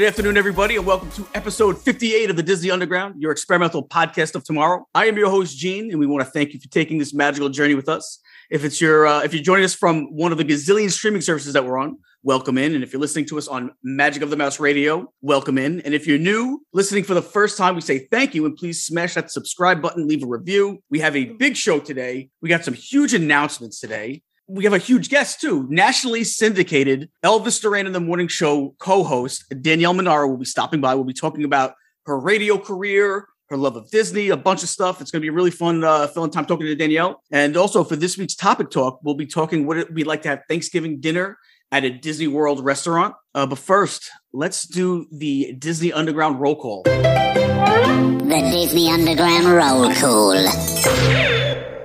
Good 0.00 0.06
afternoon, 0.06 0.38
everybody, 0.38 0.76
and 0.76 0.86
welcome 0.86 1.10
to 1.10 1.26
episode 1.34 1.76
58 1.76 2.30
of 2.30 2.36
the 2.36 2.42
Disney 2.42 2.70
Underground, 2.70 3.20
your 3.20 3.32
experimental 3.32 3.86
podcast 3.86 4.34
of 4.34 4.42
tomorrow. 4.44 4.88
I 4.94 5.04
am 5.08 5.18
your 5.18 5.28
host, 5.28 5.58
Gene, 5.58 5.90
and 5.90 6.00
we 6.00 6.06
want 6.06 6.24
to 6.24 6.30
thank 6.30 6.54
you 6.54 6.58
for 6.58 6.68
taking 6.68 6.96
this 6.96 7.12
magical 7.12 7.50
journey 7.50 7.74
with 7.74 7.86
us. 7.86 8.18
If 8.48 8.64
it's 8.64 8.80
your 8.80 9.06
uh, 9.06 9.20
if 9.20 9.34
you're 9.34 9.42
joining 9.42 9.66
us 9.66 9.74
from 9.74 10.06
one 10.16 10.32
of 10.32 10.38
the 10.38 10.44
gazillion 10.44 10.90
streaming 10.90 11.20
services 11.20 11.52
that 11.52 11.66
we're 11.66 11.76
on, 11.76 11.98
welcome 12.22 12.56
in. 12.56 12.74
And 12.74 12.82
if 12.82 12.94
you're 12.94 13.00
listening 13.00 13.26
to 13.26 13.36
us 13.36 13.46
on 13.46 13.72
Magic 13.82 14.22
of 14.22 14.30
the 14.30 14.38
Mouse 14.38 14.58
Radio, 14.58 15.12
welcome 15.20 15.58
in. 15.58 15.82
And 15.82 15.92
if 15.92 16.06
you're 16.06 16.18
new, 16.18 16.64
listening 16.72 17.04
for 17.04 17.12
the 17.12 17.20
first 17.20 17.58
time, 17.58 17.74
we 17.74 17.82
say 17.82 18.06
thank 18.10 18.34
you 18.34 18.46
and 18.46 18.56
please 18.56 18.82
smash 18.82 19.12
that 19.16 19.30
subscribe 19.30 19.82
button, 19.82 20.08
leave 20.08 20.22
a 20.22 20.26
review. 20.26 20.82
We 20.88 21.00
have 21.00 21.14
a 21.14 21.26
big 21.26 21.58
show 21.58 21.78
today. 21.78 22.30
We 22.40 22.48
got 22.48 22.64
some 22.64 22.72
huge 22.72 23.12
announcements 23.12 23.80
today 23.80 24.22
we 24.50 24.64
have 24.64 24.72
a 24.72 24.78
huge 24.78 25.08
guest 25.08 25.40
too. 25.40 25.66
Nationally 25.70 26.24
syndicated 26.24 27.08
Elvis 27.22 27.60
Duran 27.60 27.86
in 27.86 27.92
the 27.92 28.00
Morning 28.00 28.26
Show 28.26 28.74
co-host 28.78 29.44
Danielle 29.62 29.94
Monaro 29.94 30.28
will 30.28 30.36
be 30.38 30.44
stopping 30.44 30.80
by. 30.80 30.94
We'll 30.94 31.04
be 31.04 31.12
talking 31.12 31.44
about 31.44 31.74
her 32.06 32.18
radio 32.18 32.58
career, 32.58 33.28
her 33.48 33.56
love 33.56 33.76
of 33.76 33.88
Disney, 33.90 34.28
a 34.30 34.36
bunch 34.36 34.64
of 34.64 34.68
stuff. 34.68 35.00
It's 35.00 35.12
going 35.12 35.20
to 35.20 35.24
be 35.24 35.28
a 35.28 35.32
really 35.32 35.52
fun 35.52 35.84
uh, 35.84 36.08
filling 36.08 36.32
time 36.32 36.46
talking 36.46 36.66
to 36.66 36.74
Danielle. 36.74 37.22
And 37.30 37.56
also 37.56 37.84
for 37.84 37.94
this 37.94 38.18
week's 38.18 38.34
topic 38.34 38.70
talk, 38.70 38.98
we'll 39.04 39.14
be 39.14 39.26
talking 39.26 39.66
what 39.66 39.76
it 39.76 39.86
would 39.86 39.94
be 39.94 40.04
like 40.04 40.22
to 40.22 40.28
have 40.30 40.40
Thanksgiving 40.48 41.00
dinner 41.00 41.38
at 41.70 41.84
a 41.84 41.90
Disney 41.90 42.26
World 42.26 42.64
restaurant. 42.64 43.14
Uh, 43.34 43.46
but 43.46 43.58
first, 43.58 44.10
let's 44.32 44.66
do 44.66 45.06
the 45.12 45.54
Disney 45.58 45.92
Underground 45.92 46.40
roll 46.40 46.56
call. 46.56 46.82
The 46.82 48.48
Disney 48.50 48.90
Underground 48.90 49.46
roll 49.46 49.94
call. 49.94 50.36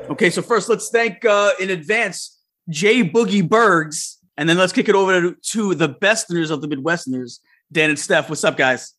Okay, 0.10 0.30
so 0.32 0.42
first, 0.42 0.70
let's 0.70 0.90
thank 0.90 1.26
uh, 1.26 1.52
in 1.60 1.70
advance 1.70 2.35
Jay 2.70 3.04
Boogie 3.04 3.48
Bergs, 3.48 4.18
and 4.38 4.50
then 4.50 4.58
let's 4.58 4.74
kick 4.74 4.90
it 4.90 4.96
over 4.96 5.22
to, 5.22 5.36
to 5.52 5.76
the 5.76 5.90
besterners 5.90 6.50
of 6.50 6.62
the 6.62 6.68
Midwesterners, 6.68 7.40
Dan 7.72 7.90
and 7.92 8.00
Steph. 8.00 8.30
What's 8.30 8.44
up, 8.44 8.58
guys? 8.58 8.94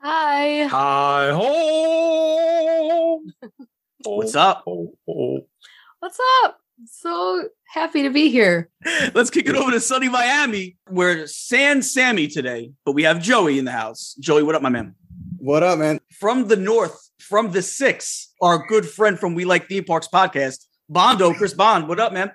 Hi. 0.00 0.66
Hi 0.66 1.30
ho. 1.32 3.20
What's 4.04 4.36
up? 4.36 4.62
What's 4.64 6.18
up? 6.44 6.60
So 6.86 7.48
happy 7.66 8.04
to 8.04 8.10
be 8.10 8.28
here. 8.28 8.70
Let's 9.14 9.30
kick 9.30 9.48
it 9.48 9.56
over 9.56 9.72
to 9.72 9.80
sunny 9.80 10.08
Miami. 10.08 10.76
We're 10.88 11.26
San 11.26 11.82
Sammy 11.82 12.28
today, 12.28 12.70
but 12.84 12.92
we 12.92 13.02
have 13.02 13.20
Joey 13.20 13.58
in 13.58 13.64
the 13.64 13.72
house. 13.72 14.14
Joey, 14.20 14.44
what 14.44 14.54
up, 14.54 14.62
my 14.62 14.68
man? 14.68 14.94
What 15.38 15.64
up, 15.64 15.80
man? 15.80 15.98
From 16.12 16.46
the 16.46 16.56
north, 16.56 17.10
from 17.18 17.50
the 17.50 17.62
six, 17.62 18.32
our 18.40 18.64
good 18.68 18.88
friend 18.88 19.18
from 19.18 19.34
We 19.34 19.44
Like 19.44 19.68
Theme 19.68 19.84
Parks 19.84 20.06
podcast, 20.06 20.66
Bondo, 20.88 21.34
Chris 21.34 21.52
Bond. 21.52 21.88
What 21.88 21.98
up, 21.98 22.12
man? 22.12 22.30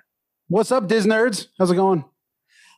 What's 0.48 0.70
up, 0.70 0.88
Diz 0.88 1.06
Nerds? 1.06 1.48
How's 1.58 1.70
it 1.70 1.76
going? 1.76 2.04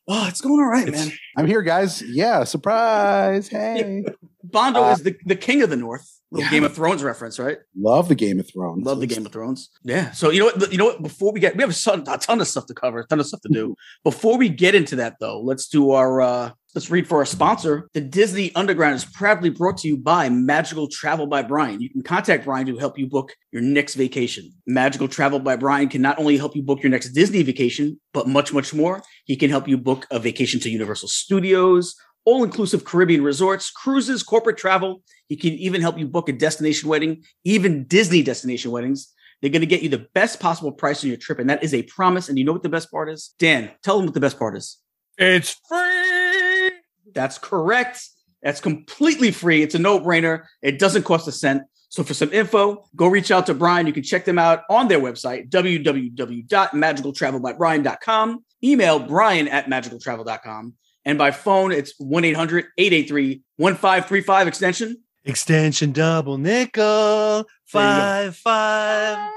Oh, 0.08 0.26
it's 0.28 0.40
going 0.40 0.60
all 0.60 0.68
right, 0.68 0.88
man. 0.88 1.10
I'm 1.36 1.46
here, 1.46 1.62
guys. 1.62 2.00
Yeah, 2.00 2.44
surprise. 2.44 3.48
Hey. 3.48 4.04
Bondo 4.44 4.84
Uh, 4.84 4.92
is 4.92 5.02
the, 5.02 5.16
the 5.24 5.34
king 5.34 5.62
of 5.62 5.70
the 5.70 5.76
north. 5.76 6.15
Yeah. 6.40 6.50
Game 6.50 6.64
of 6.64 6.74
Thrones 6.74 7.02
reference, 7.02 7.38
right? 7.38 7.58
Love 7.76 8.08
the 8.08 8.14
Game 8.14 8.40
of 8.40 8.48
Thrones. 8.50 8.84
Love 8.84 9.00
the 9.00 9.06
Game 9.06 9.24
of 9.26 9.32
Thrones. 9.32 9.70
Yeah. 9.82 10.10
So 10.12 10.30
you 10.30 10.40
know 10.40 10.46
what? 10.46 10.72
You 10.72 10.78
know 10.78 10.86
what? 10.86 11.02
Before 11.02 11.32
we 11.32 11.40
get, 11.40 11.56
we 11.56 11.62
have 11.62 11.70
a 11.70 11.74
ton, 11.74 12.04
a 12.08 12.18
ton 12.18 12.40
of 12.40 12.48
stuff 12.48 12.66
to 12.66 12.74
cover, 12.74 13.00
a 13.00 13.06
ton 13.06 13.20
of 13.20 13.26
stuff 13.26 13.40
to 13.42 13.48
do. 13.52 13.76
Before 14.04 14.36
we 14.38 14.48
get 14.48 14.74
into 14.74 14.96
that, 14.96 15.16
though, 15.20 15.40
let's 15.40 15.68
do 15.68 15.90
our. 15.92 16.20
uh 16.20 16.50
Let's 16.74 16.90
read 16.90 17.08
for 17.08 17.16
our 17.20 17.24
sponsor. 17.24 17.88
The 17.94 18.02
Disney 18.02 18.54
Underground 18.54 18.96
is 18.96 19.04
proudly 19.06 19.48
brought 19.48 19.78
to 19.78 19.88
you 19.88 19.96
by 19.96 20.28
Magical 20.28 20.88
Travel 20.88 21.26
by 21.26 21.40
Brian. 21.40 21.80
You 21.80 21.88
can 21.88 22.02
contact 22.02 22.44
Brian 22.44 22.66
to 22.66 22.76
help 22.76 22.98
you 22.98 23.06
book 23.06 23.32
your 23.50 23.62
next 23.62 23.94
vacation. 23.94 24.52
Magical 24.66 25.08
Travel 25.08 25.38
by 25.38 25.56
Brian 25.56 25.88
can 25.88 26.02
not 26.02 26.18
only 26.18 26.36
help 26.36 26.54
you 26.54 26.62
book 26.62 26.82
your 26.82 26.90
next 26.90 27.12
Disney 27.14 27.42
vacation, 27.42 27.98
but 28.12 28.28
much, 28.28 28.52
much 28.52 28.74
more. 28.74 29.02
He 29.24 29.36
can 29.36 29.48
help 29.48 29.66
you 29.66 29.78
book 29.78 30.06
a 30.10 30.18
vacation 30.18 30.60
to 30.60 30.68
Universal 30.68 31.08
Studios, 31.08 31.94
all 32.26 32.44
inclusive 32.44 32.84
Caribbean 32.84 33.24
resorts, 33.24 33.70
cruises, 33.70 34.22
corporate 34.22 34.58
travel. 34.58 35.02
He 35.28 35.36
can 35.36 35.54
even 35.54 35.80
help 35.80 35.98
you 35.98 36.06
book 36.06 36.28
a 36.28 36.32
destination 36.32 36.90
wedding, 36.90 37.24
even 37.44 37.84
Disney 37.84 38.22
destination 38.22 38.72
weddings. 38.72 39.14
They're 39.40 39.50
going 39.50 39.60
to 39.60 39.66
get 39.66 39.82
you 39.82 39.88
the 39.88 40.06
best 40.12 40.40
possible 40.40 40.72
price 40.72 41.02
on 41.04 41.08
your 41.08 41.18
trip. 41.18 41.38
And 41.38 41.48
that 41.48 41.62
is 41.62 41.72
a 41.72 41.84
promise. 41.84 42.28
And 42.28 42.38
you 42.38 42.44
know 42.44 42.52
what 42.52 42.62
the 42.62 42.68
best 42.68 42.90
part 42.90 43.08
is? 43.08 43.34
Dan, 43.38 43.70
tell 43.82 43.96
them 43.96 44.04
what 44.06 44.14
the 44.14 44.20
best 44.20 44.38
part 44.38 44.56
is. 44.56 44.78
It's 45.18 45.56
free. 45.68 46.72
That's 47.14 47.38
correct. 47.38 48.00
That's 48.42 48.60
completely 48.60 49.30
free. 49.30 49.62
It's 49.62 49.74
a 49.74 49.78
no 49.78 49.98
brainer. 50.00 50.44
It 50.62 50.78
doesn't 50.78 51.04
cost 51.04 51.28
a 51.28 51.32
cent. 51.32 51.62
So 51.88 52.02
for 52.02 52.14
some 52.14 52.32
info, 52.32 52.84
go 52.96 53.06
reach 53.06 53.30
out 53.30 53.46
to 53.46 53.54
Brian. 53.54 53.86
You 53.86 53.92
can 53.92 54.02
check 54.02 54.24
them 54.24 54.38
out 54.38 54.62
on 54.68 54.88
their 54.88 55.00
website, 55.00 55.50
www.magicaltravelbybrian.com. 55.50 58.44
Email 58.64 58.98
brian 58.98 59.48
at 59.48 59.66
magicaltravel.com. 59.66 60.74
And 61.06 61.16
by 61.16 61.30
phone, 61.30 61.72
it's 61.72 61.94
1 61.98 62.24
800 62.24 62.66
883 62.76 63.42
1535 63.56 64.48
extension. 64.48 65.02
Extension 65.24 65.92
double 65.92 66.36
nickel. 66.36 67.46
Five 67.64 68.36
five. 68.36 69.30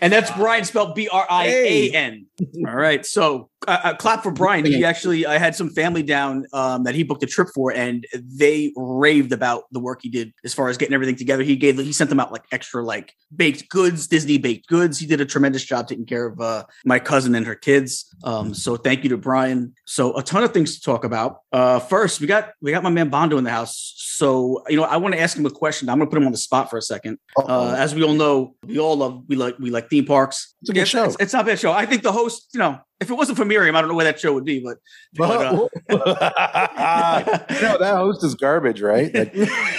And 0.00 0.12
that's 0.12 0.30
Brian 0.32 0.64
spelled 0.64 0.94
B 0.94 1.08
R 1.08 1.26
I 1.28 1.46
A 1.46 1.90
N. 1.90 2.26
All 2.66 2.74
right. 2.74 3.04
So 3.04 3.50
uh, 3.66 3.80
uh, 3.84 3.94
clap 3.94 4.22
for 4.22 4.30
Brian. 4.30 4.64
He 4.64 4.84
actually, 4.84 5.26
I 5.26 5.38
had 5.38 5.54
some 5.54 5.70
family 5.70 6.02
down 6.02 6.46
um, 6.52 6.84
that 6.84 6.94
he 6.94 7.02
booked 7.02 7.22
a 7.22 7.26
trip 7.26 7.48
for, 7.54 7.72
and 7.72 8.06
they 8.12 8.72
raved 8.76 9.32
about 9.32 9.64
the 9.72 9.80
work 9.80 10.00
he 10.02 10.08
did 10.08 10.32
as 10.44 10.52
far 10.52 10.68
as 10.68 10.76
getting 10.76 10.94
everything 10.94 11.16
together. 11.16 11.42
He 11.42 11.56
gave, 11.56 11.78
he 11.78 11.92
sent 11.92 12.10
them 12.10 12.20
out 12.20 12.32
like 12.32 12.44
extra 12.52 12.84
like 12.84 13.14
baked 13.34 13.68
goods, 13.68 14.06
Disney 14.06 14.38
baked 14.38 14.66
goods. 14.68 14.98
He 14.98 15.06
did 15.06 15.20
a 15.20 15.26
tremendous 15.26 15.64
job 15.64 15.88
taking 15.88 16.06
care 16.06 16.26
of 16.26 16.40
uh, 16.40 16.64
my 16.84 16.98
cousin 16.98 17.34
and 17.34 17.46
her 17.46 17.54
kids. 17.54 18.14
Um, 18.24 18.54
so 18.54 18.76
thank 18.76 19.02
you 19.02 19.10
to 19.10 19.16
Brian. 19.16 19.74
So 19.86 20.16
a 20.16 20.22
ton 20.22 20.44
of 20.44 20.52
things 20.52 20.76
to 20.76 20.82
talk 20.82 21.04
about. 21.04 21.38
Uh, 21.52 21.78
first, 21.78 22.20
we 22.20 22.26
got 22.26 22.52
we 22.60 22.70
got 22.70 22.82
my 22.82 22.90
man 22.90 23.08
Bondo 23.08 23.38
in 23.38 23.44
the 23.44 23.50
house. 23.50 23.94
So 23.96 24.62
you 24.68 24.76
know, 24.76 24.84
I 24.84 24.96
want 24.96 25.14
to 25.14 25.20
ask 25.20 25.36
him 25.36 25.46
a 25.46 25.50
question. 25.50 25.88
I'm 25.88 25.98
going 25.98 26.08
to 26.08 26.10
put 26.10 26.20
him 26.20 26.26
on 26.26 26.32
the 26.32 26.38
spot 26.38 26.70
for 26.70 26.76
a 26.76 26.82
second. 26.82 27.18
Uh, 27.36 27.74
as 27.76 27.94
we 27.94 28.02
all 28.02 28.14
know, 28.14 28.54
we 28.66 28.78
all 28.78 28.96
love 28.96 29.23
we 29.28 29.36
like 29.36 29.58
we 29.58 29.70
like 29.70 29.88
theme 29.90 30.04
parks. 30.06 30.54
It's 30.62 30.70
a 30.70 30.72
good 30.72 30.88
show. 30.88 31.04
It's, 31.04 31.16
it's 31.20 31.32
not 31.32 31.42
a 31.42 31.46
bad 31.46 31.58
show. 31.58 31.72
I 31.72 31.86
think 31.86 32.02
the 32.02 32.12
host, 32.12 32.48
you 32.54 32.60
know, 32.60 32.78
if 33.00 33.10
it 33.10 33.14
wasn't 33.14 33.38
for 33.38 33.44
Miriam, 33.44 33.76
I 33.76 33.80
don't 33.80 33.88
know 33.88 33.94
where 33.96 34.04
that 34.04 34.18
show 34.20 34.32
would 34.34 34.44
be. 34.44 34.60
But, 34.60 34.78
but, 35.16 35.46
uh, 35.46 35.68
no, 37.62 37.78
that 37.78 37.94
host 37.96 38.24
is 38.24 38.34
garbage, 38.34 38.80
right? 38.80 39.14
Like 39.14 39.32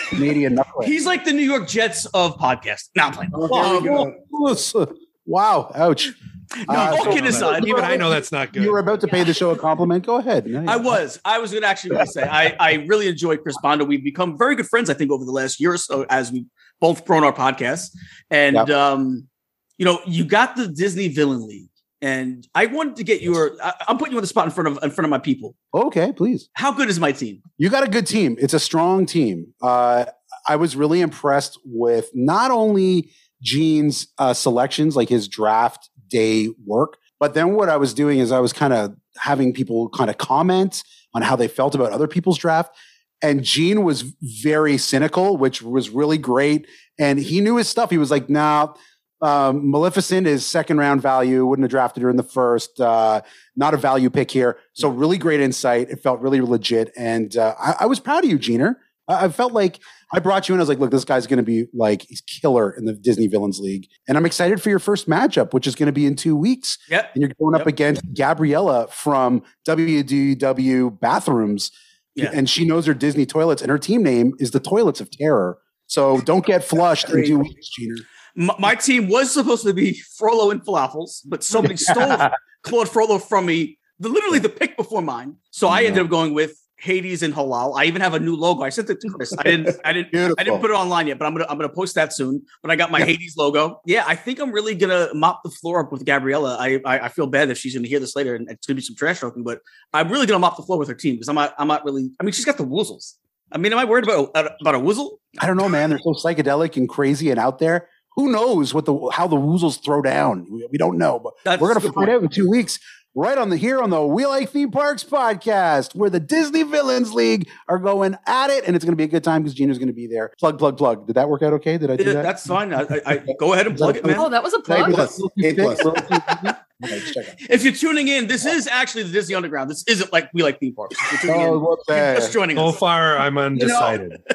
Canadian 0.10 0.56
knucklehead. 0.56 0.86
he's 0.86 1.06
like 1.06 1.26
the 1.26 1.34
New 1.34 1.46
York 1.46 1.68
Jets 1.68 2.06
of 2.08 2.38
podcast. 2.38 2.90
Now 2.96 3.08
I'm 3.08 3.14
playing. 3.14 3.32
Oh, 3.34 3.82
here 3.82 3.92
we 3.92 4.56
go. 4.78 4.96
Wow, 5.28 5.72
ouch. 5.74 6.12
No, 6.56 6.64
Uh, 6.76 6.78
all 6.92 7.04
so- 7.06 7.10
kidding 7.12 7.26
aside, 7.28 7.66
Even 7.66 7.84
I 7.84 7.96
know 7.96 8.12
that's 8.12 8.32
not 8.32 8.54
good. 8.54 8.62
You 8.64 8.72
were 8.72 8.78
about 8.78 9.02
to 9.02 9.08
pay 9.08 9.24
the 9.24 9.34
show 9.34 9.50
a 9.50 9.58
compliment. 9.58 10.06
Go 10.06 10.18
ahead. 10.18 10.48
I 10.68 10.76
was. 10.78 11.20
I 11.26 11.40
was 11.40 11.50
going 11.50 11.64
to 11.64 11.68
actually 11.68 12.06
say 12.06 12.22
I, 12.22 12.56
I 12.60 12.74
really 12.88 13.08
enjoyed 13.08 13.42
Chris 13.42 13.56
Bondo. 13.64 13.86
We've 13.86 14.04
become 14.04 14.38
very 14.38 14.56
good 14.56 14.68
friends, 14.68 14.88
I 14.88 14.94
think, 14.94 15.10
over 15.12 15.26
the 15.26 15.32
last 15.32 15.60
year 15.60 15.74
or 15.74 15.78
so 15.80 16.06
as 16.12 16.32
we've 16.32 16.46
both 16.80 17.06
grown 17.06 17.24
our 17.24 17.34
podcasts. 17.34 17.90
And 18.30 18.56
Yep. 18.56 18.70
um, 18.70 19.28
you 19.78 19.86
know, 19.86 20.00
you 20.06 20.26
got 20.26 20.56
the 20.56 20.68
Disney 20.68 21.08
Villain 21.08 21.48
League, 21.48 21.70
and 22.02 22.48
I 22.56 22.68
wanted 22.68 22.96
to 22.98 23.04
get 23.04 23.22
your. 23.22 23.58
I, 23.64 23.74
I'm 23.88 23.98
putting 23.98 24.14
you 24.14 24.18
on 24.18 24.24
the 24.24 24.28
spot 24.28 24.46
in 24.46 24.52
front 24.52 24.68
of 24.68 24.84
in 24.84 24.92
front 24.92 25.06
of 25.06 25.10
my 25.10 25.20
people. 25.20 25.56
Okay, 25.74 26.12
please. 26.12 26.50
How 26.54 26.72
good 26.72 26.90
is 26.90 27.00
my 27.00 27.12
team? 27.12 27.42
You 27.58 27.70
got 27.70 27.84
a 27.84 27.90
good 27.90 28.08
team. 28.08 28.36
It's 28.40 28.54
a 28.54 28.60
strong 28.60 29.06
team. 29.06 29.54
Uh, 29.62 30.06
I 30.48 30.56
was 30.56 30.76
really 30.76 31.02
impressed 31.02 31.60
with 31.66 32.10
not 32.14 32.52
only 32.52 33.12
Gene's 33.42 34.08
uh, 34.18 34.34
selections, 34.34 34.96
like 34.96 35.10
his 35.10 35.28
draft 35.28 35.90
day 36.10 36.50
work, 36.66 36.98
but 37.20 37.34
then 37.34 37.54
what 37.54 37.70
I 37.70 37.78
was 37.78 37.94
doing 37.94 38.20
is 38.20 38.32
I 38.32 38.40
was 38.40 38.54
kind 38.54 38.74
of 38.74 38.96
having 39.18 39.54
people 39.54 39.90
kind 39.90 40.10
of 40.10 40.18
comment 40.18 40.84
on 41.14 41.22
how 41.22 41.36
they 41.36 41.48
felt 41.48 41.76
about 41.76 41.92
other 41.92 42.08
people's 42.08 42.38
draft. 42.38 42.76
And 43.22 43.44
Gene 43.44 43.84
was 43.84 44.04
very 44.22 44.78
cynical, 44.78 45.38
which 45.38 45.62
was 45.62 45.90
really 45.90 46.18
great. 46.18 46.68
And 47.00 47.18
he 47.18 47.42
knew 47.42 47.56
his 47.56 47.68
stuff. 47.68 47.90
He 47.90 47.98
was 47.98 48.12
like, 48.12 48.30
nah, 48.30 48.74
um, 49.22 49.70
Maleficent 49.72 50.28
is 50.28 50.46
second 50.46 50.78
round 50.78 51.02
value. 51.02 51.46
Wouldn't 51.46 51.64
have 51.64 51.72
drafted 51.72 52.04
her 52.04 52.10
in 52.10 52.16
the 52.18 52.24
first. 52.24 52.80
Uh, 52.80 53.22
not 53.56 53.74
a 53.74 53.78
value 53.78 54.10
pick 54.10 54.30
here. 54.32 54.58
So 54.74 54.90
really 54.90 55.18
great 55.18 55.40
insight. 55.40 55.90
It 55.90 56.02
felt 56.02 56.20
really 56.20 56.42
legit. 56.42 56.92
And 56.98 57.36
uh, 57.38 57.56
I, 57.60 57.76
I 57.82 57.86
was 57.86 58.00
proud 58.00 58.24
of 58.24 58.30
you, 58.30 58.38
Jeaner. 58.38 58.76
I, 59.08 59.26
I 59.26 59.30
felt 59.30 59.54
like 59.54 59.80
I 60.14 60.20
brought 60.20 60.48
you 60.48 60.56
in. 60.56 60.60
I 60.60 60.64
was 60.64 60.70
like, 60.70 60.80
look, 60.80 60.92
this 60.92 61.06
guy's 61.06 61.28
going 61.28 61.38
to 61.38 61.44
be 61.44 61.66
like 61.74 62.04
he's 62.08 62.22
killer 62.22 62.72
in 62.72 62.86
the 62.86 62.94
Disney 62.94 63.28
Villains 63.28 63.60
League, 63.60 63.88
and 64.08 64.18
I'm 64.18 64.26
excited 64.26 64.62
for 64.62 64.70
your 64.70 64.80
first 64.80 65.10
matchup, 65.10 65.54
which 65.54 65.66
is 65.68 65.76
going 65.76 65.88
to 65.88 65.94
be 65.94 66.06
in 66.06 66.16
two 66.16 66.36
weeks. 66.36 66.78
Yep. 66.90 67.12
And 67.14 67.22
you're 67.22 67.32
going 67.40 67.60
up 67.60 67.68
against 67.68 68.02
Gabriella 68.14 68.88
from 68.90 69.42
WDW 69.68 71.00
Bathrooms, 71.00 71.72
Yeah. 72.16 72.32
and 72.34 72.50
she 72.50 72.66
knows 72.66 72.86
her 72.86 72.94
Disney 72.94 73.26
toilets, 73.26 73.62
and 73.62 73.70
her 73.72 73.78
team 73.80 74.04
name 74.04 74.34
is 74.40 74.52
the 74.52 74.60
Toilets 74.60 75.02
of 75.02 75.10
Terror. 75.12 75.58
So 75.88 76.20
don't 76.22 76.46
get 76.46 76.64
flushed 76.64 77.10
in 77.10 77.26
two 77.26 77.40
weeks, 77.40 77.70
Gina. 77.70 77.96
My, 78.36 78.76
team 78.76 79.08
was 79.08 79.34
supposed 79.34 79.64
to 79.64 79.74
be 79.74 79.94
Frollo 80.18 80.52
and 80.52 80.64
Falafels, 80.64 81.22
but 81.26 81.44
somebody 81.44 81.78
stole 81.78 82.30
Claude 82.64 82.90
Frollo 82.90 83.18
from 83.18 83.46
me, 83.46 83.78
the, 84.00 84.10
literally 84.10 84.40
the 84.40 84.50
pick 84.50 84.76
before 84.76 85.02
mine. 85.02 85.38
So 85.52 85.70
I 85.70 85.84
ended 85.84 86.04
up 86.04 86.10
going 86.10 86.34
with 86.34 86.60
Hades 86.78 87.24
and 87.24 87.34
Halal. 87.34 87.78
I 87.78 87.86
even 87.86 88.02
have 88.02 88.14
a 88.14 88.20
new 88.20 88.36
logo. 88.36 88.64
I 88.64 88.70
sent 88.70 88.90
it 88.90 89.00
to 89.00 89.10
Chris. 89.10 89.34
I 89.38 89.44
didn't. 89.44 89.78
I 89.86 89.94
didn't. 89.94 90.12
Beautiful. 90.12 90.36
I 90.38 90.44
didn't 90.44 90.60
put 90.60 90.72
it 90.72 90.76
online 90.76 91.08
yet, 91.08 91.18
but 91.18 91.26
I'm 91.26 91.34
gonna 91.34 91.46
I'm 91.50 91.58
gonna 91.58 91.70
post 91.70 91.96
that 91.96 92.14
soon. 92.14 92.44
But 92.62 92.72
I 92.72 92.76
got 92.76 92.92
my 92.92 93.02
Hades 93.02 93.36
logo. 93.38 93.82
Yeah, 93.86 94.04
I 94.06 94.16
think 94.16 94.40
I'm 94.40 94.52
really 94.52 94.76
gonna 94.76 95.10
mop 95.14 95.42
the 95.44 95.50
floor 95.50 95.80
up 95.80 95.92
with 95.92 96.06
Gabriella. 96.06 96.58
I 96.60 96.82
I, 96.86 97.00
I 97.06 97.10
feel 97.10 97.28
bad 97.28 97.50
if 97.50 97.58
she's 97.58 97.74
gonna 97.74 97.88
hear 97.88 98.00
this 98.00 98.16
later 98.16 98.36
and 98.36 98.50
it's 98.50 98.68
gonna 98.68 98.76
be 98.76 98.82
some 98.82 98.96
trash 98.96 99.22
talking, 99.22 99.44
but 99.44 99.62
I'm 99.94 100.12
really 100.12 100.26
gonna 100.26 100.40
mop 100.40 100.58
the 100.58 100.64
floor 100.64 100.78
with 100.78 100.90
her 100.90 100.96
team 100.96 101.16
because 101.16 101.30
I'm 101.30 101.36
not 101.36 101.56
I'm 101.58 101.68
not 101.68 101.86
really. 101.86 102.12
I 102.20 102.24
mean, 102.24 102.34
she's 102.34 102.46
got 102.46 102.58
the 102.58 102.66
woozles. 102.66 103.14
I 103.52 103.58
mean, 103.58 103.72
am 103.72 103.80
I 103.80 103.86
worried 103.86 104.04
about 104.04 104.32
about 104.34 104.76
a 104.76 104.80
woozle? 104.80 105.18
I 105.40 105.48
don't 105.48 105.58
know, 105.58 105.70
man. 105.70 105.90
They're 105.92 106.00
so 106.00 106.14
psychedelic 106.14 106.76
and 106.78 106.90
crazy 106.90 107.32
and 107.32 107.40
out 107.40 107.60
there. 107.60 107.88
Who 108.16 108.32
knows 108.32 108.74
what 108.74 108.86
the 108.86 109.10
how 109.12 109.28
the 109.28 109.36
woozles 109.36 109.84
throw 109.84 110.02
down? 110.02 110.48
We, 110.50 110.68
we 110.72 110.78
don't 110.78 110.98
know, 110.98 111.20
but 111.20 111.34
That's 111.44 111.62
we're 111.62 111.70
gonna 111.70 111.80
good 111.82 111.94
find 111.94 112.08
point. 112.08 112.18
out 112.18 112.24
in 112.24 112.30
two 112.30 112.50
weeks. 112.50 112.80
Right 113.18 113.38
on 113.38 113.48
the 113.50 113.56
here 113.56 113.82
on 113.82 113.92
the 113.92 114.06
We 114.06 114.26
Like 114.26 114.50
Theme 114.50 114.72
Parks 114.72 115.02
podcast, 115.02 115.96
where 115.96 116.10
the 116.10 116.20
Disney 116.20 116.64
Villains 116.64 117.14
League 117.14 117.48
are 117.70 117.80
going 117.80 118.18
at 118.28 118.50
it, 118.50 118.66
and 118.68 118.76
it's 118.76 118.84
gonna 118.84 118.98
be 118.98 119.06
a 119.06 119.08
good 119.08 119.24
time 119.24 119.42
because 119.42 119.54
Gina's 119.54 119.80
gonna 119.80 119.94
be 119.94 120.06
there. 120.06 120.34
Plug, 120.38 120.60
plug, 120.60 120.76
plug. 120.78 121.08
Did 121.08 121.14
that 121.16 121.30
work 121.30 121.42
out 121.42 121.54
okay? 121.54 121.78
Did 121.78 121.90
I 121.92 121.96
do 121.96 122.12
that? 122.12 122.24
That's 122.24 122.46
fine. 122.46 122.74
I, 122.74 122.82
I, 122.82 123.02
I 123.06 123.26
go 123.40 123.54
ahead 123.54 123.68
and 123.68 123.78
plug 123.78 123.96
it, 123.96 124.06
man. 124.06 124.18
Oh, 124.20 124.28
that 124.28 124.44
was 124.44 124.54
a 124.54 124.58
Did 124.58 124.66
plug. 124.66 124.88
that? 124.90 124.96
Plus. 124.96 125.22
A 125.22 125.54
plus. 125.56 126.56
Okay, 126.84 127.00
just 127.00 127.14
check 127.14 127.26
it. 127.26 127.36
If 127.50 127.64
you're 127.64 127.72
tuning 127.72 128.10
in, 128.10 128.28
this 128.28 128.46
is 128.46 128.68
actually 128.68 129.04
the 129.04 129.12
Disney 129.14 129.34
Underground. 129.34 129.70
This 129.72 129.86
isn't 129.88 130.12
like 130.12 130.30
we 130.34 130.44
like 130.44 130.60
theme 130.60 130.76
parks. 130.76 130.98
If 131.14 131.24
you're 131.24 131.34
Oh, 131.34 131.56
in, 131.56 131.62
what's 131.62 131.84
you're 131.88 132.16
just 132.16 132.34
joining 132.34 132.58
So 132.58 132.66
us. 132.68 132.78
far, 132.78 133.18
I'm 133.18 133.38
undecided. 133.38 134.22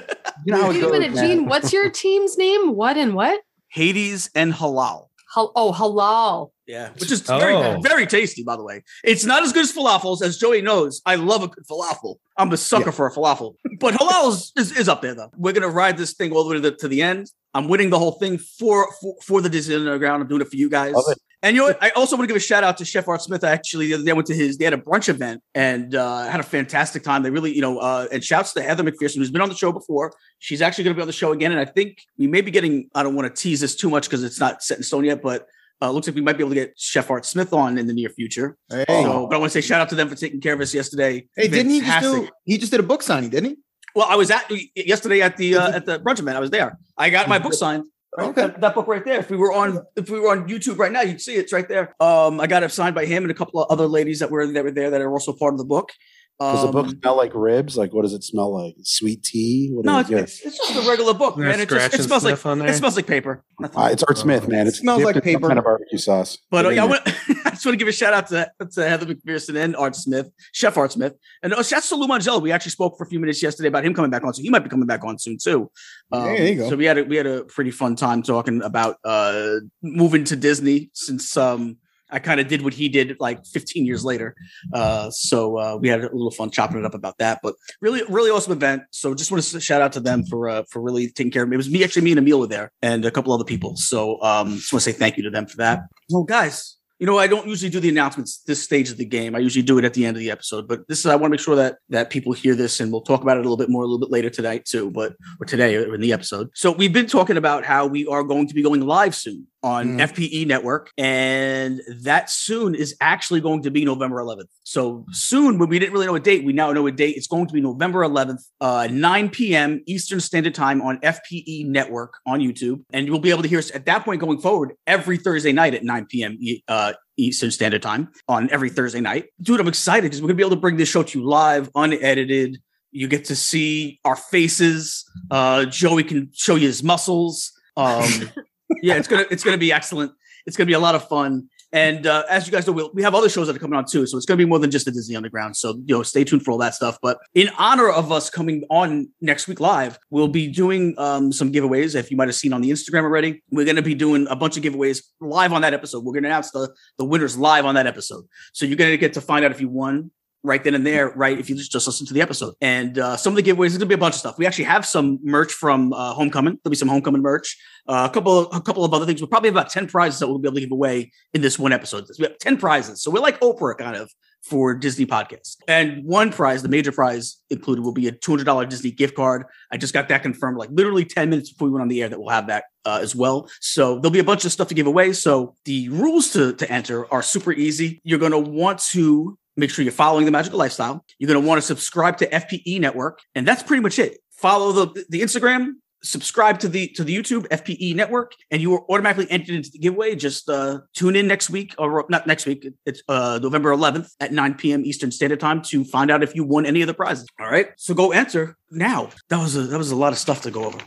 You 0.47 0.55
know 0.55 0.63
how 0.63 0.71
it 0.71 0.77
Wait 0.77 0.85
a 0.85 0.89
minute, 0.91 1.13
man. 1.15 1.27
Gene. 1.29 1.47
What's 1.47 1.71
your 1.71 1.91
team's 1.91 2.39
name? 2.39 2.75
What 2.75 2.97
and 2.97 3.13
what? 3.15 3.41
Hades 3.71 4.29
and 4.35 4.53
halal. 4.53 5.07
Hal- 5.33 5.53
oh, 5.55 5.73
halal. 5.73 6.51
Yeah, 6.71 6.91
which 7.01 7.11
is 7.11 7.21
very, 7.21 7.55
Oh. 7.55 7.81
very 7.83 8.07
tasty, 8.07 8.43
by 8.43 8.57
the 8.57 8.63
way. 8.63 8.83
It's 9.03 9.25
not 9.25 9.43
as 9.43 9.53
good 9.53 9.65
as 9.65 9.73
falafels, 9.73 10.23
as 10.23 10.39
Joey 10.39 10.63
knows. 10.63 11.03
I 11.05 11.17
love 11.17 11.43
a 11.43 11.49
good 11.49 11.65
falafel. 11.71 12.17
I'm 12.37 12.53
a 12.53 12.57
sucker 12.57 12.87
Yeah. 12.87 12.91
for 12.93 13.07
a 13.07 13.13
falafel, 13.13 13.55
but 13.81 13.95
halal 13.95 14.29
is, 14.31 14.53
is, 14.57 14.69
is 14.77 14.89
up 14.89 15.03
there 15.03 15.15
though. 15.15 15.31
We're 15.37 15.53
gonna 15.53 15.69
ride 15.69 15.97
this 15.99 16.13
thing 16.15 16.33
all 16.33 16.45
the 16.45 16.51
way 16.51 16.55
to 16.57 16.61
the, 16.71 16.73
to 16.77 16.89
the 16.89 17.03
end. 17.03 17.31
I'm 17.55 17.67
winning 17.69 17.91
the 17.91 17.99
whole 17.99 18.13
thing 18.13 18.39
for, 18.39 18.89
for 19.01 19.17
for 19.27 19.41
the 19.41 19.49
Disney 19.49 19.75
Underground. 19.75 20.23
I'm 20.23 20.29
doing 20.29 20.41
it 20.43 20.49
for 20.49 20.57
you 20.57 20.71
guys. 20.71 20.95
Love 20.95 21.05
it. 21.11 21.19
And 21.43 21.57
you 21.57 21.63
know 21.63 21.69
what? 21.69 21.83
I 21.83 21.89
also 21.91 22.17
want 22.17 22.29
to 22.29 22.33
give 22.33 22.37
a 22.37 22.45
shout 22.51 22.63
out 22.65 22.77
to 22.79 22.85
Chef 22.85 23.09
Art 23.09 23.23
Smith. 23.23 23.43
I 23.43 23.51
actually 23.51 23.87
the 23.89 23.95
other 23.95 24.05
day 24.05 24.11
I 24.11 24.15
went 24.15 24.27
to 24.29 24.35
his. 24.35 24.59
They 24.59 24.65
had 24.67 24.75
a 24.75 24.77
brunch 24.77 25.09
event 25.09 25.43
and 25.55 25.95
uh, 25.95 26.25
had 26.29 26.39
a 26.39 26.45
fantastic 26.45 27.03
time. 27.03 27.23
They 27.25 27.31
really, 27.31 27.53
you 27.53 27.63
know, 27.63 27.79
uh, 27.79 28.07
and 28.13 28.23
shouts 28.23 28.53
to 28.53 28.63
Heather 28.63 28.85
McPherson, 28.85 29.17
who's 29.17 29.31
been 29.31 29.41
on 29.41 29.49
the 29.49 29.55
show 29.55 29.73
before. 29.73 30.13
She's 30.39 30.61
actually 30.63 30.85
going 30.85 30.95
to 30.95 30.99
be 30.99 31.03
on 31.03 31.07
the 31.09 31.13
show 31.15 31.33
again, 31.33 31.51
and 31.51 31.61
I 31.61 31.65
think 31.65 31.99
we 32.19 32.27
may 32.29 32.43
be 32.43 32.51
getting. 32.53 32.89
I 32.95 33.03
don't 33.03 33.17
want 33.17 33.35
to 33.35 33.43
tease 33.43 33.61
this 33.61 33.75
too 33.75 33.89
much 33.91 34.05
because 34.07 34.23
it's 34.23 34.39
not 34.39 34.63
set 34.63 34.77
in 34.79 34.85
stone 34.85 35.05
yet, 35.05 35.23
but 35.23 35.47
uh, 35.83 35.91
looks 35.91 36.07
like 36.07 36.15
we 36.15 36.21
might 36.21 36.37
be 36.37 36.43
able 36.43 36.51
to 36.51 36.55
get 36.57 36.75
Chef 36.79 37.11
Art 37.11 37.25
Smith 37.25 37.53
on 37.53 37.79
in 37.79 37.87
the 37.87 37.93
near 37.93 38.09
future. 38.11 38.57
Hey, 38.69 38.85
So, 38.89 39.27
but 39.27 39.37
I 39.37 39.39
want 39.39 39.53
to 39.53 39.63
say 39.63 39.67
shout 39.67 39.81
out 39.81 39.89
to 39.91 39.95
them 39.95 40.09
for 40.09 40.15
taking 40.15 40.41
care 40.41 40.55
of 40.55 40.61
us 40.61 40.75
yesterday. 40.75 41.27
hey, 41.37 41.49
didn't 41.49 41.71
he 41.73 41.81
just 41.81 42.03
do? 42.03 42.29
He 42.45 42.59
just 42.59 42.71
did 42.71 42.81
a 42.81 42.85
book 42.85 43.03
signing, 43.03 43.31
didn't 43.31 43.51
he? 43.51 43.57
Well, 43.95 44.07
I 44.09 44.17
was 44.17 44.31
at 44.31 44.51
yesterday 44.77 45.21
at 45.21 45.37
the 45.37 45.57
uh, 45.57 45.73
at 45.73 45.87
the 45.87 45.99
brunch 45.99 46.21
event. 46.21 46.37
I 46.37 46.41
was 46.41 46.51
there. 46.51 46.79
I 46.97 47.11
got 47.11 47.29
my 47.29 47.39
book 47.39 47.55
signed. 47.55 47.85
Okay. 48.19 48.43
That, 48.43 48.61
that 48.61 48.75
book 48.75 48.89
right 48.89 49.05
there. 49.05 49.21
If 49.21 49.31
we 49.31 49.37
were 49.37 49.53
on 49.53 49.85
if 49.97 50.11
we 50.11 50.19
were 50.21 50.31
on 50.31 50.49
YouTube 50.49 50.79
right 50.79 50.93
now, 50.93 51.01
you'd 51.03 51.21
see 51.21 51.37
it. 51.37 51.41
It's 51.41 51.53
right 51.53 51.69
there. 51.69 51.95
Um, 52.01 52.41
I 52.41 52.47
got 52.47 52.63
it 52.63 52.71
signed 52.73 52.95
by 52.95 53.07
him 53.07 53.23
and 53.25 53.31
a 53.31 53.35
couple 53.35 53.63
of 53.63 53.71
other 53.71 53.87
ladies 53.87 54.19
that 54.19 54.31
were 54.31 54.47
that 54.47 54.65
were 54.65 54.71
there 54.71 54.91
that 54.91 55.01
are 55.01 55.11
also 55.11 55.33
part 55.33 55.55
of 55.55 55.59
the 55.59 55.65
book. 55.65 55.91
Does 56.41 56.63
the 56.63 56.73
book 56.73 56.87
Um, 56.87 56.99
smell 57.01 57.17
like 57.19 57.33
ribs? 57.35 57.77
Like, 57.77 57.93
what 57.93 58.01
does 58.03 58.15
it 58.15 58.25
smell 58.25 58.65
like? 58.65 58.75
Sweet 58.83 59.23
tea? 59.23 59.69
What 59.73 59.85
No, 59.85 59.99
it's, 59.99 60.09
it's, 60.11 60.41
it's 60.41 60.59
just 60.59 60.87
a 60.87 60.89
regular 60.89 61.13
book, 61.13 61.37
man. 61.37 61.61
It, 61.61 61.69
just, 61.69 61.95
it 61.95 62.03
smells 62.03 62.25
like 62.25 62.33
it 62.35 62.75
smells 62.75 62.97
like 62.97 63.07
paper. 63.07 63.45
Uh, 63.63 63.91
it's 63.93 64.03
Art 64.03 64.17
Smith, 64.17 64.49
man. 64.49 64.67
It 64.67 64.75
Smells 64.75 65.03
like 65.03 65.23
paper. 65.23 65.49
Kind 65.49 65.59
of 65.59 65.65
barbecue 65.67 65.99
sauce. 65.99 66.39
But 66.51 66.65
uh, 66.65 66.69
yeah, 66.71 66.85
I, 66.85 66.87
want, 66.87 67.03
I 67.45 67.51
just 67.51 67.67
want 67.67 67.75
to 67.75 67.77
give 67.77 67.89
a 67.89 67.93
shout 67.93 68.15
out 68.15 68.29
to, 68.29 68.51
to 68.73 68.89
Heather 68.89 69.05
McPherson 69.05 69.63
and 69.63 69.77
Art 69.77 69.95
Smith, 69.95 70.31
Chef 70.53 70.79
Art 70.79 70.93
Smith, 70.93 71.13
and 71.43 71.53
uh, 71.53 71.63
shouts 71.63 71.91
to 71.91 71.97
Lou 71.97 72.09
Mongello. 72.09 72.41
We 72.41 72.53
actually 72.53 72.71
spoke 72.71 72.97
for 72.97 73.05
a 73.05 73.07
few 73.07 73.21
minutes 73.21 73.43
yesterday 73.43 73.69
about 73.69 73.85
him 73.85 73.93
coming 73.93 74.11
back 74.11 74.25
on, 74.25 74.33
so 74.33 74.41
he 74.41 74.49
might 74.49 74.61
be 74.65 74.71
coming 74.71 74.87
back 74.87 75.05
on 75.05 75.19
soon 75.19 75.37
too. 75.37 75.71
Um, 76.11 76.25
Yeah, 76.25 76.37
there 76.37 76.47
you 76.49 76.55
go. 76.57 76.71
So 76.71 76.77
we 76.77 76.87
had 76.87 76.97
a, 76.97 77.05
we 77.05 77.17
had 77.17 77.27
a 77.27 77.45
pretty 77.45 77.71
fun 77.71 77.97
time 77.97 78.23
talking 78.23 78.63
about 78.63 78.97
uh, 79.05 79.57
moving 79.83 80.25
to 80.25 80.37
Disney 80.37 80.89
since 80.95 81.37
um, 81.37 81.77
I 82.13 82.19
kind 82.19 82.41
of 82.41 82.49
did 82.49 82.63
what 82.63 82.75
he 82.75 82.89
did 82.89 83.17
like 83.21 83.45
15 83.47 83.87
years 83.87 84.05
later. 84.05 84.35
Uh, 84.73 85.11
so 85.11 85.59
uh, 85.59 85.79
we 85.81 85.89
had 85.89 86.01
a 86.01 86.13
little 86.13 86.31
fun 86.31 86.51
chopping 86.51 86.79
it 86.79 86.85
up 86.85 86.95
about 86.95 87.19
that. 87.19 87.41
But 87.43 87.55
really, 87.81 88.03
really 88.09 88.31
awesome 88.31 88.53
event. 88.53 88.83
So 88.91 89.15
just 89.15 89.31
want 89.31 89.43
to 89.43 89.61
shout 89.61 89.83
out 89.83 89.93
to 89.93 90.01
them 90.01 90.25
for 90.25 90.49
uh, 90.49 90.65
for 90.71 90.81
really 90.81 91.09
taking 91.09 91.31
care 91.31 91.43
of 91.43 91.49
me. 91.49 91.55
It 91.55 91.59
was 91.59 91.71
me 91.71 91.85
actually 91.85 92.03
me 92.03 92.13
and 92.13 92.19
Emil 92.19 92.41
were 92.41 92.47
there 92.47 92.73
and 92.83 93.05
a 93.05 93.11
couple 93.11 93.33
other 93.33 93.45
people. 93.45 93.77
So 93.77 94.21
um, 94.23 94.57
just 94.57 94.73
want 94.73 94.85
to 94.85 94.93
say 94.93 94.97
thank 94.97 95.17
you 95.17 95.23
to 95.25 95.31
them 95.31 95.47
for 95.47 95.57
that. 95.59 95.81
Well, 96.11 96.25
guys. 96.25 96.77
You 96.99 97.07
know, 97.07 97.17
I 97.17 97.29
don't 97.29 97.49
usually 97.49 97.71
do 97.71 97.81
the 97.81 97.89
announcements 97.89 98.43
this 98.47 98.63
stage 98.63 98.91
of 98.91 98.99
the 98.99 99.07
game. 99.07 99.35
I 99.35 99.39
usually 99.39 99.63
do 99.63 99.79
it 99.79 99.87
at 99.87 99.95
the 99.95 100.05
end 100.05 100.19
of 100.19 100.21
the 100.21 100.31
episode, 100.31 100.69
but 100.69 100.87
this 100.87 100.99
is 100.99 101.07
I 101.07 101.15
want 101.15 101.25
to 101.25 101.29
make 101.31 101.41
sure 101.41 101.57
that 101.57 101.77
that 101.89 102.11
people 102.11 102.35
hear 102.35 102.55
this, 102.55 102.79
and 102.79 102.93
we'll 102.93 103.01
talk 103.01 103.23
about 103.23 103.39
it 103.39 103.41
a 103.41 103.43
little 103.43 103.57
bit 103.57 103.71
more 103.71 103.83
a 103.83 103.87
little 103.87 103.99
bit 103.99 104.11
later 104.11 104.29
tonight 104.29 104.67
too, 104.67 104.91
but 104.91 105.15
or 105.41 105.47
today 105.47 105.77
or 105.77 105.95
in 105.95 106.03
the 106.03 106.13
episode. 106.13 106.51
So 106.53 106.71
we've 106.71 106.93
been 106.93 107.07
talking 107.07 107.39
about 107.39 107.65
how 107.65 107.87
we 107.87 108.07
are 108.07 108.23
going 108.23 108.49
to 108.49 108.55
be 108.55 108.63
going 108.63 108.83
live 108.83 109.15
soon 109.15 109.47
on 109.63 109.99
Mhm. 109.99 110.01
FPE 110.01 110.45
Network, 110.47 110.91
and 110.97 111.81
that 112.03 112.31
soon 112.31 112.75
is 112.75 112.95
actually 113.01 113.41
going 113.41 113.63
to 113.63 113.71
be 113.71 113.85
November 113.85 114.19
11th. 114.21 114.49
So 114.63 115.05
soon, 115.13 115.59
when 115.59 115.69
we 115.69 115.79
didn't 115.79 115.93
really 115.93 116.07
know 116.07 116.15
a 116.15 116.21
date, 116.21 116.45
we 116.45 116.53
now 116.53 116.73
know 116.73 116.87
a 116.87 116.93
date. 116.93 117.17
It's 117.17 117.27
going 117.27 117.47
to 117.47 117.53
be 117.53 117.61
November 117.61 118.03
11th, 118.03 118.41
uh, 118.61 118.89
9 118.91 119.29
p.m. 119.29 119.83
Eastern 119.87 120.21
Standard 120.21 120.55
Time 120.55 120.81
on 120.81 120.99
FPE 121.03 121.65
Network 121.65 122.15
on 122.27 122.41
YouTube, 122.41 122.81
and 122.93 123.07
you'll 123.07 123.19
be 123.19 123.31
able 123.31 123.43
to 123.43 123.49
hear 123.49 123.59
us 123.59 123.71
at 123.75 123.85
that 123.87 124.05
point 124.05 124.21
going 124.21 124.39
forward 124.41 124.73
every 124.87 125.19
Thursday 125.19 125.53
night 125.53 125.75
at 125.75 125.85
9 125.85 126.07
p.m. 126.07 126.39
Uh, 126.69 126.93
Eastern 127.19 127.51
Standard 127.51 127.83
Time 127.83 128.09
on 128.29 128.49
every 128.51 128.71
Thursday 128.71 129.01
night. 129.01 129.27
Dude, 129.43 129.61
I'm 129.61 129.69
excited 129.69 130.05
because 130.05 130.23
we're 130.23 130.29
gonna 130.29 130.37
be 130.39 130.43
able 130.43 130.57
to 130.57 130.61
bring 130.61 130.79
this 130.79 130.89
show 130.89 131.03
to 131.03 131.19
you 131.19 131.27
live, 131.27 131.69
unedited. 131.75 132.59
You 132.93 133.09
get 133.09 133.27
to 133.27 133.37
see 133.37 134.01
our 134.05 134.17
faces. 134.17 135.05
Uh, 135.31 135.67
Joey 135.67 136.03
can 136.03 136.31
show 136.33 136.55
you 136.57 136.67
his 136.67 136.83
muscles. 136.83 137.53
Um, 137.77 138.05
yeah, 138.83 138.97
it's 138.97 139.09
gonna 139.09 139.27
it's 139.31 139.45
gonna 139.45 139.59
be 139.59 139.73
excellent. 139.73 140.13
It's 140.47 140.57
gonna 140.57 140.67
be 140.67 140.75
a 140.75 140.81
lot 140.81 140.95
of 140.95 141.07
fun. 141.09 141.49
And 141.73 142.05
uh, 142.05 142.25
as 142.29 142.47
you 142.47 142.53
guys 142.53 142.67
know, 142.67 142.73
we'll, 142.73 142.91
we 142.95 143.03
have 143.05 143.15
other 143.15 143.29
shows 143.29 143.47
that 143.47 143.55
are 143.55 143.61
coming 143.61 143.77
on 143.79 143.85
too, 143.85 144.05
so 144.05 144.17
it's 144.17 144.27
gonna 144.27 144.39
be 144.39 144.45
more 144.45 144.59
than 144.59 144.71
just 144.71 144.87
the 144.87 144.91
Disney 144.91 145.15
Underground. 145.15 145.57
So 145.57 145.77
you 145.85 145.95
know, 145.95 146.03
stay 146.03 146.25
tuned 146.25 146.45
for 146.45 146.51
all 146.51 146.59
that 146.59 146.75
stuff. 146.75 146.99
But 147.01 147.19
in 147.35 147.49
honor 147.59 147.89
of 147.89 148.11
us 148.11 148.29
coming 148.29 148.65
on 148.71 149.09
next 149.21 149.47
week 149.47 149.61
live, 149.61 149.99
we'll 150.11 150.29
be 150.29 150.49
doing 150.49 150.95
um, 150.99 151.33
some 151.33 151.53
giveaways. 151.53 151.95
If 151.95 152.11
you 152.11 152.17
might 152.17 152.29
have 152.29 152.35
seen 152.35 152.53
on 152.53 152.61
the 152.61 152.71
Instagram 152.71 153.03
already, 153.03 153.43
we're 153.51 153.67
gonna 153.67 153.83
be 153.83 153.95
doing 153.95 154.27
a 154.29 154.37
bunch 154.37 154.57
of 154.57 154.65
giveaways 154.65 155.03
live 155.21 155.53
on 155.53 155.63
that 155.63 155.75
episode. 155.75 156.05
We're 156.05 156.15
gonna 156.15 156.29
announce 156.29 156.51
the 156.51 156.75
the 156.99 157.05
winners 157.05 157.39
live 157.39 157.65
on 157.65 157.77
that 157.77 157.87
episode. 157.87 158.25
So 158.53 158.67
you're 158.67 158.77
gonna 158.77 158.97
get 158.97 159.13
to 159.15 159.21
find 159.21 159.45
out 159.45 159.53
if 159.53 159.61
you 159.61 159.69
won 159.69 160.11
right 160.43 160.63
then 160.65 160.75
and 160.75 160.87
there, 160.87 161.11
right? 161.11 161.39
If 161.39 161.51
you 161.51 161.57
just, 161.57 161.71
just 161.73 161.87
listen 161.87 162.07
to 162.07 162.15
the 162.15 162.23
episode. 162.23 162.55
And 162.61 162.99
uh, 162.99 163.17
some 163.17 163.37
of 163.37 163.43
the 163.43 163.43
giveaways, 163.43 163.71
there's 163.71 163.79
gonna 163.79 163.87
be 163.87 163.95
a 163.95 163.99
bunch 163.99 164.15
of 164.15 164.21
stuff. 164.21 164.39
We 164.39 164.47
actually 164.47 164.65
have 164.65 164.87
some 164.87 165.19
merch 165.23 165.53
from 165.53 165.93
uh, 165.93 166.15
Homecoming. 166.15 166.59
There'll 166.63 166.71
be 166.71 166.77
some 166.77 166.89
Homecoming 166.89 167.23
merch. 167.23 167.57
Uh, 167.87 168.09
a 168.11 168.13
couple, 168.13 168.51
a 168.51 168.61
couple 168.61 168.85
of 168.85 168.95
other 168.95 169.07
things. 169.07 169.21
We'll 169.21 169.29
probably 169.29 169.49
have 169.49 169.57
about 169.57 169.71
ten 169.71 169.87
prizes 169.87 170.21
that 170.21 170.29
we'll 170.29 170.39
be 170.39 170.49
able 170.49 170.57
to 170.57 170.61
give 170.61 170.73
away 170.73 171.13
in 171.35 171.41
this 171.41 171.59
one 171.59 171.73
episode. 171.73 172.07
We 172.19 172.27
have 172.27 172.39
ten 172.39 172.57
prizes, 172.57 173.03
so 173.03 173.11
we're 173.11 173.21
like 173.21 173.41
Oprah 173.41 173.77
kind 173.77 173.97
of 173.97 174.11
for 174.43 174.75
Disney 174.75 175.05
podcasts. 175.05 175.57
And 175.69 176.03
one 176.05 176.33
prize, 176.33 176.63
the 176.63 176.69
major 176.69 176.93
prize 176.93 177.43
included, 177.51 177.83
will 177.83 177.93
be 177.93 178.09
a 178.09 178.13
two 178.13 178.33
hundred 178.33 178.45
dollar 178.45 178.65
Disney 178.65 178.91
gift 178.91 179.15
card. 179.15 179.45
I 179.71 179.77
just 179.77 179.93
got 179.93 180.09
that 180.09 180.23
confirmed, 180.23 180.57
like 180.57 180.71
literally 180.73 181.05
ten 181.05 181.29
minutes 181.31 181.53
before 181.53 181.69
we 181.69 181.73
went 181.73 181.83
on 181.83 181.89
the 181.89 182.03
air, 182.03 182.09
that 182.09 182.19
we'll 182.19 182.31
have 182.31 182.47
that 182.47 182.65
uh, 182.85 183.01
as 183.03 183.15
well. 183.15 183.51
So 183.61 183.99
there'll 183.99 184.11
be 184.11 184.19
a 184.21 184.25
bunch 184.25 184.45
of 184.45 184.53
stuff 184.53 184.69
to 184.69 184.75
give 184.75 184.87
away. 184.87 185.13
So 185.13 185.57
the 185.65 185.89
rules 185.91 186.33
to 186.33 186.55
to 186.55 186.71
enter 186.71 187.13
are 187.13 187.23
super 187.23 187.53
easy. 187.53 188.01
You're 188.05 188.19
going 188.19 188.33
to 188.33 188.39
want 188.39 188.79
to 188.93 189.39
make 189.61 189.71
sure 189.71 189.85
you're 189.85 189.93
following 189.93 190.25
the 190.25 190.31
magical 190.31 190.59
lifestyle. 190.59 191.05
You're 191.19 191.29
going 191.29 191.41
to 191.41 191.47
want 191.47 191.59
to 191.59 191.67
subscribe 191.67 192.17
to 192.19 192.27
FPE 192.27 192.81
Network, 192.81 193.21
and 193.35 193.47
that's 193.47 193.63
pretty 193.63 193.83
much 193.83 193.99
it. 193.99 194.19
Follow 194.31 194.73
the 194.73 195.05
the 195.11 195.21
Instagram, 195.21 195.75
subscribe 196.03 196.59
to 196.61 196.69
the 196.69 196.89
to 196.89 197.05
the 197.05 197.17
YouTube 197.17 197.47
FPE 197.49 197.95
Network, 197.95 198.33
and 198.51 198.61
you 198.63 198.75
are 198.75 198.91
automatically 198.91 199.31
entered 199.31 199.55
into 199.55 199.71
the 199.71 199.79
giveaway. 199.79 200.15
Just 200.15 200.49
uh, 200.49 200.81
tune 200.95 201.17
in 201.17 201.27
next 201.27 201.51
week, 201.51 201.75
or 201.79 202.07
not 202.09 202.27
next 202.27 202.47
week. 202.47 202.67
It's 202.87 203.03
uh, 203.09 203.39
November 203.43 203.71
11th 203.71 204.11
at 204.21 204.33
9 204.33 204.55
p.m. 204.55 204.85
Eastern 204.85 205.11
Standard 205.11 205.41
Time 205.41 205.63
to 205.63 205.85
find 205.85 206.11
out 206.11 206.23
if 206.23 206.35
you 206.35 206.45
won 206.45 206.67
any 206.67 206.81
of 206.81 206.87
the 206.87 206.95
prizes. 206.95 207.27
All 207.39 207.51
right, 207.51 207.69
so 207.77 207.95
go 207.95 208.13
enter 208.13 208.57
now. 208.71 209.11
That 209.29 209.41
was 209.41 209.57
a 209.57 209.63
that 209.63 209.79
was 209.79 209.91
a 209.91 209.97
lot 209.97 210.13
of 210.13 210.19
stuff 210.19 210.43
to 210.43 210.51
go 210.51 210.65
over. 210.65 210.79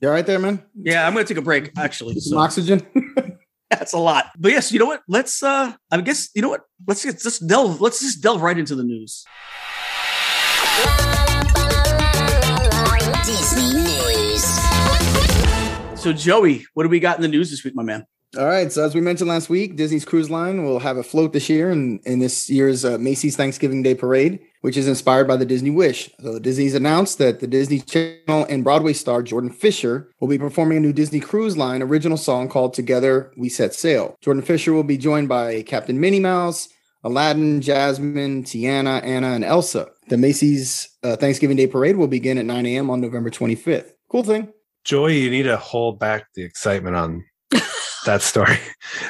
You 0.00 0.08
all 0.08 0.14
right 0.14 0.26
there, 0.26 0.38
man? 0.38 0.62
Yeah, 0.74 1.06
I'm 1.06 1.14
going 1.14 1.24
to 1.24 1.34
take 1.34 1.40
a 1.40 1.44
break 1.44 1.72
actually. 1.78 2.14
Some 2.20 2.32
So 2.32 2.38
oxygen. 2.38 2.86
That's 3.70 3.92
a 3.92 3.98
lot. 3.98 4.26
But 4.38 4.52
yes, 4.52 4.72
you 4.72 4.78
know 4.78 4.86
what? 4.86 5.02
Let's 5.08 5.42
uh 5.42 5.72
I 5.90 6.00
guess 6.00 6.30
you 6.34 6.42
know 6.42 6.48
what? 6.48 6.62
Let's 6.86 7.02
just 7.02 7.46
delve 7.46 7.80
let's 7.80 8.00
just 8.00 8.22
delve 8.22 8.40
right 8.40 8.58
into 8.58 8.74
the 8.74 8.84
news. 8.84 9.24
So 15.96 16.12
Joey, 16.12 16.64
what 16.74 16.84
do 16.84 16.88
we 16.88 17.00
got 17.00 17.16
in 17.16 17.22
the 17.22 17.28
news 17.28 17.50
this 17.50 17.64
week, 17.64 17.74
my 17.74 17.82
man? 17.82 18.06
All 18.36 18.44
right. 18.44 18.70
So 18.70 18.84
as 18.84 18.94
we 18.94 19.00
mentioned 19.00 19.30
last 19.30 19.48
week, 19.48 19.76
Disney's 19.76 20.04
Cruise 20.04 20.28
Line 20.28 20.62
will 20.62 20.80
have 20.80 20.98
a 20.98 21.02
float 21.02 21.32
this 21.32 21.48
year 21.48 21.70
in, 21.70 21.98
in 22.04 22.18
this 22.18 22.50
year's 22.50 22.84
uh, 22.84 22.98
Macy's 22.98 23.36
Thanksgiving 23.36 23.82
Day 23.82 23.94
Parade, 23.94 24.38
which 24.60 24.76
is 24.76 24.86
inspired 24.86 25.26
by 25.26 25.36
the 25.36 25.46
Disney 25.46 25.70
Wish. 25.70 26.10
So 26.20 26.38
Disney's 26.38 26.74
announced 26.74 27.16
that 27.18 27.40
the 27.40 27.46
Disney 27.46 27.80
Channel 27.80 28.44
and 28.50 28.62
Broadway 28.62 28.92
star 28.92 29.22
Jordan 29.22 29.50
Fisher 29.50 30.10
will 30.20 30.28
be 30.28 30.38
performing 30.38 30.76
a 30.76 30.80
new 30.80 30.92
Disney 30.92 31.20
Cruise 31.20 31.56
Line 31.56 31.80
original 31.80 32.18
song 32.18 32.50
called 32.50 32.74
Together 32.74 33.32
We 33.38 33.48
Set 33.48 33.72
Sail. 33.72 34.14
Jordan 34.20 34.42
Fisher 34.42 34.74
will 34.74 34.84
be 34.84 34.98
joined 34.98 35.30
by 35.30 35.62
Captain 35.62 35.98
Minnie 35.98 36.20
Mouse, 36.20 36.68
Aladdin, 37.04 37.62
Jasmine, 37.62 38.44
Tiana, 38.44 39.02
Anna, 39.02 39.28
and 39.28 39.44
Elsa. 39.44 39.88
The 40.08 40.18
Macy's 40.18 40.86
uh, 41.02 41.16
Thanksgiving 41.16 41.56
Day 41.56 41.66
Parade 41.66 41.96
will 41.96 42.08
begin 42.08 42.36
at 42.36 42.44
9 42.44 42.66
a.m. 42.66 42.90
on 42.90 43.00
November 43.00 43.30
25th. 43.30 43.92
Cool 44.10 44.24
thing. 44.24 44.52
Joey, 44.84 45.18
you 45.18 45.30
need 45.30 45.44
to 45.44 45.56
hold 45.56 45.98
back 45.98 46.26
the 46.34 46.42
excitement 46.42 46.96
on 46.96 47.24
that 48.06 48.22
story. 48.22 48.58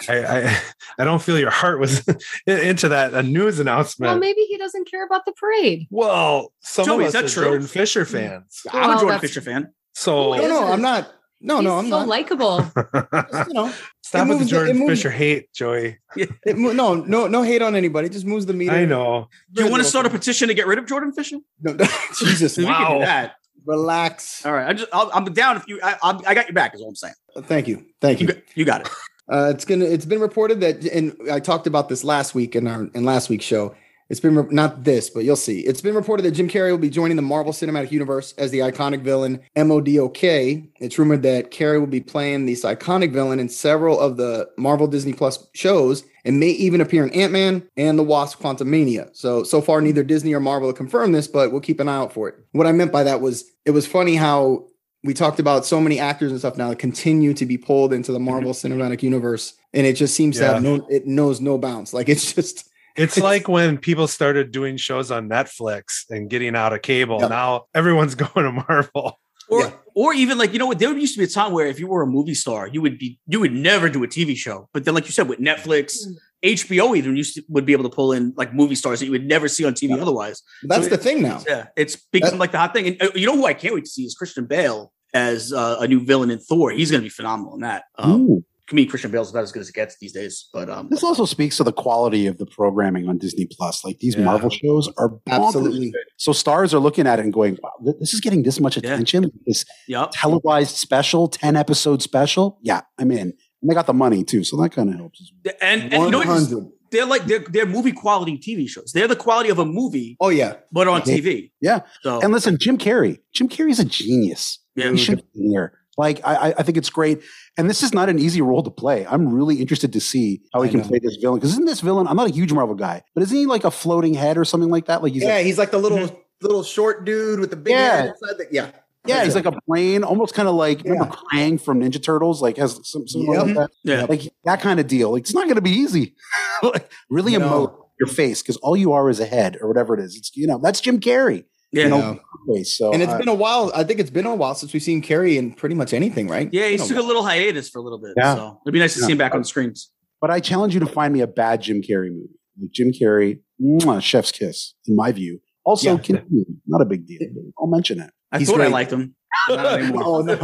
I, 0.09 0.25
I 0.49 0.61
I 1.01 1.05
don't 1.05 1.23
feel 1.23 1.39
your 1.39 1.51
heart 1.51 1.79
was 1.81 2.07
into 2.47 2.89
that 2.89 3.15
a 3.15 3.23
news 3.23 3.59
announcement. 3.61 4.11
Well, 4.11 4.19
maybe 4.19 4.41
he 4.43 4.57
doesn't 4.57 4.91
care 4.91 5.05
about 5.05 5.25
the 5.25 5.33
parade. 5.33 5.87
Well, 5.91 6.53
some 6.61 6.87
Joey, 6.87 7.05
of 7.05 7.09
is 7.09 7.15
us 7.15 7.23
that 7.23 7.25
are 7.25 7.35
true? 7.43 7.45
Jordan 7.51 7.67
Fisher 7.69 8.05
fans. 8.05 8.63
I'm 8.73 8.97
a 8.97 9.01
Jordan 9.01 9.21
Fisher 9.21 9.41
fan. 9.41 9.73
So 9.95 10.35
No, 10.35 10.47
no, 10.49 10.65
I'm 10.73 10.83
not. 10.83 11.13
No, 11.41 11.61
no, 11.61 11.79
I'm 11.79 11.85
so 11.85 11.91
not. 12.01 12.09
likable. 12.09 12.57
you 12.77 13.53
know, 13.55 13.73
stop 14.03 14.27
It 14.27 14.29
with 14.29 14.29
the 14.29 14.35
moves 14.39 14.41
the- 14.41 14.47
Jordan 14.51 14.79
moves- 14.79 14.91
Fisher 14.91 15.11
hate, 15.11 15.53
Joey. 15.53 15.99
it, 16.17 16.57
mo- 16.57 16.73
no, 16.73 16.95
no, 16.95 17.29
no 17.29 17.43
hate 17.45 17.63
on 17.63 17.77
anybody. 17.77 18.09
Just 18.09 18.27
moves 18.27 18.47
the 18.47 18.55
meter. 18.55 18.73
I 18.73 18.85
know. 18.85 19.29
Do 19.53 19.63
you 19.65 19.71
want 19.71 19.83
to 19.85 19.89
start 19.89 20.05
a 20.07 20.11
petition 20.11 20.49
to 20.49 20.55
get 20.55 20.67
rid 20.67 20.79
of 20.81 20.87
Jordan 20.87 21.13
Fisher? 21.13 21.37
No, 21.61 21.77
Jesus, 22.19 22.57
We 22.57 22.65
can 22.65 22.73
Wow. 22.73 22.95
do 22.95 23.05
that. 23.05 23.35
relax. 23.65 24.45
All 24.45 24.53
right. 24.53 24.67
I 24.69 24.73
just, 24.73 24.89
I'll, 24.93 25.11
I'm 25.15 25.25
down 25.33 25.57
if 25.59 25.69
you. 25.69 25.79
I, 25.81 25.97
I 26.27 26.35
got 26.35 26.47
your 26.47 26.55
back. 26.55 26.75
Is 26.75 26.81
all 26.81 26.89
I'm 26.89 26.97
saying. 26.97 27.15
Thank 27.43 27.69
you, 27.69 27.85
thank 28.01 28.21
You 28.21 28.29
you. 28.55 28.65
got, 28.65 28.83
it. 28.83 28.89
Uh, 29.29 29.53
it's 29.55 29.65
gonna. 29.65 29.85
It's 29.85 30.07
been 30.07 30.21
reported 30.21 30.61
that, 30.61 30.85
and 30.87 31.15
I 31.31 31.41
talked 31.41 31.67
about 31.67 31.89
this 31.89 32.03
last 32.05 32.35
week 32.35 32.57
in 32.57 32.67
our 32.67 32.89
in 32.95 33.05
last 33.05 33.29
week's 33.29 33.45
show. 33.45 33.75
It's 34.09 34.21
been 34.21 34.37
re- 34.37 34.47
not 34.51 34.85
this, 34.85 35.11
but 35.11 35.25
you'll 35.25 35.37
see. 35.37 35.61
It's 35.61 35.83
been 35.83 35.95
reported 35.95 36.23
that 36.23 36.31
Jim 36.31 36.49
Carrey 36.49 36.71
will 36.71 36.79
be 36.79 36.89
joining 36.89 37.17
the 37.17 37.23
Marvel 37.23 37.53
Cinematic 37.53 37.91
Universe 37.93 38.33
as 38.39 38.51
the 38.51 38.61
iconic 38.61 39.03
villain 39.03 39.41
MODOK. 39.55 40.71
It's 40.81 40.99
rumored 40.99 41.23
that 41.25 41.51
Carrey 41.51 41.79
will 41.79 41.87
be 41.87 42.01
playing 42.01 42.47
this 42.47 42.65
iconic 42.65 43.13
villain 43.13 43.39
in 43.39 43.51
several 43.51 44.01
of 44.01 44.17
the 44.17 44.49
Marvel 44.57 44.87
Disney 44.87 45.13
Plus 45.13 45.47
shows 45.53 46.05
and 46.25 46.41
may 46.41 46.49
even 46.49 46.81
appear 46.81 47.05
in 47.05 47.11
Ant 47.11 47.33
Man 47.33 47.69
and 47.77 47.99
the 47.99 48.03
Wasp: 48.03 48.41
Quantumania. 48.41 49.15
So 49.15 49.43
so 49.43 49.61
far, 49.61 49.83
neither 49.83 50.03
Disney 50.03 50.33
or 50.33 50.41
Marvel 50.41 50.69
have 50.71 50.77
confirmed 50.77 51.15
this, 51.15 51.29
but 51.29 51.53
we'll 51.53 51.61
keep 51.61 51.81
an 51.81 51.89
eye 51.89 51.97
out 51.97 52.15
for 52.15 52.31
it. 52.31 52.37
What 52.53 52.67
I 52.67 52.73
meant 52.73 52.93
by 52.93 53.05
that 53.05 53.21
was 53.21 53.45
it 53.67 53.73
was 53.73 53.87
funny 53.87 54.17
how 54.17 54.65
we 55.05 55.15
talked 55.15 55.39
about 55.39 55.65
so 55.65 55.81
many 55.81 55.99
actors 55.99 56.33
and 56.33 56.41
stuff 56.41 56.57
now 56.57 56.69
that 56.71 56.79
continue 56.79 57.33
to 57.35 57.47
be 57.47 57.57
pulled 57.57 57.93
into 57.93 58.13
the 58.13 58.19
Marvel 58.19 58.53
mm-hmm. 58.53 58.73
Cinematic 58.73 59.03
Universe, 59.03 59.55
and 59.73 59.87
it 59.87 59.95
just 59.95 60.15
seems 60.15 60.39
to 60.39 60.45
have 60.45 60.63
no, 60.63 60.87
it 60.91 61.07
knows 61.07 61.41
no 61.41 61.57
bounds. 61.59 61.95
Like 61.95 62.09
it's 62.09 62.33
just, 62.33 62.69
It's 62.99 63.17
like 63.17 63.47
when 63.47 63.79
people 63.79 64.09
started 64.09 64.51
doing 64.51 64.77
shows 64.77 65.13
on 65.13 65.29
Netflix 65.29 66.11
and 66.11 66.29
getting 66.29 66.57
out 66.57 66.73
of 66.73 66.83
cable. 66.83 67.19
Yeah. 67.21 67.29
Now 67.29 67.67
everyone's 67.75 68.15
going 68.17 68.45
to 68.45 68.65
Marvel. 68.69 69.21
Or, 69.49 69.63
Yeah. 69.63 69.71
or 69.95 70.13
even 70.13 70.37
like 70.37 70.53
you 70.53 70.59
know 70.59 70.67
what? 70.67 70.79
There 70.79 70.95
used 70.97 71.15
to 71.15 71.19
be 71.19 71.25
a 71.25 71.29
time 71.29 71.53
where 71.53 71.67
if 71.67 71.79
you 71.79 71.87
were 71.87 72.03
a 72.03 72.07
movie 72.07 72.35
star, 72.35 72.67
you 72.67 72.83
would 72.83 72.99
be 72.99 73.19
you 73.27 73.41
would 73.41 73.53
never 73.53 73.89
do 73.89 74.03
a 74.03 74.09
TV 74.09 74.37
show. 74.37 74.69
But 74.75 74.85
then, 74.85 74.95
like 74.95 75.07
you 75.07 75.13
said, 75.13 75.29
with 75.29 75.39
Netflix, 75.39 76.07
mm. 76.07 76.17
HBO 76.45 76.97
even 76.97 77.17
used 77.17 77.35
to, 77.35 77.43
would 77.49 77.67
be 77.67 77.73
able 77.73 77.85
to 77.85 77.91
pull 77.91 78.13
in 78.13 78.33
like 78.37 78.55
movie 78.55 78.75
stars 78.75 79.01
that 79.01 79.07
you 79.07 79.13
would 79.13 79.27
never 79.27 79.49
see 79.49 79.65
on 79.65 79.75
TV 79.75 79.91
Yeah. 79.91 80.03
otherwise. 80.03 80.43
that's 80.63 80.85
So 80.85 80.91
the 80.91 80.97
thing 80.99 81.23
now. 81.23 81.43
Yeah, 81.47 81.67
it's 81.77 81.97
become 81.97 82.39
like 82.39 82.53
the 82.53 82.59
hot 82.59 82.73
thing. 82.73 82.87
And 82.89 83.03
uh, 83.03 83.11
you 83.15 83.27
know 83.27 83.37
who 83.37 83.47
I 83.47 83.55
can't 83.55 83.75
wait 83.75 83.85
to 83.85 83.91
see 83.91 84.03
is 84.05 84.15
Christian 84.15 84.47
Bale 84.47 84.93
as 85.15 85.53
uh, 85.53 85.77
a 85.81 85.89
new 85.89 86.05
villain 86.05 86.31
in 86.31 86.39
Thor. 86.39 86.71
He's 86.71 86.91
going 86.91 87.01
to 87.01 87.05
be 87.07 87.09
phenomenal 87.11 87.55
in 87.55 87.61
that. 87.63 87.85
Um, 87.99 88.21
Ooh. 88.23 88.45
to 88.69 88.75
me, 88.75 88.85
Christian 88.87 89.11
Bale's 89.11 89.31
about 89.31 89.43
as 89.43 89.51
good 89.53 89.61
as 89.61 89.69
it 89.71 89.75
gets 89.75 89.97
these 89.99 90.13
days. 90.13 90.49
But 90.53 90.69
um, 90.69 90.89
This 90.91 91.03
also 91.03 91.25
speaks 91.25 91.57
to 91.57 91.65
the 91.65 91.73
quality 91.73 92.27
of 92.27 92.37
the 92.39 92.45
programming 92.47 93.09
on 93.09 93.17
Disney 93.19 93.49
Plus. 93.51 93.83
Like 93.85 93.99
these 93.99 94.15
Yeah. 94.15 94.25
Marvel 94.25 94.51
shows 94.51 94.89
are. 94.99 95.19
Absolutely. 95.27 95.93
So 96.19 96.33
stars 96.33 96.75
are 96.75 96.79
looking 96.79 97.07
at 97.07 97.19
it 97.19 97.25
and 97.25 97.33
going, 97.33 97.59
"Wow, 97.63 97.95
this 97.99 98.13
is 98.15 98.21
getting 98.21 98.43
this 98.43 98.61
much 98.61 98.77
Yeah. 98.77 98.93
attention. 98.93 99.31
This 99.47 99.65
yep. 99.89 100.11
televised 100.13 100.77
special, 100.77 101.27
ten 101.29 101.57
episode 101.57 102.03
special. 102.03 102.59
Yeah, 102.63 102.83
I'm 102.99 103.11
in. 103.11 103.33
And 103.63 103.71
they 103.71 103.75
got 103.75 103.87
the 103.87 103.93
money 103.95 104.25
too, 104.25 104.45
so 104.45 104.57
that 104.63 104.71
kind 104.71 104.89
of 104.91 104.97
helps. 104.97 105.33
And, 105.61 105.83
and 105.83 105.93
you 105.93 106.11
know, 106.11 106.19
One 106.19 106.29
what? 106.29 106.41
hundred. 106.41 106.69
they're 106.93 107.07
like 107.07 107.25
they're 107.27 107.41
they're 107.41 107.67
movie 107.67 107.93
quality 107.93 108.39
TV 108.39 108.69
shows. 108.69 108.93
They're 108.93 109.09
the 109.09 109.17
quality 109.17 109.51
of 109.51 109.59
a 109.59 109.65
movie, 109.65 110.17
Oh 110.21 110.29
yeah, 110.29 110.55
but 110.73 110.87
on 110.89 111.03
Yeah. 111.05 111.15
TV. 111.17 111.51
Yeah. 111.61 111.81
So 112.03 112.21
And 112.21 112.33
listen, 112.33 112.57
Jim 112.59 112.79
Carrey. 112.79 113.19
Jim 113.35 113.49
Carrey's 113.49 113.79
a 113.81 113.85
genius. 113.85 114.59
Yeah. 114.77 114.91
he 114.93 114.97
should 114.97 115.25
be 115.35 115.49
here. 115.49 115.73
Like 115.97 116.21
I, 116.25 116.51
I- 116.51 116.55
I 116.59 116.63
think 116.63 116.79
it's 116.79 116.91
great, 116.91 117.21
and 117.57 117.69
this 117.69 117.83
is 117.83 117.93
not 117.93 118.09
an 118.09 118.21
easy 118.21 118.41
role 118.41 118.63
to 118.63 118.71
play. 118.71 119.05
I'm 119.05 119.29
really 119.35 119.57
interested 119.57 119.93
to 119.95 120.01
see 120.01 120.41
how 120.55 120.63
he 120.63 120.69
I 120.69 120.71
can 120.71 120.81
know. 120.83 120.87
play 120.87 121.01
this 121.01 121.17
villain. 121.17 121.41
Because 121.41 121.51
isn't 121.55 121.65
this 121.67 121.81
villain? 121.81 122.07
I'm 122.07 122.17
not 122.17 122.31
a 122.31 122.33
huge 122.33 122.53
Marvel 122.53 122.77
guy, 122.77 123.03
but 123.17 123.23
isn't 123.25 123.37
he 123.37 123.47
like 123.47 123.65
a 123.65 123.71
floating 123.73 124.15
head 124.15 124.39
or 124.39 124.45
something 124.45 124.71
like 124.71 124.87
that? 124.87 125.03
Like 125.03 125.13
he's 125.15 125.25
yeah. 125.25 125.35
like, 125.35 125.47
he's 125.47 125.59
like 125.59 125.73
the 125.73 125.79
little 125.79 125.99
mm-hmm. 125.99 126.15
little 126.41 126.63
short 126.63 127.05
dude 127.05 127.41
with 127.41 127.51
the 127.51 127.57
big 127.57 127.73
Yeah. 127.73 127.97
head 127.97 128.07
inside 128.11 128.39
the, 128.39 128.47
yeah. 128.53 128.71
Yeah, 129.09 129.25
he's 129.25 129.35
like 129.35 129.47
a 129.47 129.59
plane, 129.67 130.05
almost 130.05 130.35
kind 130.35 130.49
of 130.49 130.55
like 130.55 130.85
Yeah. 130.85 130.93
remember 130.93 131.17
Krang 131.33 131.61
from 131.61 131.81
Ninja 131.81 132.03
Turtles, 132.03 132.41
like 132.43 132.57
has 132.59 132.79
some 132.85 133.07
some 133.09 133.23
Yep. 133.23 133.47
like 133.47 133.55
that, 133.57 133.71
yeah, 133.85 134.05
like 134.09 134.23
that 134.45 134.61
kind 134.61 134.79
of 134.81 134.87
deal. 134.87 135.13
Like 135.13 135.23
it's 135.23 135.35
not 135.35 135.45
going 135.45 135.57
to 135.57 135.63
be 135.63 135.71
easy. 135.71 136.15
like 136.63 136.91
really 137.11 137.33
No. 137.37 137.41
emote 137.41 137.75
your 138.01 138.09
face 138.09 138.43
because 138.43 138.57
all 138.59 138.77
you 138.77 138.93
are 138.93 139.09
is 139.11 139.19
a 139.21 139.27
head 139.27 139.59
or 139.61 139.69
whatever 139.69 139.95
it 139.95 140.01
is. 140.01 140.17
It's 140.17 140.31
you 140.37 140.47
know 140.47 140.59
that's 140.63 140.81
Jim 140.81 141.01
Carrey. 141.01 141.45
yeah. 141.73 141.85
You 141.85 141.89
know, 141.91 142.21
Yeah. 142.49 142.63
So 142.65 142.93
and 142.93 143.03
it's 143.03 143.13
uh, 143.13 143.19
been 143.19 143.29
a 143.29 143.35
while. 143.35 143.73
I 143.75 143.85
think 143.85 144.01
it's 144.01 144.11
been 144.11 144.27
a 144.27 144.35
while 144.35 144.55
since 144.55 144.73
we've 144.73 144.83
seen 144.83 145.03
Carrey 145.03 145.37
in 145.37 145.53
pretty 145.53 145.75
much 145.75 145.93
anything, 145.93 146.29
right? 146.29 146.49
Yeah, 146.53 146.69
he 146.69 146.77
Been 146.77 146.85
a 146.87 146.89
took 146.89 146.99
a 146.99 147.03
little 147.03 147.25
hiatus 147.25 147.69
for 147.69 147.79
a 147.79 147.83
little 147.83 147.99
bit. 147.99 148.13
Yeah. 148.17 148.35
So 148.37 148.61
it'd 148.65 148.73
be 148.73 148.79
nice 148.79 148.95
to 148.95 149.01
Yeah. 149.01 149.07
see 149.07 149.13
him 149.13 149.19
back 149.19 149.35
on 149.35 149.45
screens. 149.45 149.91
But 150.21 150.31
I 150.31 150.41
challenge 150.41 150.75
you 150.75 150.81
to 150.81 150.87
find 150.87 151.13
me 151.15 151.21
a 151.21 151.27
bad 151.27 151.61
Jim 151.63 151.81
Carrey 151.83 152.11
movie. 152.11 152.35
Like 152.61 152.71
Jim 152.73 152.91
Carrey, 152.93 153.41
mwah, 153.63 154.01
chef's 154.03 154.33
kiss, 154.33 154.75
in 154.87 154.97
my 154.97 155.13
view. 155.13 155.41
Also, 155.69 155.93
Yeah. 155.93 155.99
continue. 156.03 156.45
Not 156.67 156.81
a 156.81 156.87
big 156.87 157.07
deal. 157.07 157.21
I'll 157.59 157.67
mention 157.67 158.01
it. 158.01 158.11
I 158.33 158.39
He's 158.39 158.49
thought 158.51 158.61
I 158.63 158.69
liked 158.69 158.93
him. 158.93 159.15
Not. 159.51 159.81
Oh 160.05 160.21
no! 160.23 160.35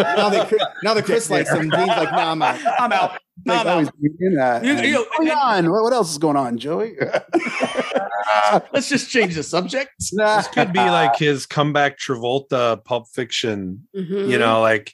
now 0.00 0.28
that 0.30 0.48
Chris, 0.48 0.62
now 0.82 0.94
that 0.94 1.04
Chris 1.04 1.30
likes 1.30 1.50
him, 1.52 1.68
Dean's 1.68 1.88
like, 1.88 2.10
nah, 2.10 2.32
I'm 2.32 2.42
out. 2.42 2.58
I'm 2.80 2.92
out. 2.92 3.18
No, 3.44 3.54
Like, 3.54 3.66
I'm 3.66 3.72
always 3.72 3.88
out. 3.88 3.94
that. 4.36 4.64
You- 4.64 4.72
And- 4.72 4.86
you- 4.86 5.06
Going 5.18 5.30
on? 5.30 5.70
What 5.70 5.82
what 5.84 5.92
else 5.92 6.10
is 6.10 6.18
going 6.18 6.36
on, 6.36 6.58
Joey? 6.58 6.94
Let's 8.72 8.88
just 8.88 9.10
change 9.10 9.34
the 9.34 9.42
subject. 9.42 9.90
This 10.12 10.48
could 10.48 10.72
be 10.72 10.80
like 10.80 11.16
his 11.16 11.46
comeback 11.46 11.98
Travolta 11.98 12.82
Pulp 12.84 13.06
Fiction. 13.14 13.86
Mhm. 13.96 14.28
You 14.28 14.38
know, 14.38 14.60
like 14.60 14.92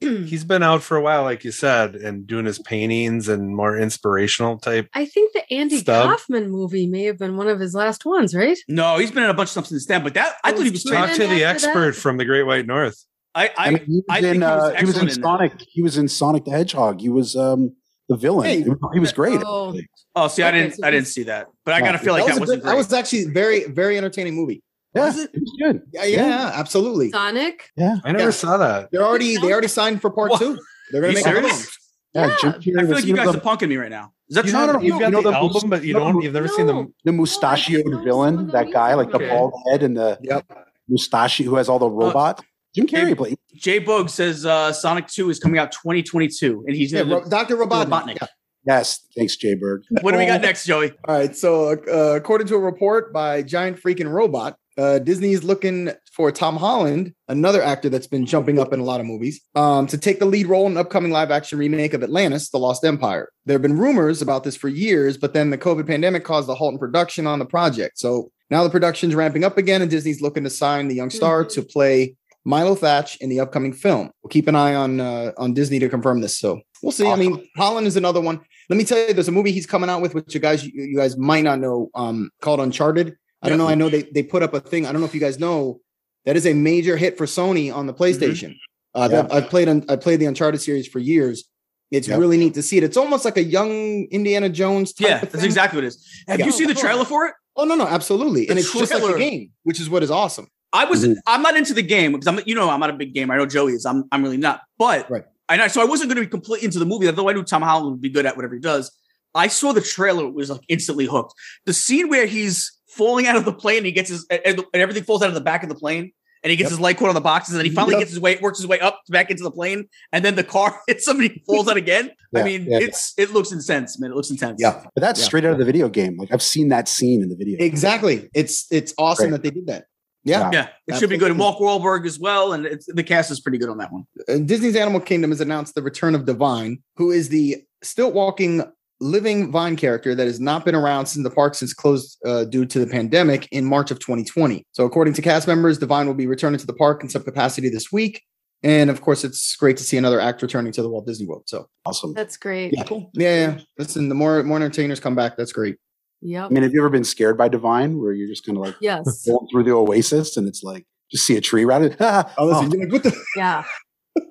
he's 0.26 0.44
been 0.44 0.62
out 0.62 0.82
for 0.82 0.96
a 0.96 1.00
while, 1.02 1.24
like 1.24 1.44
you 1.44 1.52
said, 1.52 1.94
and 1.94 2.26
doing 2.26 2.46
his 2.46 2.58
paintings 2.58 3.28
and 3.28 3.54
more 3.54 3.76
inspirational 3.76 4.58
type. 4.58 4.88
I 4.94 5.04
think 5.04 5.32
the 5.32 5.42
Andy 5.52 5.78
Stub. 5.78 6.08
Kaufman 6.08 6.50
movie 6.50 6.86
may 6.86 7.04
have 7.04 7.18
been 7.18 7.36
one 7.36 7.48
of 7.48 7.60
his 7.60 7.74
last 7.74 8.04
ones, 8.04 8.34
right? 8.34 8.58
No, 8.68 8.96
he's 8.98 9.10
been 9.10 9.24
in 9.24 9.30
a 9.30 9.34
bunch 9.34 9.48
of 9.48 9.50
stuff 9.50 9.66
since 9.66 9.86
then. 9.86 10.02
But 10.02 10.14
that 10.14 10.36
I 10.42 10.52
thought 10.52 10.64
he 10.64 10.70
was. 10.70 10.84
Talk 10.84 11.08
Talk 11.08 11.16
to 11.16 11.26
the 11.26 11.44
after 11.44 11.66
that? 11.66 11.76
expert 11.76 11.92
from 11.96 12.16
the 12.16 12.24
Great 12.24 12.44
White 12.44 12.66
North. 12.66 13.04
I, 13.34 13.46
I, 13.48 13.52
I 13.58 13.70
mean, 13.70 13.84
he 13.84 13.92
was 13.94 14.04
I 14.08 14.18
in, 14.18 14.22
think 14.22 14.34
he 14.34 14.40
was 14.40 14.48
uh, 14.48 14.74
he 14.74 14.84
was 14.84 14.96
in 14.96 15.08
excellent 15.08 15.16
in 15.16 15.22
that. 15.22 15.22
Sonic. 15.22 15.52
He 15.68 15.82
was 15.82 15.98
in 15.98 16.08
Sonic 16.08 16.44
the 16.44 16.50
Hedgehog. 16.50 17.00
He 17.00 17.08
was 17.08 17.36
um, 17.36 17.76
the 18.08 18.16
villain. 18.16 18.46
Hey. 18.46 18.64
He 18.92 18.98
was- 18.98 19.12
great. 19.12 19.40
Oh. 19.44 19.78
oh, 20.16 20.28
see, 20.28 20.42
I 20.42 20.50
didn't, 20.50 20.74
so 20.74 20.86
I 20.86 20.90
didn't 20.90 21.06
see 21.06 21.24
that. 21.24 21.46
But 21.64 21.74
I 21.74 21.80
gotta 21.80 21.98
feel 21.98 22.12
like 22.12 22.26
that 22.26 22.34
that, 22.34 22.40
was, 22.40 22.48
a 22.48 22.52
wasn't 22.52 22.62
good, 22.62 22.70
that 22.70 22.76
was 22.76 22.92
actually 22.92 23.26
very, 23.26 23.64
very 23.64 23.96
entertaining 23.96 24.34
movie. 24.34 24.62
Yeah, 24.94 25.06
Was 25.06 25.18
it? 25.18 25.30
it 25.32 25.40
was 25.40 25.56
good. 25.62 25.82
Yeah, 25.92 26.04
yeah, 26.04 26.52
absolutely. 26.54 27.10
Sonic. 27.10 27.70
Yeah, 27.76 27.96
I 28.04 28.12
never 28.12 28.24
Yeah. 28.24 28.30
saw 28.30 28.56
that. 28.56 28.90
They're 28.90 29.04
already 29.06 29.36
they 29.36 29.52
already 29.52 29.68
signed 29.68 30.00
for 30.00 30.10
part 30.10 30.30
What? 30.32 30.40
two. 30.40 30.58
They're 30.90 31.00
gonna 31.00 31.14
make 31.14 31.24
another 31.24 31.42
one. 31.42 31.50
serious? 31.52 31.76
yeah. 32.14 32.26
Yeah. 32.26 32.36
Jim 32.40 32.50
I 32.50 32.52
Carrey 32.52 32.62
feel 32.64 32.74
was- 32.82 32.90
like 32.90 33.04
you 33.06 33.14
guys 33.16 33.32
the- 33.32 33.38
are 33.38 33.40
punking 33.40 33.68
me 33.68 33.76
right 33.76 33.90
now. 33.90 34.12
Is 34.28 34.34
that 34.36 34.44
You 34.46 34.50
true? 34.52 34.60
No, 34.60 34.66
no, 34.66 34.72
know, 34.72 34.78
no, 34.78 34.84
you've 34.84 35.00
you 35.00 35.10
know 35.10 35.22
the 35.22 35.30
the- 35.30 35.36
album, 35.36 35.70
but 35.70 35.84
you 35.84 35.92
don't. 35.94 36.20
You've 36.22 36.32
never 36.34 36.48
seen 36.48 36.66
no. 36.66 36.72
them. 36.74 36.94
the 37.04 37.12
mustachioed 37.12 37.86
No, 37.86 38.02
villain, 38.02 38.36
some 38.36 38.46
that 38.48 38.72
guy, 38.72 38.90
you 38.90 38.96
like 38.96 39.10
the 39.12 39.18
bald 39.20 39.52
head 39.70 39.82
and 39.84 39.96
the 39.96 40.18
Yep. 40.22 40.44
mustache 40.88 41.38
who 41.38 41.54
has 41.56 41.68
all 41.68 41.78
the 41.78 41.88
robots. 41.90 42.42
Jim 42.74 42.86
Carrey 42.86 43.08
Hey, 43.08 43.14
played. 43.16 43.38
Jay 43.56 43.78
Bogue 43.80 44.08
says 44.08 44.46
uh, 44.46 44.72
Sonic 44.72 45.06
2 45.08 45.30
is 45.30 45.38
coming 45.40 45.58
out 45.58 45.72
2022, 45.72 46.64
and 46.66 46.76
he's 46.76 46.92
Yeah. 46.92 47.00
Ro- 47.02 47.24
Dr. 47.28 47.56
Robotnik. 47.56 47.86
Robotnik. 48.18 48.28
Yes, 48.66 49.06
thanks, 49.16 49.36
Jay 49.36 49.54
Berg. 49.54 49.82
what 50.02 50.12
do 50.12 50.18
we 50.18 50.26
got 50.26 50.42
next, 50.42 50.66
Joey? 50.66 50.92
All 51.08 51.16
right. 51.16 51.34
So, 51.34 51.70
uh, 51.72 52.14
according 52.16 52.46
to 52.48 52.54
a 52.56 52.58
report 52.58 53.12
by 53.12 53.42
Giant 53.42 53.80
Freaking 53.82 54.10
Robot, 54.12 54.56
uh, 54.76 54.98
Disney 54.98 55.32
is 55.32 55.42
looking 55.44 55.90
for 56.12 56.30
Tom 56.30 56.56
Holland, 56.56 57.12
another 57.28 57.62
actor 57.62 57.88
that's 57.88 58.06
been 58.06 58.26
jumping 58.26 58.58
up 58.58 58.72
in 58.72 58.80
a 58.80 58.84
lot 58.84 59.00
of 59.00 59.06
movies, 59.06 59.40
um, 59.54 59.86
to 59.86 59.96
take 59.98 60.18
the 60.18 60.26
lead 60.26 60.46
role 60.46 60.66
in 60.66 60.72
an 60.72 60.78
upcoming 60.78 61.10
live 61.10 61.30
action 61.30 61.58
remake 61.58 61.94
of 61.94 62.02
Atlantis, 62.02 62.50
The 62.50 62.58
Lost 62.58 62.84
Empire. 62.84 63.30
There 63.46 63.54
have 63.54 63.62
been 63.62 63.78
rumors 63.78 64.20
about 64.22 64.44
this 64.44 64.56
for 64.56 64.68
years, 64.68 65.16
but 65.16 65.32
then 65.34 65.50
the 65.50 65.58
COVID 65.58 65.86
pandemic 65.86 66.24
caused 66.24 66.48
a 66.48 66.54
halt 66.54 66.72
in 66.74 66.78
production 66.78 67.26
on 67.26 67.38
the 67.38 67.46
project. 67.46 67.98
So 67.98 68.30
now 68.50 68.62
the 68.64 68.70
production's 68.70 69.14
ramping 69.14 69.44
up 69.44 69.56
again, 69.58 69.80
and 69.82 69.90
Disney's 69.90 70.20
looking 70.20 70.44
to 70.44 70.50
sign 70.50 70.88
the 70.88 70.94
young 70.94 71.10
star 71.10 71.44
Mhm. 71.44 71.52
to 71.54 71.62
play 71.62 72.14
Milo 72.44 72.74
Thatch 72.74 73.16
in 73.20 73.28
the 73.28 73.40
upcoming 73.40 73.72
film. 73.72 74.10
We'll 74.22 74.30
keep 74.30 74.48
an 74.48 74.54
eye 74.54 74.74
on 74.74 74.98
uh, 75.00 75.32
on 75.36 75.52
Disney 75.52 75.78
to 75.80 75.88
confirm 75.90 76.22
this. 76.22 76.38
So 76.38 76.60
we'll 76.82 76.90
see. 76.92 77.06
I 77.06 77.16
mean, 77.16 77.44
Holland 77.56 77.86
is 77.86 77.96
another 77.98 78.20
one. 78.22 78.40
Let 78.70 78.76
me 78.76 78.84
tell 78.84 78.98
you, 78.98 79.12
there's 79.12 79.28
a 79.28 79.32
movie 79.32 79.50
he's 79.52 79.66
coming 79.66 79.90
out 79.90 80.00
with, 80.00 80.14
which 80.14 80.32
you 80.32 80.40
guys 80.40 80.64
you, 80.64 80.70
you 80.84 80.96
guys 80.96 81.18
might 81.18 81.42
not 81.44 81.58
know, 81.58 81.90
um, 81.94 82.30
called 82.40 82.60
Uncharted. 82.60 83.16
I 83.42 83.48
don't 83.48 83.58
know. 83.58 83.66
I 83.68 83.74
know 83.74 83.88
they 83.88 84.02
they 84.02 84.22
put 84.22 84.42
up 84.42 84.54
a 84.54 84.60
thing. 84.60 84.86
I 84.86 84.92
don't 84.92 85.00
know 85.00 85.06
if 85.06 85.14
you 85.14 85.20
guys 85.20 85.38
know 85.38 85.80
that 86.24 86.36
is 86.36 86.46
a 86.46 86.54
major 86.54 86.96
hit 86.96 87.18
for 87.18 87.26
Sony 87.26 87.74
on 87.74 87.86
the 87.86 87.94
PlayStation. 87.94 88.54
I've, 88.94 89.10
Yeah. 89.12 89.26
I've 89.30 89.48
played 89.48 89.68
on 89.68 89.84
I 89.88 89.96
played 89.96 90.20
the 90.20 90.26
Uncharted 90.26 90.60
series 90.62 90.86
for 90.86 90.98
years. 91.00 91.44
It's 91.90 92.06
Yep. 92.06 92.20
really 92.20 92.36
neat 92.36 92.54
to 92.54 92.62
see 92.62 92.76
it. 92.78 92.84
It's 92.84 92.96
almost 92.96 93.24
like 93.24 93.36
a 93.36 93.42
young 93.42 94.04
Indiana 94.12 94.48
Jones. 94.48 94.92
Type 94.92 95.08
Yeah, 95.08 95.22
of 95.22 95.32
that's 95.32 95.44
exactly 95.44 95.78
what 95.78 95.84
it 95.84 95.88
is. 95.88 96.06
Have 96.28 96.38
Yeah. 96.38 96.46
you 96.46 96.52
seen 96.52 96.68
the 96.68 96.74
trailer 96.74 97.04
for 97.04 97.26
it? 97.26 97.34
Oh 97.56 97.64
no, 97.64 97.74
no, 97.74 97.86
absolutely, 97.86 98.44
The 98.44 98.50
and 98.50 98.58
it's 98.60 98.72
just 98.72 98.92
like 98.92 99.02
trailer- 99.02 99.16
a 99.16 99.18
game, 99.18 99.50
which 99.64 99.80
is 99.80 99.90
what 99.90 100.02
is 100.04 100.10
awesome. 100.12 100.46
I 100.72 100.84
was 100.84 101.04
Mhm. 101.04 101.16
I'm 101.26 101.42
not 101.42 101.56
into 101.56 101.74
the 101.74 101.82
game 101.82 102.12
because 102.12 102.28
I'm 102.28 102.38
you 102.46 102.54
know 102.54 102.70
I'm 102.70 102.78
not 102.78 102.90
a 102.90 102.92
big 102.92 103.12
gamer. 103.14 103.34
I 103.34 103.38
know 103.38 103.46
Joey 103.46 103.72
is. 103.72 103.84
I'm 103.84 104.04
I'm 104.12 104.22
really 104.22 104.36
not. 104.36 104.60
But 104.78 105.10
Right. 105.10 105.24
I 105.50 105.66
so 105.68 105.80
I 105.80 105.84
wasn't 105.84 106.08
going 106.10 106.16
to 106.22 106.26
be 106.26 106.30
completely 106.30 106.64
into 106.66 106.78
the 106.78 106.84
movie, 106.86 107.06
although 107.06 107.28
I 107.28 107.32
knew 107.32 107.42
Tom 107.42 107.62
Holland 107.62 107.90
would 107.92 108.00
be 108.00 108.10
good 108.10 108.26
at 108.26 108.36
whatever 108.36 108.54
he 108.54 108.60
does. 108.60 108.90
I 109.34 109.46
saw 109.48 109.72
the 109.72 109.80
trailer, 109.80 110.26
it 110.26 110.34
was 110.34 110.50
like 110.50 110.60
instantly 110.68 111.06
hooked. 111.06 111.34
The 111.64 111.72
scene 111.72 112.08
where 112.08 112.26
he's 112.26 112.72
falling 112.88 113.26
out 113.26 113.36
of 113.36 113.44
the 113.44 113.52
plane, 113.52 113.84
he 113.84 113.92
gets 113.92 114.10
his 114.10 114.26
and, 114.30 114.40
and 114.44 114.64
everything 114.74 115.04
falls 115.04 115.22
out 115.22 115.28
of 115.28 115.34
the 115.34 115.40
back 115.40 115.62
of 115.62 115.68
the 115.68 115.74
plane, 115.76 116.12
and 116.42 116.50
he 116.50 116.56
gets 116.56 116.66
Yep. 116.66 116.70
his 116.72 116.80
leg 116.80 116.96
caught 116.98 117.08
on 117.10 117.14
the 117.14 117.20
boxes, 117.20 117.54
and 117.54 117.60
then 117.60 117.66
he 117.66 117.72
finally 117.72 117.92
Yep. 117.94 118.00
gets 118.00 118.10
his 118.10 118.20
way, 118.20 118.36
works 118.42 118.58
his 118.58 118.66
way 118.66 118.80
up 118.80 119.00
back 119.08 119.30
into 119.30 119.42
the 119.44 119.50
plane, 119.50 119.88
and 120.12 120.24
then 120.24 120.34
the 120.34 120.42
car 120.44 120.80
hits 120.88 121.04
somebody, 121.04 121.28
he 121.28 121.42
falls 121.46 121.68
out 121.68 121.76
again. 121.76 122.10
I 122.34 122.42
mean, 122.44 122.66
yeah. 122.68 122.78
it's 122.80 123.12
it 123.18 123.32
looks 123.32 123.52
intense, 123.52 123.98
man. 124.00 124.10
It 124.10 124.14
looks 124.16 124.30
intense. 124.30 124.60
Yeah, 124.60 124.82
But 124.94 125.00
that's 125.00 125.20
Yeah. 125.20 125.26
straight 125.26 125.44
out 125.44 125.52
of 125.52 125.58
the 125.58 125.64
video 125.64 125.88
game. 125.88 126.16
Like 126.16 126.30
I've 126.32 126.42
seen 126.42 126.68
that 126.70 126.88
scene 126.88 127.22
in 127.22 127.28
the 127.28 127.36
video. 127.36 127.56
exactly. 127.60 128.28
It's 128.34 128.66
it's 128.72 128.92
awesome 128.98 129.30
Great. 129.30 129.32
that 129.32 129.42
they 129.44 129.50
did 129.50 129.66
that. 129.68 129.84
Yeah, 130.24 130.50
Yeah, 130.52 130.68
it 130.86 130.98
should 130.98 131.10
be 131.10 131.16
good. 131.16 131.30
And 131.30 131.38
Mark 131.38 131.58
Wahlberg 131.58 132.06
as 132.06 132.18
well, 132.18 132.52
and 132.52 132.66
it's, 132.66 132.86
the 132.86 133.02
cast 133.02 133.30
is 133.30 133.40
pretty 133.40 133.58
good 133.58 133.68
on 133.68 133.78
that 133.78 133.92
one. 133.92 134.04
Uh, 134.28 134.38
Disney's 134.38 134.76
Animal 134.76 135.00
Kingdom 135.00 135.30
has 135.30 135.40
announced 135.40 135.74
the 135.74 135.82
return 135.82 136.14
of 136.14 136.26
Divine, 136.26 136.82
who 136.96 137.10
is 137.10 137.28
the 137.30 137.56
still 137.82 138.12
walking 138.12 138.62
living 139.00 139.50
vine 139.50 139.76
character 139.76 140.14
that 140.14 140.26
has 140.26 140.38
not 140.38 140.64
been 140.64 140.74
around 140.74 141.06
since 141.06 141.24
the 141.24 141.30
park 141.34 141.54
since 141.54 141.72
closed 141.72 142.18
uh, 142.26 142.44
due 142.44 142.66
to 142.66 142.78
the 142.78 142.86
pandemic 142.86 143.48
in 143.50 143.64
March 143.64 143.90
of 143.90 143.98
2020. 143.98 144.66
So, 144.72 144.84
according 144.84 145.14
to 145.14 145.22
cast 145.22 145.48
members, 145.48 145.78
Divine 145.78 146.06
will 146.06 146.14
be 146.14 146.26
returning 146.26 146.60
to 146.60 146.66
the 146.66 146.74
park 146.74 147.02
in 147.02 147.08
some 147.08 147.22
capacity 147.22 147.68
this 147.70 147.90
week. 147.90 148.22
And 148.62 148.90
of 148.90 149.00
course, 149.00 149.24
it's 149.24 149.56
great 149.56 149.78
to 149.78 149.84
see 149.84 149.96
another 149.96 150.20
act 150.20 150.42
returning 150.42 150.70
to 150.72 150.82
the 150.82 150.90
Walt 150.90 151.06
Disney 151.06 151.26
World. 151.26 151.44
So, 151.46 151.68
Awesome. 151.86 152.12
That's 152.12 152.36
great. 152.36 152.74
yeah, 152.76 152.84
cool. 152.84 153.10
Yeah, 153.14 153.36
yeah. 153.36 153.60
Listen, 153.78 154.10
the 154.10 154.14
more 154.14 154.42
more 154.42 154.58
entertainers 154.58 155.00
come 155.00 155.14
back, 155.14 155.36
that's 155.36 155.52
great. 155.52 155.76
Yep. 156.22 156.44
I 156.44 156.48
mean, 156.50 156.62
have 156.62 156.72
you 156.72 156.80
ever 156.80 156.90
been 156.90 157.04
scared 157.04 157.38
by 157.38 157.48
Divine, 157.48 157.98
where 157.98 158.12
you're 158.12 158.28
just 158.28 158.44
kind 158.44 158.58
of 158.58 158.64
like 158.64 158.76
yes. 158.80 159.24
going 159.26 159.46
through 159.50 159.64
the 159.64 159.72
oasis 159.72 160.36
and 160.36 160.46
it's 160.46 160.62
like 160.62 160.86
just 161.10 161.26
see 161.26 161.36
a 161.36 161.40
tree 161.40 161.64
around 161.64 161.84
it? 161.84 161.96
Ah, 162.00 162.32
Oh, 162.36 162.46
listen, 162.46 162.66
oh, 162.66 162.76
you're 162.76 162.84
like, 162.84 162.92
what 162.92 163.02
the? 163.04 163.24
Yeah. 163.36 163.64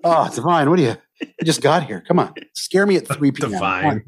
oh, 0.04 0.30
Divine, 0.34 0.70
what 0.70 0.76
do 0.78 0.84
you? 0.84 0.96
You 1.22 1.46
just 1.46 1.62
got 1.62 1.84
here. 1.84 2.04
Come 2.08 2.20
on, 2.20 2.34
scare 2.56 2.86
me 2.86 2.96
at 2.98 3.08
three 3.14 3.32
p.m. 3.32 3.52
Divine. 3.52 4.04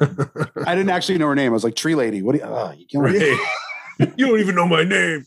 I 0.00 0.74
didn't 0.74 0.90
actually 0.90 1.18
know 1.18 1.26
her 1.28 1.34
name. 1.34 1.52
I 1.52 1.54
was 1.54 1.64
like, 1.64 1.76
Tree 1.76 1.94
Lady. 1.94 2.22
What 2.22 2.32
do 2.32 2.38
you? 2.38 2.44
Oh, 2.44 2.72
you 2.72 2.86
killing 2.90 3.12
me? 3.12 3.30
Right. 3.30 4.12
you 4.16 4.26
don't 4.26 4.40
even 4.40 4.54
know 4.54 4.66
my 4.66 4.84
name. 4.84 5.24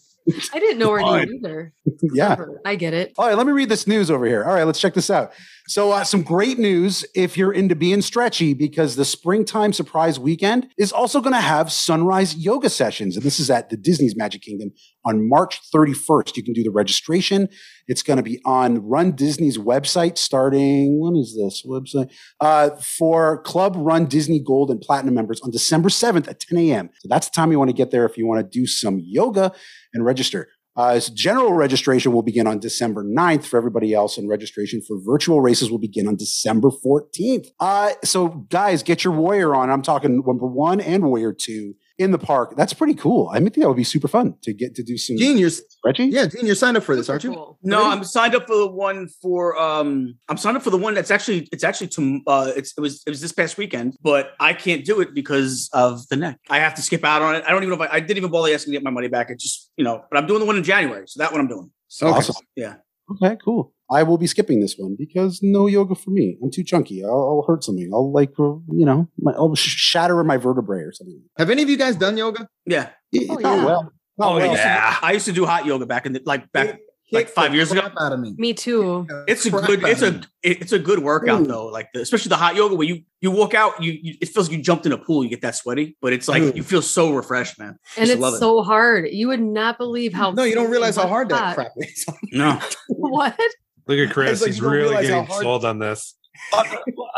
I 0.54 0.60
didn't 0.60 0.80
know 0.80 0.92
her 0.92 1.02
Fine. 1.02 1.28
name 1.28 1.40
either. 1.44 1.74
yeah. 2.14 2.38
I 2.66 2.76
get 2.76 2.94
it. 2.94 3.14
All 3.18 3.28
right, 3.28 3.38
let 3.38 3.46
me 3.46 3.52
read 3.52 3.70
this 3.70 3.88
news 3.88 4.10
over 4.10 4.26
here. 4.26 4.44
All 4.44 4.54
right, 4.54 4.64
let's 4.64 4.80
check 4.80 4.94
this 4.94 5.10
out. 5.10 5.34
So, 5.68 5.92
uh, 5.92 6.04
some 6.04 6.24
great 6.24 6.60
news 6.60 7.06
if 7.16 7.38
you're 7.38 7.54
into 7.54 7.74
being 7.74 8.02
stretchy, 8.02 8.54
because 8.54 8.98
the 8.98 9.06
springtime 9.06 9.72
surprise 9.72 10.20
weekend 10.20 10.68
is 10.78 10.92
also 10.92 11.22
going 11.22 11.34
to 11.34 11.40
have 11.40 11.72
sunrise 11.72 12.36
yoga 12.36 12.70
sessions. 12.70 13.16
And 13.16 13.24
this 13.24 13.40
is 13.40 13.50
at 13.50 13.70
the 13.70 13.78
Disney's 13.78 14.16
Magic 14.16 14.42
Kingdom 14.42 14.72
on 15.06 15.28
March 15.28 15.62
31st. 15.74 16.36
You 16.36 16.44
can 16.44 16.54
do 16.54 16.64
the 16.64 16.70
registration. 16.70 17.48
It's 17.88 18.04
going 18.04 18.18
to 18.18 18.24
be 18.24 18.42
on 18.46 18.86
Run 18.86 19.14
Disney's 19.14 19.58
website 19.58 20.18
starting, 20.18 21.00
when 21.00 21.16
is 21.16 21.38
this 21.38 21.66
website? 21.66 22.12
Uh, 22.42 22.72
for 22.82 23.42
Club 23.44 23.76
Run 23.78 24.06
Disney 24.06 24.42
Gold 24.42 24.70
and 24.70 24.82
Platinum 24.82 25.14
members 25.14 25.40
on 25.42 25.52
December 25.52 25.88
7th 25.88 26.28
at 26.28 26.42
10 26.42 26.58
a.m. 26.58 26.90
So, 27.00 27.08
that's 27.08 27.30
the 27.30 27.34
time 27.36 27.54
you 27.54 27.60
want 27.60 27.70
to 27.70 27.76
get 27.76 27.92
there 27.92 28.06
if 28.06 28.18
you 28.18 28.28
want 28.28 28.42
to 28.42 28.60
do 28.60 28.68
some 28.68 29.00
yoga 29.02 29.54
and 29.94 30.06
register. 30.06 30.50
Uh, 30.76 31.00
general 31.14 31.54
registration 31.54 32.14
will 32.14 32.24
begin 32.24 32.48
on 32.48 32.60
December 32.60 33.04
9th 33.04 33.46
for 33.46 33.58
everybody 33.58 33.94
else, 33.94 34.18
and 34.18 34.28
registration 34.28 34.82
for 34.82 34.98
virtual 35.00 35.40
races 35.40 35.70
will 35.70 35.78
begin 35.78 36.08
on 36.08 36.16
December 36.16 36.70
14th. 36.70 37.50
Uh, 37.60 37.92
so, 38.04 38.30
guys, 38.50 38.82
get 38.82 39.04
your 39.04 39.14
Warrior 39.14 39.54
on. 39.54 39.70
I'm 39.70 39.84
talking 39.84 40.24
number 40.26 40.48
one 40.48 40.82
and 40.82 41.04
Warrior 41.04 41.34
two 41.34 41.76
in 42.00 42.12
the 42.12 42.18
park. 42.18 42.56
That's 42.56 42.74
pretty 42.74 42.96
cool. 42.96 43.30
I 43.32 43.40
think 43.40 43.54
that 43.54 43.68
would 43.68 43.78
be 43.78 43.84
super 43.84 44.08
fun 44.08 44.36
to 44.42 44.54
get 44.54 44.74
to 44.76 44.84
do 44.84 44.98
some 44.98 45.16
Gene, 45.18 45.38
you're 45.38 45.50
stretching. 45.52 46.12
yeah, 46.12 46.26
Gene, 46.26 46.46
you're 46.46 46.56
signed 46.56 46.76
up 46.76 46.84
for 46.84 46.96
this, 46.96 47.08
aren't 47.10 47.24
you? 47.24 47.34
Cool. 47.34 47.60
No, 47.62 47.88
I'm 47.90 48.04
signed 48.04 48.34
up 48.36 48.48
for 48.48 48.56
the 48.58 48.68
one 48.68 49.08
for 49.22 49.58
um 49.60 50.16
I'm 50.28 50.38
signed 50.38 50.58
up 50.58 50.64
for 50.64 50.72
the 50.72 50.78
one 50.78 50.96
that's 50.96 51.12
actually 51.12 51.48
it's 51.52 51.64
actually 51.64 51.90
to 51.90 52.20
uh 52.26 52.52
it's 52.56 52.74
it 52.78 52.82
was 52.82 53.04
it 53.06 53.10
was 53.12 53.22
this 53.22 53.32
past 53.32 53.58
weekend, 53.58 53.96
but 54.02 54.32
I 54.40 54.54
can't 54.54 54.84
do 54.84 55.02
it 55.02 55.14
because 55.14 55.70
of 55.74 56.08
the 56.08 56.16
neck. 56.16 56.40
I 56.50 56.60
have 56.60 56.74
to 56.76 56.82
skip 56.82 57.04
out 57.04 57.22
on 57.22 57.36
it. 57.36 57.44
I 57.46 57.52
don't 57.52 57.64
even 57.64 57.78
know 57.78 57.84
if 57.84 57.92
I, 57.92 57.96
I 57.98 58.00
didn't 58.00 58.18
even 58.18 58.32
bother 58.32 58.54
asking 58.54 58.72
to 58.72 58.76
get 58.80 58.84
my 58.84 58.90
money 58.92 59.08
back. 59.08 59.30
It 59.30 59.40
just 59.40 59.72
you 59.78 59.84
know, 59.84 60.04
but 60.10 60.18
I'm 60.18 60.26
doing 60.26 60.40
the 60.40 60.46
one 60.48 60.58
in 60.58 60.64
January, 60.64 61.08
so 61.08 61.22
that 61.22 61.32
one 61.32 61.42
I'm 61.42 61.48
doing. 61.48 61.70
So 61.90 62.08
Okay. 62.08 62.18
Awesome. 62.18 62.46
yeah. 62.56 62.76
Okay, 63.12 63.38
cool. 63.44 63.74
I 63.94 64.04
will 64.04 64.18
be 64.18 64.28
skipping 64.28 64.60
this 64.60 64.76
one 64.78 64.96
because 64.98 65.40
no 65.44 65.68
yoga 65.68 65.96
for 65.96 66.10
me. 66.12 66.38
I'm 66.42 66.50
too 66.52 66.64
chunky. 66.64 67.04
I'll, 67.04 67.12
I'll 67.12 67.46
hurt 67.48 67.64
something. 67.64 67.90
I'll 67.94 68.12
like, 68.12 68.32
uh, 68.40 68.56
you 68.72 68.86
know, 68.86 69.08
my, 69.20 69.32
I'll 69.34 69.54
sh- 69.56 69.68
shatter 69.78 70.24
my 70.24 70.38
vertebrae 70.38 70.80
or 70.82 70.92
something. 70.94 71.22
Have 71.38 71.50
any 71.50 71.62
of 71.64 71.70
you 71.70 71.78
guys 71.78 71.96
done 71.96 72.18
yoga? 72.18 72.48
Yeah. 72.66 72.90
Oh, 73.30 73.36
Not 73.36 73.42
yeah. 73.42 73.66
well. 73.66 73.94
Not 74.18 74.32
Oh, 74.32 74.36
well. 74.36 74.42
I 74.42 74.46
used 74.46 74.62
to- 74.62 74.68
yeah. 74.68 74.98
I 75.02 75.12
used 75.14 75.26
to 75.26 75.32
do 75.32 75.46
hot 75.46 75.66
yoga 75.66 75.86
back 75.86 76.06
in 76.06 76.14
the 76.14 76.22
like 76.26 76.52
back 76.52 76.68
It 76.70 76.80
like 77.12 77.30
five 77.30 77.54
years 77.54 77.72
ago. 77.72 77.82
Out 78.00 78.12
of 78.12 78.20
me. 78.20 78.34
Me 78.38 78.54
too. 78.54 79.06
It's 79.28 79.46
a 79.46 79.52
good. 79.52 79.84
It's 79.84 80.02
a 80.02 80.22
it's 80.42 80.72
a 80.72 80.80
good 80.80 81.00
workout 81.00 81.42
Ooh. 81.42 81.46
though. 81.46 81.66
Like 81.68 81.90
the, 81.94 82.02
especially 82.02 82.30
the 82.30 82.38
hot 82.38 82.56
yoga 82.56 82.74
where 82.76 82.88
you 82.88 83.04
you 83.22 83.30
walk 83.30 83.54
out, 83.54 83.82
you, 83.84 83.92
you 84.02 84.16
it 84.22 84.30
feels 84.30 84.48
like 84.50 84.58
you 84.58 84.64
jumped 84.64 84.86
in 84.88 84.92
a 84.92 84.98
pool. 84.98 85.24
You 85.24 85.30
get 85.30 85.42
that 85.42 85.56
sweaty, 85.56 85.96
but 86.02 86.12
it's 86.14 86.28
like 86.28 86.42
Ooh. 86.42 86.52
you 86.56 86.64
feel 86.64 86.82
so 86.82 87.12
refreshed, 87.14 87.60
man. 87.60 87.78
And 87.98 88.08
Just 88.08 88.20
love 88.20 88.34
it's 88.34 88.38
it. 88.38 88.40
so 88.40 88.64
hard. 88.64 89.10
You 89.12 89.28
would 89.28 89.42
not 89.42 89.78
believe 89.78 90.14
how. 90.14 90.32
No, 90.32 90.44
you 90.44 90.56
don't 90.56 90.72
realize 90.72 90.96
how 90.96 91.08
hard 91.08 91.30
that 91.30 91.38
hot. 91.40 91.56
crap 91.56 91.72
is. 91.78 92.06
No, 92.32 92.60
What? 92.90 93.40
Look 93.88 94.00
at 94.00 94.10
Chris. 94.14 94.42
like 94.42 94.48
He's 94.52 94.62
really 94.62 94.96
getting 95.06 95.26
hard- 95.26 95.42
sold 95.44 95.66
on 95.66 95.80
this. 95.80 96.16
Uh, 96.54 96.64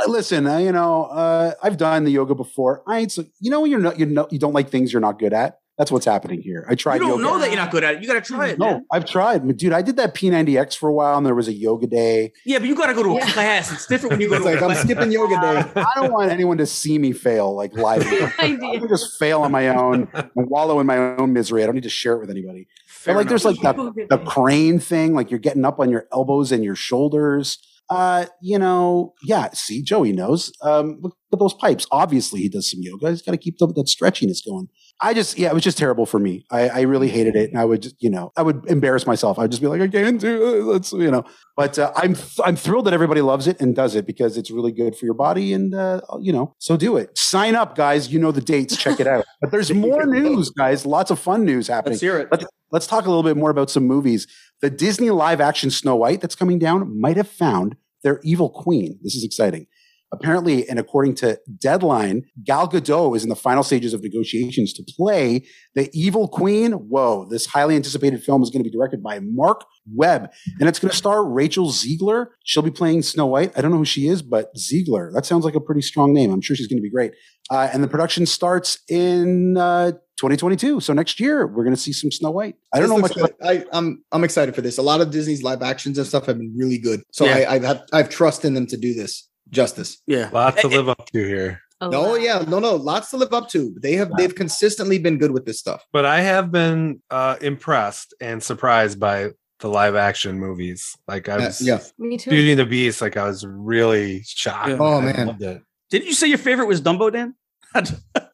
listen, 0.07 0.45
uh, 0.45 0.57
you 0.57 0.71
know, 0.73 1.05
uh, 1.05 1.53
I've 1.63 1.77
done 1.77 2.03
the 2.03 2.11
yoga 2.11 2.35
before. 2.35 2.83
I 2.85 2.99
ain't 2.99 3.11
so, 3.13 3.23
you 3.39 3.49
know, 3.49 3.61
when 3.61 3.71
you're 3.71 3.79
not, 3.79 3.97
you 3.97 4.05
know, 4.05 4.27
you 4.29 4.37
don't 4.37 4.51
like 4.53 4.69
things 4.69 4.91
you're 4.91 4.99
not 5.01 5.17
good 5.19 5.31
at. 5.33 5.59
That's 5.77 5.89
what's 5.91 6.05
happening 6.05 6.41
here. 6.41 6.65
I 6.69 6.75
tried 6.75 6.95
you 6.95 6.99
don't 7.07 7.09
yoga. 7.19 7.23
know 7.23 7.39
that 7.39 7.47
you're 7.47 7.57
not 7.59 7.71
good 7.71 7.83
at 7.83 7.95
it. 7.95 8.01
You 8.01 8.07
got 8.07 8.13
to 8.13 8.21
try 8.21 8.49
it. 8.49 8.59
No, 8.59 8.65
man. 8.65 8.85
I've 8.91 9.05
tried, 9.05 9.57
dude. 9.57 9.73
I 9.73 9.81
did 9.81 9.95
that 9.97 10.13
P90X 10.15 10.77
for 10.77 10.87
a 10.89 10.93
while, 10.93 11.17
and 11.17 11.25
there 11.25 11.35
was 11.35 11.47
a 11.49 11.53
yoga 11.53 11.85
day. 11.87 12.31
Yeah, 12.45 12.59
but 12.59 12.67
you 12.67 12.75
got 12.75 12.87
to 12.87 12.93
go 12.93 13.03
to 13.03 13.09
a 13.11 13.15
Yeah. 13.19 13.31
class. 13.31 13.71
It's 13.73 13.85
different 13.87 14.11
when 14.13 14.21
you 14.21 14.29
go 14.29 14.35
It's 14.35 14.43
to 14.45 14.51
a 14.51 14.53
like 14.53 14.61
I'm 14.61 14.69
class. 14.69 14.83
skipping 14.83 15.11
yoga 15.11 15.35
day. 15.41 15.81
I 15.81 15.91
don't 15.95 16.11
want 16.13 16.31
anyone 16.31 16.57
to 16.59 16.65
see 16.65 16.97
me 16.97 17.11
fail 17.13 17.53
like 17.55 17.73
live. 17.73 18.03
I 18.39 18.55
can 18.57 18.87
just 18.87 19.17
fail 19.19 19.41
on 19.43 19.51
my 19.51 19.69
own 19.69 20.07
and 20.13 20.49
wallow 20.49 20.79
in 20.81 20.87
my 20.87 20.97
own 20.97 21.33
misery. 21.33 21.63
I 21.63 21.65
don't 21.65 21.75
need 21.75 21.83
to 21.83 21.89
share 21.89 22.13
it 22.13 22.19
with 22.19 22.29
anybody. 22.29 22.67
Fair 23.05 23.13
but 23.13 23.19
like, 23.19 23.29
there's 23.29 23.45
like 23.45 23.61
the, 23.61 24.07
the 24.09 24.17
crane 24.17 24.79
thing, 24.79 25.13
like 25.13 25.29
you're 25.29 25.39
getting 25.39 25.63
up 25.63 25.79
on 25.79 25.91
your 25.91 26.07
elbows 26.11 26.51
and 26.51 26.63
your 26.63 26.75
shoulders. 26.75 27.59
Uh, 27.87 28.25
you 28.41 28.57
know, 28.57 29.13
yeah. 29.23 29.49
See, 29.53 29.83
Joey 29.83 30.11
knows. 30.11 30.51
Um, 30.63 30.97
look 31.01 31.15
at 31.31 31.37
those 31.37 31.53
pipes. 31.53 31.85
Obviously, 31.91 32.41
he 32.41 32.49
does 32.49 32.71
some 32.71 32.79
yoga. 32.81 33.11
He's 33.11 33.21
got 33.21 33.33
to 33.33 33.37
keep 33.37 33.59
the, 33.59 33.67
that 33.67 33.85
stretchiness 33.85 34.43
going. 34.43 34.69
I 35.01 35.13
just, 35.13 35.37
yeah, 35.37 35.49
it 35.49 35.53
was 35.53 35.63
just 35.63 35.77
terrible 35.77 36.05
for 36.05 36.19
me. 36.19 36.45
I, 36.49 36.69
I 36.69 36.81
really 36.81 37.09
hated 37.09 37.35
it, 37.35 37.49
and 37.49 37.59
I 37.59 37.65
would 37.65 37.81
just, 37.81 38.01
you 38.01 38.09
know, 38.09 38.31
I 38.37 38.41
would 38.41 38.65
embarrass 38.69 39.05
myself. 39.05 39.37
I'd 39.37 39.51
just 39.51 39.61
be 39.61 39.67
like, 39.67 39.81
I 39.81 39.89
can't 39.89 40.19
do 40.19 40.55
it. 40.55 40.63
Let's, 40.63 40.93
you 40.93 41.11
know. 41.11 41.23
But 41.57 41.77
uh, 41.77 41.91
I'm, 41.95 42.15
I'm 42.45 42.55
thrilled 42.55 42.85
that 42.85 42.93
everybody 42.93 43.21
loves 43.21 43.47
it 43.47 43.59
and 43.59 43.75
does 43.75 43.95
it 43.95 44.07
because 44.07 44.37
it's 44.37 44.49
really 44.49 44.71
good 44.71 44.95
for 44.95 45.05
your 45.05 45.13
body, 45.13 45.53
and 45.53 45.75
uh, 45.75 46.01
you 46.21 46.31
know, 46.31 46.55
so 46.59 46.77
do 46.77 46.95
it. 46.95 47.17
Sign 47.17 47.55
up, 47.55 47.75
guys. 47.75 48.11
You 48.11 48.19
know 48.19 48.31
the 48.31 48.41
dates. 48.41 48.77
Check 48.77 48.99
it 48.99 49.07
out. 49.07 49.25
But 49.41 49.51
there's 49.51 49.71
more 49.71 50.05
news, 50.05 50.49
guys. 50.49 50.85
Lots 50.85 51.11
of 51.11 51.19
fun 51.19 51.45
news 51.45 51.67
happening. 51.67 51.93
Let's 51.93 52.01
hear 52.01 52.17
it. 52.17 52.29
Let's, 52.31 52.45
let's 52.71 52.87
talk 52.87 53.05
a 53.05 53.09
little 53.09 53.21
bit 53.21 53.37
more 53.37 53.51
about 53.51 53.69
some 53.69 53.85
movies. 53.85 54.25
The 54.61 54.69
Disney 54.71 55.11
live 55.11 55.39
action 55.39 55.69
Snow 55.69 55.95
White 55.95 56.21
that's 56.21 56.35
coming 56.35 56.57
down 56.57 56.99
might 56.99 57.17
have 57.17 57.27
found 57.27 57.75
their 58.01 58.19
evil 58.23 58.49
queen. 58.49 58.97
This 59.03 59.13
is 59.13 59.23
exciting. 59.23 59.67
Apparently, 60.15 60.67
and 60.69 60.79
according 60.79 61.15
to 61.15 61.39
Deadline, 61.59 62.25
Gal 62.43 62.67
Gadot 62.67 63.15
is 63.15 63.23
in 63.23 63.29
the 63.29 63.35
final 63.35 63.63
stages 63.63 63.93
of 63.93 64.01
negotiations 64.01 64.73
to 64.73 64.83
play 64.83 65.45
the 65.73 65.89
evil 65.93 66.27
queen. 66.27 66.71
Whoa, 66.73 67.25
this 67.29 67.45
highly 67.45 67.75
anticipated 67.75 68.23
film 68.23 68.41
is 68.41 68.49
going 68.49 68.63
to 68.63 68.69
be 68.69 68.75
directed 68.75 69.03
by 69.03 69.19
Marc 69.19 69.65
Webb, 69.93 70.31
and 70.59 70.69
it's 70.69 70.79
going 70.79 70.89
to 70.91 70.95
star 70.95 71.25
Rachel 71.25 71.67
Zegler. 71.67 72.27
She'll 72.43 72.63
be 72.63 72.71
playing 72.71 73.01
Snow 73.01 73.25
White. 73.25 73.51
I 73.57 73.61
don't 73.61 73.71
know 73.71 73.77
who 73.77 73.85
she 73.85 74.07
is, 74.07 74.21
but 74.21 74.57
Ziegler. 74.57 75.11
That 75.13 75.25
sounds 75.25 75.45
like 75.45 75.55
a 75.55 75.61
pretty 75.61 75.81
strong 75.81 76.13
name. 76.13 76.31
I'm 76.31 76.41
sure 76.41 76.55
she's 76.55 76.67
going 76.67 76.77
to 76.77 76.83
be 76.83 76.89
great. 76.89 77.13
Uh, 77.51 77.69
and 77.71 77.83
the 77.83 77.87
production 77.87 78.25
starts 78.25 78.79
in 78.89 79.55
uh, 79.57 79.91
2022. 80.17 80.79
So 80.79 80.93
next 80.93 81.19
year, 81.19 81.45
we're 81.45 81.63
going 81.63 81.75
to 81.75 81.81
see 81.81 81.93
some 81.93 82.11
Snow 82.11 82.31
White. 82.31 82.55
I 82.73 82.79
don't 82.79 82.89
This 82.89 82.95
know 82.95 83.01
much 83.01 83.17
about. 83.17 83.33
I, 83.43 83.65
I'm 83.71 84.03
I'm 84.11 84.23
excited 84.23 84.55
for 84.55 84.61
this. 84.61 84.77
A 84.77 84.81
lot 84.81 85.01
of 85.01 85.11
Disney's 85.11 85.43
live 85.43 85.61
actions 85.61 85.97
and 85.97 86.07
stuff 86.07 86.25
have 86.25 86.37
been 86.37 86.55
really 86.57 86.77
good. 86.77 87.01
So 87.11 87.25
Yeah. 87.25 87.45
I, 87.49 87.55
I've 87.55 87.81
I've 87.93 88.09
trust 88.09 88.45
in 88.45 88.53
them 88.53 88.65
to 88.67 88.77
do 88.77 88.93
this 88.93 89.27
justice. 89.49 90.01
Yeah, 90.07 90.29
Lots 90.31 90.61
to 90.61 90.67
live 90.67 90.89
up 90.89 91.05
to 91.11 91.23
here. 91.25 91.61
A 91.81 91.89
No, 91.89 92.01
lot. 92.11 92.21
yeah, 92.21 92.43
no, 92.47 92.59
no, 92.59 92.75
lots 92.75 93.09
to 93.11 93.17
live 93.17 93.33
up 93.33 93.49
to. 93.49 93.75
They 93.81 93.93
have 93.93 94.11
they've 94.17 94.33
consistently 94.33 94.97
been 94.97 95.17
good 95.17 95.31
with 95.31 95.45
this 95.45 95.59
stuff. 95.59 95.83
But 95.91 96.05
I 96.05 96.21
have 96.21 96.51
been 96.51 97.01
uh, 97.11 97.35
impressed 97.41 98.13
and 98.21 98.41
surprised 98.41 98.99
by 98.99 99.31
the 99.59 99.67
live 99.69 99.95
action 99.95 100.39
movies. 100.39 100.95
Like 101.07 101.27
I 101.29 101.33
Uh, 101.35 101.39
was, 101.47 101.61
yeah. 101.61 101.79
Me 101.97 102.17
too. 102.17 102.29
Beauty 102.29 102.51
and 102.51 102.59
the 102.59 102.65
Beast. 102.65 103.01
Like 103.01 103.17
I 103.17 103.25
was 103.25 103.45
really 103.45 104.23
shocked. 104.25 104.69
Yeah. 104.69 104.77
Oh, 104.79 104.99
I 104.99 105.11
man. 105.13 105.27
loved 105.27 105.41
it. 105.43 105.61
Didn't 105.89 106.07
you 106.07 106.13
say 106.13 106.27
your 106.27 106.37
favorite 106.37 106.67
was 106.67 106.81
Dumbo, 106.81 107.11
Dan? 107.11 107.35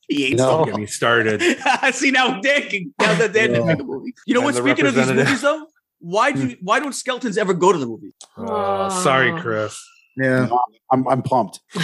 he 0.07 0.27
hates 0.27 0.37
No. 0.37 0.65
Get 0.65 0.75
me 0.75 0.85
started. 0.85 1.41
I 1.65 1.89
See 1.91 2.11
now, 2.11 2.39
Dan 2.41 2.61
can 2.69 2.93
now 2.99 3.15
that 3.15 3.33
Dan 3.33 3.49
didn't 3.53 3.65
make 3.67 3.79
a 3.79 3.83
movie. 3.83 4.13
You 4.27 4.35
know 4.35 4.47
I'm 4.47 4.53
speaking 4.53 4.85
of 4.85 4.93
these 4.93 5.07
movies 5.11 5.41
though? 5.41 5.65
why 5.99 6.31
do 6.31 6.55
why 6.61 6.79
don't 6.79 6.93
skeletons 6.93 7.37
ever 7.37 7.53
go 7.53 7.71
to 7.71 7.77
the 7.77 7.85
movies? 7.87 8.13
Oh, 8.37 8.89
sorry, 9.03 9.31
Oh. 9.31 9.39
Chris. 9.41 9.79
Yeah. 10.17 10.49
I'm, 10.91 11.07
I'm 11.07 11.21
pumped. 11.21 11.59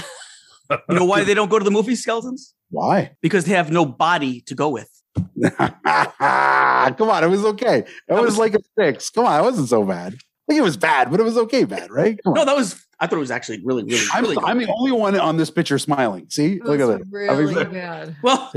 You 0.90 0.96
know 0.96 1.06
why 1.06 1.24
they 1.24 1.34
don't 1.34 1.50
go 1.50 1.58
to 1.60 1.64
the 1.64 1.72
movie 1.72 1.96
skeletons? 1.96 2.54
Why? 2.72 3.16
Because 3.22 3.46
they 3.46 3.54
have 3.54 3.72
no 3.72 3.86
body 3.86 4.42
to 4.48 4.54
go 4.54 4.68
with. 4.68 4.90
Come 5.42 7.10
on, 7.10 7.24
it 7.24 7.30
was 7.30 7.46
okay. 7.46 7.80
It 7.80 8.14
was, 8.14 8.26
was- 8.26 8.38
like 8.38 8.54
a 8.54 8.60
six. 8.78 9.10
Come 9.10 9.26
on, 9.26 9.40
it 9.40 9.44
wasn't 9.44 9.70
so 9.70 9.86
bad. 9.86 10.14
I 10.16 10.18
think 10.54 10.60
it 10.60 10.64
was 10.64 10.76
bad, 10.78 11.10
but 11.10 11.20
it 11.20 11.24
was 11.24 11.38
okay 11.38 11.64
bad, 11.64 11.90
right? 11.90 12.20
Come 12.24 12.34
No, 12.34 12.46
that 12.46 12.56
was 12.56 12.86
I 13.00 13.08
thought 13.08 13.16
it 13.18 13.20
was 13.20 13.32
actually 13.32 13.62
really, 13.64 13.84
really, 13.84 14.06
I'm, 14.14 14.24
really. 14.24 14.38
I'm 14.44 14.58
the 14.58 14.68
only 14.78 14.92
one 14.92 15.18
on 15.20 15.38
this 15.38 15.50
picture 15.52 15.78
smiling. 15.80 16.26
See, 16.30 16.60
look 16.62 16.80
at 16.80 16.88
that. 16.88 17.02
Really 17.12 17.56
I 17.56 17.64
mean- 17.64 17.74
bad. 17.74 18.16
well, 18.24 18.52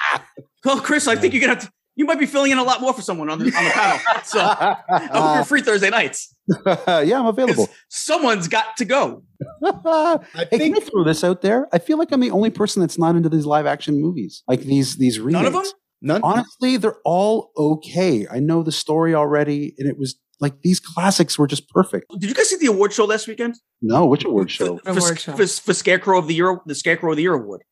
well, 0.64 0.80
Chris, 0.80 1.06
I 1.06 1.14
think 1.16 1.34
you're 1.34 1.42
gonna 1.42 1.54
have 1.54 1.64
to 1.64 1.72
you 2.02 2.06
might 2.06 2.18
be 2.18 2.26
filling 2.26 2.50
in 2.50 2.58
a 2.58 2.64
lot 2.64 2.80
more 2.80 2.92
for 2.92 3.00
someone 3.00 3.30
on 3.30 3.38
the 3.38 3.44
on 3.44 3.64
the 3.64 3.70
panel. 3.70 3.98
So 4.24 4.40
I 4.40 5.08
hope 5.12 5.34
you're 5.36 5.44
free 5.44 5.62
Thursday 5.62 5.88
nights. 5.88 6.34
yeah, 6.66 7.18
I'm 7.20 7.26
available. 7.26 7.68
Someone's 7.88 8.48
got 8.48 8.76
to 8.78 8.84
go. 8.84 9.22
I 9.64 10.18
Hey, 10.50 10.58
can 10.58 10.76
I 10.76 10.80
throw 10.80 11.04
this 11.04 11.22
out 11.22 11.42
there? 11.42 11.68
I 11.72 11.78
feel 11.78 11.98
like 11.98 12.10
I'm 12.10 12.20
the 12.20 12.32
only 12.32 12.50
person 12.50 12.80
that's 12.80 12.98
not 12.98 13.14
into 13.14 13.28
these 13.28 13.46
live 13.46 13.66
action 13.66 14.00
movies, 14.00 14.42
like 14.48 14.62
these 14.62 14.96
these 14.96 15.20
remakes. 15.20 15.44
None 15.44 15.46
of 15.46 15.52
them? 15.52 15.72
none. 16.02 16.20
Honestly, 16.24 16.76
they're 16.76 16.98
all 17.04 17.52
okay. 17.56 18.26
I 18.28 18.40
know 18.40 18.64
the 18.64 18.72
story 18.72 19.14
already, 19.14 19.74
and 19.78 19.88
it 19.88 19.96
was 19.96 20.16
like 20.40 20.60
these 20.62 20.80
classics 20.80 21.38
were 21.38 21.46
just 21.46 21.68
perfect. 21.68 22.06
Did 22.18 22.28
you 22.28 22.34
guys 22.34 22.50
see 22.50 22.56
the 22.56 22.66
award 22.66 22.92
show 22.92 23.04
last 23.04 23.28
weekend? 23.28 23.54
No, 23.80 24.06
which 24.06 24.24
award 24.24 24.50
show? 24.50 24.78
For, 24.78 24.90
Award 24.90 25.02
for, 25.04 25.16
show. 25.16 25.32
for, 25.36 25.46
for 25.46 25.72
Scarecrow 25.72 26.18
of 26.18 26.26
the 26.26 26.34
Year, 26.34 26.60
the 26.66 26.74
Scarecrow 26.74 27.12
of 27.12 27.16
the 27.16 27.22
Year 27.22 27.34
award. 27.34 27.62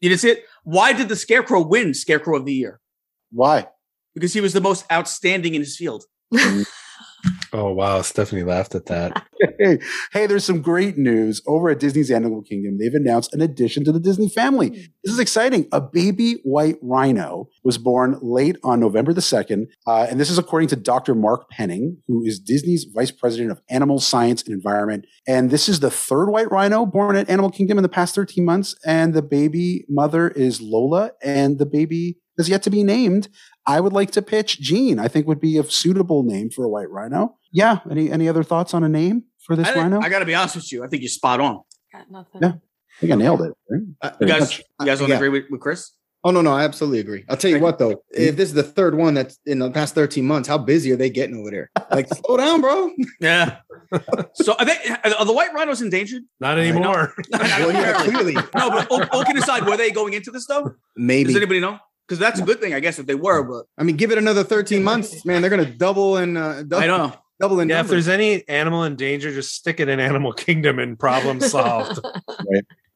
You 0.00 0.08
didn't 0.08 0.22
see 0.22 0.30
it? 0.30 0.44
Why 0.64 0.92
did 0.92 1.08
the 1.08 1.16
Scarecrow 1.16 1.64
win 1.64 1.94
Scarecrow 1.94 2.36
of 2.38 2.44
the 2.44 2.52
Year? 2.52 2.80
Why? 3.30 3.68
Because 4.16 4.32
he 4.32 4.40
was 4.40 4.52
the 4.52 4.60
most 4.60 4.90
outstanding 4.90 5.54
in 5.54 5.60
his 5.60 5.76
field. 5.76 6.04
Oh 7.52 7.72
wow, 7.72 8.02
Stephanie 8.02 8.42
laughed 8.42 8.74
at 8.74 8.86
that. 8.86 9.24
Hey, 9.58 9.78
hey, 10.12 10.26
there's 10.26 10.44
some 10.44 10.60
great 10.60 10.98
news 10.98 11.40
over 11.46 11.70
at 11.70 11.78
Disney's 11.78 12.10
Animal 12.10 12.42
Kingdom. 12.42 12.78
They've 12.78 12.92
announced 12.92 13.32
an 13.32 13.40
addition 13.40 13.84
to 13.84 13.92
the 13.92 14.00
Disney 14.00 14.28
family. 14.28 14.70
This 15.02 15.14
is 15.14 15.18
exciting. 15.18 15.66
A 15.72 15.80
baby 15.80 16.40
white 16.42 16.76
rhino 16.82 17.48
was 17.64 17.78
born 17.78 18.18
late 18.20 18.56
on 18.62 18.80
November 18.80 19.14
the 19.14 19.22
2nd. 19.22 19.66
Uh, 19.86 20.06
and 20.10 20.20
this 20.20 20.30
is 20.30 20.36
according 20.36 20.68
to 20.68 20.76
Dr. 20.76 21.14
Mark 21.14 21.48
Penning, 21.48 21.98
who 22.06 22.22
is 22.24 22.38
Disney's 22.38 22.84
vice 22.84 23.10
president 23.10 23.50
of 23.50 23.60
animal 23.70 23.98
science 23.98 24.42
and 24.42 24.52
environment. 24.52 25.06
And 25.26 25.50
this 25.50 25.68
is 25.68 25.80
the 25.80 25.90
third 25.90 26.30
white 26.30 26.50
rhino 26.50 26.84
born 26.84 27.16
at 27.16 27.30
Animal 27.30 27.50
Kingdom 27.50 27.78
in 27.78 27.82
the 27.82 27.88
past 27.88 28.14
13 28.14 28.44
months. 28.44 28.74
And 28.84 29.14
the 29.14 29.22
baby 29.22 29.86
mother 29.88 30.28
is 30.28 30.60
Lola, 30.60 31.12
and 31.22 31.58
the 31.58 31.66
baby 31.66 32.18
has 32.36 32.48
yet 32.48 32.62
to 32.64 32.70
be 32.70 32.82
named. 32.82 33.28
I 33.66 33.80
would 33.80 33.92
like 33.92 34.10
to 34.12 34.22
pitch 34.22 34.60
Gene. 34.60 34.98
I 34.98 35.08
think 35.08 35.26
would 35.26 35.40
be 35.40 35.58
a 35.58 35.64
suitable 35.64 36.22
name 36.22 36.50
for 36.50 36.64
a 36.64 36.68
white 36.68 36.90
rhino. 36.90 37.36
Yeah. 37.52 37.78
Any 37.90 38.10
any 38.10 38.28
other 38.28 38.42
thoughts 38.44 38.74
on 38.74 38.84
a 38.84 38.88
name 38.88 39.24
for 39.40 39.56
this 39.56 39.68
I, 39.68 39.74
rhino? 39.74 40.00
I 40.00 40.08
got 40.08 40.20
to 40.20 40.24
be 40.24 40.34
honest 40.34 40.56
with 40.56 40.72
you. 40.72 40.84
I 40.84 40.88
think 40.88 41.02
you're 41.02 41.08
spot 41.08 41.40
on. 41.40 41.60
Got 41.92 42.10
nothing. 42.10 42.42
Yeah. 42.42 42.48
I 42.52 43.00
think 43.00 43.12
I 43.12 43.16
nailed 43.16 43.42
it. 43.42 43.52
right? 43.68 43.82
Uh, 44.02 44.10
You 44.20 44.26
guys, 44.26 44.58
you 44.58 44.86
guys 44.86 44.98
don't 45.00 45.08
Yeah. 45.10 45.16
agree 45.16 45.28
with, 45.28 45.44
with 45.50 45.60
Chris? 45.60 45.90
Oh 46.24 46.30
no, 46.32 46.40
no, 46.40 46.52
I 46.52 46.64
absolutely 46.64 46.98
agree. 46.98 47.24
I'll 47.28 47.36
tell 47.36 47.50
you 47.50 47.60
what 47.60 47.78
though, 47.78 48.02
if 48.10 48.36
this 48.36 48.48
is 48.48 48.54
the 48.54 48.62
third 48.64 48.96
one 48.96 49.14
that's 49.14 49.38
in 49.46 49.60
the 49.60 49.70
past 49.70 49.94
13 49.94 50.24
months, 50.26 50.48
how 50.48 50.58
busy 50.58 50.90
are 50.90 50.96
they 50.96 51.10
getting 51.10 51.36
over 51.36 51.50
there? 51.50 51.70
Like, 51.90 52.08
slow 52.12 52.36
down, 52.36 52.60
bro. 52.60 52.90
Yeah. 53.20 53.58
so 54.34 54.54
are, 54.58 54.64
they, 54.64 54.76
are 55.04 55.24
the 55.24 55.32
white 55.32 55.54
rhinos 55.54 55.80
endangered? 55.82 56.22
Not 56.40 56.58
anymore. 56.58 57.14
Well, 57.32 57.72
yeah, 57.72 58.02
clearly, 58.02 58.34
No, 58.34 58.70
but 58.70 58.88
all, 58.90 59.04
all 59.12 59.24
kidding 59.24 59.40
aside, 59.42 59.64
were 59.66 59.76
they 59.76 59.90
going 59.92 60.14
into 60.14 60.30
this 60.32 60.46
though? 60.46 60.72
maybe. 60.96 61.28
Does 61.28 61.36
anybody 61.36 61.60
know? 61.60 61.78
Because 62.06 62.18
that's 62.20 62.38
a 62.40 62.44
good 62.44 62.60
thing, 62.60 62.72
I 62.72 62.80
guess, 62.80 62.98
if 62.98 63.06
they 63.06 63.14
were. 63.14 63.42
But 63.42 63.66
I 63.76 63.82
mean, 63.82 63.96
give 63.96 64.12
it 64.12 64.18
another 64.18 64.44
13 64.44 64.82
months, 64.84 65.24
man. 65.24 65.40
They're 65.42 65.50
gonna 65.50 65.64
double 65.64 66.16
and 66.16 66.38
uh, 66.38 66.62
double, 66.62 66.82
I 66.82 66.86
know. 66.86 67.12
double 67.40 67.60
in 67.60 67.68
Yeah, 67.68 67.80
if 67.80 67.88
there's 67.88 68.08
any 68.08 68.48
animal 68.48 68.84
in 68.84 68.96
danger, 68.96 69.32
just 69.32 69.54
stick 69.54 69.80
it 69.80 69.88
in 69.88 69.98
Animal 69.98 70.32
Kingdom 70.32 70.78
and 70.78 70.98
problem 70.98 71.40
solved. 71.40 71.98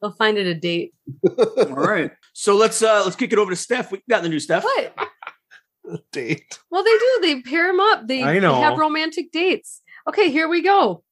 They'll 0.01 0.13
find 0.13 0.39
it 0.39 0.47
a 0.47 0.55
date. 0.55 0.95
All 1.39 1.67
right. 1.75 2.13
So 2.33 2.57
let's 2.57 2.83
uh 2.83 3.03
let's 3.05 3.17
kick 3.17 3.33
it 3.33 3.39
over 3.39 3.51
to 3.51 3.57
Steph. 3.57 3.91
We 3.93 4.01
got 4.09 4.23
the 4.23 4.29
new 4.29 4.41
Steph. 4.41 4.65
What? 4.65 4.95
Date. 6.13 6.59
Well, 6.71 6.85
they 6.85 6.91
do. 6.91 7.19
They 7.23 7.43
pair 7.43 7.67
them 7.67 7.81
up. 7.81 8.07
They, 8.07 8.23
I 8.23 8.39
they 8.39 8.47
have 8.47 8.79
romantic 8.79 9.33
dates. 9.33 9.83
Okay, 10.07 10.31
here 10.31 10.49
we 10.49 10.63
go. 10.63 11.03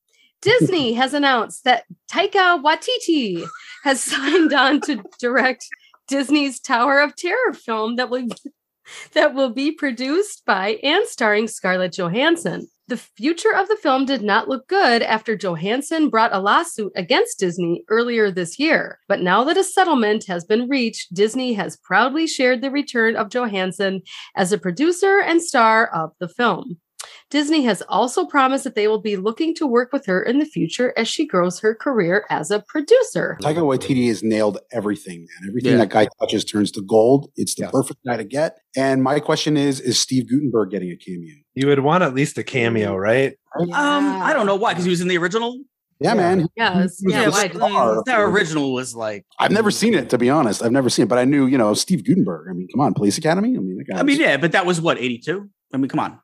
Disney 0.41 0.93
has 0.95 1.15
announced 1.15 1.65
that 1.65 1.85
Taika 2.11 2.63
Waititi 2.63 3.47
has 3.85 4.03
signed 4.03 4.53
on 4.53 4.81
to 4.83 5.03
direct 5.19 5.67
Disney's 6.09 6.59
Tower 6.59 7.01
of 7.01 7.14
Terror 7.16 7.53
film 7.53 7.97
that 7.97 8.11
will 8.11 8.27
that 9.12 9.35
will 9.35 9.51
be 9.51 9.71
produced 9.71 10.44
by 10.47 10.79
and 10.83 11.07
starring 11.07 11.47
Scarlett 11.47 11.92
Johansson. 11.92 12.68
The 12.88 12.97
future 12.97 13.55
of 13.55 13.68
the 13.68 13.77
film 13.77 14.07
did 14.07 14.23
not 14.23 14.49
look 14.49 14.66
good 14.66 15.03
after 15.03 15.37
Johansson 15.37 16.09
brought 16.09 16.35
a 16.35 16.40
lawsuit 16.40 16.90
against 16.97 17.38
Disney 17.38 17.85
earlier 17.90 18.31
this 18.31 18.59
year. 18.59 18.99
But 19.09 19.21
now 19.21 19.44
that 19.44 19.59
a 19.59 19.64
settlement 19.64 20.25
has 20.27 20.42
been 20.42 20.71
reached, 20.71 21.12
Disney 21.12 21.53
has 21.53 21.77
proudly 21.77 22.27
shared 22.27 22.62
the 22.62 22.71
return 22.71 23.14
of 23.14 23.29
Johansson 23.29 24.01
as 24.35 24.53
a 24.53 24.59
producer 24.59 25.21
and 25.21 25.42
star 25.42 25.87
of 25.94 26.12
the 26.18 26.29
film. 26.29 26.79
Disney 27.31 27.63
has 27.65 27.83
also 27.89 28.25
promised 28.27 28.65
that 28.65 28.75
they 28.75 28.89
will 28.89 29.01
be 29.01 29.17
looking 29.17 29.55
to 29.57 29.67
work 29.67 29.93
with 29.93 30.07
her 30.07 30.23
in 30.23 30.39
the 30.39 30.45
future 30.47 30.95
as 30.97 31.09
she 31.09 31.27
grows 31.27 31.61
her 31.61 31.75
career 31.75 32.25
as 32.31 32.51
a 32.51 32.61
producer. 32.61 33.39
Taika 33.43 33.59
Waititi 33.59 34.09
has 34.09 34.23
nailed 34.23 34.59
everything, 34.73 35.21
man. 35.21 35.49
Everything 35.51 35.73
Yeah. 35.73 35.79
that 35.79 35.91
guy 35.91 36.09
touches 36.21 36.45
turns 36.45 36.71
to 36.73 36.83
gold. 36.83 37.31
It's 37.37 37.55
the 37.55 37.65
Yeah. 37.65 37.71
perfect 37.71 38.01
guy 38.07 38.17
to 38.17 38.25
get. 38.25 38.59
And 38.77 39.03
my 39.03 39.21
question 39.21 39.57
is: 39.57 39.81
Is 39.81 39.99
Steve 39.99 40.29
Guttenberg 40.29 40.71
getting 40.71 40.91
a 40.91 40.97
cameo? 40.97 41.35
You 41.55 41.67
would 41.69 41.81
want 41.81 42.03
at 42.03 42.15
least 42.15 42.39
a 42.39 42.43
cameo, 42.45 42.97
right? 42.97 43.35
Um, 43.61 43.71
I 43.73 44.33
don't 44.33 44.47
know 44.47 44.57
why, 44.57 44.73
because 44.73 44.85
he 44.85 44.91
was 44.91 45.01
in 45.01 45.09
the 45.09 45.19
original. 45.19 45.59
Yeah, 46.01 46.11
Yeah. 46.11 46.15
man. 46.15 46.49
Yes, 46.57 46.99
He 47.01 47.07
was 47.07 47.15
yeah, 47.15 47.25
the 47.25 47.31
why- 47.31 47.49
star. 47.51 48.03
That 48.07 48.21
original 48.21 48.73
was 48.73 48.95
like. 48.95 49.27
I've 49.39 49.51
never 49.51 49.71
seen 49.73 49.95
it, 49.95 50.09
to 50.11 50.19
be 50.19 50.31
honest. 50.31 50.63
I've 50.63 50.73
never 50.73 50.89
seen 50.89 51.03
it, 51.05 51.09
but 51.09 51.19
I 51.19 51.25
knew, 51.25 51.47
you 51.47 51.59
know, 51.59 51.75
Steve 51.75 52.05
Guttenberg. 52.05 52.47
I 52.49 52.53
mean, 52.55 52.69
come 52.73 52.81
on, 52.81 52.95
Police 52.95 53.19
Academy. 53.19 53.57
I 53.57 53.61
mean, 53.61 53.77
the 53.79 53.85
guy 53.85 53.99
I 53.99 54.03
mean, 54.05 54.19
yeah, 54.21 54.37
but 54.37 54.53
that 54.53 54.65
was 54.65 54.81
what 54.81 54.97
eighty 54.99 55.19
two. 55.19 55.51
I 55.75 55.77
mean, 55.77 55.89
come 55.89 56.01
on. 56.01 56.19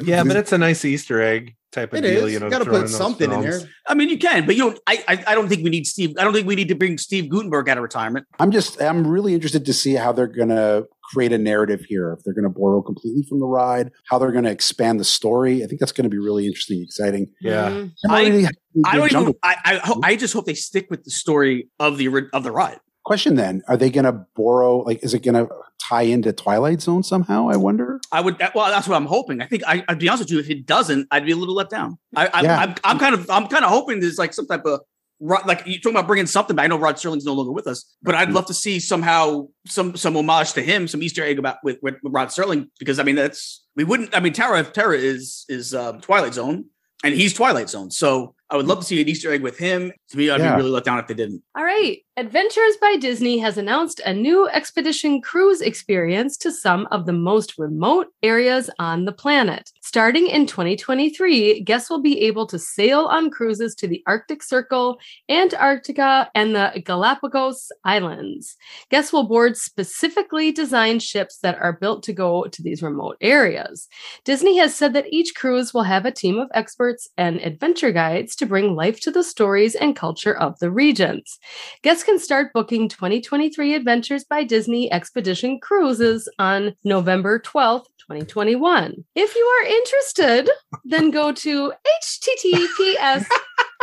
Yeah, 0.04 0.24
but 0.24 0.36
it's 0.36 0.52
a 0.52 0.58
nice 0.58 0.84
Easter 0.84 1.20
egg 1.22 1.54
type 1.72 1.92
of 1.92 1.98
It 1.98 2.02
deal. 2.02 2.26
is. 2.26 2.32
You 2.34 2.40
know, 2.40 2.50
gotta 2.50 2.64
put 2.64 2.72
those 2.82 2.96
something 2.96 3.30
in 3.32 3.42
films. 3.42 3.60
there. 3.62 3.70
I 3.86 3.94
mean, 3.94 4.08
you 4.08 4.18
can, 4.18 4.46
but 4.46 4.56
you 4.56 4.62
don't. 4.64 4.78
I, 4.86 5.04
I 5.08 5.24
I 5.28 5.34
don't 5.34 5.48
think 5.48 5.62
we 5.64 5.70
need 5.70 5.86
Steve. 5.86 6.14
I 6.18 6.24
don't 6.24 6.32
think 6.32 6.46
we 6.46 6.54
need 6.54 6.68
to 6.68 6.74
bring 6.74 6.98
Steve 6.98 7.28
Guttenberg 7.30 7.68
out 7.68 7.78
of 7.78 7.82
retirement. 7.82 8.26
I'm 8.38 8.50
just, 8.50 8.80
I'm 8.80 9.06
really 9.06 9.34
interested 9.34 9.64
to 9.66 9.72
see 9.72 9.94
how 9.94 10.12
they're 10.12 10.26
going 10.26 10.48
to 10.50 10.86
create 11.12 11.32
a 11.32 11.38
narrative 11.38 11.84
here. 11.88 12.12
If 12.12 12.24
they're 12.24 12.32
going 12.34 12.44
to 12.44 12.58
borrow 12.58 12.80
completely 12.82 13.22
from 13.28 13.38
the 13.40 13.46
ride, 13.46 13.90
how 14.08 14.18
they're 14.18 14.32
going 14.32 14.44
to 14.44 14.50
expand 14.50 14.98
the 15.00 15.04
story. 15.04 15.62
I 15.62 15.66
think 15.66 15.80
that's 15.80 15.92
going 15.92 16.04
to 16.04 16.10
be 16.10 16.18
really 16.18 16.46
interesting, 16.46 16.82
exciting. 16.82 17.28
Yeah. 17.40 17.70
Mhm. 17.70 17.92
I'm 18.08 18.46
I- 18.46 18.48
I 18.86 18.96
don't 18.96 19.12
even. 19.12 19.34
I 19.42 19.54
I, 19.84 19.94
I 20.12 20.16
just 20.16 20.32
hope 20.32 20.46
they 20.46 20.54
stick 20.54 20.86
with 20.90 21.04
the 21.04 21.10
story 21.10 21.68
of 21.78 21.98
the 21.98 22.28
of 22.32 22.42
the 22.44 22.50
ride. 22.52 22.78
Question 23.04 23.34
then: 23.34 23.62
Are 23.68 23.76
they 23.76 23.90
going 23.90 24.04
to 24.04 24.24
borrow? 24.36 24.78
Like, 24.78 25.02
is 25.02 25.12
it 25.14 25.22
going 25.24 25.34
to 25.34 25.52
tie 25.88 26.02
into 26.02 26.32
Twilight 26.32 26.80
Zone 26.80 27.02
somehow? 27.02 27.48
I 27.48 27.56
wonder. 27.56 28.00
I 28.12 28.20
would. 28.20 28.38
Well, 28.54 28.70
that's 28.70 28.86
what 28.86 28.94
I'm 28.96 29.06
hoping. 29.06 29.40
I 29.42 29.46
think. 29.46 29.62
I, 29.66 29.84
I'd 29.88 29.98
be 29.98 30.08
honest 30.08 30.24
with 30.24 30.30
you. 30.30 30.38
If 30.38 30.48
it 30.50 30.66
doesn't, 30.66 31.08
I'd 31.10 31.26
be 31.26 31.32
a 31.32 31.36
little 31.36 31.54
let 31.54 31.68
down. 31.70 31.98
I, 32.14 32.26
I, 32.28 32.42
Yeah. 32.42 32.58
I'm, 32.58 32.74
I'm 32.84 32.98
kind 32.98 33.14
of. 33.14 33.28
I'm 33.28 33.48
kind 33.48 33.64
of 33.64 33.70
hoping 33.70 34.00
there's 34.00 34.18
like 34.18 34.32
some 34.32 34.46
type 34.46 34.64
of. 34.66 34.80
ro- 35.18 35.38
Like 35.44 35.62
you're 35.66 35.78
talking 35.80 35.96
about 35.96 36.06
bringing 36.06 36.26
something 36.26 36.54
back. 36.54 36.64
I 36.64 36.66
know 36.68 36.78
Rod 36.78 36.94
Serling's 36.96 37.24
no 37.24 37.32
longer 37.34 37.50
with 37.52 37.66
us, 37.66 37.92
but 38.02 38.14
I'd 38.14 38.30
love 38.30 38.46
to 38.46 38.54
see 38.54 38.78
somehow 38.78 39.48
some 39.66 39.96
some 39.96 40.16
homage 40.16 40.52
to 40.52 40.62
him, 40.62 40.86
some 40.86 41.02
Easter 41.02 41.24
egg 41.24 41.40
about 41.40 41.56
with, 41.64 41.78
with, 41.82 41.96
with 42.04 42.12
Rod 42.12 42.30
Sterling 42.30 42.70
because 42.78 43.00
I 43.00 43.02
mean 43.02 43.16
that's 43.16 43.64
we 43.74 43.82
wouldn't. 43.82 44.16
I 44.16 44.20
mean 44.20 44.32
Tower 44.32 44.56
of 44.58 44.72
Terror 44.72 44.94
is 44.94 45.44
is 45.48 45.74
uh, 45.74 45.92
Twilight 46.02 46.34
Zone, 46.34 46.66
and 47.02 47.14
he's 47.14 47.34
Twilight 47.34 47.68
Zone. 47.68 47.90
So 47.90 48.34
I 48.50 48.56
would 48.56 48.66
love 48.66 48.80
to 48.80 48.84
see 48.84 49.00
an 49.00 49.08
Easter 49.08 49.32
egg 49.32 49.40
with 49.42 49.56
him. 49.58 49.90
To 50.10 50.16
me, 50.18 50.28
I'd 50.28 50.38
Yeah. 50.40 50.52
be 50.52 50.58
really 50.58 50.70
let 50.70 50.84
down 50.84 50.98
if 50.98 51.06
they 51.06 51.14
didn't. 51.14 51.42
All 51.56 51.64
right. 51.64 51.98
Adventures 52.22 52.76
by 52.80 52.94
Disney 53.00 53.38
has 53.38 53.58
announced 53.58 54.00
a 54.06 54.14
new 54.14 54.48
expedition 54.50 55.20
cruise 55.20 55.60
experience 55.60 56.36
to 56.36 56.52
some 56.52 56.86
of 56.92 57.04
the 57.04 57.12
most 57.12 57.58
remote 57.58 58.12
areas 58.22 58.70
on 58.78 59.06
the 59.06 59.12
planet. 59.12 59.72
Starting 59.80 60.28
in 60.28 60.46
2023, 60.46 61.62
guests 61.62 61.90
will 61.90 62.00
be 62.00 62.20
able 62.20 62.46
to 62.46 62.60
sail 62.60 63.06
on 63.06 63.28
cruises 63.28 63.74
to 63.74 63.88
the 63.88 64.04
Arctic 64.06 64.44
Circle, 64.44 65.00
Antarctica, 65.28 66.30
and 66.32 66.54
the 66.54 66.80
Galapagos 66.84 67.72
Islands. 67.84 68.56
Guests 68.88 69.12
will 69.12 69.26
board 69.26 69.56
specifically 69.56 70.52
designed 70.52 71.02
ships 71.02 71.38
that 71.38 71.58
are 71.58 71.72
built 71.72 72.04
to 72.04 72.12
go 72.12 72.44
to 72.44 72.62
these 72.62 72.84
remote 72.84 73.16
areas. 73.20 73.88
Disney 74.24 74.58
has 74.58 74.76
said 74.76 74.92
that 74.92 75.12
each 75.12 75.34
cruise 75.34 75.74
will 75.74 75.82
have 75.82 76.06
a 76.06 76.12
team 76.12 76.38
of 76.38 76.48
experts 76.54 77.08
and 77.16 77.40
adventure 77.40 77.90
guides 77.90 78.36
to 78.36 78.46
bring 78.46 78.76
life 78.76 79.00
to 79.00 79.10
the 79.10 79.24
stories 79.24 79.74
and 79.74 79.96
culture 79.96 80.38
of 80.38 80.56
the 80.60 80.70
regions. 80.70 81.40
Guests 81.82 82.04
can 82.04 82.11
start 82.18 82.52
booking 82.52 82.88
2023 82.88 83.74
Adventures 83.74 84.24
by 84.24 84.42
Disney 84.44 84.90
Expedition 84.92 85.58
Cruises 85.60 86.28
on 86.38 86.74
November 86.84 87.38
12th, 87.40 87.86
2021. 87.98 89.04
If 89.14 89.34
you 89.34 89.42
are 89.44 89.64
interested, 89.66 90.50
then 90.84 91.10
go 91.10 91.32
to 91.32 91.72
https 92.04 93.24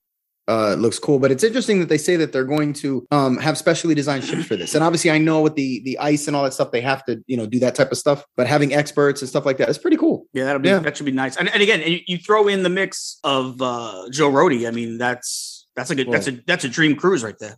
uh 0.49 0.71
it 0.75 0.79
looks 0.79 0.99
cool. 0.99 1.19
But 1.19 1.31
it's 1.33 1.43
interesting 1.45 1.81
that 1.81 1.89
they 1.89 1.99
say 1.99 2.17
that 2.17 2.33
they're 2.33 2.45
going 2.45 2.73
to 2.75 3.07
um 3.11 3.37
have 3.39 3.57
specially 3.59 3.95
designed 3.95 4.25
ships 4.25 4.45
for 4.47 4.57
this. 4.57 4.75
And 4.75 4.83
obviously 4.85 5.11
I 5.11 5.19
know 5.19 5.41
with 5.43 5.55
the 5.55 5.83
the 5.85 5.99
ice 5.99 6.27
and 6.27 6.37
all 6.37 6.45
that 6.45 6.55
stuff, 6.55 6.71
they 6.71 6.81
have 6.81 7.05
to, 7.07 7.23
you 7.27 7.37
know, 7.37 7.47
do 7.47 7.59
that 7.61 7.75
type 7.75 7.91
of 7.93 7.99
stuff. 7.99 8.25
But 8.37 8.47
having 8.47 8.73
experts 8.75 9.23
and 9.23 9.29
stuff 9.29 9.45
like 9.47 9.59
that 9.59 9.69
is 9.69 9.79
pretty 9.79 9.97
cool. 9.97 10.27
Yeah, 10.33 10.45
that'll 10.45 10.61
be 10.63 10.69
Yeah. 10.69 10.79
that 10.81 10.97
should 10.97 11.07
be 11.07 11.13
nice. 11.13 11.37
And, 11.37 11.49
and 11.49 11.63
again, 11.63 11.81
and 11.81 11.93
you, 11.95 12.01
you 12.07 12.19
throw 12.19 12.49
in 12.49 12.63
the 12.63 12.71
mix 12.71 13.19
of 13.25 13.61
uh 13.61 14.09
Joe 14.11 14.31
Rohde. 14.31 14.67
I 14.67 14.71
mean, 14.71 14.99
that's 14.99 15.67
that's 15.77 15.91
a 15.91 15.95
good 15.95 16.11
that's 16.11 16.29
a 16.29 16.33
that's 16.47 16.65
a 16.65 16.69
dream 16.69 16.97
cruise 16.97 17.23
right 17.25 17.39
there. 17.39 17.57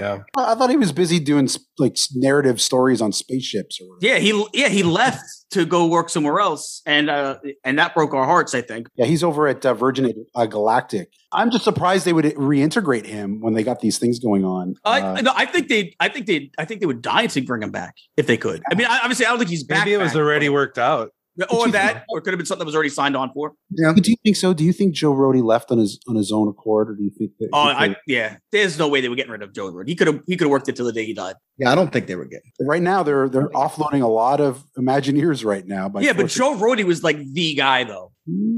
Yeah. 0.00 0.18
I 0.36 0.54
thought 0.54 0.70
he 0.70 0.76
was 0.76 0.92
busy 0.92 1.18
doing 1.18 1.46
s- 1.46 1.58
like 1.78 1.96
narrative 2.14 2.60
stories 2.60 3.00
on 3.00 3.12
spaceships 3.12 3.80
or 3.80 3.88
whatever. 3.88 4.14
Yeah, 4.14 4.18
he 4.20 4.46
yeah 4.54 4.68
he 4.68 4.82
left 4.82 5.22
to 5.50 5.64
go 5.66 5.86
work 5.86 6.08
somewhere 6.08 6.38
else, 6.40 6.80
and 6.86 7.10
uh 7.10 7.38
and 7.64 7.78
that 7.78 7.94
broke 7.94 8.14
our 8.14 8.24
hearts. 8.24 8.54
I 8.54 8.60
think. 8.60 8.86
Yeah, 8.96 9.06
he's 9.06 9.24
over 9.24 9.48
at 9.48 9.64
uh, 9.66 9.74
Virgin 9.74 10.12
uh, 10.34 10.46
Galactic. 10.46 11.08
I'm 11.32 11.50
just 11.50 11.64
surprised 11.64 12.04
they 12.04 12.12
would 12.12 12.24
reintegrate 12.24 13.06
him 13.06 13.40
when 13.40 13.54
they 13.54 13.62
got 13.62 13.80
these 13.80 13.98
things 13.98 14.18
going 14.18 14.44
on. 14.44 14.74
I 14.84 15.00
Uh, 15.00 15.20
no, 15.22 15.32
I 15.34 15.46
think 15.46 15.68
they 15.68 15.94
I 16.00 16.08
think 16.08 16.26
they 16.26 16.50
I 16.58 16.64
think 16.64 16.80
they 16.80 16.86
would 16.86 17.02
die 17.02 17.26
to 17.26 17.40
bring 17.42 17.62
him 17.62 17.70
back 17.70 17.94
if 18.16 18.26
they 18.26 18.36
could. 18.36 18.62
I 18.70 18.74
mean, 18.74 18.86
I, 18.88 18.98
obviously, 19.00 19.26
I 19.26 19.30
don't 19.30 19.38
think 19.38 19.50
he's 19.50 19.64
back. 19.64 19.84
Maybe 19.84 19.94
it 19.94 19.98
was 19.98 20.12
back, 20.12 20.16
already 20.20 20.48
but- 20.48 20.54
worked 20.54 20.78
out. 20.78 21.10
Or 21.50 21.68
that, 21.68 22.04
or 22.08 22.18
it 22.18 22.22
could 22.22 22.32
have 22.32 22.38
been 22.38 22.46
something 22.46 22.60
that 22.60 22.66
was 22.66 22.74
already 22.74 22.90
signed 22.90 23.16
on 23.16 23.32
for. 23.32 23.52
Yeah. 23.70 23.92
do 23.94 24.10
you 24.10 24.16
think 24.22 24.36
so? 24.36 24.52
Do 24.52 24.64
you 24.64 24.72
think 24.72 24.94
Joe 24.94 25.14
Rohde 25.14 25.42
left 25.42 25.70
on 25.70 25.78
his 25.78 25.98
on 26.08 26.16
his 26.16 26.32
own 26.32 26.48
accord, 26.48 26.90
or 26.90 26.94
do 26.96 27.02
you 27.04 27.10
think 27.16 27.30
that? 27.38 27.48
Oh, 27.52 27.68
I 27.68 27.96
yeah. 28.06 28.36
There's 28.52 28.78
no 28.78 28.88
way 28.88 29.00
they 29.00 29.08
were 29.08 29.14
getting 29.14 29.32
rid 29.32 29.42
of 29.42 29.54
Joe 29.54 29.72
Rohde. 29.72 29.88
He 29.88 29.94
could 29.94 30.08
have 30.08 30.20
he 30.26 30.36
could 30.36 30.46
have 30.46 30.50
worked 30.50 30.68
it 30.68 30.76
till 30.76 30.86
the 30.86 30.92
day 30.92 31.04
he 31.04 31.14
died. 31.14 31.36
Yeah, 31.56 31.70
I 31.70 31.74
don't 31.74 31.92
think 31.92 32.08
they 32.08 32.16
were 32.16 32.24
getting. 32.24 32.50
right 32.60 32.82
now 32.82 33.02
they're 33.02 33.28
they're 33.28 33.48
offloading 33.50 34.02
a 34.02 34.08
lot 34.08 34.40
of 34.40 34.64
Imagineers 34.76 35.44
right 35.44 35.66
now. 35.66 35.88
By 35.88 36.00
yeah, 36.00 36.12
but 36.12 36.28
Joe 36.28 36.56
Rohde 36.56 36.84
was 36.84 37.02
like 37.02 37.18
the 37.32 37.54
guy 37.54 37.84
though. 37.84 38.12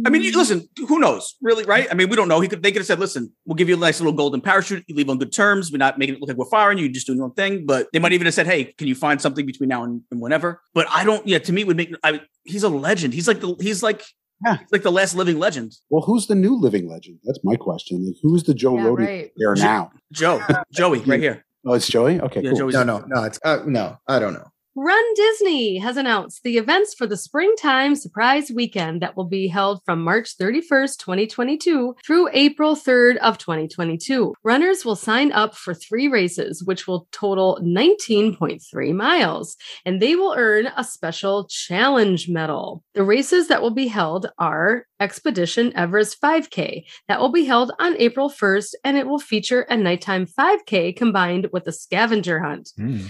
I 0.06 0.10
mean, 0.10 0.22
you, 0.22 0.36
listen, 0.36 0.68
who 0.88 0.98
knows, 0.98 1.36
really, 1.40 1.64
right? 1.64 1.86
I 1.90 1.94
mean, 1.94 2.08
we 2.08 2.16
don't 2.16 2.28
know. 2.28 2.40
He 2.40 2.48
could, 2.48 2.62
they 2.62 2.72
could 2.72 2.80
have 2.80 2.86
said, 2.86 2.98
"Listen, 2.98 3.32
we'll 3.46 3.54
give 3.54 3.68
you 3.68 3.76
a 3.76 3.78
nice 3.78 4.00
little 4.00 4.12
golden 4.12 4.40
parachute. 4.40 4.84
You 4.88 4.94
leave 4.94 5.08
on 5.08 5.18
good 5.18 5.32
terms. 5.32 5.70
We're 5.70 5.78
not 5.78 5.98
making 5.98 6.16
it 6.16 6.20
look 6.20 6.28
like 6.28 6.36
we're 6.36 6.50
firing 6.50 6.78
you. 6.78 6.84
You're 6.84 6.92
just 6.92 7.06
doing 7.06 7.18
your 7.18 7.26
own 7.26 7.34
thing." 7.34 7.66
But 7.66 7.88
they 7.92 7.98
might 7.98 8.12
even 8.12 8.24
have 8.26 8.34
said, 8.34 8.46
"Hey, 8.46 8.64
can 8.64 8.88
you 8.88 8.94
find 8.94 9.20
something 9.20 9.46
between 9.46 9.68
now 9.68 9.84
and, 9.84 10.02
and 10.10 10.20
whenever?" 10.20 10.60
But 10.74 10.86
I 10.90 11.04
don't. 11.04 11.26
Yeah, 11.26 11.38
to 11.38 11.52
me, 11.52 11.60
it 11.62 11.66
would 11.66 11.76
make. 11.76 11.94
I, 12.02 12.20
he's 12.44 12.62
a 12.64 12.68
legend. 12.68 13.14
He's 13.14 13.28
like 13.28 13.40
the. 13.40 13.54
He's 13.60 13.82
like. 13.82 14.02
Yeah. 14.44 14.56
he's 14.58 14.72
like 14.72 14.82
the 14.82 14.90
last 14.90 15.14
living 15.14 15.38
legend. 15.38 15.72
Well, 15.88 16.02
who's 16.02 16.26
the 16.26 16.34
new 16.34 16.58
living 16.58 16.88
legend? 16.90 17.20
That's 17.22 17.38
my 17.44 17.54
question. 17.54 18.04
Like, 18.04 18.16
who's 18.22 18.42
the 18.42 18.54
Joe 18.54 18.76
Yeah, 18.76 18.82
Rohde 18.86 18.98
right. 19.06 19.30
there 19.36 19.54
Jo- 19.54 19.62
now? 19.62 19.92
Joe, 20.12 20.42
Joey, 20.72 20.98
right 21.02 21.20
here. 21.20 21.44
Oh, 21.64 21.74
it's 21.74 21.86
Joey. 21.86 22.20
Okay, 22.20 22.40
Yeah, 22.42 22.50
cool. 22.50 22.58
Joey's 22.58 22.74
No, 22.74 22.82
no, 22.82 23.04
no. 23.06 23.22
It's 23.22 23.38
uh, 23.44 23.62
no, 23.66 23.98
I 24.08 24.18
don't 24.18 24.32
know. 24.34 24.48
Run 24.74 25.04
Disney 25.14 25.76
has 25.76 25.98
announced 25.98 26.44
the 26.44 26.56
events 26.56 26.94
for 26.94 27.06
the 27.06 27.18
Springtime 27.18 27.94
Surprise 27.94 28.50
Weekend 28.50 29.02
that 29.02 29.18
will 29.18 29.26
be 29.26 29.46
held 29.46 29.82
from 29.84 30.02
March 30.02 30.38
31st, 30.38 30.96
2022 30.96 31.96
through 32.06 32.30
April 32.32 32.74
3rd 32.74 33.18
of 33.18 33.36
2022. 33.36 34.32
Runners 34.42 34.82
will 34.82 34.96
sign 34.96 35.30
up 35.30 35.54
for 35.54 35.74
three 35.74 36.08
races, 36.08 36.64
which 36.64 36.86
will 36.86 37.06
total 37.12 37.60
19.3 37.62 38.94
miles, 38.94 39.58
and 39.84 40.00
they 40.00 40.16
will 40.16 40.34
earn 40.38 40.70
a 40.74 40.84
special 40.84 41.46
challenge 41.48 42.30
medal. 42.30 42.82
The 42.94 43.04
races 43.04 43.48
that 43.48 43.60
will 43.60 43.74
be 43.74 43.88
held 43.88 44.30
are 44.38 44.86
Expedition 44.98 45.76
Everest 45.76 46.18
5K, 46.22 46.84
that 47.08 47.20
will 47.20 47.32
be 47.32 47.44
held 47.44 47.72
on 47.78 47.98
April 47.98 48.30
1st, 48.30 48.76
and 48.84 48.96
it 48.96 49.06
will 49.06 49.18
feature 49.18 49.66
a 49.68 49.76
nighttime 49.76 50.24
5K 50.24 50.96
combined 50.96 51.48
with 51.52 51.66
a 51.66 51.72
scavenger 51.72 52.40
hunt. 52.40 52.70
Hmm. 52.78 53.02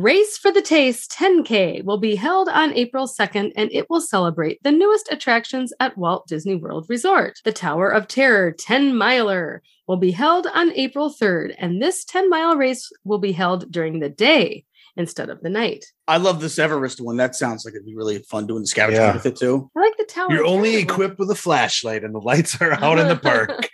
Race 0.00 0.36
for 0.36 0.52
the 0.52 0.60
Taste 0.60 1.10
10K 1.12 1.82
will 1.82 1.96
be 1.96 2.16
held 2.16 2.50
on 2.50 2.74
April 2.74 3.06
2nd 3.06 3.52
and 3.56 3.70
it 3.72 3.88
will 3.88 4.02
celebrate 4.02 4.62
the 4.62 4.70
newest 4.70 5.10
attractions 5.10 5.72
at 5.80 5.96
Walt 5.96 6.26
Disney 6.28 6.54
World 6.54 6.84
Resort. 6.90 7.38
The 7.46 7.52
Tower 7.52 7.88
of 7.88 8.06
Terror 8.06 8.52
10 8.52 8.94
Miler 8.94 9.62
will 9.88 9.96
be 9.96 10.10
held 10.10 10.48
on 10.48 10.70
April 10.74 11.08
3rd, 11.10 11.54
and 11.58 11.80
this 11.80 12.04
10 12.04 12.28
mile 12.28 12.56
race 12.58 12.90
will 13.04 13.16
be 13.20 13.32
held 13.32 13.72
during 13.72 14.00
the 14.00 14.10
day 14.10 14.66
instead 14.98 15.30
of 15.30 15.40
the 15.40 15.48
night. 15.48 15.86
I 16.06 16.18
love 16.18 16.42
this 16.42 16.58
Everest 16.58 17.00
one. 17.00 17.16
That 17.16 17.34
sounds 17.34 17.64
like 17.64 17.72
it'd 17.72 17.86
be 17.86 17.96
really 17.96 18.18
fun 18.18 18.46
doing 18.46 18.60
the 18.64 18.66
scavenger 18.66 19.00
Yeah. 19.00 19.12
hunt 19.12 19.24
with 19.24 19.32
it 19.32 19.36
too. 19.38 19.70
I 19.74 19.80
like 19.80 19.96
the 19.96 20.04
Tower. 20.04 20.30
You're 20.30 20.44
of 20.44 20.50
only 20.50 20.72
Terror. 20.72 20.82
equipped 20.82 21.18
with 21.18 21.30
a 21.30 21.34
flashlight 21.34 22.04
and 22.04 22.14
the 22.14 22.18
lights 22.20 22.60
are 22.60 22.72
out 22.84 22.98
in 22.98 23.08
the 23.08 23.16
park. 23.22 23.70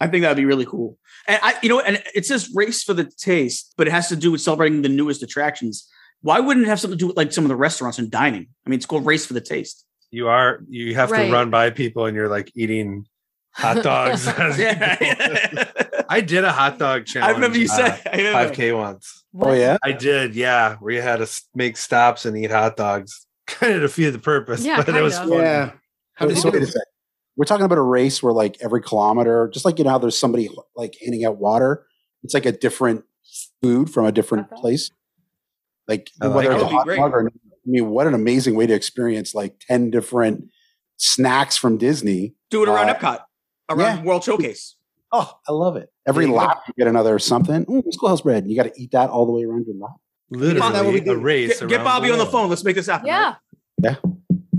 I 0.00 0.06
think 0.06 0.22
that'd 0.22 0.36
be 0.36 0.44
really 0.46 0.64
cool. 0.66 0.96
And 1.28 1.38
I, 1.42 1.54
you 1.62 1.68
know, 1.68 1.80
and 1.80 2.02
it 2.14 2.24
says 2.26 2.50
race 2.54 2.82
for 2.82 2.94
the 2.94 3.04
taste, 3.04 3.74
but 3.76 3.86
it 3.86 3.90
has 3.90 4.08
to 4.08 4.16
do 4.16 4.32
with 4.32 4.40
celebrating 4.40 4.82
the 4.82 4.88
newest 4.88 5.22
attractions. 5.22 5.86
Why 6.22 6.40
wouldn't 6.40 6.66
it 6.66 6.68
have 6.68 6.80
something 6.80 6.98
to 6.98 7.02
do 7.02 7.06
with 7.08 7.16
like 7.16 7.32
some 7.32 7.44
of 7.44 7.48
the 7.48 7.56
restaurants 7.56 7.98
and 7.98 8.10
dining? 8.10 8.48
I 8.66 8.70
mean, 8.70 8.78
it's 8.78 8.86
called 8.86 9.04
race 9.06 9.26
for 9.26 9.34
the 9.34 9.40
taste. 9.40 9.84
You 10.10 10.28
are 10.28 10.60
you 10.68 10.94
have 10.94 11.10
Right. 11.10 11.26
to 11.26 11.32
run 11.32 11.50
by 11.50 11.70
people 11.70 12.06
and 12.06 12.16
you're 12.16 12.28
like 12.28 12.50
eating 12.54 13.06
hot 13.52 13.82
dogs. 13.82 14.26
as. 14.38 14.58
Yeah, 14.58 15.66
I 16.08 16.20
did 16.20 16.44
a 16.44 16.52
hot 16.52 16.78
dog 16.78 17.06
challenge. 17.06 17.30
I 17.30 17.34
remember 17.34 17.58
you 17.58 17.66
uh, 17.70 17.76
said. 17.76 18.00
I 18.12 18.16
remember. 18.16 18.54
5K 18.54 18.76
once. 18.76 19.24
Oh 19.38 19.52
yeah. 19.52 19.76
I 19.84 19.92
did, 19.92 20.34
yeah. 20.34 20.76
Where 20.76 20.92
you 20.94 21.00
had 21.02 21.16
to 21.18 21.42
make 21.54 21.76
stops 21.76 22.24
and 22.26 22.36
eat 22.36 22.50
hot 22.50 22.76
dogs. 22.76 23.26
Kind 23.46 23.74
of 23.74 23.82
defeated 23.82 24.14
the 24.14 24.18
purpose, 24.18 24.64
Yeah, 24.64 24.82
but 24.82 24.94
it 24.94 25.02
was 25.02 25.16
of. 25.18 25.28
fun. 25.28 25.38
Yeah. 25.38 25.72
How 26.14 26.26
did 26.26 26.36
you 26.42 26.50
wait 26.50 26.62
a 26.62 26.66
second. 26.66 26.82
We're 27.40 27.46
talking 27.46 27.64
about 27.64 27.78
a 27.78 27.82
race 27.82 28.22
where 28.22 28.34
like 28.34 28.58
every 28.60 28.82
kilometer, 28.82 29.48
just 29.50 29.64
like 29.64 29.78
you 29.78 29.84
know 29.84 29.90
how 29.92 29.96
there's 29.98 30.18
somebody 30.18 30.50
like 30.76 30.94
handing 31.02 31.24
out 31.24 31.38
water, 31.38 31.86
it's 32.22 32.34
like 32.34 32.44
a 32.44 32.52
different 32.52 33.02
food 33.62 33.88
from 33.88 34.04
a 34.04 34.12
different 34.12 34.48
Okay. 34.52 34.60
place. 34.60 34.90
Like 35.88 36.10
I 36.20 36.28
whether 36.28 36.52
it's 36.52 36.60
a 36.62 36.64
That 36.64 36.64
would 36.64 36.68
be 36.68 36.74
hot 36.76 36.84
great. 36.84 36.96
dog 36.98 37.12
or 37.14 37.26
I 37.30 37.30
mean, 37.64 37.88
what 37.88 38.06
an 38.06 38.12
amazing 38.12 38.56
way 38.56 38.66
to 38.66 38.74
experience 38.74 39.34
like 39.34 39.58
10 39.60 39.90
different 39.90 40.50
snacks 40.98 41.56
from 41.56 41.78
Disney. 41.78 42.34
Do 42.50 42.62
it 42.62 42.68
around 42.68 42.90
Uh, 42.90 42.94
Epcot, 42.96 43.20
around 43.70 43.96
yeah. 43.96 44.02
World 44.04 44.22
Showcase. 44.22 44.76
Oh, 45.10 45.32
I 45.48 45.52
love 45.52 45.76
it. 45.76 45.88
Every 46.06 46.26
There 46.26 46.34
you 46.34 46.38
go. 46.38 46.44
lap 46.44 46.60
you 46.68 46.74
get 46.76 46.88
another 46.88 47.18
something. 47.18 47.64
Ooh, 47.70 47.82
schoolhouse 47.90 48.20
bread. 48.20 48.46
You 48.50 48.54
got 48.54 48.64
to 48.64 48.72
eat 48.76 48.90
that 48.90 49.08
all 49.08 49.24
the 49.24 49.32
way 49.32 49.44
around 49.44 49.64
your 49.66 49.76
lap. 49.76 49.96
Literally 50.28 50.58
Isn't 50.60 50.72
that 50.74 51.04
we 51.06 51.10
a 51.10 51.16
race. 51.16 51.58
Get, 51.60 51.68
get 51.70 51.76
around 51.76 51.84
Bobby 51.86 52.10
on 52.12 52.18
the 52.18 52.26
phone. 52.26 52.50
Let's 52.50 52.64
make 52.64 52.76
this 52.76 52.86
happen. 52.86 53.06
Yeah. 53.06 53.36
right? 53.82 53.96
Yeah. 54.04 54.10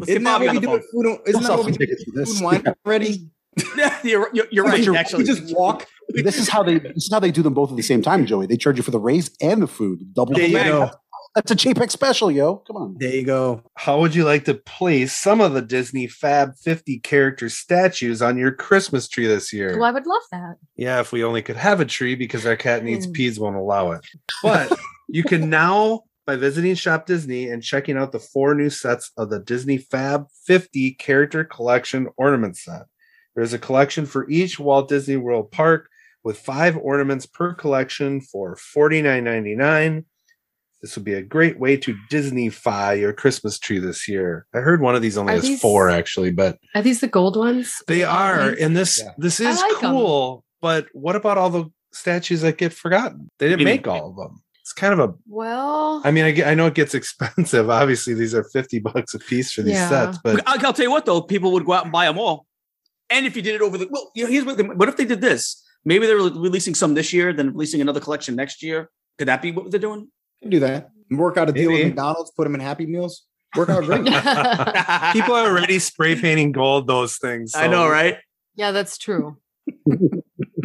Let's 0.01 0.09
Isn't 0.11 0.23
that 0.23 0.41
what 0.41 0.51
we 0.53 0.59
do 0.59 0.69
with 0.69 0.85
food? 0.91 1.05
and- 1.05 1.19
Isn't 1.27 1.43
that 1.43 1.57
what 1.57 1.65
we 1.65 1.71
do 1.71 1.85
with 1.89 2.27
food 2.27 2.27
and 2.35 2.41
wine 2.45 2.75
already? 2.85 3.29
You're, 4.03 4.29
you're, 4.33 4.47
you're 4.49 4.63
right. 4.65 4.81
You 4.81 4.95
Actually, 4.95 5.25
just 5.25 5.53
walk. 5.55 5.85
This 6.09 6.37
is 6.37 6.47
how 6.47 6.63
they 6.63 6.79
this 6.79 7.03
is 7.05 7.09
how 7.11 7.19
they 7.19 7.31
do 7.31 7.41
them 7.43 7.53
both 7.53 7.69
at 7.69 7.75
the 7.75 7.83
same 7.83 8.01
time, 8.01 8.25
Joey. 8.25 8.45
They 8.45 8.55
charge 8.55 8.77
you 8.77 8.83
for 8.83 8.91
the 8.91 8.99
raise 8.99 9.29
and 9.41 9.61
the 9.61 9.67
food. 9.67 10.13
Double 10.13 10.33
There 10.33 10.47
you 10.47 10.57
go. 10.57 10.89
That's 11.35 11.51
a 11.51 11.55
JPEG 11.55 11.91
special, 11.91 12.29
yo. 12.31 12.57
Come 12.67 12.75
on. 12.77 12.95
There 12.99 13.13
you 13.13 13.23
go. 13.23 13.61
How 13.77 13.99
would 13.99 14.13
you 14.15 14.23
like 14.25 14.43
to 14.45 14.53
place 14.53 15.13
some 15.13 15.39
of 15.41 15.53
the 15.53 15.61
Disney 15.61 16.07
Fab 16.07 16.55
50 16.63 16.99
character 16.99 17.47
statues 17.49 18.21
on 18.21 18.37
your 18.37 18.51
Christmas 18.53 19.07
tree 19.07 19.27
this 19.27 19.51
year? 19.53 19.77
Well, 19.77 19.83
I 19.89 19.91
would 19.91 20.05
love 20.07 20.23
that. 20.31 20.55
Yeah, 20.75 20.99
if 20.99 21.11
we 21.13 21.23
only 21.23 21.41
could 21.41 21.55
have 21.57 21.79
a 21.79 21.85
tree 21.85 22.15
because 22.15 22.45
our 22.45 22.55
cat 22.57 22.83
needs 22.83 23.05
Mm. 23.07 23.13
peas 23.13 23.39
won't 23.39 23.55
allow 23.57 23.91
it. 23.91 24.01
But 24.43 24.77
you 25.09 25.23
can 25.23 25.49
now, 25.49 26.01
by 26.25 26.35
visiting 26.35 26.75
Shop 26.75 27.05
Disney 27.05 27.49
and 27.49 27.63
checking 27.63 27.97
out 27.97 28.11
the 28.11 28.19
four 28.19 28.53
new 28.55 28.69
sets 28.69 29.11
of 29.17 29.29
the 29.29 29.39
Disney 29.39 29.77
Fab 29.77 30.27
50 30.45 30.93
character 30.93 31.43
collection 31.43 32.07
ornament 32.17 32.57
set. 32.57 32.83
There's 33.35 33.53
a 33.53 33.59
collection 33.59 34.05
for 34.05 34.29
each 34.29 34.59
Walt 34.59 34.89
Disney 34.89 35.17
World 35.17 35.51
park 35.51 35.87
with 36.23 36.37
five 36.37 36.77
ornaments 36.77 37.25
per 37.25 37.53
collection 37.53 38.21
for 38.21 38.55
$49.99. 38.55 40.05
This 40.81 40.95
would 40.95 41.05
be 41.05 41.13
a 41.13 41.21
great 41.21 41.59
way 41.59 41.77
to 41.77 41.95
Disneyfy 42.11 42.99
your 42.99 43.13
Christmas 43.13 43.59
tree 43.59 43.77
this 43.79 44.07
year. 44.07 44.47
I 44.53 44.59
heard 44.59 44.81
one 44.81 44.95
of 44.95 45.01
these 45.01 45.17
only 45.17 45.33
Are 45.33 45.35
has 45.35 45.43
these- 45.43 45.61
four 45.61 45.89
actually, 45.89 46.31
but 46.31 46.57
Are 46.75 46.81
these 46.81 47.01
the 47.01 47.07
gold 47.07 47.37
ones? 47.37 47.81
they 47.87 48.03
are, 48.03 48.49
and 48.59 48.75
this 48.75 48.99
Yeah. 48.99 49.11
this 49.17 49.39
is 49.39 49.57
like 49.59 49.83
'em. 49.83 49.91
cool. 49.91 50.43
But 50.59 50.87
what 50.93 51.15
about 51.15 51.37
all 51.37 51.49
the 51.51 51.65
statues 51.93 52.41
that 52.41 52.57
get 52.57 52.73
forgotten? 52.73 53.29
They 53.39 53.47
didn't 53.47 53.59
You 53.61 53.65
mean- 53.65 53.75
make 53.75 53.87
all 53.87 54.09
of 54.09 54.15
them. 54.17 54.41
It's 54.71 54.79
kind 54.79 54.93
of 54.97 55.09
a. 55.09 55.13
Well, 55.27 56.01
I 56.05 56.11
mean, 56.11 56.23
I, 56.23 56.51
I 56.51 56.53
know 56.53 56.65
it 56.67 56.75
gets 56.75 56.95
expensive. 57.01 57.69
Obviously, 57.69 58.13
these 58.13 58.33
are 58.33 58.45
fifty 58.45 58.79
bucks 58.79 59.13
a 59.13 59.19
piece 59.19 59.51
for 59.51 59.63
these 59.63 59.73
Yeah. 59.73 59.89
sets, 59.89 60.17
but 60.23 60.41
I'll, 60.47 60.65
I'll 60.65 60.71
tell 60.73 60.85
you 60.85 60.91
what 60.91 61.05
though, 61.05 61.21
people 61.21 61.51
would 61.51 61.65
go 61.65 61.73
out 61.73 61.83
and 61.83 61.91
buy 61.91 62.05
them 62.05 62.17
all. 62.17 62.47
And 63.09 63.25
if 63.25 63.35
you 63.35 63.41
did 63.41 63.55
it 63.55 63.61
over 63.61 63.77
the 63.77 63.89
well, 63.91 64.11
you 64.15 64.23
know, 64.23 64.29
here's 64.31 64.45
what. 64.45 64.77
What 64.77 64.87
if 64.87 64.95
they 64.95 65.03
did 65.03 65.19
this? 65.19 65.61
Maybe 65.83 66.05
they're 66.07 66.15
releasing 66.15 66.73
some 66.73 66.93
this 66.93 67.11
year, 67.11 67.33
then 67.33 67.51
releasing 67.51 67.81
another 67.81 67.99
collection 67.99 68.33
next 68.37 68.63
year. 68.63 68.89
Could 69.17 69.27
that 69.27 69.41
be 69.41 69.51
what 69.51 69.69
they're 69.71 69.79
doing? 69.79 70.07
You 70.39 70.43
can 70.43 70.49
do 70.51 70.59
that. 70.61 70.89
Work 71.09 71.35
out 71.35 71.49
a 71.49 71.51
deal 71.51 71.73
with 71.73 71.83
McDonald's. 71.87 72.31
Put 72.31 72.45
them 72.45 72.55
in 72.55 72.61
Happy 72.61 72.85
Meals. 72.85 73.25
Work 73.57 73.67
out 73.67 73.83
great. 73.83 74.05
people 75.13 75.35
are 75.35 75.49
already 75.49 75.79
spray 75.79 76.15
painting 76.15 76.53
gold 76.53 76.87
those 76.87 77.17
things. 77.17 77.53
I 77.55 77.67
know, 77.67 77.89
right? 77.89 78.19
yeah, 78.55 78.71
that's 78.71 78.97
true. 78.97 79.35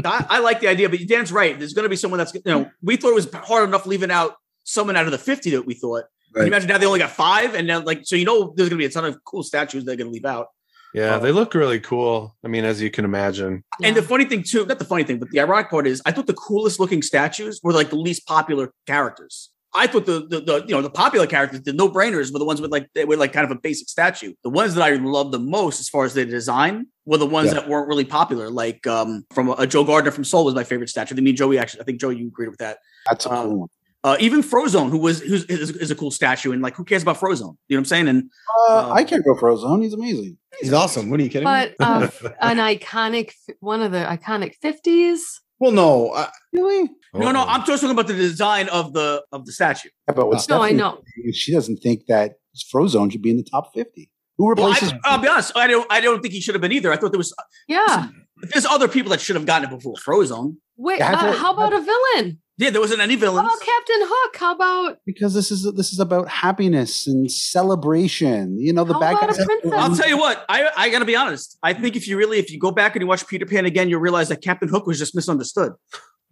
I, 0.05 0.27
I 0.29 0.39
like 0.41 0.61
the 0.61 0.69
idea, 0.69 0.89
but 0.89 0.99
Dan's 1.07 1.33
right. 1.33 1.59
There's 1.59 1.73
going 1.73 1.85
to 1.85 1.89
be 1.89 1.97
someone 1.97 2.19
that's 2.19 2.35
you 2.35 2.43
know 2.45 2.71
we 2.83 2.97
thought 2.97 3.11
it 3.11 3.15
was 3.15 3.33
hard 3.33 3.69
enough 3.69 3.87
leaving 3.87 4.11
out 4.11 4.35
someone 4.65 4.97
out 4.97 5.07
of 5.07 5.13
the 5.13 5.19
50 5.19 5.51
that 5.51 5.63
we 5.67 5.75
thought. 5.75 6.05
Can 6.35 6.41
Right. 6.41 6.43
you 6.43 6.49
imagine 6.49 6.69
now 6.69 6.77
they 6.79 6.87
only 6.87 6.99
got 6.99 7.11
five, 7.11 7.55
and 7.55 7.67
now 7.67 7.81
like 7.81 8.01
so 8.05 8.17
you 8.17 8.25
know 8.25 8.53
there's 8.57 8.69
going 8.69 8.79
to 8.79 8.83
be 8.83 8.85
a 8.85 8.91
ton 8.91 9.05
of 9.05 9.23
cool 9.25 9.43
statues 9.43 9.85
they're 9.85 9.97
going 9.97 10.09
to 10.09 10.13
leave 10.13 10.25
out. 10.27 10.49
Yeah, 10.93 11.17
um, 11.17 11.23
they 11.23 11.33
look 11.33 11.55
really 11.55 11.81
cool. 11.81 12.37
I 12.45 12.49
mean, 12.49 12.65
as 12.65 12.81
you 12.81 12.91
can 12.91 13.05
imagine. 13.05 13.65
And 13.83 13.97
the 13.97 14.03
funny 14.03 14.25
thing 14.25 14.43
too, 14.43 14.65
not 14.67 14.79
the 14.79 14.85
funny 14.85 15.05
thing, 15.05 15.19
but 15.19 15.31
the 15.31 15.41
ironic 15.41 15.69
part 15.71 15.87
is, 15.87 16.01
I 16.07 16.13
thought 16.13 16.27
the 16.27 16.35
coolest 16.35 16.81
looking 16.81 17.03
statues 17.03 17.61
were 17.63 17.73
like 17.73 17.91
the 17.91 17.97
least 17.97 18.27
popular 18.27 18.73
characters. 18.87 19.51
I 19.75 19.87
thought 19.87 20.07
the 20.07 20.21
the, 20.27 20.41
the 20.41 20.65
you 20.67 20.75
know 20.75 20.83
the 20.83 20.91
popular 20.91 21.27
characters, 21.27 21.63
the 21.63 21.73
no 21.73 21.89
brainers, 21.89 22.33
were 22.33 22.39
the 22.39 22.45
ones 22.45 22.61
with 22.61 22.71
like 22.73 22.89
they 22.95 23.05
were 23.05 23.17
like 23.17 23.33
kind 23.33 23.45
of 23.45 23.51
a 23.51 23.61
basic 23.61 23.89
statue. 23.89 24.33
The 24.43 24.51
ones 24.51 24.75
that 24.75 24.83
I 24.83 24.95
loved 24.97 25.33
the 25.33 25.39
most, 25.39 25.81
as 25.81 25.89
far 25.89 26.05
as 26.05 26.15
the 26.15 26.25
design, 26.25 26.87
were 27.05 27.19
the 27.19 27.27
ones 27.27 27.49
Yeah. 27.49 27.55
that 27.61 27.69
weren't 27.69 27.89
really 27.89 28.05
popular. 28.05 28.49
Like 28.51 28.87
um 28.87 29.25
from 29.35 29.51
a, 29.51 29.67
Joe 29.67 29.85
Gardner 29.85 30.11
from 30.13 30.25
Soul 30.25 30.45
was 30.45 30.55
my 30.55 30.65
favorite 30.65 30.89
statue. 30.89 31.15
I 31.17 31.21
mean, 31.21 31.37
Joey 31.37 31.59
actually, 31.59 31.81
I 31.83 31.85
think 31.85 32.01
Joey, 32.01 32.17
you 32.17 32.29
agreed 32.29 32.49
with 32.49 32.59
that. 32.59 32.79
That's 33.09 33.27
a 33.27 33.31
Um, 33.33 33.47
cool 33.47 33.59
one. 33.61 33.69
Uh, 34.05 34.17
even 34.21 34.41
Frozone, 34.41 34.89
who 34.89 34.99
was 34.99 35.21
who's 35.21 35.45
is, 35.47 35.71
is 35.73 35.91
a 35.91 35.95
cool 35.97 36.13
statue, 36.13 36.53
and 36.53 36.63
like 36.63 36.77
who 36.77 36.85
cares 36.85 37.03
about 37.03 37.17
Frozone? 37.19 37.57
You 37.67 37.77
know 37.77 37.79
what 37.79 37.79
I'm 37.79 37.85
saying? 37.87 38.09
And 38.09 38.31
Uh, 38.71 38.87
um, 38.87 38.93
I 38.93 39.03
can't 39.03 39.25
go 39.25 39.35
Frozone. 39.35 39.83
He's 39.83 39.95
amazing. 39.95 40.39
He's 40.61 40.73
awesome. 40.73 41.11
What 41.11 41.19
are 41.19 41.25
you 41.25 41.29
kidding? 41.29 41.49
me? 41.49 41.71
But 41.79 41.85
uh, 41.85 42.09
an 42.41 42.59
iconic, 42.59 43.33
one 43.61 43.83
of 43.83 43.91
the 43.91 43.99
iconic 43.99 44.55
50s. 44.65 45.19
Well, 45.59 45.73
no. 45.73 46.13
I, 46.13 46.29
Really? 46.53 46.91
no, 47.15 47.33
no, 47.33 47.45
I'm 47.45 47.65
just 47.67 47.83
talking 47.83 47.93
about 47.93 48.07
the 48.07 48.15
design 48.15 48.69
of 48.71 48.93
the 48.93 49.23
of 49.33 49.45
the 49.47 49.53
statue. 49.53 49.89
Yeah, 50.09 50.15
but 50.15 50.27
what 50.27 50.33
No, 50.49 50.61
I 50.63 50.69
Stephanie- 50.71 50.73
know. 50.75 51.03
She 51.33 51.53
doesn't 51.53 51.79
think 51.79 52.07
that 52.07 52.35
Frozone 52.73 53.11
should 53.13 53.23
be 53.23 53.31
in 53.31 53.37
the 53.37 53.43
top 53.45 53.73
50. 53.75 54.11
Who 54.39 54.45
Well, 54.45 54.51
replaces 54.51 54.93
I, 54.93 54.99
I'll 55.05 55.19
be 55.19 55.29
honest. 55.29 55.53
I 55.57 55.67
don't. 55.67 55.87
I 55.91 56.01
don't 56.01 56.21
think 56.21 56.35
he 56.35 56.41
should 56.41 56.55
have 56.55 56.63
been 56.63 56.73
either. 56.73 56.93
I 56.93 56.97
thought 56.97 57.11
there 57.13 57.19
was 57.19 57.35
Yeah. 57.69 58.09
there's 58.53 58.67
other 58.67 58.87
people 58.89 59.11
that 59.11 59.21
should 59.21 59.37
have 59.37 59.47
gotten 59.47 59.69
it 59.69 59.75
before 59.75 59.95
Frozone. 59.95 60.57
Wait, 60.77 61.01
uh, 61.01 61.33
how 61.33 61.53
about 61.55 61.73
a 61.73 61.81
villain? 61.81 62.39
Yeah, 62.59 62.71
there 62.71 62.81
wasn't 62.81 63.01
any 63.03 63.15
How 63.15 63.21
villains. 63.21 63.47
about 63.47 63.61
Captain 63.61 63.97
Hook? 64.01 64.37
How 64.39 64.55
about 64.55 64.99
because 65.05 65.35
this 65.35 65.51
is 65.51 65.71
this 65.75 65.93
is 65.93 65.99
about 66.01 66.27
happiness 66.29 67.07
and 67.07 67.31
celebration. 67.31 68.59
You 68.59 68.73
know, 68.73 68.85
the 68.85 68.95
How 68.95 69.01
bad 69.01 69.15
about 69.17 69.29
guys. 69.29 69.39
a 69.39 69.45
princess? 69.45 69.73
I'll 69.75 69.95
tell 69.95 70.09
you 70.09 70.17
what. 70.17 70.45
I 70.49 70.69
I 70.77 70.89
gotta 70.89 71.05
be 71.05 71.15
honest. 71.17 71.59
I 71.63 71.75
think 71.75 71.97
if 71.97 72.09
you 72.09 72.17
really 72.17 72.39
if 72.39 72.51
you 72.51 72.59
go 72.59 72.71
back 72.71 72.97
and 72.97 73.03
you 73.03 73.07
watch 73.07 73.27
Peter 73.27 73.45
Pan 73.45 73.67
again, 73.67 73.91
you'll 73.91 74.01
realize 74.01 74.29
that 74.31 74.41
Captain 74.43 74.69
Hook 74.69 74.87
was 74.87 74.99
just 74.99 75.15
misunderstood. 75.15 75.73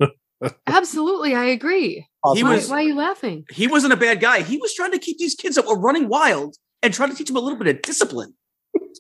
absolutely? 0.67 1.35
I 1.35 1.45
agree. 1.45 2.07
He 2.35 2.43
Why, 2.43 2.55
was- 2.55 2.71
why 2.71 2.77
are 2.79 2.83
you 2.83 2.95
laughing? 2.95 3.45
He 3.51 3.67
wasn't 3.67 3.93
a 3.93 3.97
bad 3.97 4.21
guy. 4.21 4.43
He 4.43 4.57
was 4.57 4.75
trying 4.75 4.93
to 4.93 4.99
keep 4.99 5.19
these 5.19 5.35
kids 5.35 5.57
that 5.57 5.67
were 5.67 5.79
running 5.79 6.09
wild 6.09 6.57
and 6.83 6.93
trying 6.93 7.11
to 7.11 7.17
teach 7.17 7.29
them 7.29 7.37
a 7.37 7.41
little 7.41 7.59
bit 7.59 7.69
of 7.69 7.83
discipline. 7.83 8.35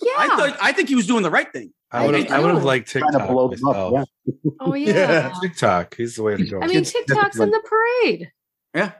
Yeah. 0.03 0.13
I 0.19 0.27
thought 0.29 0.57
I 0.61 0.73
think 0.73 0.89
he 0.89 0.95
was 0.95 1.07
doing 1.07 1.23
the 1.23 1.31
right 1.31 1.51
thing. 1.53 1.73
I 1.95 2.07
would 2.07 2.15
have. 2.15 2.31
I 2.31 2.37
I 2.37 2.41
would 2.41 2.55
have 2.55 2.65
liked 2.65 2.89
trying 2.89 3.05
to 3.13 3.19
Tick-Tock. 3.19 3.31
blow 3.31 3.97
up. 3.97 4.09
Yeah. 4.27 4.35
oh 4.61 4.75
yeah. 4.75 4.95
Yeah. 4.95 5.33
Tick-Tock. 5.41 5.95
He's 5.97 6.17
the 6.17 6.23
way 6.23 6.37
to 6.37 6.45
go. 6.45 6.59
I 6.61 6.67
mean, 6.67 6.77
Kids 6.77 6.93
Tick-Tock's 6.93 7.39
in 7.39 7.51
the 7.51 7.61
parade. 7.61 8.31
Yeah. 8.75 8.93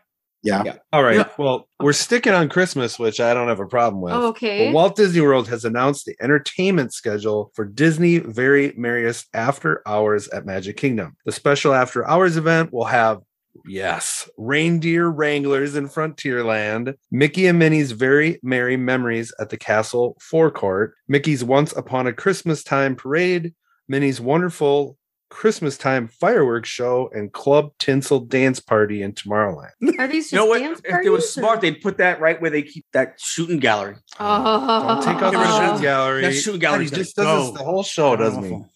Yeah. 0.43 0.63
Yeah. 0.65 0.77
All 0.93 1.03
right. 1.03 1.17
Yeah. 1.17 1.29
Well, 1.39 1.69
we're 1.81 1.95
sticking 1.95 2.35
on 2.35 2.51
Christmas, 2.51 2.99
which 2.99 3.19
I 3.19 3.33
don't 3.33 3.49
have 3.49 3.61
a 3.61 3.67
problem 3.67 4.03
with. 4.03 4.13
Oh, 4.13 4.29
okay. 4.29 4.67
But 4.67 4.75
Walt 4.75 4.95
Disney 4.97 5.23
World 5.23 5.49
has 5.49 5.65
announced 5.65 6.05
the 6.05 6.15
entertainment 6.21 6.93
schedule 6.93 7.51
for 7.55 7.65
Disney 7.65 8.19
Very 8.19 8.75
Merriest 8.77 9.27
After 9.33 9.83
Hours 9.87 10.29
at 10.29 10.45
Magic 10.45 10.77
Kingdom. 10.77 11.17
The 11.25 11.33
special 11.33 11.73
After 11.73 12.07
Hours 12.07 12.37
event 12.37 12.75
will 12.75 12.85
have, 12.85 13.23
yes, 13.67 14.29
reindeer 14.37 15.09
wranglers 15.11 15.75
in 15.77 15.89
Frontierland, 15.89 16.95
Mickey 17.11 17.47
and 17.47 17.59
Minnie's 17.59 17.93
Very 17.93 18.39
Merry 18.43 18.77
Memories 18.77 19.33
at 19.41 19.51
the 19.51 19.57
Castle 19.57 20.17
Forecourt, 20.21 20.95
Mickey's 21.09 21.45
Once 21.45 21.73
Upon 21.73 22.07
a 22.07 22.13
Christmas 22.13 22.63
Time 22.65 22.97
Parade, 22.97 23.55
Minnie's 23.89 24.21
Wonderful 24.21 24.97
Christmas 25.31 25.77
Time 25.77 26.07
Fireworks 26.07 26.69
Show, 26.69 27.11
and 27.13 27.33
Club 27.33 27.73
Tinsel 27.81 28.21
Dance 28.21 28.61
Party 28.61 29.03
in 29.03 29.13
Tomorrowland. 29.15 29.71
Are 29.99 30.07
these 30.07 30.31
just 30.31 30.33
You 30.33 30.39
know 30.39 30.47
what? 30.47 30.61
dance 30.61 30.81
If 30.85 31.03
they 31.03 31.09
were 31.11 31.21
smart, 31.21 31.59
or- 31.59 31.61
they'd 31.63 31.81
put 31.81 31.99
that 31.99 32.21
right 32.21 32.41
where 32.41 32.51
they 32.51 32.63
keep 32.63 32.85
that 32.93 33.19
shooting 33.21 33.59
gallery. 33.59 33.97
Oh, 34.21 34.87
Don't 34.89 35.03
take 35.03 35.23
out 35.23 35.33
Get 35.33 35.39
the 35.41 35.67
shooting 35.67 35.83
gallery. 35.83 36.23
That 36.23 36.33
shooting 36.35 36.61
gallery's 36.61 36.91
God, 36.91 36.97
he 36.99 37.03
just 37.03 37.17
gotta 37.17 37.29
does 37.29 37.51
this 37.51 37.59
the 37.59 37.65
whole 37.65 37.83
show, 37.83 38.15
doesn't 38.17 38.45
he? 38.45 38.51
awful. 38.53 38.71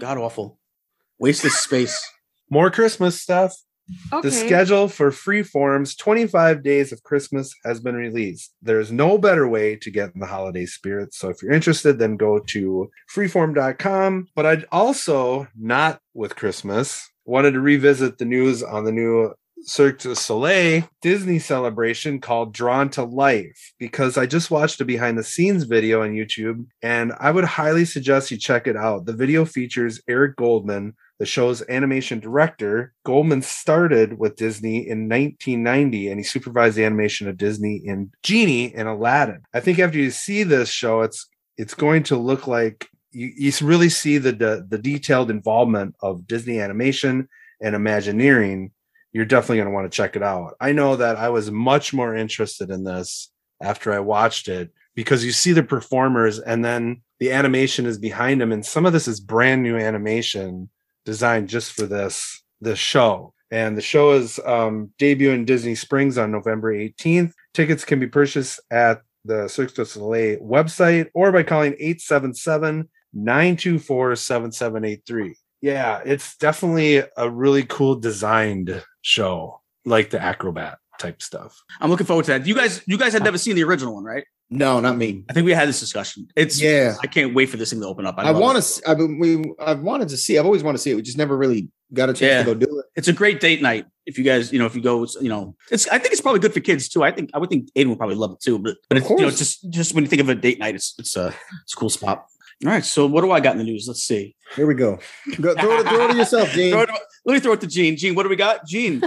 God 0.00 0.18
awful. 0.18 0.58
Wasted 1.18 1.52
space. 1.52 2.00
More 2.48 2.70
Christmas 2.70 3.20
stuff. 3.20 3.54
Okay. 4.12 4.28
The 4.28 4.34
schedule 4.34 4.88
for 4.88 5.10
Freeform's 5.10 5.94
25 5.96 6.62
Days 6.62 6.92
of 6.92 7.02
Christmas 7.02 7.54
has 7.64 7.80
been 7.80 7.94
released. 7.94 8.54
There's 8.62 8.92
no 8.92 9.18
better 9.18 9.48
way 9.48 9.76
to 9.76 9.90
get 9.90 10.14
in 10.14 10.20
the 10.20 10.26
holiday 10.26 10.66
spirit. 10.66 11.14
So 11.14 11.28
if 11.28 11.42
you're 11.42 11.52
interested, 11.52 11.98
then 11.98 12.16
go 12.16 12.38
to 12.38 12.90
freeform.com. 13.14 14.28
But 14.34 14.46
I'd 14.46 14.66
also, 14.70 15.48
not 15.58 16.00
with 16.14 16.36
Christmas, 16.36 17.08
wanted 17.24 17.52
to 17.52 17.60
revisit 17.60 18.18
the 18.18 18.24
news 18.24 18.62
on 18.62 18.84
the 18.84 18.92
new 18.92 19.32
Cirque 19.62 19.98
du 19.98 20.14
Soleil 20.14 20.88
Disney 21.02 21.38
celebration 21.38 22.20
called 22.20 22.54
Drawn 22.54 22.90
to 22.90 23.02
Life 23.02 23.74
because 23.78 24.16
I 24.16 24.26
just 24.26 24.50
watched 24.50 24.80
a 24.80 24.84
behind 24.84 25.18
the 25.18 25.24
scenes 25.24 25.64
video 25.64 26.02
on 26.02 26.12
YouTube 26.12 26.66
and 26.82 27.12
I 27.18 27.30
would 27.30 27.44
highly 27.44 27.84
suggest 27.84 28.30
you 28.30 28.38
check 28.38 28.66
it 28.66 28.76
out. 28.76 29.04
The 29.04 29.12
video 29.12 29.44
features 29.44 30.00
Eric 30.08 30.36
Goldman, 30.36 30.94
the 31.18 31.26
show's 31.26 31.62
animation 31.68 32.20
director. 32.20 32.92
Goldman 33.04 33.42
started 33.42 34.18
with 34.18 34.36
Disney 34.36 34.88
in 34.88 35.08
1990 35.08 36.10
and 36.10 36.20
he 36.20 36.24
supervised 36.24 36.76
the 36.76 36.84
animation 36.84 37.28
of 37.28 37.36
Disney 37.36 37.76
in 37.84 38.12
Genie 38.22 38.74
and 38.74 38.88
Aladdin. 38.88 39.42
I 39.52 39.60
think 39.60 39.78
after 39.78 39.98
you 39.98 40.10
see 40.10 40.42
this 40.44 40.68
show, 40.70 41.02
it's 41.02 41.26
it's 41.56 41.74
going 41.74 42.04
to 42.04 42.16
look 42.16 42.46
like 42.46 42.88
you, 43.10 43.32
you 43.36 43.52
really 43.62 43.88
see 43.88 44.18
the, 44.18 44.32
the 44.32 44.66
the 44.68 44.78
detailed 44.78 45.30
involvement 45.30 45.96
of 46.02 46.26
Disney 46.26 46.60
animation 46.60 47.28
and 47.60 47.74
Imagineering. 47.74 48.70
You're 49.12 49.24
definitely 49.24 49.56
going 49.56 49.68
to 49.68 49.74
want 49.74 49.90
to 49.90 49.96
check 49.96 50.14
it 50.14 50.22
out. 50.22 50.54
I 50.60 50.72
know 50.72 50.94
that 50.96 51.16
I 51.16 51.30
was 51.30 51.50
much 51.50 51.92
more 51.92 52.14
interested 52.14 52.70
in 52.70 52.84
this 52.84 53.30
after 53.60 53.92
I 53.92 53.98
watched 53.98 54.46
it 54.48 54.70
because 54.94 55.24
you 55.24 55.32
see 55.32 55.52
the 55.52 55.62
performers 55.62 56.38
and 56.38 56.64
then 56.64 57.02
the 57.18 57.32
animation 57.32 57.86
is 57.86 57.98
behind 57.98 58.40
them, 58.40 58.52
and 58.52 58.64
some 58.64 58.86
of 58.86 58.92
this 58.92 59.08
is 59.08 59.18
brand 59.18 59.64
new 59.64 59.76
animation 59.76 60.68
designed 61.08 61.48
just 61.48 61.72
for 61.72 61.86
this 61.86 62.42
this 62.60 62.78
show. 62.78 63.32
And 63.50 63.78
the 63.78 63.80
show 63.80 64.12
is 64.12 64.38
um, 64.44 64.92
debuting 65.00 65.46
Disney 65.46 65.74
Springs 65.74 66.18
on 66.18 66.30
November 66.30 66.74
18th. 66.74 67.32
Tickets 67.54 67.82
can 67.82 67.98
be 67.98 68.06
purchased 68.06 68.60
at 68.70 69.00
the 69.24 69.48
Cirque 69.48 69.72
du 69.72 69.86
Soleil 69.86 70.38
website 70.40 71.06
or 71.14 71.32
by 71.32 71.44
calling 71.44 71.72
877 71.78 72.90
924 73.14 74.16
7783. 74.16 75.34
Yeah, 75.62 76.02
it's 76.04 76.36
definitely 76.36 77.02
a 77.16 77.30
really 77.30 77.64
cool 77.64 77.96
designed 77.96 78.84
show, 79.00 79.62
like 79.86 80.10
the 80.10 80.22
acrobat 80.22 80.76
type 81.00 81.22
stuff. 81.22 81.58
I'm 81.80 81.88
looking 81.88 82.06
forward 82.06 82.26
to 82.26 82.32
that. 82.32 82.46
You 82.46 82.54
guys, 82.54 82.82
you 82.86 82.98
guys 82.98 83.14
had 83.14 83.24
never 83.24 83.38
seen 83.38 83.56
the 83.56 83.64
original 83.64 83.94
one, 83.94 84.04
right? 84.04 84.24
No, 84.50 84.80
not 84.80 84.96
me. 84.96 85.24
I 85.28 85.32
think 85.32 85.44
we 85.44 85.52
had 85.52 85.68
this 85.68 85.80
discussion. 85.80 86.28
It's 86.34 86.60
Yeah. 86.60 86.94
I 87.02 87.06
can't 87.06 87.34
wait 87.34 87.46
for 87.50 87.56
this 87.58 87.70
thing 87.70 87.80
to 87.80 87.86
open 87.86 88.06
up. 88.06 88.14
I 88.18 88.30
love 88.30 88.40
want 88.40 88.62
to. 88.62 88.90
I've 88.90 88.98
we. 88.98 89.44
I've 89.60 89.80
wanted 89.80 90.08
to 90.08 90.16
see. 90.16 90.38
I've 90.38 90.46
always 90.46 90.62
wanted 90.62 90.78
to 90.78 90.82
see 90.82 90.90
it. 90.92 90.94
We 90.96 91.02
just 91.02 91.18
never 91.18 91.36
really 91.36 91.68
got 91.92 92.08
a 92.08 92.12
chance 92.12 92.20
Yeah. 92.22 92.38
to 92.44 92.54
go 92.54 92.54
do 92.54 92.78
it. 92.78 92.86
It's 92.96 93.08
a 93.08 93.12
great 93.12 93.40
date 93.40 93.60
night. 93.62 93.86
If 94.06 94.16
you 94.16 94.24
guys, 94.24 94.50
you 94.52 94.58
know, 94.58 94.64
if 94.66 94.74
you 94.74 94.80
go, 94.80 95.06
you 95.20 95.28
know, 95.28 95.54
it's. 95.70 95.86
I 95.88 95.98
think 95.98 96.12
it's 96.12 96.20
probably 96.22 96.40
good 96.40 96.54
for 96.54 96.60
kids 96.60 96.88
too. 96.88 97.02
I 97.02 97.10
think 97.10 97.30
I 97.34 97.38
would 97.38 97.50
think 97.50 97.68
Aiden 97.74 97.88
would 97.88 97.98
probably 97.98 98.16
love 98.16 98.32
it 98.32 98.40
too. 98.40 98.58
But 98.58 98.76
but 98.88 98.96
Of 98.96 99.02
it's, 99.02 99.10
you 99.10 99.16
know, 99.18 99.30
just 99.30 99.70
just 99.70 99.94
when 99.94 100.04
you 100.04 100.08
think 100.08 100.20
of 100.22 100.28
a 100.30 100.34
date 100.34 100.58
night, 100.58 100.74
it's 100.74 100.94
it's 100.98 101.14
a 101.16 101.34
it's 101.64 101.74
a 101.74 101.76
cool 101.76 101.90
spot. 101.90 102.24
All 102.64 102.72
right. 102.72 102.84
So 102.84 103.06
what 103.06 103.20
do 103.20 103.30
I 103.30 103.38
got 103.40 103.52
in 103.52 103.58
the 103.58 103.64
news? 103.64 103.84
Let's 103.86 104.02
see. 104.02 104.34
Here 104.56 104.66
we 104.66 104.74
go. 104.74 104.98
go 105.40 105.54
throw, 105.54 105.78
it, 105.78 105.86
throw 105.86 106.06
it 106.08 106.12
to 106.12 106.16
yourself, 106.16 106.50
Gene. 106.52 106.74
It- 106.74 106.90
let 107.24 107.34
me 107.34 107.40
throw 107.40 107.52
it 107.52 107.60
to 107.60 107.66
Gene. 107.68 107.96
Gene, 107.96 108.14
what 108.14 108.22
do 108.24 108.28
we 108.30 108.36
got? 108.36 108.66
Gene. 108.66 109.00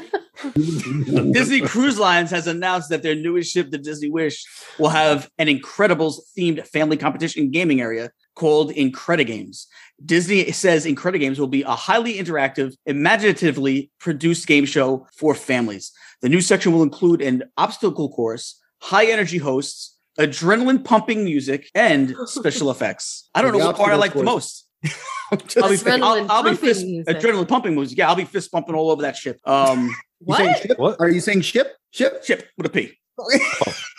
Disney 0.53 1.61
Cruise 1.61 1.99
Lines 1.99 2.31
has 2.31 2.47
announced 2.47 2.89
that 2.89 3.03
their 3.03 3.15
newest 3.15 3.51
ship, 3.51 3.71
the 3.71 3.77
Disney 3.77 4.09
Wish, 4.09 4.43
will 4.79 4.89
have 4.89 5.29
an 5.37 5.47
Incredibles 5.47 6.19
themed 6.37 6.65
family 6.67 6.97
competition 6.97 7.51
gaming 7.51 7.81
area 7.81 8.11
called 8.35 8.71
Incredigames. 8.71 9.65
Disney 10.03 10.51
says 10.51 10.85
Incredigames 10.85 11.37
will 11.37 11.47
be 11.47 11.63
a 11.63 11.71
highly 11.71 12.15
interactive, 12.15 12.75
imaginatively 12.85 13.91
produced 13.99 14.47
game 14.47 14.65
show 14.65 15.07
for 15.15 15.35
families. 15.35 15.91
The 16.21 16.29
new 16.29 16.41
section 16.41 16.71
will 16.71 16.83
include 16.83 17.21
an 17.21 17.43
obstacle 17.57 18.09
course, 18.11 18.59
high 18.81 19.05
energy 19.05 19.37
hosts, 19.37 19.97
adrenaline 20.19 20.83
pumping 20.83 21.23
music, 21.23 21.69
and 21.75 22.15
special 22.25 22.71
effects. 22.75 23.29
I 23.35 23.41
don't 23.41 23.51
The 23.51 23.59
know 23.59 23.67
what 23.67 23.77
part 23.77 23.91
I 23.91 23.95
like 23.95 24.13
the 24.13 24.23
most. 24.23 24.67
I'll 25.31 25.37
be, 25.37 25.45
Adrenaline 25.45 26.01
I'll, 26.01 26.31
I'll 26.31 26.43
be 26.43 26.49
pumping 26.49 26.55
fist, 26.57 26.85
music. 26.85 27.17
adrenaline 27.17 27.47
pumping 27.47 27.75
music. 27.75 27.97
Yeah, 27.97 28.09
I'll 28.09 28.15
be 28.15 28.25
fist 28.25 28.51
pumping 28.51 28.75
all 28.75 28.91
over 28.91 29.01
that 29.03 29.15
ship. 29.15 29.39
Um, 29.45 29.85
You 29.87 29.95
What? 30.25 30.57
ship? 30.59 30.79
What? 30.79 30.97
Are 30.99 31.09
you 31.09 31.19
saying 31.21 31.41
ship? 31.41 31.75
Ship? 31.91 32.23
ship 32.23 32.49
with 32.57 32.67
a 32.67 32.69
P. 32.69 32.97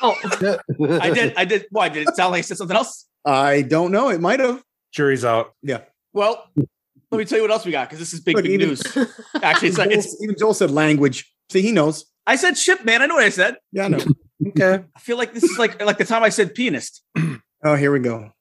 Oh, 0.05 0.16
I 1.01 1.11
did. 1.11 1.35
I 1.37 1.45
did. 1.45 1.66
Why 1.70 1.89
did 1.89 2.09
it 2.09 2.16
sound 2.16 2.33
like 2.33 2.39
I 2.41 2.43
said 2.43 2.57
something 2.57 2.76
else? 2.76 3.07
I 3.24 3.62
don't 3.62 3.93
know. 3.93 4.09
It 4.09 4.20
might 4.20 4.41
have. 4.41 4.61
Jury's 4.91 5.24
out. 5.24 5.55
Yeah. 5.62 5.83
Well, 6.12 6.45
let 6.57 7.18
me 7.18 7.24
tell 7.24 7.39
you 7.39 7.43
what 7.45 7.53
else 7.53 7.64
we 7.64 7.70
got 7.70 7.89
because 7.89 8.01
this 8.01 8.12
is 8.12 8.18
big, 8.20 8.35
Look, 8.35 8.43
big 8.45 8.55
even- 8.55 8.68
news. 8.70 8.83
Actually, 9.43 9.68
it's, 9.68 9.76
Joel, 9.76 9.91
it's. 9.93 10.22
even 10.24 10.35
Joel 10.37 10.55
said 10.55 10.72
language. 10.72 11.33
See, 11.51 11.62
he 11.62 11.70
knows. 11.70 12.05
I 12.26 12.35
said 12.35 12.59
ship, 12.59 12.85
man. 12.85 13.01
I 13.01 13.07
know 13.07 13.14
what 13.14 13.22
I 13.24 13.28
said. 13.28 13.57
Yeah, 13.70 13.85
I 13.85 13.89
know. 13.89 13.99
Okay. 14.49 14.83
I 14.97 14.99
feel 14.99 15.16
like 15.18 15.35
this 15.35 15.45
is 15.45 15.57
like 15.57 15.80
like 15.85 15.99
the 15.99 16.05
time 16.05 16.24
I 16.24 16.30
said 16.30 16.53
pianist. 16.53 17.05
Oh, 17.65 17.77
here 17.77 17.93
we 17.93 18.01
go. 18.01 18.33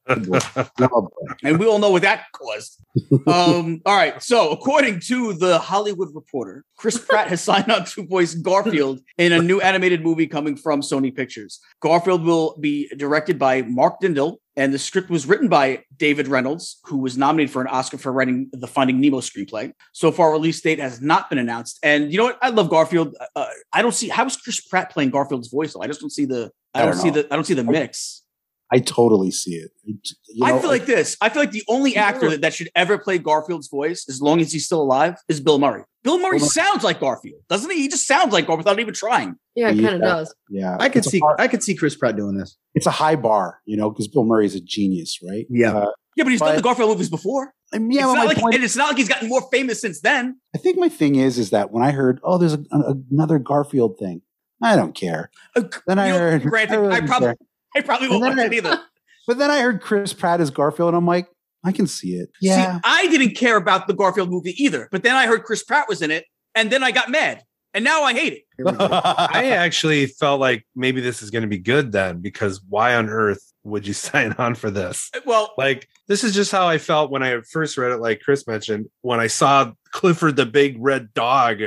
And 1.44 1.60
we 1.60 1.68
all 1.68 1.80
know 1.80 1.92
what 1.92 2.02
that 2.02 2.26
caused. 2.34 2.84
Um, 3.28 3.82
all 3.86 3.96
right. 3.96 4.22
So, 4.22 4.50
according 4.50 5.00
to 5.02 5.34
the 5.34 5.60
Hollywood 5.60 6.10
Reporter, 6.14 6.66
Chris 6.78 6.98
Pratt 6.98 7.28
has 7.28 7.42
signed 7.42 7.72
on 7.72 7.86
to 7.86 8.06
voice 8.06 8.34
Garfield 8.34 9.00
in 9.18 9.32
a 9.32 9.42
new 9.42 9.62
animated 9.62 10.02
movie 10.02 10.28
coming 10.28 10.56
from 10.56 10.82
Sony 10.82 11.16
Pictures. 11.16 11.60
Garfield 11.82 12.26
will 12.26 12.58
be 12.60 12.90
directed 12.98 13.38
by 13.38 13.62
Mark 13.62 14.02
Dindal, 14.02 14.38
and 14.56 14.74
the 14.74 14.80
script 14.80 15.10
was 15.10 15.28
written 15.28 15.48
by 15.48 15.84
David 15.96 16.28
Reynolds, 16.28 16.80
who 16.86 16.98
was 16.98 17.16
nominated 17.16 17.52
for 17.54 17.62
an 17.62 17.68
Oscar 17.68 18.00
for 18.00 18.12
writing 18.12 18.50
the 18.52 18.68
Finding 18.68 19.00
Nemo 19.00 19.20
screenplay. 19.20 19.72
So 19.94 20.12
far, 20.12 20.32
release 20.32 20.60
date 20.62 20.80
has 20.80 21.00
not 21.00 21.30
been 21.30 21.38
announced. 21.40 21.80
And 21.84 22.12
you 22.12 22.18
know 22.18 22.26
what? 22.26 22.40
I 22.42 22.50
love 22.50 22.70
Garfield. 22.70 23.16
Uh, 23.36 23.46
I 23.72 23.84
don't 23.84 23.94
see 23.94 24.10
how 24.10 24.26
is 24.26 24.36
Chris 24.36 24.60
Pratt 24.62 24.92
playing 24.92 25.12
Garfield's 25.12 25.50
voice. 25.50 25.74
Though? 25.74 25.82
I 25.82 25.88
just 25.88 26.02
don't 26.02 26.10
see 26.10 26.26
the. 26.26 26.52
I 26.74 26.82
I 26.82 26.86
don't, 26.86 26.94
don't 26.94 27.02
see 27.02 27.10
the. 27.12 27.28
I 27.32 27.36
don't 27.36 27.46
see 27.46 27.54
the 27.54 27.64
mix. 27.64 28.24
I 28.72 28.80
totally 28.80 29.32
see 29.32 29.56
it. 29.56 29.72
You 29.84 29.98
I 30.46 30.58
feel 30.60 30.70
like 30.70 30.86
this. 30.86 31.18
I 31.20 31.28
feel 31.30 31.42
like 31.42 31.52
the 31.52 31.64
only 31.68 31.96
actor 31.98 32.30
that, 32.30 32.42
that 32.42 32.54
should 32.54 32.70
ever 32.76 32.98
play 32.98 33.18
Garfield's 33.18 33.68
voice, 33.68 34.06
as 34.08 34.22
long 34.22 34.40
as 34.40 34.52
he's 34.54 34.66
still 34.66 34.82
alive, 34.82 35.16
is 35.28 35.42
Bill 35.42 35.60
Murray. 35.60 35.84
Bill 36.04 36.18
Murray 36.20 36.38
Bill 36.40 36.48
sounds 36.48 36.84
like 36.84 37.00
Garfield, 37.02 37.42
doesn't 37.50 37.70
he? 37.70 37.78
He 37.82 37.88
just 37.90 38.08
sounds 38.08 38.32
like 38.32 38.48
Garfield 38.48 38.66
without 38.66 38.80
even 38.80 38.94
trying. 38.94 39.36
Yeah, 39.56 39.70
it 39.70 39.76
Yeah. 39.76 39.90
kind 39.90 39.96
of 39.96 40.02
does. 40.10 40.36
yeah, 40.50 40.78
I 40.80 40.88
could 40.90 41.00
it's 41.00 41.10
see 41.12 41.20
hard- 41.20 41.40
I 41.42 41.48
could 41.50 41.62
see 41.64 41.76
Chris 41.76 41.96
Pratt 41.96 42.16
doing 42.16 42.38
this. 42.38 42.58
it's 42.74 42.86
a 42.88 42.92
high 42.92 43.16
bar, 43.18 43.60
you 43.66 43.76
know, 43.76 43.90
because 43.90 44.08
Bill 44.08 44.24
Murray's 44.24 44.56
a 44.56 44.62
genius, 44.62 45.20
right? 45.22 45.46
Yeah. 45.50 45.74
Uh, 45.78 45.92
Yeah, 46.16 46.24
but 46.24 46.32
he's 46.32 46.40
done 46.40 46.50
But- 46.50 46.56
the 46.58 46.62
Garfield 46.62 46.90
movies 46.90 47.10
before. 47.10 47.54
I 47.74 47.78
mean, 47.80 47.92
yeah, 47.92 48.02
it's 48.04 48.08
but 48.12 48.16
not 48.16 48.26
like, 48.28 48.38
point- 48.38 48.56
and 48.56 48.64
it's 48.64 48.76
not 48.76 48.88
like 48.90 48.98
he's 48.98 49.08
gotten 49.10 49.30
more 49.30 49.48
famous 49.52 49.80
since 49.82 50.02
then. 50.02 50.40
I 50.56 50.58
think 50.58 50.78
my 50.78 50.90
thing 50.90 51.16
is, 51.16 51.38
is 51.38 51.52
that 51.52 51.72
when 51.72 51.84
I 51.84 51.92
heard, 51.92 52.20
oh, 52.24 52.38
there's 52.38 52.54
a, 52.54 52.64
a- 52.72 52.96
another 53.12 53.38
Garfield 53.40 53.98
thing, 54.00 54.22
I 54.64 54.76
don't 54.76 54.94
care. 54.94 55.30
Uh, 55.56 55.64
Then 55.88 55.98
I 56.00 56.10
know, 56.10 56.18
heard, 56.20 56.44
granted, 56.44 56.78
really 56.82 56.96
I 56.96 57.02
probably, 57.02 57.28
care. 57.30 57.38
I 57.76 57.82
probably 57.82 58.08
won't 58.08 58.24
And 58.24 58.30
watch 58.30 58.38
then 58.38 58.54
it 58.54 58.56
either. 58.58 58.82
but 59.28 59.38
then 59.38 59.52
I 59.52 59.62
heard 59.62 59.82
Chris 59.82 60.14
Pratt 60.14 60.42
as 60.42 60.50
Garfield, 60.50 60.90
and 60.90 60.98
I'm 60.98 61.06
like, 61.06 61.28
I 61.64 61.72
can 61.72 61.88
see 61.88 62.16
it. 62.16 62.30
Yeah, 62.42 62.76
See, 62.76 62.82
I 62.84 63.08
didn't 63.08 63.36
care 63.36 63.56
about 63.56 63.88
the 63.88 63.94
Garfield 63.94 64.30
movie 64.30 64.56
either, 64.62 64.90
but 64.92 65.04
then 65.04 65.16
I 65.16 65.28
heard 65.28 65.44
Chris 65.44 65.64
Pratt 65.64 65.88
was 65.88 66.02
in 66.02 66.12
it, 66.12 66.26
and 66.56 66.72
then 66.72 66.84
I 66.84 66.92
got 66.92 67.10
mad, 67.10 67.44
and 67.74 67.84
now 67.84 68.04
I 68.04 68.14
hate 68.14 68.34
it. 68.34 68.44
Here 68.58 68.66
we 68.66 68.72
go. 68.72 68.78
I 68.92 69.52
actually 69.52 70.08
felt 70.08 70.40
like 70.40 70.66
maybe 70.76 71.02
this 71.02 71.22
is 71.22 71.30
going 71.30 71.44
to 71.44 71.48
be 71.48 71.60
good 71.60 71.92
then, 71.92 72.20
because 72.20 72.62
why 72.68 72.96
on 72.96 73.10
earth 73.10 73.52
would 73.64 73.86
you 73.86 73.94
sign 73.94 74.34
on 74.40 74.56
for 74.56 74.72
this? 74.72 75.10
Uh, 75.16 75.20
well, 75.26 75.54
Like, 75.58 75.88
this 76.08 76.24
is 76.24 76.34
just 76.34 76.52
how 76.52 76.68
I 76.68 76.80
felt 76.80 77.12
when 77.12 77.22
I 77.22 77.42
first 77.42 77.78
read 77.78 77.92
it, 77.92 77.98
like 77.98 78.22
Chris 78.22 78.48
mentioned, 78.48 78.88
when 79.02 79.20
I 79.20 79.28
saw 79.28 79.72
Clifford 79.92 80.36
the 80.36 80.46
big 80.48 80.78
red 80.80 81.14
dog 81.14 81.60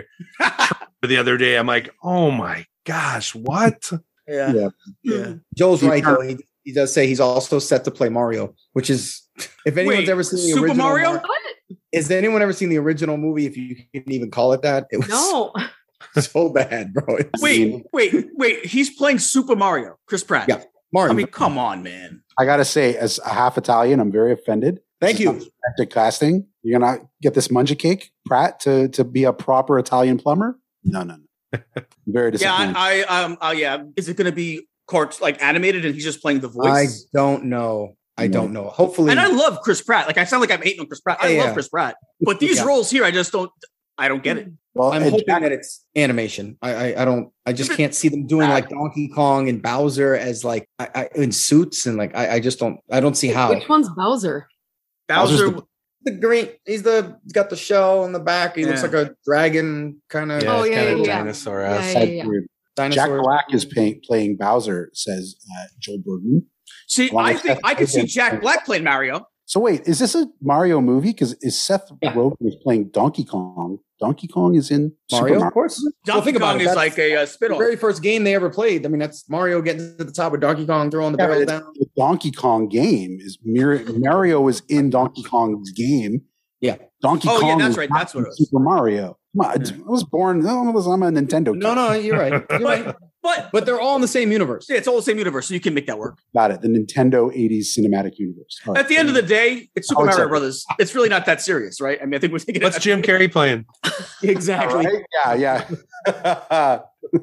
the 1.03 1.17
other 1.17 1.37
day. 1.37 1.57
I'm 1.57 1.67
like, 1.67 1.91
oh 2.03 2.31
my 2.31 2.67
gosh, 2.85 3.35
what? 3.35 3.91
Yeah, 4.29 4.53
Yeah. 4.53 4.68
yeah. 5.03 5.33
Joel's 5.57 5.81
He 5.81 5.89
right 5.89 6.05
though. 6.05 6.20
He, 6.20 6.37
he 6.64 6.72
does 6.72 6.93
say 6.93 7.07
he's 7.07 7.20
also 7.20 7.59
set 7.59 7.85
to 7.85 7.91
play 7.91 8.09
Mario, 8.09 8.55
which 8.72 8.89
is 8.91 9.22
if 9.66 9.77
anyone's 9.77 9.99
Wait, 10.01 10.09
ever 10.09 10.22
seen 10.22 10.39
the 10.41 10.53
Super 10.55 10.66
original 10.66 10.87
Mario? 10.87 11.12
Mar- 11.12 11.22
What? 11.22 11.41
Has 11.95 12.11
anyone 12.11 12.43
ever 12.43 12.53
seen 12.53 12.68
the 12.70 12.79
original 12.79 13.16
movie? 13.16 13.47
If 13.47 13.57
you 13.57 13.77
can 13.95 14.11
even 14.11 14.31
call 14.31 14.53
it 14.53 14.62
that, 14.62 14.87
it 14.91 14.99
was 14.99 15.09
No. 15.09 15.53
so 16.20 16.49
bad, 16.51 16.93
bro. 16.93 17.16
It 17.16 17.31
was- 17.33 17.43
Wait, 17.43 17.85
wait, 17.93 18.27
wait. 18.35 18.66
He's 18.66 18.91
playing 18.91 19.18
Super 19.18 19.55
Mario, 19.57 19.97
Chris 20.07 20.25
Pratt. 20.25 20.47
Yeah. 20.49 20.62
Mario. 20.93 21.12
I 21.12 21.16
mean, 21.16 21.27
come 21.27 21.59
on, 21.59 21.83
man. 21.83 22.22
I 22.39 22.45
gotta 22.45 22.64
say, 22.64 22.97
as 22.97 23.18
a 23.25 23.29
half 23.31 23.59
Italian, 23.59 24.01
I'm 24.01 24.12
very 24.12 24.33
offended. 24.33 24.81
Thank 25.01 25.18
This 25.18 25.20
is 25.20 25.25
you. 25.27 25.33
not 25.33 25.43
effective 25.77 25.95
casting. 25.95 26.47
You're 26.62 26.79
gonna 26.81 26.99
get 27.20 27.35
this 27.35 27.49
munja 27.49 27.79
cake, 27.79 28.11
Pratt, 28.27 28.61
to 28.61 28.89
to 28.89 29.05
be 29.05 29.25
a 29.25 29.33
proper 29.33 29.79
Italian 29.79 30.18
plumber? 30.18 30.59
No, 30.85 31.03
no, 31.03 31.16
no. 31.16 31.24
I'm 31.77 32.35
Yeah. 32.35 32.73
I, 32.77 33.05
I, 33.09 33.23
um, 33.23 33.37
uh, 33.41 33.55
yeah. 33.57 33.83
Is 33.97 34.09
it 34.09 34.17
going 34.17 34.31
to 34.31 34.35
be 34.35 34.67
cart 34.87 35.21
like 35.21 35.43
animated, 35.43 35.85
and 35.85 35.95
he's 35.95 36.05
just 36.05 36.21
playing 36.23 36.41
the 36.41 36.49
voice? 36.49 36.67
I 36.67 36.87
don't 37.17 37.45
know. 37.47 37.97
I 38.17 38.29
don't 38.29 38.53
know. 38.53 38.69
Hopefully, 38.69 39.11
and 39.11 39.19
I 39.19 39.27
love 39.27 39.61
Chris 39.63 39.83
Pratt. 39.83 40.07
Like 40.07 40.19
I 40.19 40.25
sound 40.25 40.41
like 40.41 40.51
I'm 40.53 40.63
hating 40.63 40.81
on 40.81 40.87
Chris 40.87 41.01
Pratt. 41.01 41.19
I 41.21 41.29
Yeah, 41.31 41.39
love 41.39 41.47
yeah. 41.49 41.53
Chris 41.55 41.69
Pratt, 41.69 41.97
but 42.21 42.39
these 42.39 42.59
Yeah. 42.59 42.65
roles 42.65 42.91
here, 42.91 43.05
I 43.05 43.11
just 43.11 43.33
don't. 43.33 43.51
I 43.99 44.09
don't 44.09 44.23
get 44.25 44.39
it. 44.39 44.49
well, 44.75 44.93
I'm 44.93 45.03
hoping 45.03 45.25
Jack- 45.27 45.43
that 45.43 45.53
it's 45.53 45.85
animation. 45.97 46.57
I, 46.63 46.75
I 46.75 47.03
I 47.03 47.05
don't. 47.05 47.31
I 47.47 47.53
just 47.53 47.73
can't 47.77 47.95
see 47.95 48.09
them 48.09 48.27
doing 48.27 48.49
like 48.49 48.69
Donkey 48.69 49.09
Kong 49.09 49.49
and 49.49 49.61
Bowser 49.63 50.15
as 50.17 50.45
like 50.45 50.69
I, 50.79 50.89
I, 50.95 51.09
in 51.17 51.31
suits 51.33 51.87
and 51.87 51.97
like 51.97 52.15
I, 52.17 52.35
I 52.35 52.41
just 52.41 52.59
don't. 52.59 52.79
I 52.91 53.01
don't 53.01 53.17
see 53.17 53.29
how. 53.29 53.51
Which 53.55 53.69
one's 53.69 53.89
Bowser? 53.91 54.47
Bowser's 55.09 55.41
Bowser. 55.41 55.51
the- 55.57 55.63
the 56.05 56.13
green. 56.13 56.49
He's 56.67 56.83
the 56.83 57.19
he's 57.25 57.33
got 57.33 57.51
the 57.51 57.57
shell 57.57 58.05
on 58.05 58.13
the 58.13 58.21
back. 58.21 58.57
He 58.57 58.65
looks 58.65 58.83
like 58.83 58.95
a 58.95 59.15
dragon 59.25 60.01
kind 60.09 60.31
of 60.33 60.43
Oh, 60.45 60.65
yeah, 60.65 60.85
kinda 60.85 60.91
yeah, 61.01 61.07
yeah. 61.07 61.19
dinosaur 61.19 61.61
Yeah, 61.61 61.75
esque. 61.75 61.97
yeah, 61.99 62.05
yeah. 62.05 62.25
dinosaur. 62.77 63.07
Jack 63.17 63.23
Black 63.23 63.45
is 63.53 63.65
playing, 63.65 64.01
playing 64.05 64.37
Bowser, 64.37 64.91
says 64.93 65.37
uh, 65.59 65.65
Joel 65.79 65.99
Bergman. 66.05 66.47
see, 66.87 67.11
I 67.17 67.33
with 67.33 67.43
think 67.43 67.61
I 67.65 67.75
could 67.75 67.89
see 67.89 68.05
Jack 68.07 68.41
Black 68.41 68.65
playing 68.65 68.85
Mario. 68.85 69.27
So 69.47 69.61
wait, 69.61 69.83
is 69.87 69.99
this 69.99 70.15
a 70.15 70.27
Mario 70.41 70.81
movie? 70.81 71.11
Because 71.11 71.35
is 71.43 71.59
Seth 71.59 71.91
Yeah. 72.03 72.13
Rogen 72.15 72.37
is 72.41 72.57
playing 72.63 72.89
Donkey 72.89 73.25
Kong? 73.25 73.79
Donkey 74.01 74.27
Kong 74.27 74.55
is 74.57 74.71
in 74.71 74.93
Mario, 75.13 75.35
Super 75.35 75.47
of 75.47 75.53
course. 75.53 75.81
Well, 75.83 75.93
Donkey 76.07 76.25
think 76.27 76.37
about 76.39 76.53
Kong 76.53 76.61
it. 76.61 76.63
is 76.63 76.67
That's 76.69 76.77
like 76.77 76.99
a 76.99 77.17
uh, 77.17 77.27
spin-off. 77.27 77.59
very 77.59 77.77
first 77.77 78.03
game 78.03 78.25
they 78.25 78.35
ever 78.35 78.51
played. 78.51 78.85
I 78.85 78.89
mean, 78.89 78.99
that's 78.99 79.29
Mario 79.31 79.63
getting 79.63 79.97
to 79.99 80.05
the 80.05 80.13
top 80.13 80.33
with 80.33 80.41
Donkey 80.41 80.67
Kong 80.67 80.91
throwing 80.91 81.13
the 81.13 81.19
Yeah, 81.23 81.27
barrel 81.29 81.45
down. 81.45 81.63
the 81.75 81.87
Donkey 81.97 82.31
Kong 82.33 82.69
game 82.69 83.19
is 83.21 83.39
Mir- 83.45 83.85
Mario 83.99 84.47
is 84.49 84.63
in 84.69 84.91
Donkey 84.91 85.23
Kong's 85.23 85.71
game. 85.73 86.23
Yeah. 86.61 86.77
Donkey 87.03 87.29
Kong. 87.29 87.41
Oh, 87.43 87.47
yeah, 87.49 87.59
that's 87.59 87.77
right, 87.77 87.89
that's 87.93 88.15
what 88.15 88.23
it 88.23 88.29
was. 88.29 88.39
Super 88.39 88.59
Mario. 88.59 89.19
Come 89.37 89.47
on, 89.51 89.67
I 89.67 89.91
was 89.91 90.05
born. 90.05 90.41
no, 90.41 90.67
I 90.67 90.71
was- 90.71 90.87
I'm 90.87 91.03
a 91.03 91.11
Nintendo. 91.11 91.53
Kid. 91.53 91.63
No, 91.63 91.75
no, 91.75 91.93
you're 91.93 92.19
right. 92.19 92.43
You're 92.51 92.61
right. 92.61 92.95
But 93.25 93.51
But 93.53 93.64
they're 93.66 93.81
all 93.81 93.97
in 93.97 94.03
the 94.03 94.07
same 94.07 94.31
universe. 94.31 94.66
yeah, 94.68 94.77
it's 94.77 94.87
all 94.87 94.97
the 94.97 95.03
same 95.03 95.16
universe, 95.18 95.49
so 95.49 95.55
you 95.55 95.61
can 95.61 95.72
make 95.75 95.87
that 95.87 95.99
work. 95.99 96.18
Got 96.35 96.51
it. 96.53 96.61
The 96.61 96.68
Nintendo 96.68 97.35
80s 97.35 97.66
cinematic 97.77 98.18
universe. 98.18 98.61
All 98.66 98.75
right. 98.75 98.81
At 98.83 98.89
the 98.89 98.97
end 98.99 99.09
of 99.09 99.14
the 99.14 99.22
day, 99.22 99.70
it's 99.75 99.89
Super 99.89 100.03
Oh, 100.03 100.05
Mario. 100.05 100.29
Brothers. 100.29 100.64
It's 100.79 100.95
really 100.95 101.09
not 101.09 101.25
that 101.27 101.41
serious, 101.41 101.81
right? 101.81 101.99
I 102.01 102.05
mean, 102.05 102.14
I 102.14 102.18
think 102.18 102.33
we're 102.35 102.39
thinking 102.39 102.62
What's 102.62 102.79
Jim 102.79 103.01
Carrey 103.03 103.33
playing? 103.33 103.64
exactly. 104.22 104.85
Right? 104.87 105.03
Yeah, 105.27 105.64
yeah. 106.07 106.81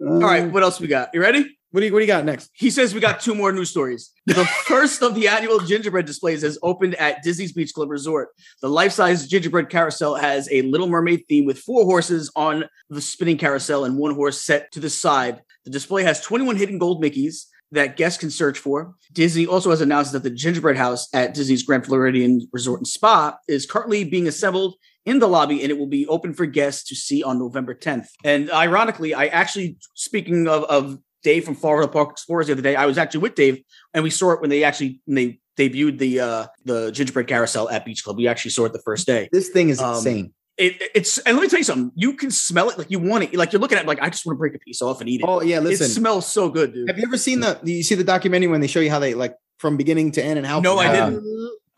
All 0.00 0.20
right, 0.20 0.50
what 0.52 0.62
else 0.62 0.78
we 0.78 0.88
got? 0.88 1.08
You 1.14 1.22
ready? 1.22 1.56
What 1.72 1.80
do 1.80 1.86
you 1.86 1.92
What 1.92 2.00
do 2.00 2.04
you 2.04 2.08
got 2.08 2.24
next? 2.24 2.50
He 2.52 2.68
says 2.68 2.94
we 2.94 3.00
got 3.00 3.20
two 3.20 3.34
more 3.34 3.52
news 3.52 3.70
stories. 3.70 4.12
The 4.26 4.44
first 4.66 5.02
of 5.02 5.14
the 5.14 5.28
annual 5.28 5.60
gingerbread 5.60 6.04
displays 6.04 6.42
has 6.42 6.58
opened 6.62 6.96
at 6.96 7.22
Disney's 7.22 7.52
Beach 7.52 7.72
Club 7.72 7.90
Resort. 7.90 8.30
The 8.60 8.68
life-size 8.68 9.28
gingerbread 9.28 9.68
carousel 9.68 10.16
has 10.16 10.48
a 10.50 10.62
Little 10.62 10.88
Mermaid 10.88 11.24
theme 11.28 11.46
with 11.46 11.58
four 11.58 11.84
horses 11.84 12.30
on 12.34 12.64
the 12.88 13.00
spinning 13.00 13.38
carousel 13.38 13.84
and 13.84 13.96
one 13.96 14.14
horse 14.14 14.42
set 14.42 14.72
to 14.72 14.80
the 14.80 14.90
side. 14.90 15.42
The 15.64 15.70
display 15.70 16.02
has 16.02 16.20
21 16.20 16.56
hidden 16.56 16.78
gold 16.78 17.02
Mickeys 17.02 17.46
that 17.72 17.96
guests 17.96 18.18
can 18.18 18.30
search 18.30 18.58
for. 18.58 18.94
Disney 19.12 19.46
also 19.46 19.70
has 19.70 19.80
announced 19.80 20.10
that 20.12 20.24
the 20.24 20.30
gingerbread 20.30 20.76
house 20.76 21.08
at 21.14 21.34
Disney's 21.34 21.62
Grand 21.62 21.86
Floridian 21.86 22.48
Resort 22.52 22.80
and 22.80 22.88
Spa 22.88 23.36
is 23.46 23.64
currently 23.64 24.02
being 24.02 24.26
assembled 24.26 24.74
in 25.06 25.20
the 25.20 25.28
lobby 25.28 25.62
and 25.62 25.70
it 25.70 25.78
will 25.78 25.86
be 25.86 26.06
open 26.08 26.34
for 26.34 26.46
guests 26.46 26.82
to 26.88 26.96
see 26.96 27.22
on 27.22 27.38
November 27.38 27.74
10th. 27.74 28.08
And 28.24 28.50
ironically, 28.50 29.14
I 29.14 29.26
actually, 29.26 29.76
speaking 29.94 30.48
of, 30.48 30.64
of 30.64 30.98
Dave 31.22 31.44
from 31.44 31.54
Florida 31.54 31.86
Park 31.88 32.10
Explorers 32.10 32.46
the 32.46 32.52
other 32.54 32.62
day, 32.62 32.76
I 32.76 32.86
was 32.86 32.98
actually 32.98 33.20
with 33.20 33.34
Dave 33.34 33.62
and 33.94 34.02
we 34.04 34.10
saw 34.10 34.32
it 34.32 34.40
when 34.40 34.50
they 34.50 34.64
actually 34.64 35.00
when 35.04 35.14
they 35.16 35.40
debuted 35.56 35.98
the 35.98 36.20
uh 36.20 36.46
the 36.64 36.90
gingerbread 36.92 37.26
carousel 37.26 37.68
at 37.68 37.84
Beach 37.84 38.02
Club. 38.04 38.16
We 38.16 38.28
actually 38.28 38.52
saw 38.52 38.64
it 38.64 38.72
the 38.72 38.80
first 38.82 39.06
day. 39.06 39.28
This 39.32 39.48
thing 39.50 39.68
is 39.68 39.80
Um, 39.80 39.96
insane. 39.96 40.32
It, 40.56 40.82
it's 40.94 41.16
and 41.18 41.36
let 41.36 41.42
me 41.42 41.48
tell 41.48 41.58
you 41.58 41.64
something. 41.64 41.90
You 41.94 42.14
can 42.14 42.30
smell 42.30 42.68
it 42.68 42.76
like 42.76 42.90
you 42.90 42.98
want 42.98 43.24
it. 43.24 43.34
Like 43.34 43.52
you're 43.52 43.60
looking 43.60 43.78
at 43.78 43.84
it 43.84 43.88
like 43.88 44.00
I 44.02 44.10
just 44.10 44.26
want 44.26 44.36
to 44.36 44.38
break 44.38 44.54
a 44.54 44.58
piece 44.58 44.82
off 44.82 45.00
and 45.00 45.08
eat 45.08 45.20
it. 45.22 45.26
Oh 45.26 45.40
yeah, 45.40 45.58
listen, 45.58 45.86
it 45.86 45.90
smells 45.90 46.26
so 46.26 46.50
good, 46.50 46.74
dude. 46.74 46.88
have 46.88 46.98
you 46.98 47.04
ever 47.06 47.16
seen 47.16 47.40
the? 47.40 47.58
You 47.64 47.82
see 47.82 47.94
the 47.94 48.04
documentary 48.04 48.48
when 48.48 48.60
they 48.60 48.66
show 48.66 48.80
you 48.80 48.90
how 48.90 48.98
they 48.98 49.14
like 49.14 49.36
from 49.58 49.76
beginning 49.78 50.12
to 50.12 50.22
end 50.24 50.38
and 50.38 50.46
how? 50.46 50.60
No, 50.60 50.78
I 50.78 50.92
didn't. 50.92 51.24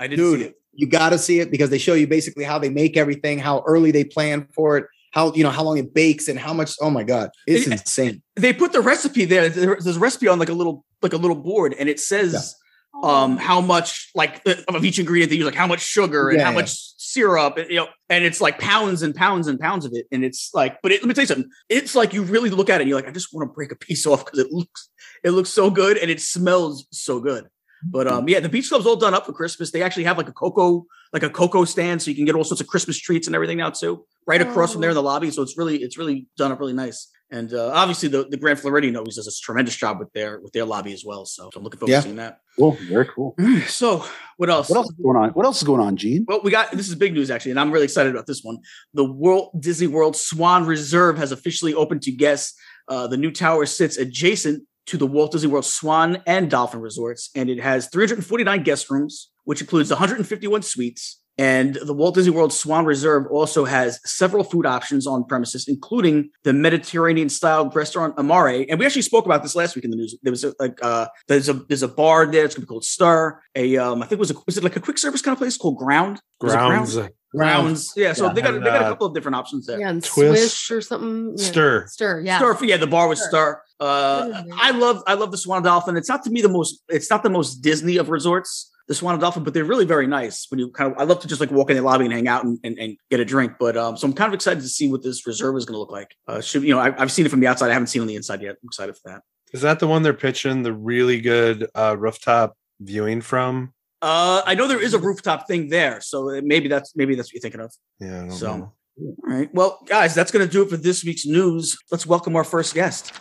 I 0.01 0.09
didn't 0.09 0.25
dude, 0.25 0.41
see 0.41 0.47
it. 0.47 0.57
you 0.75 0.87
got 0.89 1.11
to 1.11 1.19
see 1.19 1.39
it 1.39 1.53
because 1.53 1.71
they 1.71 1.79
show 1.79 1.95
you 1.95 2.09
basically 2.09 2.43
how 2.43 2.59
they 2.59 2.71
make 2.71 2.97
everything, 2.97 3.39
how 3.39 3.63
early 3.69 3.93
they 3.93 4.03
plan 4.03 4.49
for 4.53 4.79
it, 4.79 4.87
how 5.13 5.33
you 5.35 5.43
know 5.45 5.51
how 5.51 5.63
long 5.63 5.79
it 5.79 5.95
bakes, 5.95 6.29
and 6.29 6.39
how 6.39 6.53
much. 6.53 6.73
Oh 6.81 6.91
my 6.91 7.05
god, 7.05 7.31
it's 7.47 7.67
It- 7.67 7.73
insane. 7.73 8.23
They 8.37 8.53
put 8.53 8.73
the 8.73 8.81
recipe 8.81 9.25
there. 9.25 9.49
There- 9.49 9.79
There's 9.81 9.97
a 9.97 10.01
recipe 10.01 10.29
on 10.29 10.39
like 10.39 10.49
a 10.49 10.55
little 10.55 10.85
like 11.01 11.13
a 11.13 11.17
little 11.19 11.37
board, 11.37 11.75
and 11.79 11.89
it 11.89 12.01
says 12.01 12.55
um 13.03 13.39
how 13.39 13.61
much 13.61 14.11
like 14.15 14.41
uh, 14.47 14.55
of 14.69 14.85
each 14.85 14.99
ingredient 14.99 15.31
they 15.31 15.37
use, 15.37 15.47
like 15.47 15.55
how 15.55 15.67
much 15.67 15.81
sugar 15.81 16.29
and 16.29 16.39
Yeah, 16.39 16.45
how 16.45 16.51
yeah. 16.51 16.57
much 16.57 16.73
syrup, 16.99 17.57
and, 17.59 17.69
you 17.71 17.77
know, 17.77 17.89
and 18.09 18.25
it's 18.25 18.41
like 18.41 18.59
pounds 18.59 19.03
and 19.03 19.15
pounds 19.15 19.49
and 19.49 19.59
pounds 19.61 19.85
of 19.85 19.93
it, 19.95 20.07
and 20.13 20.25
it's 20.25 20.51
like, 20.55 20.81
but 20.83 20.93
it, 20.93 21.01
let 21.03 21.09
me 21.09 21.15
tell 21.15 21.23
you 21.23 21.27
something. 21.29 21.51
It's 21.69 21.95
like 21.95 22.13
you 22.15 22.23
really 22.23 22.51
look 22.51 22.71
at 22.71 22.81
it, 22.81 22.83
and 22.83 22.89
you're 22.89 22.99
like, 22.99 23.09
I 23.09 23.13
just 23.13 23.33
want 23.35 23.49
to 23.49 23.53
break 23.53 23.73
a 23.73 23.77
piece 23.77 24.07
off 24.07 24.25
because 24.25 24.41
it 24.41 24.53
looks 24.53 24.89
it 25.25 25.31
looks 25.31 25.51
so 25.51 25.71
good 25.71 25.97
and 25.99 26.11
it 26.11 26.21
smells 26.21 26.87
so 26.91 27.21
good. 27.21 27.47
But 27.85 28.07
um, 28.07 28.29
yeah, 28.29 28.39
the 28.41 28.49
beach 28.49 28.69
club's 28.69 28.87
all 28.87 28.97
done 28.97 29.13
up 29.15 29.27
for 29.27 29.33
Christmas. 29.33 29.73
They 29.73 29.83
actually 29.83 30.05
have 30.05 30.17
like 30.17 30.29
a 30.29 30.33
cocoa, 30.33 30.87
like 31.13 31.25
a 31.25 31.31
cocoa 31.31 31.65
stand, 31.65 32.01
so 32.01 32.11
you 32.11 32.15
can 32.17 32.25
get 32.25 32.35
all 32.37 32.45
sorts 32.45 32.61
of 32.61 32.69
Christmas 32.69 32.97
treats 32.99 33.27
and 33.27 33.35
everything 33.35 33.59
now 33.59 33.71
too, 33.71 34.07
right 34.27 34.41
across 34.41 34.73
from 34.73 34.81
there 34.81 34.91
in 34.91 34.95
the 34.97 35.03
lobby. 35.03 35.31
So 35.31 35.43
it's 35.43 35.57
really, 35.59 35.79
it's 35.83 35.99
really 35.99 36.27
done 36.37 36.53
up 36.53 36.61
really 36.61 36.73
nice. 36.73 37.09
And 37.31 37.55
uh, 37.55 37.71
obviously, 37.73 38.11
the, 38.11 38.25
the 38.29 38.37
Grand 38.37 38.61
Floridian 38.61 38.95
always 38.95 39.17
does 39.17 39.27
a 39.27 39.33
tremendous 39.43 39.75
job 39.75 39.99
with 39.99 40.13
their 40.13 40.39
with 40.43 40.53
their 40.53 40.67
lobby 40.67 40.93
as 40.93 41.03
well. 41.03 41.25
So 41.25 41.49
I'm 41.57 41.63
looking 41.63 41.79
forward 41.81 41.91
Yeah. 41.93 42.01
to 42.01 42.03
seeing 42.03 42.17
that. 42.17 42.41
Cool. 42.59 42.77
Very 42.91 43.07
cool. 43.15 43.35
So 43.69 44.05
what 44.37 44.51
else? 44.51 44.69
What 44.69 44.77
else 44.77 44.91
is 44.91 44.97
going 45.03 45.17
on? 45.17 45.31
What 45.31 45.47
else 45.47 45.57
is 45.57 45.63
going 45.63 45.81
on, 45.81 45.97
Gene? 45.97 46.27
Well, 46.29 46.43
we 46.45 46.51
got 46.51 46.73
this 46.73 46.91
is 46.91 46.95
big 46.95 47.15
news 47.15 47.31
actually, 47.31 47.53
and 47.53 47.61
I'm 47.61 47.71
really 47.73 47.85
excited 47.85 48.13
about 48.15 48.27
this 48.27 48.43
one. 48.43 48.59
The 48.93 49.05
Walt 49.05 49.59
Disney 49.59 49.87
World 49.87 50.15
Swan 50.15 50.67
Reserve 50.67 51.17
has 51.17 51.33
officially 51.33 51.73
opened 51.73 52.03
to 52.03 52.13
guests. 52.13 52.55
Uh, 52.87 53.07
the 53.07 53.17
new 53.17 53.31
tower 53.31 53.65
sits 53.65 53.97
adjacent 53.97 54.65
to 54.89 54.99
the 54.99 55.07
Walt 55.07 55.33
Disney 55.33 55.49
World 55.49 55.65
Swan 55.65 56.23
and 56.27 56.51
Dolphin 56.51 56.81
Resorts, 56.81 57.31
and 57.35 57.49
it 57.49 57.61
has 57.63 57.89
349 57.89 58.63
guest 58.63 58.91
rooms, 58.91 59.31
which 59.45 59.63
includes 59.63 59.89
151 59.89 60.61
suites. 60.63 61.22
And 61.39 61.77
the 61.77 61.95
Walt 61.95 62.15
Disney 62.15 62.33
World 62.33 62.53
Swan 62.53 62.85
Reserve 62.85 63.27
also 63.31 63.65
has 63.65 64.01
several 64.05 64.45
food 64.45 64.67
options 64.67 65.07
on 65.07 65.25
premises, 65.25 65.67
including 65.67 66.31
the 66.45 66.53
Mediterranean 66.53 67.29
style 67.29 67.71
restaurant 67.71 68.15
Amare. 68.19 68.67
And 68.69 68.79
we 68.79 68.85
actually 68.85 69.03
spoke 69.03 69.25
about 69.25 69.43
this 69.43 69.55
last 69.55 69.75
week 69.75 69.85
in 69.85 69.91
the 69.91 69.97
news. 69.97 70.15
There 70.23 70.31
was 70.31 70.45
a, 70.45 70.55
like 70.61 70.79
uh, 70.83 71.07
there's 71.29 71.49
a 71.49 71.55
there's 71.55 71.83
a 71.83 71.89
bar 71.89 72.27
there. 72.27 72.45
It's 72.45 72.55
gonna 72.55 72.67
be 72.67 72.69
called 72.69 72.85
Stir. 72.85 73.41
A 73.55 73.77
um, 73.79 74.03
I 74.03 74.07
think 74.07 74.13
it 74.13 74.19
was 74.19 74.31
a 74.31 74.35
was 74.47 74.59
it 74.59 74.65
like 74.65 74.77
a 74.77 74.81
quick 74.81 74.99
service 74.99 75.23
kind 75.23 75.33
of 75.33 75.39
place 75.39 75.57
called 75.57 75.79
Ground? 75.79 76.21
Was 76.41 76.53
it 76.53 76.57
Grounds, 76.57 76.99
Grounds. 77.35 77.93
Yeah. 77.97 78.13
So 78.13 78.27
Yeah. 78.27 78.33
they 78.35 78.43
got 78.43 78.53
they 78.53 78.61
got 78.61 78.83
a 78.83 78.87
uh, 78.87 78.89
couple 78.91 79.07
of 79.07 79.15
different 79.15 79.37
options 79.37 79.67
there. 79.67 79.81
Yeah, 79.81 79.89
and 79.89 80.05
Twist, 80.05 80.57
Swish 80.57 80.71
or 80.71 80.81
something. 80.83 81.35
Yeah. 81.37 81.45
stir. 81.47 81.87
Stir, 81.87 82.21
yeah. 82.21 82.39
Stir, 82.39 82.59
yeah, 82.65 82.77
the 82.77 82.87
bar 82.87 83.09
was 83.09 83.21
Stir. 83.21 83.29
Star. 83.31 83.63
Uh. 83.83 84.45
I 84.55 84.71
love, 84.71 85.03
I 85.07 85.15
love 85.15 85.31
the 85.31 85.39
Swan 85.39 85.59
and 85.59 85.65
Dolphin. 85.65 85.97
It's 85.97 86.09
not 86.09 86.23
to 86.25 86.31
me 86.31 86.41
the 86.43 86.49
most, 86.49 86.83
it's 86.89 87.11
not 87.11 87.23
the 87.23 87.31
most 87.31 87.57
Disney 87.57 87.97
of 87.97 88.09
resorts, 88.11 88.71
the 88.89 88.95
Swan 88.95 89.15
and 89.15 89.21
Dolphin, 89.21 89.43
but 89.45 89.55
they're 89.55 89.65
really 89.65 89.85
very 89.85 90.07
nice. 90.07 90.47
When 90.51 90.59
you 90.61 90.71
kind 90.71 90.93
of, 90.93 90.99
I 90.99 91.05
love 91.05 91.21
to 91.21 91.29
just 91.29 91.41
like 91.41 91.51
walk 91.51 91.71
in 91.71 91.77
the 91.77 91.83
lobby 91.83 92.05
and 92.05 92.13
hang 92.15 92.29
out 92.29 92.45
and, 92.45 92.59
and, 92.65 92.79
and 92.79 92.97
get 93.11 93.21
a 93.21 93.25
drink. 93.25 93.53
But 93.59 93.77
um, 93.77 93.97
so 93.97 94.07
I'm 94.07 94.13
kind 94.13 94.29
of 94.29 94.35
excited 94.35 94.61
to 94.63 94.69
see 94.69 94.89
what 94.91 95.03
this 95.03 95.27
reserve 95.27 95.57
is 95.57 95.65
going 95.65 95.75
to 95.75 95.79
look 95.79 95.91
like. 95.91 96.15
Uh, 96.29 96.41
should 96.41 96.63
you 96.63 96.75
know, 96.75 96.81
I, 96.81 96.95
I've 97.01 97.11
seen 97.13 97.27
it 97.27 97.31
from 97.31 97.41
the 97.41 97.47
outside. 97.49 97.71
I 97.71 97.73
haven't 97.75 97.89
seen 97.89 98.01
it 98.03 98.05
on 98.05 98.09
the 98.09 98.17
inside 98.17 98.41
yet. 98.43 98.57
I'm 98.63 98.69
excited 98.69 98.97
for 98.97 99.11
that. 99.11 99.23
Is 99.53 99.61
that 99.63 99.81
the 99.81 99.87
one 99.89 100.03
they're 100.03 100.15
pitching 100.15 100.63
the 100.63 100.73
really 100.73 101.21
good 101.21 101.69
uh, 101.75 101.97
rooftop 101.99 102.57
viewing 102.81 103.21
from? 103.21 103.73
Uh, 104.01 104.43
I 104.47 104.55
know 104.55 104.67
there 104.67 104.83
is 104.83 104.95
a 104.95 104.99
rooftop 104.99 105.47
thing 105.47 105.69
there, 105.69 106.01
so 106.01 106.41
maybe 106.43 106.69
that's 106.69 106.97
maybe 106.97 107.15
that's 107.15 107.29
what 107.29 107.35
you're 107.35 107.41
thinking 107.43 107.61
of. 107.61 107.73
Yeah, 108.01 108.17
I 108.17 108.21
don't 108.21 108.31
So, 108.33 108.57
know. 108.57 108.73
all 108.99 109.15
right. 109.25 109.55
Well, 109.55 109.79
guys, 109.87 110.15
that's 110.15 110.33
going 110.33 110.45
to 110.45 110.51
do 110.51 110.63
it 110.63 110.71
for 110.71 110.77
this 110.77 111.05
week's 111.05 111.27
news. 111.27 111.79
Let's 111.91 112.07
welcome 112.07 112.35
our 112.35 112.45
first 112.45 112.75
guest. 112.75 113.13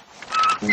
Okay, 0.63 0.69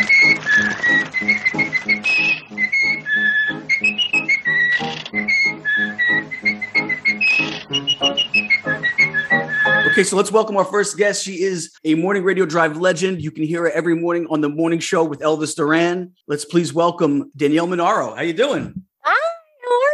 so 10.03 10.15
let's 10.15 10.31
welcome 10.31 10.57
our 10.57 10.65
first 10.65 10.95
guest. 10.95 11.23
She 11.23 11.41
is 11.41 11.71
a 11.83 11.95
morning 11.95 12.23
radio 12.23 12.45
drive 12.45 12.77
legend. 12.77 13.23
You 13.23 13.31
can 13.31 13.43
hear 13.43 13.61
her 13.61 13.71
every 13.71 13.95
morning 13.95 14.27
on 14.29 14.41
the 14.41 14.49
morning 14.49 14.77
show 14.77 15.03
with 15.03 15.21
Elvis 15.21 15.55
Duran. 15.55 16.13
Let's 16.27 16.45
please 16.45 16.71
welcome 16.71 17.31
Danielle 17.35 17.65
Monaro. 17.65 18.13
How 18.13 18.21
you 18.21 18.33
doing? 18.33 18.85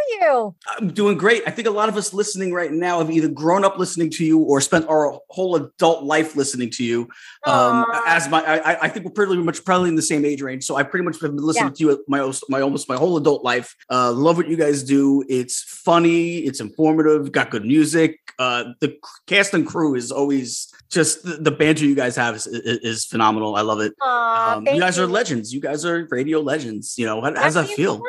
Hi, 0.08 0.26
how 0.26 0.26
are 0.26 0.44
you? 0.44 0.54
I'm 0.68 0.88
doing 0.92 1.16
great. 1.16 1.42
I 1.46 1.50
think 1.50 1.66
a 1.68 1.70
lot 1.70 1.88
of 1.88 1.96
us 1.96 2.12
listening 2.12 2.52
right 2.52 2.72
now 2.72 2.98
have 2.98 3.10
either 3.10 3.28
grown 3.28 3.64
up 3.64 3.78
listening 3.78 4.10
to 4.10 4.24
you 4.24 4.38
or 4.38 4.60
spent 4.60 4.88
our 4.88 5.18
whole 5.30 5.56
adult 5.56 6.04
life 6.04 6.36
listening 6.36 6.70
to 6.70 6.84
you. 6.84 7.08
Um, 7.46 7.84
as 8.06 8.28
my, 8.28 8.42
I, 8.44 8.82
I 8.82 8.88
think 8.88 9.04
we're 9.04 9.12
pretty 9.12 9.36
much 9.36 9.64
probably 9.64 9.88
in 9.88 9.94
the 9.96 10.02
same 10.02 10.24
age 10.24 10.42
range. 10.42 10.64
So 10.64 10.76
I 10.76 10.82
pretty 10.82 11.04
much 11.04 11.20
have 11.20 11.34
been 11.34 11.44
listening 11.44 11.72
to 11.74 11.84
you 11.84 12.04
my 12.08 12.32
my 12.48 12.60
almost 12.60 12.88
my 12.88 12.96
whole 12.96 13.16
adult 13.16 13.44
life. 13.44 13.74
Uh, 13.90 14.12
love 14.12 14.36
what 14.36 14.48
you 14.48 14.56
guys 14.56 14.82
do. 14.82 15.24
It's 15.28 15.62
funny. 15.62 16.38
It's 16.38 16.60
informative. 16.60 17.32
Got 17.32 17.50
good 17.50 17.64
music. 17.64 18.18
Uh, 18.38 18.64
the 18.80 18.98
cast 19.26 19.54
and 19.54 19.66
crew 19.66 19.94
is 19.94 20.12
always 20.12 20.72
just 20.90 21.22
the, 21.24 21.36
the 21.36 21.50
banter 21.50 21.84
you 21.84 21.94
guys 21.94 22.16
have 22.16 22.36
is, 22.36 22.46
is, 22.46 22.78
is 22.78 23.04
phenomenal. 23.04 23.56
I 23.56 23.62
love 23.62 23.80
it. 23.80 23.92
Aw, 24.02 24.56
Um, 24.56 24.66
you 24.66 24.78
guys 24.80 24.98
are 24.98 25.06
legends. 25.06 25.52
You 25.52 25.60
guys 25.60 25.84
are 25.84 26.06
radio 26.10 26.40
legends. 26.40 26.98
You 26.98 27.06
know, 27.06 27.20
how, 27.22 27.34
how 27.34 27.42
does 27.42 27.54
that 27.54 27.68
feel? 27.68 28.02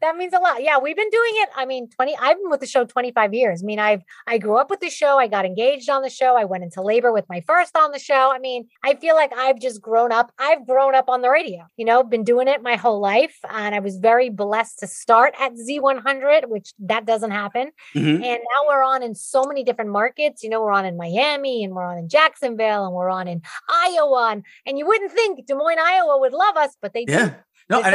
That 0.00 0.16
means 0.16 0.32
a 0.32 0.38
lot. 0.38 0.62
Yeah, 0.62 0.78
we've 0.78 0.96
been 0.96 1.10
doing 1.10 1.32
it. 1.34 1.48
I 1.56 1.66
mean, 1.66 1.88
20 1.90 2.16
I've 2.20 2.36
been 2.36 2.50
with 2.50 2.60
the 2.60 2.66
show 2.66 2.84
25 2.84 3.34
years. 3.34 3.62
I 3.62 3.66
mean, 3.66 3.78
I've 3.78 4.02
I 4.26 4.38
grew 4.38 4.56
up 4.56 4.70
with 4.70 4.80
the 4.80 4.90
show. 4.90 5.18
I 5.18 5.26
got 5.26 5.44
engaged 5.44 5.88
on 5.90 6.02
the 6.02 6.10
show. 6.10 6.36
I 6.36 6.44
went 6.44 6.64
into 6.64 6.82
labor 6.82 7.12
with 7.12 7.24
my 7.28 7.42
first 7.46 7.76
on 7.76 7.92
the 7.92 7.98
show. 7.98 8.30
I 8.32 8.38
mean, 8.38 8.68
I 8.84 8.94
feel 8.94 9.14
like 9.14 9.32
I've 9.36 9.58
just 9.58 9.80
grown 9.80 10.12
up. 10.12 10.32
I've 10.38 10.66
grown 10.66 10.94
up 10.94 11.08
on 11.08 11.22
the 11.22 11.30
radio. 11.30 11.66
You 11.76 11.84
know, 11.84 12.02
been 12.02 12.24
doing 12.24 12.48
it 12.48 12.62
my 12.62 12.76
whole 12.76 13.00
life 13.00 13.36
and 13.50 13.74
I 13.74 13.80
was 13.80 13.96
very 13.96 14.30
blessed 14.30 14.78
to 14.80 14.86
start 14.86 15.34
at 15.38 15.52
Z100, 15.54 16.48
which 16.48 16.72
that 16.80 17.04
doesn't 17.06 17.30
happen. 17.30 17.70
Mhm. 17.94 18.14
And 18.14 18.22
now 18.22 18.68
we're 18.68 18.84
on 18.84 19.02
in 19.02 19.14
so 19.14 19.44
many 19.44 19.64
different 19.64 19.90
markets. 19.90 20.42
You 20.42 20.50
know, 20.50 20.62
we're 20.62 20.72
on 20.72 20.84
in 20.84 20.96
Miami 20.96 21.64
and 21.64 21.74
we're 21.74 21.84
on 21.84 21.98
in 21.98 22.08
Jacksonville 22.08 22.84
and 22.86 22.94
we're 22.94 23.10
on 23.10 23.28
in 23.28 23.42
Iowa. 23.68 24.30
And, 24.32 24.44
and 24.66 24.78
you 24.78 24.86
wouldn't 24.86 25.12
think 25.12 25.46
Des 25.46 25.54
Moines, 25.54 25.78
Iowa 25.78 26.18
would 26.20 26.32
love 26.32 26.56
us, 26.56 26.76
but 26.80 26.92
they 26.92 27.04
do. 27.04 27.12
Yeah. 27.12 27.34
No, 27.70 27.82
and 27.82 27.94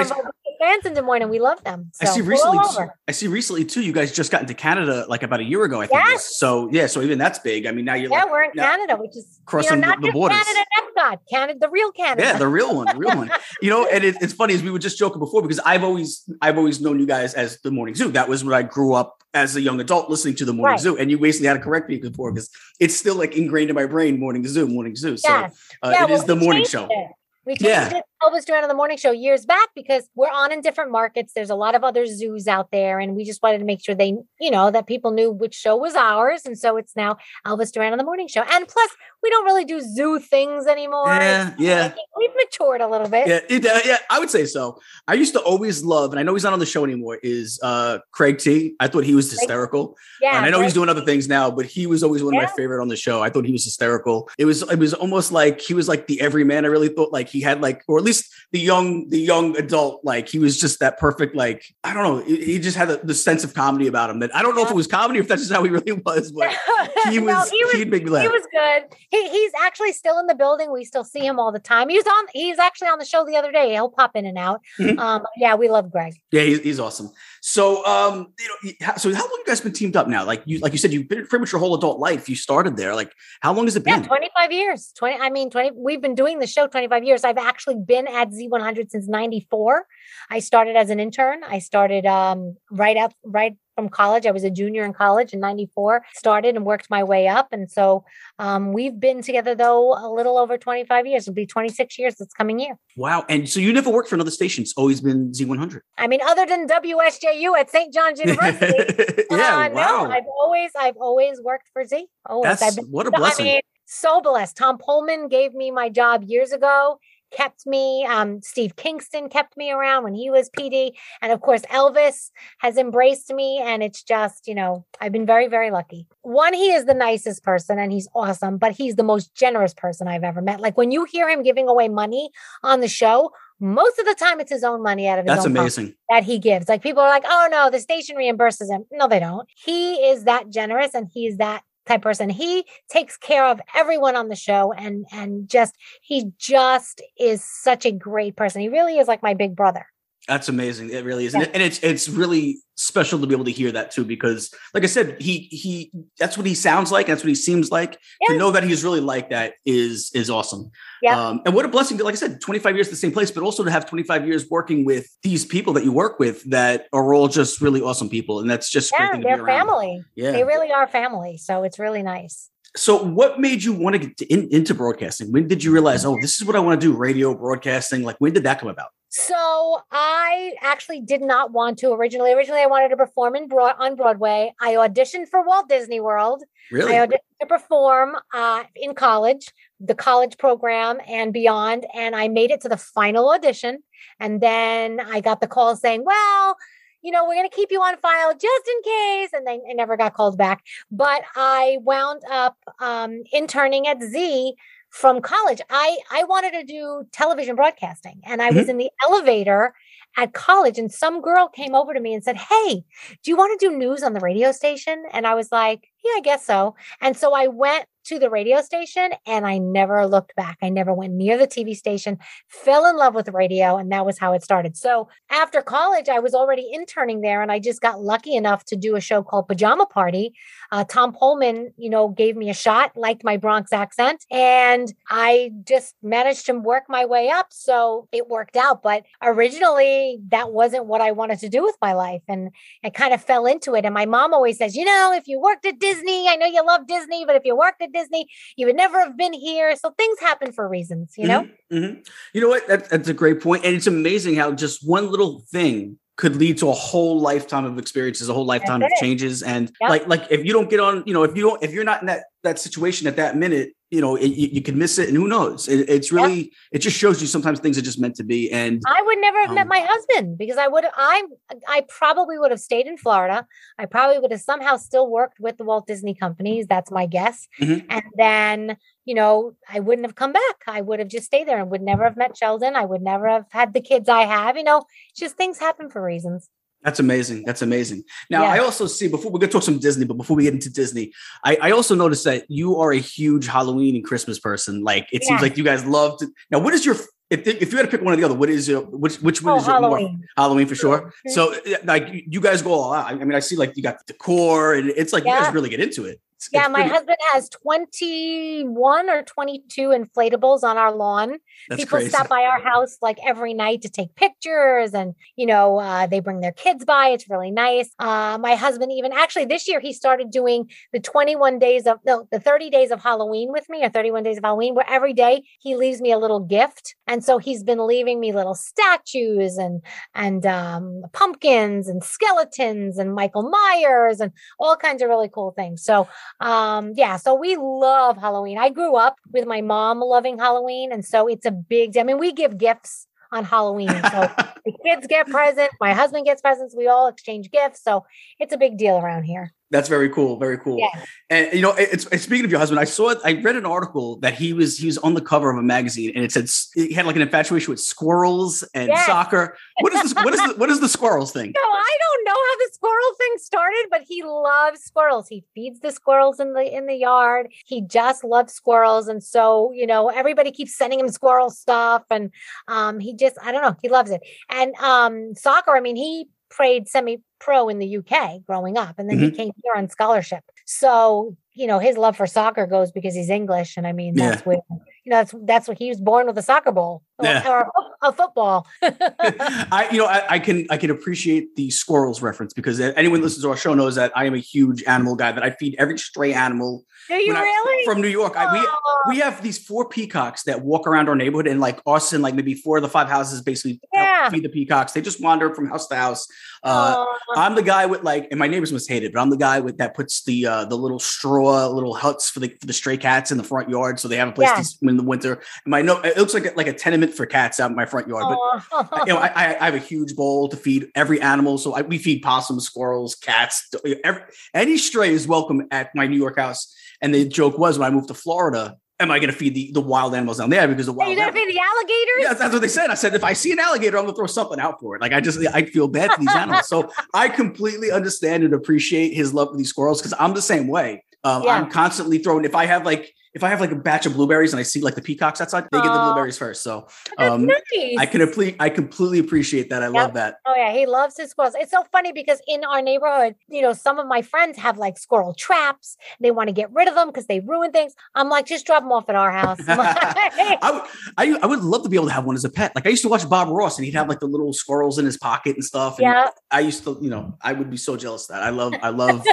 Fans 0.64 0.86
in 0.86 0.94
Des 0.94 1.02
Moines 1.02 1.22
and 1.24 1.32
we 1.32 1.40
love 1.40 1.64
them. 1.64 1.92
I 2.02 2.06
see 2.06 2.22
recently. 2.22 2.58
Too. 2.76 2.88
I 3.08 3.12
see 3.12 3.28
recently 3.28 3.66
too. 3.66 3.82
You 3.82 3.92
guys 3.92 4.12
just 4.12 4.32
got 4.32 4.42
into 4.42 4.54
Canada 4.54 5.06
like 5.10 5.24
about 5.24 5.40
a 5.42 5.44
year 5.44 5.64
ago. 5.64 5.82
I 5.82 5.88
think. 5.88 6.02
Yes. 6.06 6.38
So 6.38 6.70
yeah. 6.72 6.88
So 6.88 7.02
even 7.02 7.18
that's 7.18 7.40
big. 7.40 7.66
I 7.66 7.72
mean, 7.72 7.86
now 7.86 7.96
you're 7.96 8.10
Yeah, 8.12 8.24
like, 8.24 8.32
we're 8.32 8.44
in 8.44 8.52
Canada, 8.52 8.96
which 8.96 9.12
is 9.12 9.26
you 9.40 9.44
crossing 9.46 9.80
know, 9.82 9.88
not 9.90 10.00
the 10.02 10.08
just 10.08 10.14
borders. 10.14 10.38
Canada 10.38 10.66
Epcot, 10.80 11.18
Canada, 11.30 11.60
the 11.60 11.70
real 11.70 11.92
Canada. 11.92 12.24
yeah, 12.24 12.38
the 12.38 12.48
real 12.48 12.76
one, 12.76 12.88
the 12.88 12.98
real 12.98 13.16
one. 13.18 13.30
You 13.62 13.70
know, 13.70 13.86
and 13.88 14.04
it, 14.04 14.16
it's 14.22 14.34
funny 14.34 14.54
as 14.54 14.62
we 14.64 14.72
were 14.72 14.80
just 14.80 14.98
joking 14.98 15.20
before 15.20 15.42
because 15.42 15.60
I've 15.60 15.84
always, 15.84 16.24
I've 16.42 16.58
always 16.58 16.82
known 16.82 17.00
you 17.00 17.06
guys 17.06 17.34
as 17.34 17.60
the 17.62 17.72
Morning 17.72 17.96
Zoo. 17.96 18.12
That 18.12 18.28
was 18.28 18.44
what 18.44 18.54
I 18.54 18.62
grew 18.64 18.94
up 18.94 19.24
as 19.34 19.56
a 19.56 19.62
young 19.62 19.80
adult 19.80 20.10
listening 20.10 20.36
to 20.36 20.46
the 20.46 20.54
Morning 20.54 20.74
Right. 20.74 20.80
Zoo, 20.80 20.98
and 20.98 21.10
you 21.10 21.18
basically 21.18 21.48
had 21.48 21.54
to 21.56 21.60
correct 21.60 21.88
me 21.90 21.98
before 21.98 22.32
because 22.32 22.50
it's 22.80 22.96
still 22.96 23.16
like 23.16 23.36
ingrained 23.36 23.70
in 23.70 23.76
my 23.76 23.86
brain. 23.86 24.20
Morning 24.20 24.46
Zoo, 24.46 24.68
Morning 24.68 24.96
Zoo. 24.96 25.18
So 25.18 25.30
Yes. 25.30 25.60
uh, 25.82 25.90
Yeah, 25.94 26.04
it 26.06 26.10
is 26.12 26.20
well, 26.20 26.28
the 26.28 26.36
morning 26.36 26.66
show. 26.66 26.88
it. 26.90 27.08
We 27.46 27.54
changed 27.54 27.64
Yeah. 27.66 27.98
it 27.98 28.04
Elvis 28.24 28.46
Duran 28.46 28.64
on 28.64 28.70
the 28.70 28.76
morning 28.76 28.98
show 28.98 29.12
years 29.12 29.46
back 29.46 29.70
because 29.76 30.10
we're 30.16 30.32
on 30.32 30.52
in 30.52 30.62
different 30.62 30.92
markets. 30.92 31.34
There's 31.36 31.50
a 31.50 31.56
lot 31.56 31.76
of 31.76 31.84
other 31.84 32.06
zoos 32.06 32.48
out 32.48 32.72
there, 32.72 33.00
and 33.00 33.16
we 33.16 33.24
just 33.26 33.42
wanted 33.44 33.60
to 33.60 33.66
make 33.66 33.84
sure 33.84 33.96
they, 33.96 34.16
you 34.40 34.52
know, 34.52 34.72
that 34.72 34.88
people 34.88 35.12
knew 35.12 35.32
which 35.32 35.54
show 35.56 35.76
was 35.76 35.96
ours. 35.96 36.46
And 36.46 36.58
so 36.58 36.78
it's 36.78 36.96
now 36.96 37.18
Elvis 37.46 37.72
Duran 37.72 37.92
on 37.92 37.98
the 37.98 38.04
morning 38.04 38.28
show. 38.28 38.42
And 38.42 38.68
plus, 38.68 38.90
we 39.22 39.30
don't 39.30 39.46
really 39.46 39.66
do 39.66 39.82
zoo 39.82 40.20
things 40.20 40.68
anymore. 40.68 41.08
Yeah, 41.08 41.54
yeah. 41.58 41.94
We've 42.18 42.30
matured 42.36 42.82
a 42.82 42.88
little 42.88 43.10
bit. 43.10 43.28
Yeah, 43.28 43.40
it, 43.50 43.66
uh, 43.66 43.80
yeah, 43.86 43.98
I 44.10 44.20
would 44.20 44.30
say 44.30 44.46
so. 44.46 44.80
I 45.08 45.16
used 45.16 45.34
to 45.34 45.42
always 45.42 45.84
love, 45.84 46.12
and 46.12 46.20
I 46.20 46.24
know 46.24 46.34
he's 46.34 46.44
not 46.44 46.54
on 46.54 46.60
the 46.60 46.66
show 46.66 46.84
anymore. 46.84 47.20
Is 47.24 47.60
uh, 47.62 48.00
Greg 48.12 48.38
T? 48.38 48.76
I 48.80 48.88
thought 48.88 49.04
he 49.04 49.16
was 49.16 49.30
hysterical. 49.32 49.98
Yeah, 50.22 50.38
and 50.38 50.46
I 50.46 50.50
know 50.50 50.62
he's 50.62 50.72
but- 50.72 50.76
doing 50.76 50.90
other 50.90 51.06
things 51.06 51.28
now, 51.28 51.52
but 51.52 51.66
he 51.66 51.88
was 51.88 52.04
always 52.04 52.24
one 52.24 52.36
of 52.36 52.42
my 52.42 52.48
favorite 52.48 52.82
on 52.82 52.88
the 52.88 52.96
show. 52.96 53.22
I 53.22 53.30
thought 53.30 53.46
he 53.46 53.52
was 53.52 53.64
hysterical. 53.64 54.30
It 54.38 54.46
was 54.46 54.62
it 54.64 54.80
was 54.80 54.94
almost 54.94 55.32
like 55.32 55.60
he 55.60 55.74
was 55.74 55.88
like 55.88 56.08
the 56.08 56.22
everyman. 56.22 56.66
I 56.66 56.70
really 56.70 56.90
thought 56.90 57.12
like 57.12 57.28
he 57.28 57.42
had 57.42 57.62
like, 57.62 57.84
or 57.88 57.98
at 57.98 58.04
least 58.04 58.13
the 58.52 58.60
young 58.60 59.10
the 59.10 59.20
young 59.20 59.58
adult. 59.58 60.02
Like 60.04 60.28
he 60.30 60.38
was 60.40 60.60
just 60.60 60.80
that 60.80 61.00
perfect. 61.00 61.36
Like 61.36 61.64
I 61.84 61.94
don't 61.94 62.04
know. 62.04 62.24
He 62.24 62.60
just 62.60 62.78
had 62.78 62.88
the, 62.90 63.00
the 63.04 63.14
sense 63.14 63.44
of 63.44 63.54
comedy 63.54 63.88
about 63.88 64.10
him. 64.10 64.20
That 64.20 64.36
I 64.36 64.42
don't 64.44 64.56
know 64.56 64.64
if 64.64 64.70
it 64.70 64.76
was 64.76 64.88
comedy 64.88 65.20
or 65.20 65.24
if 65.24 65.28
that's 65.28 65.42
just 65.42 65.54
how 65.54 65.64
he 65.64 65.70
really 65.70 65.92
was, 66.06 66.32
but 66.32 66.52
he 67.10 67.18
No, 67.20 67.40
was, 67.40 67.50
he 67.50 67.64
was 67.66 67.74
he'd 67.74 67.90
make 67.90 68.04
me 68.04 68.12
laugh. 68.12 68.24
He 68.24 68.28
was 68.30 68.46
good. 68.52 68.84
He, 69.10 69.30
he's 69.30 69.52
actually 69.64 69.94
still 69.94 70.20
in 70.20 70.28
the 70.28 70.36
building. 70.36 70.72
We 70.72 70.86
still 70.86 71.04
see 71.04 71.26
him 71.26 71.40
all 71.40 71.52
the 71.52 71.60
time. 71.60 71.90
He 71.90 71.98
was 71.98 72.06
on. 72.08 72.26
He's 72.34 72.60
actually 72.60 72.90
on 72.90 73.00
the 73.00 73.06
show 73.06 73.26
the 73.26 73.36
other 73.36 73.52
day. 73.52 73.72
He'll 73.72 73.90
pop 73.90 74.16
in 74.16 74.26
and 74.26 74.38
out. 74.38 74.62
Mhm. 74.80 74.98
Um, 75.00 75.24
yeah, 75.38 75.56
we 75.56 75.70
love 75.70 75.92
Greg. 75.92 76.14
Yeah, 76.32 76.44
he's, 76.44 76.60
he's 76.62 76.80
awesome. 76.80 77.12
So, 77.46 77.86
um, 77.86 78.34
you 78.40 78.74
know, 78.80 78.94
so 78.96 79.14
how 79.14 79.22
long 79.22 79.38
you 79.40 79.44
guys 79.46 79.60
been 79.60 79.74
teamed 79.74 79.98
up 79.98 80.08
now? 80.08 80.24
Like 80.24 80.44
you, 80.46 80.60
like 80.60 80.72
you 80.72 80.78
said, 80.78 80.94
you've 80.94 81.10
been 81.10 81.28
pretty 81.28 81.42
much 81.42 81.52
your 81.52 81.60
whole 81.60 81.76
adult 81.76 82.00
life. 82.00 82.30
You 82.30 82.38
started 82.38 82.78
there. 82.78 82.96
Like, 82.96 83.12
how 83.42 83.52
long 83.52 83.66
has 83.66 83.76
it 83.76 83.84
been? 83.84 84.02
Yeah, 84.02 84.08
25 84.08 84.52
years. 84.54 84.94
20. 84.98 85.20
I 85.20 85.30
mean, 85.30 85.50
20. 85.50 85.72
We've 85.76 86.00
been 86.00 86.16
doing 86.16 86.40
the 86.40 86.48
show 86.48 86.68
25 86.68 87.04
years. 87.04 87.26
I've 87.26 87.38
actually 87.38 87.76
been 87.86 88.08
at 88.08 88.30
Z100 88.30 88.92
since 88.92 89.10
94. 89.10 89.86
I 90.30 90.40
started 90.40 90.78
as 90.78 90.90
an 90.90 91.02
intern. 91.02 91.44
I 91.44 91.60
started 91.60 92.06
um, 92.06 92.56
right 92.72 92.96
up, 92.96 93.14
right 93.26 93.58
from 93.76 93.90
college. 93.90 94.26
I 94.26 94.32
was 94.32 94.44
a 94.44 94.50
junior 94.50 94.84
in 94.84 94.94
college 94.94 95.34
in 95.34 95.40
94, 95.40 96.06
started 96.14 96.56
and 96.56 96.66
worked 96.66 96.90
my 96.90 97.04
way 97.04 97.28
up. 97.28 97.50
And 97.52 97.70
so 97.70 98.06
um, 98.40 98.74
we've 98.74 99.00
been 99.00 99.22
together, 99.22 99.56
though, 99.56 99.94
a 99.94 100.10
little 100.10 100.38
over 100.38 100.58
25 100.58 101.06
years. 101.06 101.24
It'll 101.24 101.34
be 101.34 101.46
26 101.46 101.98
years 102.00 102.16
this 102.16 102.34
coming 102.34 102.60
year. 102.60 102.78
Wow. 102.96 103.26
And 103.30 103.48
so 103.48 103.60
you 103.60 103.74
never 103.74 103.90
worked 103.90 104.10
for 104.10 104.16
another 104.16 104.32
station. 104.32 104.64
It's 104.64 104.74
always 104.78 105.02
been 105.02 105.32
Z100. 105.32 105.82
I 105.98 106.08
mean, 106.08 106.20
other 106.26 106.46
than 106.46 106.68
WSJU 106.68 107.58
at 107.58 107.70
St. 107.70 107.94
John's 107.94 108.20
University. 108.20 109.26
yeah. 109.32 109.68
uh, 109.68 109.70
wow. 109.70 110.04
No, 110.06 110.12
I've 110.12 110.28
always, 110.28 110.72
I've 110.80 110.98
always 110.98 111.42
worked 111.42 111.70
for 111.74 111.86
Z. 111.86 112.08
Always. 112.26 112.62
I've 112.62 112.76
been 112.76 112.86
what 112.86 113.08
a 113.08 113.12
blessing. 113.24 113.48
I 113.48 113.50
mean, 113.50 113.62
so 113.86 114.22
blessed. 114.22 114.58
Tom 114.58 114.78
Poleman 114.78 115.30
gave 115.30 115.54
me 115.54 115.72
my 115.72 115.90
job 115.90 116.24
years 116.24 116.52
ago, 116.52 117.00
kept 117.36 117.66
me. 117.66 118.06
Um, 118.06 118.42
Steve 118.42 118.76
Kingston 118.76 119.30
kept 119.30 119.58
me 119.58 119.72
around 119.72 120.04
when 120.04 120.14
he 120.14 120.30
was 120.30 120.50
PD. 120.50 120.92
And 121.22 121.32
of 121.32 121.42
course, 121.42 121.62
Elvis 121.64 122.32
has 122.60 122.78
embraced 122.78 123.34
me. 123.34 123.62
And 123.64 123.84
it's 123.84 124.04
just, 124.04 124.48
you 124.48 124.56
know, 124.56 124.86
I've 125.02 125.12
been 125.12 125.26
very, 125.26 125.48
very 125.48 125.72
lucky. 125.72 126.08
One, 126.22 126.54
he 126.54 126.72
is 126.72 126.86
the 126.86 126.94
nicest 126.94 127.44
person 127.44 127.80
and 127.80 127.92
he's 127.92 128.08
awesome, 128.16 128.58
but 128.58 128.72
he's 128.72 128.96
the 128.96 129.04
most 129.04 129.34
generous 129.36 129.74
person 129.74 130.08
I've 130.08 130.24
ever 130.24 130.42
met. 130.42 130.62
Like 130.62 130.78
when 130.78 130.92
you 130.92 131.06
hear 131.06 131.30
him 131.30 131.44
giving 131.44 131.68
away 131.68 131.90
money 131.90 132.30
on 132.64 132.80
the 132.80 132.88
show, 132.88 133.32
most 133.60 133.98
of 134.00 134.06
the 134.06 134.16
time 134.16 134.40
it's 134.40 134.52
his 134.52 134.64
own 134.64 134.84
money 134.84 135.08
out 135.08 135.20
of 135.20 135.26
his 135.26 135.36
That's 135.36 135.46
amazing. 135.46 135.96
that 136.10 136.24
he 136.24 136.40
gives. 136.40 136.68
Like 136.68 136.82
people 136.82 137.02
are 137.02 137.10
like, 137.10 137.24
oh 137.26 137.48
no, 137.50 137.70
the 137.70 137.80
station 137.80 138.16
reimburses 138.18 138.70
him. 138.70 138.86
No, 138.92 139.08
they 139.08 139.20
don't. 139.20 139.48
He 139.56 139.96
is 139.96 140.26
that 140.26 140.50
generous 140.50 140.94
and 140.94 141.08
he's 141.12 141.38
that 141.38 141.64
type 141.86 142.02
person. 142.02 142.30
He 142.30 142.66
takes 142.90 143.18
care 143.18 143.46
of 143.46 143.62
everyone 143.76 144.16
on 144.16 144.30
the 144.30 144.36
show 144.36 144.74
and 144.74 145.06
and 145.12 145.50
just 145.50 145.76
he 146.02 146.32
just 146.38 147.02
is 147.20 147.44
such 147.44 147.86
a 147.86 147.92
great 147.92 148.36
person. 148.36 148.62
He 148.62 148.70
really 148.70 148.98
is 148.98 149.08
like 149.08 149.24
my 149.24 149.34
big 149.34 149.56
brother. 149.56 149.88
That's 150.28 150.48
amazing. 150.48 150.90
It 150.90 151.04
really 151.04 151.26
is, 151.26 151.34
Yeah. 151.34 151.48
and 151.54 151.62
it's 151.62 151.80
it's 151.80 152.08
really 152.08 152.60
special 152.76 153.20
to 153.20 153.28
be 153.28 153.36
able 153.36 153.44
to 153.46 153.52
hear 153.52 153.72
that 153.74 153.92
too, 153.92 154.06
because 154.06 154.54
like 154.74 154.84
I 154.84 154.88
said, 154.88 155.22
he 155.22 155.40
he 155.52 155.92
that's 156.18 156.38
what 156.38 156.48
he 156.48 156.56
sounds 156.56 156.92
like. 156.94 157.08
That's 157.08 157.22
what 157.24 157.28
he 157.28 157.36
seems 157.36 157.72
like. 157.72 158.00
Yeah. 158.22 158.30
To 158.34 158.38
know 158.40 158.52
that 158.52 158.64
he's 158.64 158.84
really 158.86 159.02
like 159.02 159.32
that 159.32 159.56
is 159.66 160.12
is 160.14 160.30
awesome. 160.30 160.72
Yeah. 161.02 161.20
Um, 161.20 161.42
and 161.46 161.54
what 161.54 161.66
a 161.66 161.68
blessing! 161.68 161.98
to- 161.98 162.06
Like 162.06 162.14
I 162.14 162.18
said, 162.18 162.40
twenty 162.40 162.60
five 162.60 162.76
years 162.76 162.88
at 162.88 162.92
the 162.92 162.98
same 162.98 163.12
place, 163.12 163.32
but 163.32 163.44
also 163.44 163.66
to 163.66 163.72
have 163.72 163.86
twenty 163.86 164.04
five 164.04 164.26
years 164.26 164.50
working 164.50 164.86
with 164.86 165.08
these 165.24 165.44
people 165.46 165.74
that 165.74 165.84
you 165.84 165.92
work 165.92 166.20
with 166.20 166.42
that 166.52 166.88
are 166.94 167.14
all 167.14 167.28
just 167.28 167.60
really 167.60 167.82
awesome 167.82 168.10
people, 168.10 168.40
and 168.40 168.50
that's 168.50 168.70
just 168.70 168.94
Yeah, 168.98 169.18
they're 169.22 169.46
family. 169.46 170.04
Yeah. 170.16 170.32
They 170.32 170.46
really 170.46 170.72
are 170.72 170.88
family. 170.88 171.36
So 171.38 171.64
it's 171.64 171.80
really 171.80 172.02
nice. 172.02 172.50
So, 172.76 172.98
what 173.04 173.40
made 173.40 173.62
you 173.64 173.74
want 173.74 173.94
to 173.96 174.00
get 174.00 174.18
to- 174.18 174.26
in, 174.34 174.48
into 174.52 174.74
broadcasting? 174.74 175.32
When 175.32 175.48
did 175.48 175.64
you 175.64 175.72
realize, 175.72 176.06
oh, 176.06 176.18
this 176.22 176.42
is 176.42 176.48
what 176.48 176.56
I 176.56 176.60
want 176.60 176.82
to 176.82 176.88
do? 176.88 176.96
Radio 176.98 177.36
broadcasting. 177.36 178.02
Like, 178.04 178.16
when 178.18 178.34
did 178.34 178.46
that 178.46 178.60
come 178.60 178.70
about? 178.70 178.88
So 179.16 179.80
I 179.92 180.54
actually 180.60 181.00
did 181.00 181.22
not 181.22 181.52
want 181.52 181.78
to 181.80 181.94
originally. 181.94 182.34
Originally, 182.34 182.62
I 182.62 182.66
wanted 182.66 182.90
to 182.90 182.98
perform 182.98 183.36
in 183.36 183.48
broad 183.48 183.76
on 183.78 183.96
Broadway. 183.96 184.56
I 184.60 184.72
auditioned 184.74 185.28
for 185.30 185.46
Walt 185.46 185.70
Disney 185.70 186.00
World. 186.00 186.42
Really? 186.72 186.98
I 186.98 187.06
auditioned 187.06 187.40
to 187.42 187.46
perform 187.46 188.16
uh, 188.34 188.64
in 188.76 188.96
college, 188.96 189.52
the 189.80 189.94
college 189.94 190.40
program 190.40 190.98
and 191.08 191.32
beyond, 191.32 191.86
and 191.94 192.16
I 192.16 192.28
made 192.28 192.50
it 192.50 192.62
to 192.62 192.70
the 192.70 192.78
final 192.78 193.30
audition. 193.30 193.84
And 194.20 194.42
then 194.42 195.00
I 195.00 195.22
got 195.22 195.42
the 195.42 195.48
call 195.48 195.76
saying, 195.76 196.04
"Well, 196.04 196.58
you 197.04 197.12
know, 197.12 197.28
we're 197.28 197.36
going 197.36 197.48
to 197.48 197.56
keep 197.56 197.70
you 197.70 197.84
on 197.84 197.96
file 197.98 198.34
just 198.34 198.68
in 198.68 198.82
case." 198.82 199.30
And 199.32 199.46
then 199.46 199.62
I 199.70 199.74
never 199.74 199.96
got 199.96 200.16
called 200.16 200.40
back. 200.40 200.64
But 200.90 201.22
I 201.36 201.78
wound 201.82 202.24
up 202.32 202.58
um, 202.80 203.22
interning 203.32 203.86
at 203.86 204.02
Z 204.02 204.56
from 204.94 205.22
college. 205.22 205.60
I 205.72 205.98
I 206.12 206.24
wanted 206.24 206.52
to 206.52 206.64
do 206.64 207.04
television 207.12 207.56
broadcasting, 207.56 208.22
and 208.26 208.42
I 208.44 208.52
was 208.52 208.64
mm-hmm. 208.64 208.70
in 208.70 208.78
the 208.78 208.92
elevator 209.04 209.74
at 210.16 210.34
college, 210.34 210.78
and 210.78 210.92
some 210.92 211.20
girl 211.20 211.48
came 211.48 211.74
over 211.74 211.96
to 211.96 212.00
me 212.00 212.14
and 212.14 212.24
said, 212.24 212.38
"Hey, 212.38 212.86
do 213.24 213.32
you 213.32 213.36
want 213.36 213.60
to 213.60 213.68
do 213.68 213.76
news 213.76 214.04
on 214.04 214.14
the 214.14 214.20
radio 214.20 214.52
station?" 214.52 215.04
And 215.12 215.26
I 215.26 215.34
was 215.34 215.52
like, 215.52 215.90
"Yeah, 216.04 216.12
I 216.18 216.22
guess 216.22 216.46
so." 216.46 216.76
And 217.02 217.16
so 217.18 217.34
I 217.34 217.48
went 217.48 217.86
to 218.06 218.20
the 218.20 218.30
radio 218.30 218.62
station 218.62 219.12
and 219.26 219.46
I 219.46 219.58
never 219.58 220.06
looked 220.06 220.36
back. 220.36 220.58
I 220.62 220.70
never 220.70 220.94
went 220.94 221.14
near 221.14 221.38
the 221.38 221.48
TV 221.48 221.76
station, 221.76 222.18
fell 222.50 222.86
in 222.86 222.98
love 222.98 223.16
with 223.16 223.30
radio, 223.30 223.78
and 223.78 223.92
that 223.92 224.06
was 224.06 224.20
how 224.20 224.34
it 224.34 224.44
started. 224.44 224.76
So 224.76 225.08
after 225.30 225.62
college, 225.62 226.10
I 226.10 226.20
was 226.20 226.34
already 226.34 226.70
interning 226.72 227.22
there 227.22 227.42
and 227.42 227.52
I 227.52 227.60
just 227.60 227.82
got 227.82 228.02
lucky 228.02 228.36
enough 228.36 228.66
to 228.66 228.76
do 228.76 228.96
a 228.96 229.02
show 229.02 229.24
called 229.24 229.48
Pajama 229.48 229.86
Party. 229.86 230.34
Uh, 230.72 230.84
Tom 230.84 231.14
Poleman, 231.14 231.74
you 231.78 231.90
know, 231.90 232.10
gave 232.10 232.36
me 232.36 232.50
a 232.50 232.54
shot, 232.54 232.92
liked 232.96 233.24
my 233.24 233.38
Bronx 233.38 233.72
accent, 233.72 234.26
and 234.32 234.94
I 235.10 235.52
just 235.66 235.96
managed 236.02 236.46
to 236.48 236.54
work 236.54 236.84
my 236.90 237.06
way 237.06 237.30
up. 237.30 237.48
So 237.52 238.08
it 238.12 238.28
worked 238.28 238.58
out. 238.58 238.82
But 238.82 239.06
originally, 239.22 240.20
that 240.30 240.52
wasn't 240.52 240.86
what 240.86 241.02
I 241.02 241.12
wanted 241.12 241.40
to 241.40 241.50
do 241.50 241.64
with 241.64 241.76
my 241.82 241.94
life. 241.94 242.22
And 242.28 242.50
I 242.84 242.90
kind 242.90 243.14
of 243.14 243.24
fell 243.24 243.46
into 243.46 243.76
it. 243.76 243.86
And 243.86 243.94
my 243.94 244.06
mom 244.06 244.34
always 244.34 244.58
says, 244.58 244.76
you 244.76 244.86
know, 244.86 245.14
if 245.14 245.28
you 245.28 245.40
worked 245.40 245.66
at 245.66 245.80
Disney, 245.80 245.93
I 246.02 246.36
know 246.36 246.46
you 246.46 246.66
love 246.66 246.88
Disney, 246.88 247.26
but 247.26 247.36
if 247.36 247.44
you 247.46 247.56
worked 247.56 247.82
at 247.82 247.92
Disney, 247.92 248.28
you 248.56 248.66
would 248.66 248.76
never 248.76 249.00
have 249.00 249.18
been 249.18 249.34
here. 249.34 249.76
So 249.76 249.92
things 249.92 250.20
happen 250.20 250.52
for 250.52 250.68
reasons, 250.68 251.14
you 251.18 251.28
know? 251.28 251.48
Mhm. 251.72 252.08
You 252.34 252.42
know 252.42 252.50
what? 252.50 252.68
That, 252.68 252.90
that's 252.90 253.10
a 253.10 253.14
great 253.14 253.42
point, 253.42 253.66
and 253.66 253.76
it's 253.76 253.88
amazing 253.88 254.36
how 254.36 254.52
just 254.52 254.88
one 254.88 255.10
little 255.10 255.44
thing 255.52 255.98
could 256.16 256.36
lead 256.36 256.58
to 256.60 256.70
a 256.70 256.74
whole 256.74 257.20
lifetime 257.20 257.66
of 257.66 257.80
experiences, 257.80 258.30
a 258.30 258.34
whole 258.34 258.46
lifetime 258.46 258.80
That's 258.82 258.94
of 258.94 258.98
it. 258.98 259.06
changes. 259.06 259.42
And 259.42 259.72
Yep. 259.82 259.90
like, 259.90 260.08
like 260.08 260.24
if 260.30 260.46
you 260.46 260.54
don't 260.54 260.70
get 260.70 260.80
on, 260.80 261.04
you 261.08 261.14
know, 261.14 261.24
if 261.24 261.36
you 261.36 261.42
don't, 261.44 261.64
if 261.64 261.72
you're 261.74 261.84
not 261.84 262.02
in 262.02 262.08
that 262.08 262.26
that 262.44 262.60
situation 262.60 263.08
at 263.08 263.16
that 263.16 263.38
minute, 263.38 263.72
you 263.90 264.02
know, 264.02 264.16
it, 264.16 264.28
you, 264.28 264.50
you 264.52 264.62
can 264.62 264.78
miss 264.78 265.00
it, 265.00 265.08
and 265.08 265.16
who 265.16 265.28
knows? 265.28 265.68
It, 265.70 265.88
it's 265.90 266.12
really, 266.12 266.52
it 266.74 266.80
just 266.80 266.98
shows 266.98 267.22
you 267.22 267.28
sometimes 267.28 267.60
things 267.60 267.78
are 267.78 267.82
just 267.82 268.00
meant 268.00 268.16
to 268.16 268.24
be. 268.24 268.52
And 268.52 268.82
I 268.86 269.02
would 269.02 269.18
never 269.20 269.40
have 269.42 269.52
met 269.52 269.62
Um, 269.62 269.68
my 269.70 269.86
husband 269.88 270.38
because 270.38 270.58
I 270.58 270.68
would 270.68 270.84
I 270.96 271.24
I 271.68 271.86
probably 271.90 272.38
would 272.38 272.52
have 272.52 272.60
stayed 272.60 272.86
in 272.86 272.98
Florida. 272.98 273.46
I 273.80 273.86
probably 273.86 274.20
would 274.20 274.32
have 274.32 274.42
somehow 274.42 274.78
still 274.78 275.10
worked 275.10 275.40
with 275.40 275.58
the 275.58 275.64
Walt 275.64 275.88
Disney 275.88 276.14
companies. 276.16 276.68
That's 276.68 276.92
my 276.92 277.06
guess. 277.06 277.48
Mhm. 277.62 277.86
And 277.90 278.04
then, 278.18 278.78
you 279.06 279.16
know, 279.16 279.54
I 279.72 279.80
wouldn't 279.80 280.06
have 280.08 280.16
come 280.16 280.34
back. 280.34 280.56
I 280.68 280.82
would 280.82 281.00
have 281.00 281.08
just 281.10 281.26
stayed 281.26 281.48
there 281.48 281.60
and 281.60 281.70
would 281.72 281.82
never 281.82 282.04
have 282.04 282.18
met 282.18 282.38
Sheldon. 282.38 282.76
I 282.76 282.86
would 282.86 283.02
never 283.02 283.28
have 283.28 283.46
had 283.52 283.74
the 283.74 283.82
kids 283.82 284.08
I 284.10 284.22
have. 284.24 284.58
You 284.58 284.64
know, 284.64 284.84
just 285.16 285.36
things 285.36 285.60
happen 285.60 285.90
for 285.90 286.02
reasons. 286.02 286.50
That's 286.84 287.00
amazing. 287.00 287.44
That's 287.46 287.62
amazing. 287.62 288.04
Now, 288.30 288.44
Yeah. 288.44 288.52
I 288.54 288.58
also 288.60 288.88
see 288.88 289.08
before 289.08 289.32
we're 289.32 289.40
gonna 289.40 289.52
talk 289.54 289.64
some 289.64 289.80
Disney, 289.80 290.06
but 290.06 290.16
before 290.18 290.36
we 290.36 290.44
get 290.44 290.54
into 290.54 290.70
Disney, 290.70 291.14
I, 291.44 291.58
I 291.62 291.72
also 291.72 291.96
noticed 291.96 292.26
that 292.26 292.44
you 292.50 292.78
are 292.78 292.92
a 292.92 292.98
huge 293.00 293.48
Halloween 293.48 293.96
and 293.96 294.04
Christmas 294.04 294.38
person. 294.38 294.84
Like 294.84 295.08
it 295.14 295.24
seems 295.24 295.42
like 295.42 295.58
you 295.58 295.64
guys 295.64 295.86
love 295.86 296.20
to. 296.20 296.28
Now, 296.52 296.60
what 296.60 296.74
is 296.74 296.86
your 296.86 296.96
if 297.30 297.48
if 297.48 297.72
you 297.72 297.78
had 297.78 297.86
to 297.90 297.92
pick 297.92 298.02
one 298.02 298.14
or 298.14 298.18
the 298.18 298.24
other, 298.26 298.36
what 298.36 298.50
is 298.50 298.68
your 298.68 298.82
which 298.82 299.16
which 299.22 299.42
one 299.42 299.54
Oh, 299.54 299.58
is 299.58 299.66
your 299.66 299.80
more 299.80 299.98
Halloween. 299.98 300.28
Halloween 300.36 300.68
for 300.68 300.76
sure? 300.76 301.14
Mhm. 301.28 301.32
So 301.32 301.56
like 301.86 302.10
you- 302.28 302.42
guys 302.42 302.62
go 302.62 302.74
all 302.74 302.94
out. 302.94 303.06
I 303.08 303.16
mean, 303.16 303.34
I 303.34 303.40
see 303.40 303.56
like 303.56 303.78
you 303.78 303.82
got 303.84 304.00
the 304.06 304.14
decor, 304.14 304.74
and 304.74 304.90
it's 304.90 305.14
like 305.14 305.24
you 305.24 305.32
guys 305.32 305.54
really 305.54 305.70
get 305.70 305.80
into 305.80 306.04
it. 306.06 306.20
It's- 306.48 306.62
Yeah, 306.62 306.66
it's 306.66 306.72
my 306.74 306.80
pretty- 306.82 306.96
husband 306.96 307.18
has 307.34 307.50
21 307.50 309.10
or 309.10 309.24
22 309.24 309.90
inflatables 309.90 310.64
on 310.64 310.78
our 310.78 310.92
lawn. 310.92 311.38
That's 311.70 311.82
People 311.82 311.98
crazy. 312.00 312.10
stop 312.10 312.28
by 312.28 312.44
our 312.44 312.60
house 312.60 312.98
like 313.02 313.18
every 313.26 313.54
night 313.54 313.82
to 313.84 313.90
take 313.90 314.16
pictures 314.16 314.94
and, 314.94 315.16
you 315.36 315.46
know, 315.46 315.80
uh, 315.80 316.08
they 316.08 316.20
bring 316.20 316.42
their 316.42 316.52
kids 316.52 316.86
by. 316.86 317.10
It's 317.10 317.30
really 317.30 317.52
nice. 317.52 317.90
Uh, 318.00 318.38
my 318.40 318.56
husband, 318.56 318.92
even 318.92 319.14
actually 319.14 319.46
this 319.46 319.68
year, 319.68 319.80
he 319.80 319.94
started 319.94 320.32
doing 320.32 320.70
the 320.92 321.00
21 321.00 321.60
days 321.60 321.88
of, 321.88 322.00
no, 322.06 322.28
the 322.32 322.40
30 322.40 322.70
days 322.70 322.92
of 322.92 323.02
Halloween 323.02 323.52
with 323.52 323.68
me 323.70 323.84
or 323.84 323.90
31 323.90 324.24
days 324.24 324.38
of 324.38 324.44
Halloween, 324.44 324.76
where 324.76 324.90
every 324.90 325.14
day 325.14 325.44
he 325.60 325.76
leaves 325.76 326.02
me 326.02 326.12
a 326.12 326.18
little 326.18 326.40
gift. 326.40 326.96
And 327.08 327.24
so 327.24 327.38
he's 327.38 327.64
been 327.64 327.86
leaving 327.86 328.20
me 328.20 328.32
little 328.34 328.56
statues 328.56 329.58
and, 329.58 329.82
and 330.16 330.46
um, 330.46 331.04
pumpkins 331.14 331.88
and 331.88 332.04
skeletons 332.04 332.98
and 332.98 333.14
Michael 333.14 333.50
Myers 333.50 334.20
and 334.20 334.32
all 334.60 334.76
kinds 334.76 335.02
of 335.02 335.10
really 335.10 335.30
cool 335.30 335.52
things. 335.52 335.84
So, 335.84 336.08
um, 336.40 336.94
yeah, 336.96 337.18
so 337.18 337.36
we 337.36 337.56
love 337.56 338.18
Halloween. 338.18 338.58
I 338.58 338.70
grew 338.70 338.96
up 338.96 339.16
with 339.32 339.46
my 339.46 339.62
mom 339.62 340.00
loving 340.00 340.38
Halloween, 340.38 340.92
and 340.92 341.06
so 341.06 341.28
it's 341.28 341.46
a 341.46 341.52
big. 341.52 341.98
I 341.98 342.04
mean, 342.04 342.18
we 342.18 342.34
give 342.34 342.58
gifts 342.58 343.08
on 343.32 343.44
Halloween, 343.44 343.90
so 343.90 344.30
the 344.66 344.74
kids 344.86 345.08
get 345.08 345.28
presents, 345.28 345.76
my 345.80 345.94
husband 345.94 346.26
gets 346.26 346.42
presents, 346.42 346.76
we 346.76 346.88
all 346.88 347.08
exchange 347.08 347.50
gifts, 347.52 347.84
so 347.84 348.06
it's 348.40 348.54
a 348.54 348.58
big 348.58 348.78
deal 348.78 348.98
around 348.98 349.24
here. 349.24 349.54
That's 349.74 349.90
very 349.90 350.08
cool. 350.08 350.38
Very 350.38 350.60
cool. 350.60 350.78
Yeah. 350.78 351.04
And 351.32 351.52
you 351.52 351.62
know, 351.62 351.72
it's, 351.72 352.06
it's 352.12 352.24
speaking 352.24 352.46
of 352.46 352.52
your 352.52 352.60
husband, 352.60 352.80
I 352.80 352.84
saw 352.84 353.10
it. 353.10 353.18
I 353.26 353.34
read 353.42 353.56
an 353.56 353.66
article 353.66 354.18
that 354.18 354.36
he 354.36 354.54
was 354.54 354.78
he 354.78 354.86
was 354.86 355.00
on 355.00 355.16
the 355.16 355.22
cover 355.22 355.50
of 355.50 355.58
a 355.58 355.64
magazine, 355.64 356.12
and 356.16 356.24
it 356.24 356.32
said 356.32 356.48
he 356.76 356.94
had 356.94 357.08
like 357.08 357.16
an 357.16 357.24
infatuation 357.24 357.72
with 357.72 357.80
squirrels 357.80 358.64
and 358.76 358.90
Yes. 358.90 359.08
soccer. 359.08 359.58
What 359.80 359.92
is 359.94 360.04
this? 360.04 360.14
What 360.14 360.34
is 360.36 360.42
the, 360.42 360.54
what 360.60 360.70
is 360.70 360.80
the 360.80 360.88
squirrels 360.88 361.32
thing? 361.34 361.54
So 361.64 361.70
I 361.70 361.98
don't 362.06 362.26
know 362.26 362.34
how 362.34 362.56
the 362.58 362.70
squirrel 362.74 363.14
thing 363.18 363.34
started, 363.38 363.88
but 363.90 364.02
he 364.08 364.22
loves 364.24 364.82
squirrels. 364.84 365.28
He 365.28 365.44
feeds 365.56 365.80
the 365.80 365.92
squirrels 365.92 366.40
in 366.40 366.54
the 366.54 366.62
in 366.62 366.86
the 366.86 366.96
yard. 366.96 367.48
He 367.66 367.82
just 367.82 368.24
loves 368.24 368.54
squirrels, 368.54 369.08
and 369.08 369.24
so 369.24 369.72
you 369.74 369.88
know 369.88 370.10
everybody 370.10 370.52
keeps 370.52 370.78
sending 370.78 371.00
him 371.00 371.10
squirrel 371.10 371.50
stuff, 371.50 372.04
and 372.12 372.30
um, 372.68 373.00
he 373.00 373.16
just 373.16 373.38
I 373.44 373.52
don't 373.52 373.64
know 373.64 373.76
he 373.82 373.90
loves 373.90 374.12
it. 374.12 374.22
And 374.52 374.76
um, 374.76 375.34
soccer, 375.36 375.76
I 375.76 375.80
mean, 375.80 375.96
he 375.96 376.28
played 376.56 376.88
semi 376.88 377.22
pro 377.40 377.68
in 377.68 377.80
the 377.80 377.98
UK 377.98 378.46
growing 378.46 378.78
up, 378.78 378.96
and 378.98 379.10
then 379.10 379.20
he 379.20 379.28
mm-hmm. 379.28 379.36
came 379.36 379.52
here 379.64 379.74
on 379.76 379.90
scholarship. 379.90 380.44
So 380.66 381.36
you 381.54 381.68
know 381.68 381.80
his 381.80 381.98
love 381.98 382.16
for 382.18 382.28
soccer 382.28 382.66
goes 382.66 382.92
because 382.92 383.16
he's 383.16 383.30
English, 383.30 383.78
and 383.78 383.86
I 383.86 383.92
mean 383.92 384.16
Yeah. 384.16 384.32
that's 384.32 384.46
where 384.46 384.60
you 385.04 385.10
know 385.10 385.18
that's 385.18 385.34
that's 385.44 385.68
what 385.68 385.78
he 385.78 385.90
was 385.90 386.00
born 386.00 386.28
with 386.28 386.38
a 386.38 386.42
soccer 386.42 386.72
ball 386.72 387.04
or, 387.18 387.26
Yeah. 387.26 387.50
or 387.50 387.62
a, 387.62 388.10
a 388.10 388.14
football. 388.14 388.68
I, 388.82 389.90
you 389.92 389.98
know, 389.98 390.06
I, 390.06 390.24
I 390.30 390.40
can 390.40 390.66
I 390.70 390.78
can 390.78 390.90
appreciate 390.90 391.56
the 391.56 391.70
squirrels 391.70 392.22
reference 392.22 392.54
because 392.54 392.80
anyone 392.80 393.22
listens 393.22 393.44
to 393.44 393.50
our 393.50 393.58
show 393.58 393.74
knows 393.74 393.96
that 393.96 394.12
I 394.16 394.26
am 394.26 394.34
a 394.34 394.40
huge 394.40 394.84
animal 394.84 395.16
guy. 395.16 395.32
That 395.32 395.44
I 395.44 395.52
feed 395.52 395.76
every 395.78 395.98
stray 395.98 396.34
animal 396.34 396.86
Do 397.08 397.16
you 397.16 397.34
when 397.34 397.38
I- 397.38 397.82
from 397.86 398.02
New 398.02 398.08
York. 398.08 398.36
I, 398.38 398.52
we 398.54 398.60
Oh. 398.60 399.02
we 399.10 399.20
have 399.20 399.42
these 399.44 399.58
four 399.58 399.88
peacocks 399.90 400.44
that 400.44 400.62
walk 400.62 400.88
around 400.88 401.10
our 401.10 401.16
neighborhood, 401.16 401.48
and 401.48 401.60
like 401.60 401.80
us 401.86 402.14
and 402.14 402.24
like 402.24 402.34
maybe 402.36 402.54
four 402.56 402.78
of 402.78 402.84
the 402.84 402.90
five 402.90 403.10
houses 403.10 403.42
basically 403.42 403.80
Yeah. 403.94 404.30
feed 404.30 404.44
the 404.44 404.50
peacocks. 404.50 404.94
They 404.94 405.02
just 405.02 405.22
wander 405.22 405.54
from 405.54 405.68
house 405.68 405.88
to 405.88 405.96
house. 405.96 406.28
Uh, 406.64 407.06
I'm 407.36 407.56
the 407.56 407.62
guy 407.64 407.86
with 407.86 408.04
like, 408.04 408.28
and 408.32 408.40
my 408.40 408.48
neighbors 408.48 408.72
must 408.72 408.88
hate 408.90 409.04
it, 409.04 409.12
but 409.14 409.20
I'm 409.20 409.30
the 409.30 409.36
guy 409.38 409.60
with 409.60 409.78
that 409.80 409.96
puts 409.96 410.24
the 410.24 410.46
uh, 410.48 410.66
the 410.66 410.78
little 410.78 411.00
straw 411.00 411.68
little 411.68 411.94
huts 411.94 412.30
for 412.30 412.40
the 412.40 412.50
for 412.60 412.68
the 412.68 412.74
stray 412.74 412.96
cats 412.98 413.32
in 413.32 413.38
the 413.38 413.44
front 413.44 413.70
yard, 413.70 414.00
so 414.00 414.08
they 414.08 414.16
have 414.18 414.30
a 414.30 414.32
place 414.32 414.50
Yeah. 414.56 414.62
to 414.64 414.90
in 414.90 414.98
the 414.98 415.04
winter. 415.04 415.34
And 415.66 415.72
my 415.72 415.82
no, 415.82 416.00
it 416.02 416.18
looks 416.18 416.34
like 416.34 416.46
a, 416.46 416.54
like 416.56 416.68
a 416.68 416.74
tenement 416.74 417.14
for 417.14 417.26
cats 417.26 417.60
out 417.60 417.70
in 417.70 417.76
my 417.76 417.86
front 417.86 418.08
yard, 418.08 418.38
but 418.72 419.06
you 419.08 419.14
know, 419.14 419.20
I, 419.20 419.28
I 419.28 419.58
I 419.60 419.66
have 419.66 419.76
a 419.76 419.80
huge 419.80 420.16
bowl 420.16 420.48
to 420.50 420.56
feed 420.58 420.90
every 420.96 421.20
animal. 421.22 421.58
So 421.58 421.74
I, 421.74 421.82
we 421.82 421.98
feed 421.98 422.22
possums, 422.22 422.66
squirrels, 422.66 423.16
cats. 423.16 423.70
Every, 424.04 424.22
any 424.54 424.78
stray 424.78 425.10
is 425.12 425.28
welcome 425.28 425.68
at 425.72 425.94
my 425.96 426.08
New 426.08 426.18
York 426.18 426.38
house. 426.38 426.74
And 427.04 427.14
the 427.14 427.28
joke 427.28 427.58
was 427.60 427.78
when 427.78 427.86
I 427.86 427.94
moved 427.94 428.08
to 428.08 428.14
Florida, 428.16 428.78
am 429.00 429.12
I 429.12 429.20
going 429.20 429.30
to 429.30 429.36
feed 429.36 429.54
the, 429.54 429.72
the 429.74 429.82
wild 429.82 430.16
animals 430.16 430.38
down 430.38 430.50
there 430.50 430.68
because 430.68 430.86
the 430.88 430.94
wild 430.94 431.10
you 431.12 431.16
gotta 431.18 431.28
animals- 431.32 431.46
feed 431.46 431.56
the 431.56 431.60
alligators? 431.62 432.20
yeah, 432.20 432.34
that's 432.34 432.54
what 432.54 432.62
they 432.62 432.68
said. 432.70 432.90
I 432.90 432.94
said 432.96 433.14
if 433.14 433.24
I 433.24 433.34
see 433.34 433.52
an 433.52 433.60
alligator, 433.60 433.98
I'm 433.98 434.06
gonna 434.06 434.16
throw 434.16 434.26
something 434.28 434.60
out 434.60 434.80
for 434.80 434.96
it. 434.96 435.02
Like 435.02 435.12
I 435.14 435.20
just 435.20 435.38
I 435.54 435.64
feel 435.66 435.88
bad 435.90 436.12
for 436.14 436.22
these 436.22 436.34
animals. 436.36 436.68
So 436.68 436.90
I 437.14 437.28
completely 437.30 437.92
understand 437.92 438.44
and 438.44 438.54
appreciate 438.54 439.14
his 439.14 439.34
love 439.34 439.50
for 439.52 439.58
these 439.58 439.70
squirrels 439.70 440.02
because 440.02 440.14
I'm 440.20 440.34
the 440.34 440.42
same 440.42 440.68
way. 440.68 441.04
Um, 441.26 441.44
Yeah. 441.44 441.52
I'm 441.52 441.70
constantly 441.70 442.18
throwing. 442.20 442.46
If 442.46 442.56
I 442.56 442.66
have 442.66 442.86
like 442.86 443.14
if 443.34 443.44
I 443.44 443.50
have 443.50 443.60
like 443.60 443.72
a 443.72 443.76
batch 443.76 444.06
of 444.06 444.14
blueberries 444.14 444.54
and 444.54 444.60
I 444.60 444.64
see 444.64 444.82
like 444.82 444.96
the 444.96 445.02
peacocks 445.02 445.42
outside, 445.42 445.68
they 445.72 445.82
get 445.82 445.92
the 445.92 446.00
blueberries 446.00 446.38
first. 446.38 446.62
So 446.62 446.88
um, 447.18 447.48
nice. 447.48 447.62
I 447.98 448.06
can 448.06 448.22
complete, 448.22 448.56
I 448.60 448.70
completely 448.70 449.20
appreciate 449.20 449.70
that. 449.70 449.82
I 449.82 449.88
love 449.88 450.14
that. 450.14 450.38
Oh 450.46 450.54
yeah, 450.56 450.72
he 450.72 450.86
loves 450.86 451.18
his 451.18 451.32
squirrels. 451.32 451.56
It's 451.58 451.72
so 451.72 451.84
funny 451.92 452.12
because 452.12 452.40
in 452.48 452.64
our 452.64 452.82
neighborhood, 452.82 453.36
you 453.48 453.62
know, 453.62 453.74
some 453.74 453.98
of 453.98 454.08
my 454.08 454.22
friends 454.22 454.58
have 454.60 454.78
like 454.78 454.98
squirrel 454.98 455.34
traps. 455.34 455.98
They 456.20 456.32
want 456.32 456.50
to 456.50 456.54
get 456.54 456.72
rid 456.72 456.88
of 456.88 456.96
them 456.96 457.08
because 457.08 457.26
they 457.26 457.40
ruin 457.40 457.72
things. 457.72 457.94
I'm 458.14 458.30
like, 458.30 458.46
just 458.46 458.66
drop 458.66 458.84
them 458.84 458.92
off 458.92 459.10
at 459.10 459.16
our 459.16 459.32
house. 459.32 459.60
I 459.68 460.72
would, 460.72 460.84
I, 461.18 461.40
I 461.42 461.46
would 461.46 461.62
love 461.62 461.84
to 461.84 461.90
be 461.90 461.96
able 461.96 462.08
to 462.08 462.14
have 462.14 462.26
one 462.26 462.36
as 462.36 462.46
a 462.46 462.50
pet. 462.50 462.74
Like 462.76 462.86
I 462.86 462.90
used 462.90 463.04
to 463.04 463.10
watch 463.10 463.28
Bob 463.28 463.50
Ross, 463.50 463.78
and 463.78 463.86
he'd 463.86 463.96
have 463.96 464.08
like 464.10 464.20
the 464.20 464.28
little 464.28 464.54
squirrels 464.54 465.00
in 465.00 465.06
his 465.06 465.18
pocket 465.18 465.56
and 465.56 465.64
stuff. 465.64 465.98
And 465.98 466.04
Yeah. 466.04 466.30
I 466.52 466.60
used 466.60 466.84
to, 466.84 466.98
you 467.02 467.10
know, 467.10 467.38
I 467.42 467.54
would 467.54 467.72
be 467.72 467.78
so 467.78 467.98
jealous 467.98 468.30
of 468.30 468.36
that. 468.36 468.44
I 468.44 468.50
love, 468.50 468.74
I 468.82 468.90
love, 468.90 469.26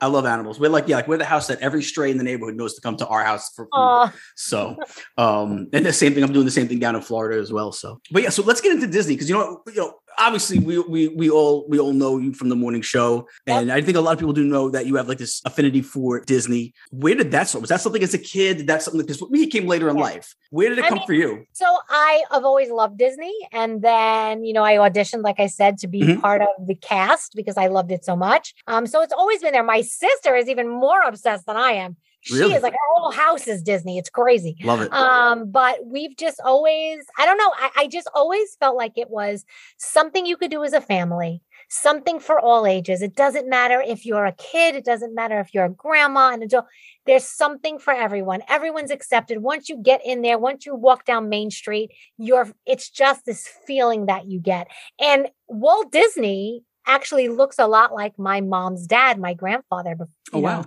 I 0.00 0.06
love 0.06 0.26
animals. 0.26 0.60
We're 0.60 0.70
like, 0.70 0.88
yeah, 0.88 0.96
like 0.96 1.08
we're 1.08 1.18
the 1.18 1.24
house 1.24 1.46
that 1.48 1.60
every 1.60 1.82
stray 1.82 2.10
in 2.10 2.18
the 2.18 2.24
neighborhood 2.24 2.56
knows 2.56 2.74
to 2.74 2.80
come 2.80 2.96
to 2.98 3.06
our 3.06 3.24
house 3.24 3.50
for 3.54 3.64
food. 3.66 3.70
Aw. 3.74 4.12
So, 4.34 4.76
um, 5.18 5.68
and 5.72 5.84
the 5.84 5.92
same 5.92 6.14
thing. 6.14 6.22
I'm 6.22 6.32
doing 6.32 6.44
the 6.44 6.50
same 6.50 6.68
thing 6.68 6.78
down 6.78 6.96
in 6.96 7.02
Florida 7.02 7.40
as 7.40 7.52
well. 7.52 7.72
So, 7.72 8.00
but 8.10 8.22
yeah, 8.22 8.30
so 8.30 8.42
let's 8.42 8.60
get 8.60 8.72
into 8.72 8.86
Disney 8.86 9.14
because 9.14 9.28
you 9.28 9.36
know, 9.36 9.62
you 9.66 9.74
know, 9.74 9.94
obviously 10.18 10.58
we 10.58 10.78
we 10.78 11.08
we 11.08 11.30
all 11.30 11.66
we 11.68 11.78
all 11.78 11.92
know 11.92 12.18
you 12.18 12.32
from 12.32 12.48
the 12.48 12.56
morning 12.56 12.82
show, 12.82 13.28
and 13.46 13.70
I 13.70 13.80
think 13.80 13.96
a 13.96 14.00
lot 14.00 14.12
of 14.12 14.18
people 14.18 14.32
do 14.32 14.44
know 14.44 14.70
that 14.70 14.86
you 14.86 14.96
have 14.96 15.08
like 15.08 15.18
this 15.18 15.42
affinity 15.44 15.82
for 15.82 16.20
Disney. 16.20 16.74
Where 16.90 17.14
did 17.14 17.30
that 17.32 17.48
start? 17.48 17.62
Was 17.62 17.70
that 17.70 17.80
something 17.80 18.02
as 18.02 18.14
a 18.14 18.18
kid? 18.18 18.58
Did 18.58 18.66
that 18.68 18.82
something 18.82 19.00
because 19.00 19.18
for 19.18 19.28
me 19.28 19.44
it 19.44 19.50
came 19.50 19.66
later 19.66 19.88
in 19.88 19.96
life? 19.96 20.34
Where 20.50 20.68
did 20.68 20.78
it 20.78 20.84
I 20.84 20.88
come 20.88 20.98
mean, 20.98 21.06
for 21.06 21.12
you? 21.12 21.44
So 21.52 21.66
I 21.88 22.22
have 22.30 22.44
always 22.44 22.70
loved 22.70 22.98
Disney. 22.98 23.34
And 23.52 23.82
then, 23.82 24.44
you 24.44 24.52
know, 24.52 24.62
I 24.62 24.74
auditioned, 24.76 25.22
like 25.22 25.40
I 25.40 25.46
said, 25.48 25.78
to 25.78 25.88
be 25.88 26.02
Mhm. 26.02 26.20
part 26.20 26.40
of 26.42 26.66
the 26.66 26.74
cast 26.74 27.34
because 27.34 27.56
I 27.56 27.66
loved 27.66 27.90
it 27.90 28.04
so 28.04 28.14
much. 28.16 28.54
Um, 28.66 28.86
so 28.86 29.02
it's 29.02 29.12
always 29.12 29.40
been 29.42 29.52
there. 29.52 29.62
My 29.64 29.80
sister 29.82 30.36
is 30.36 30.48
even 30.48 30.68
more 30.68 31.00
obsessed 31.02 31.46
than 31.46 31.56
I 31.56 31.72
am. 31.72 31.96
She 32.26 32.34
Really? 32.40 32.54
is 32.54 32.62
like 32.62 32.72
her 32.72 32.78
whole 32.96 33.12
house 33.12 33.46
is 33.46 33.62
Disney. 33.62 33.98
It's 33.98 34.10
crazy. 34.10 34.56
Love 34.64 34.80
it. 34.80 34.92
Um, 34.92 35.48
but 35.50 35.86
we've 35.86 36.16
just 36.16 36.40
always, 36.44 37.04
I 37.16 37.24
don't 37.24 37.38
know, 37.38 37.52
I, 37.56 37.70
I 37.76 37.86
just 37.86 38.08
always 38.14 38.56
felt 38.58 38.76
like 38.76 38.92
it 38.96 39.10
was 39.10 39.44
something 39.76 40.26
you 40.26 40.36
could 40.36 40.50
do 40.50 40.64
as 40.64 40.72
a 40.72 40.80
family, 40.80 41.40
something 41.68 42.18
for 42.18 42.40
all 42.40 42.66
ages. 42.66 43.00
It 43.00 43.14
doesn't 43.14 43.48
matter 43.48 43.80
if 43.80 44.04
you're 44.04 44.26
a 44.26 44.32
kid, 44.32 44.74
it 44.74 44.84
doesn't 44.84 45.14
matter 45.14 45.38
if 45.38 45.54
you're 45.54 45.66
a 45.66 45.70
grandma 45.70 46.30
and 46.32 46.42
adult. 46.42 46.66
There's 47.06 47.24
something 47.24 47.78
for 47.78 47.94
everyone. 47.94 48.42
Everyone's 48.48 48.90
accepted. 48.90 49.38
Once 49.40 49.68
you 49.68 49.80
get 49.80 50.00
in 50.04 50.22
there, 50.22 50.36
once 50.38 50.66
you 50.66 50.74
walk 50.74 51.04
down 51.04 51.28
Main 51.28 51.52
Street, 51.52 51.92
you're 52.18 52.48
it's 52.66 52.90
just 52.90 53.24
this 53.24 53.48
feeling 53.68 54.06
that 54.06 54.26
you 54.26 54.40
get. 54.40 54.66
And 55.00 55.28
Walt 55.46 55.92
Disney 55.92 56.64
actually 56.88 57.28
looks 57.28 57.58
a 57.60 57.66
lot 57.68 57.92
like 57.94 58.18
my 58.18 58.40
mom's 58.40 58.86
dad, 58.88 59.20
my 59.20 59.34
grandfather. 59.34 59.96
oh 60.00 60.08
know. 60.32 60.40
wow. 60.40 60.64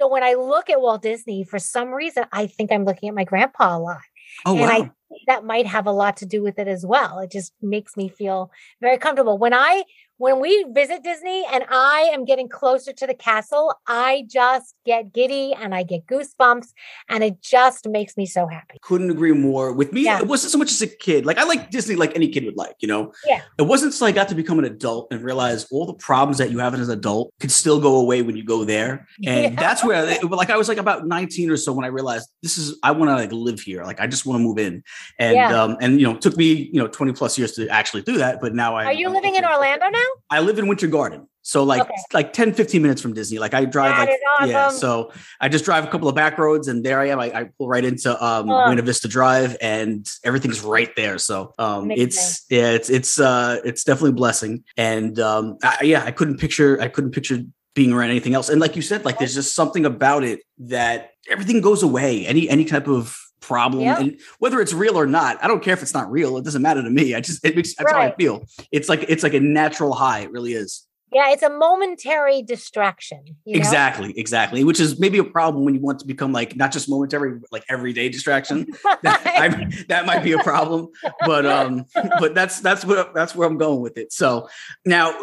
So 0.00 0.08
when 0.08 0.22
I 0.22 0.34
look 0.34 0.70
at 0.70 0.80
Walt 0.80 1.02
Disney, 1.02 1.44
for 1.44 1.58
some 1.58 1.90
reason, 1.90 2.24
I 2.32 2.46
think 2.46 2.72
I'm 2.72 2.84
looking 2.84 3.08
at 3.08 3.14
my 3.14 3.24
grandpa 3.24 3.76
a 3.76 3.78
lot. 3.78 4.00
Oh 4.46 4.52
and 4.52 4.62
wow. 4.62 4.68
I 4.68 4.78
think 4.78 5.22
that 5.26 5.44
might 5.44 5.66
have 5.66 5.86
a 5.86 5.92
lot 5.92 6.16
to 6.18 6.26
do 6.26 6.42
with 6.42 6.58
it 6.58 6.68
as 6.68 6.86
well. 6.86 7.18
It 7.18 7.30
just 7.30 7.52
makes 7.60 7.96
me 7.96 8.08
feel 8.08 8.50
very 8.80 8.96
comfortable. 8.96 9.36
When 9.36 9.52
I 9.52 9.84
when 10.20 10.38
we 10.38 10.66
visit 10.74 11.02
Disney 11.02 11.46
and 11.50 11.64
I 11.70 12.10
am 12.12 12.26
getting 12.26 12.46
closer 12.46 12.92
to 12.92 13.06
the 13.06 13.14
castle, 13.14 13.72
I 13.86 14.24
just 14.28 14.74
get 14.84 15.14
giddy 15.14 15.54
and 15.54 15.74
I 15.74 15.82
get 15.82 16.06
goosebumps 16.06 16.66
and 17.08 17.24
it 17.24 17.40
just 17.40 17.88
makes 17.88 18.18
me 18.18 18.26
so 18.26 18.46
happy. 18.46 18.76
Couldn't 18.82 19.10
agree 19.10 19.32
more. 19.32 19.72
With 19.72 19.94
me, 19.94 20.02
Yeah. 20.04 20.18
it 20.20 20.26
wasn't 20.26 20.52
so 20.52 20.58
much 20.58 20.70
as 20.72 20.82
a 20.82 20.86
kid. 20.86 21.24
Like 21.24 21.38
I 21.38 21.44
like 21.44 21.70
Disney, 21.70 21.94
like 21.96 22.14
any 22.14 22.28
kid 22.28 22.44
would 22.44 22.58
like. 22.58 22.76
You 22.80 22.88
know, 22.88 23.12
Yeah. 23.26 23.40
It 23.58 23.62
wasn't 23.62 23.94
until 23.94 24.08
I 24.08 24.12
got 24.12 24.28
to 24.28 24.34
become 24.34 24.58
an 24.58 24.66
adult 24.66 25.08
and 25.10 25.22
realize 25.24 25.66
all 25.72 25.86
the 25.86 25.94
problems 25.94 26.36
that 26.36 26.50
you 26.50 26.58
have 26.58 26.74
as 26.74 26.86
an 26.90 26.98
adult 26.98 27.32
could 27.40 27.50
still 27.50 27.80
go 27.80 27.96
away 27.96 28.20
when 28.20 28.36
you 28.36 28.44
go 28.44 28.62
there. 28.64 29.06
And 29.26 29.54
Yeah. 29.54 29.58
that's 29.58 29.82
where, 29.82 30.04
it, 30.06 30.22
like, 30.30 30.50
I 30.50 30.58
was 30.58 30.68
like 30.68 30.76
about 30.76 31.06
19 31.06 31.50
or 31.50 31.56
so 31.56 31.72
when 31.72 31.86
I 31.86 31.88
realized 31.88 32.28
this 32.42 32.58
is, 32.58 32.78
I 32.82 32.90
want 32.90 33.08
to 33.08 33.14
like 33.14 33.32
live 33.32 33.60
here. 33.60 33.84
Like, 33.84 34.00
I 34.02 34.06
just 34.06 34.26
want 34.26 34.38
to 34.38 34.44
move 34.44 34.58
in. 34.58 34.82
And, 35.18 35.34
Yeah. 35.36 35.62
um, 35.62 35.78
and, 35.80 35.98
you 35.98 36.06
know, 36.06 36.12
it 36.16 36.20
took 36.20 36.36
me, 36.36 36.68
you 36.74 36.78
know, 36.78 36.88
20 36.88 37.12
plus 37.14 37.38
years 37.38 37.52
to 37.52 37.66
actually 37.70 38.02
do 38.02 38.18
that. 38.18 38.42
But 38.42 38.54
now 38.54 38.76
I, 38.76 38.84
Are 38.84 38.92
you 38.92 39.08
living 39.08 39.34
in 39.36 39.46
Orlando 39.46 39.86
now? 39.88 40.09
I 40.30 40.40
live 40.40 40.58
in 40.58 40.66
Winter 40.68 40.86
Garden. 40.86 41.26
So 41.42 41.64
like 41.64 41.82
Okay. 41.82 41.94
like 42.12 42.32
10, 42.34 42.52
15 42.52 42.82
minutes 42.82 43.00
from 43.00 43.14
Disney. 43.14 43.38
Like 43.38 43.54
I 43.54 43.64
drive 43.64 43.96
That 43.96 43.98
like 44.08 44.44
is 44.44 44.50
yeah. 44.50 44.68
So 44.68 45.10
I 45.40 45.48
just 45.48 45.64
drive 45.64 45.84
a 45.84 45.88
couple 45.88 46.08
of 46.08 46.14
back 46.14 46.36
roads 46.38 46.68
and 46.68 46.84
there 46.84 47.00
I 47.00 47.08
am. 47.08 47.18
I, 47.18 47.32
I 47.34 47.44
pull 47.56 47.66
right 47.68 47.84
into 47.84 48.10
um 48.24 48.50
Oh. 48.50 48.66
Buena 48.66 48.82
Vista 48.82 49.08
Drive 49.08 49.56
and 49.60 50.06
everything's 50.22 50.60
right 50.60 50.94
there. 50.96 51.16
So 51.18 51.52
um 51.58 51.90
it's 51.90 52.44
yeah, 52.50 52.70
it's 52.72 52.90
it's 52.90 53.18
uh 53.18 53.58
it's 53.64 53.84
definitely 53.84 54.10
a 54.10 54.14
blessing. 54.14 54.64
And 54.76 55.18
um 55.18 55.56
I, 55.62 55.78
yeah, 55.84 56.04
I 56.04 56.10
couldn't 56.10 56.38
picture 56.38 56.80
I 56.80 56.88
couldn't 56.88 57.12
picture 57.12 57.38
being 57.74 57.92
around 57.92 58.10
anything 58.10 58.34
else. 58.34 58.48
And 58.50 58.60
like 58.60 58.76
you 58.76 58.82
said, 58.82 59.04
like 59.04 59.18
there's 59.18 59.34
just 59.34 59.54
something 59.54 59.86
about 59.86 60.24
it 60.24 60.40
that 60.58 61.10
everything 61.30 61.60
goes 61.62 61.82
away. 61.82 62.26
Any 62.26 62.48
any 62.50 62.66
type 62.66 62.86
of 62.86 63.16
problem 63.40 63.82
Yeah. 63.84 63.98
and 64.00 64.20
whether 64.38 64.60
it's 64.60 64.72
real 64.72 64.98
or 64.98 65.06
not 65.06 65.42
i 65.42 65.48
don't 65.48 65.62
care 65.62 65.74
if 65.74 65.82
it's 65.82 65.94
not 65.94 66.10
real 66.10 66.36
it 66.36 66.44
doesn't 66.44 66.62
matter 66.62 66.82
to 66.82 66.90
me 66.90 67.14
i 67.14 67.20
just 67.20 67.44
it 67.44 67.56
makes 67.56 67.74
that's 67.74 67.90
how 67.90 67.98
i 67.98 68.14
feel. 68.14 68.44
It's 68.70 68.88
like 68.88 69.04
it's 69.08 69.22
like 69.22 69.34
a 69.34 69.40
natural 69.40 69.92
high 69.94 70.20
it 70.20 70.30
really 70.30 70.52
is. 70.52 70.86
Yeah, 71.12 71.30
it's 71.30 71.42
a 71.42 71.50
momentary 71.50 72.42
distraction. 72.42 73.22
You 73.44 73.54
know? 73.54 73.58
exactly 73.58 74.16
exactly 74.18 74.62
which 74.64 74.78
is 74.78 75.00
maybe 75.00 75.18
a 75.18 75.24
problem 75.24 75.64
when 75.64 75.74
you 75.74 75.80
want 75.80 75.98
to 76.00 76.06
become 76.06 76.32
like 76.32 76.54
not 76.56 76.70
just 76.70 76.88
momentary 76.88 77.38
but 77.38 77.50
like 77.50 77.64
everyday 77.68 78.08
distraction. 78.08 78.66
That, 79.02 79.22
I, 79.26 79.48
that 79.88 80.06
might 80.06 80.22
be 80.22 80.32
a 80.32 80.38
problem 80.38 80.88
but 81.26 81.46
um 81.46 81.84
but 82.18 82.34
that's 82.34 82.60
that's 82.60 82.84
what 82.84 83.14
that's 83.14 83.34
where 83.34 83.48
i'm 83.48 83.58
going 83.58 83.80
with 83.80 83.96
it. 83.96 84.12
So 84.12 84.48
now 84.84 85.14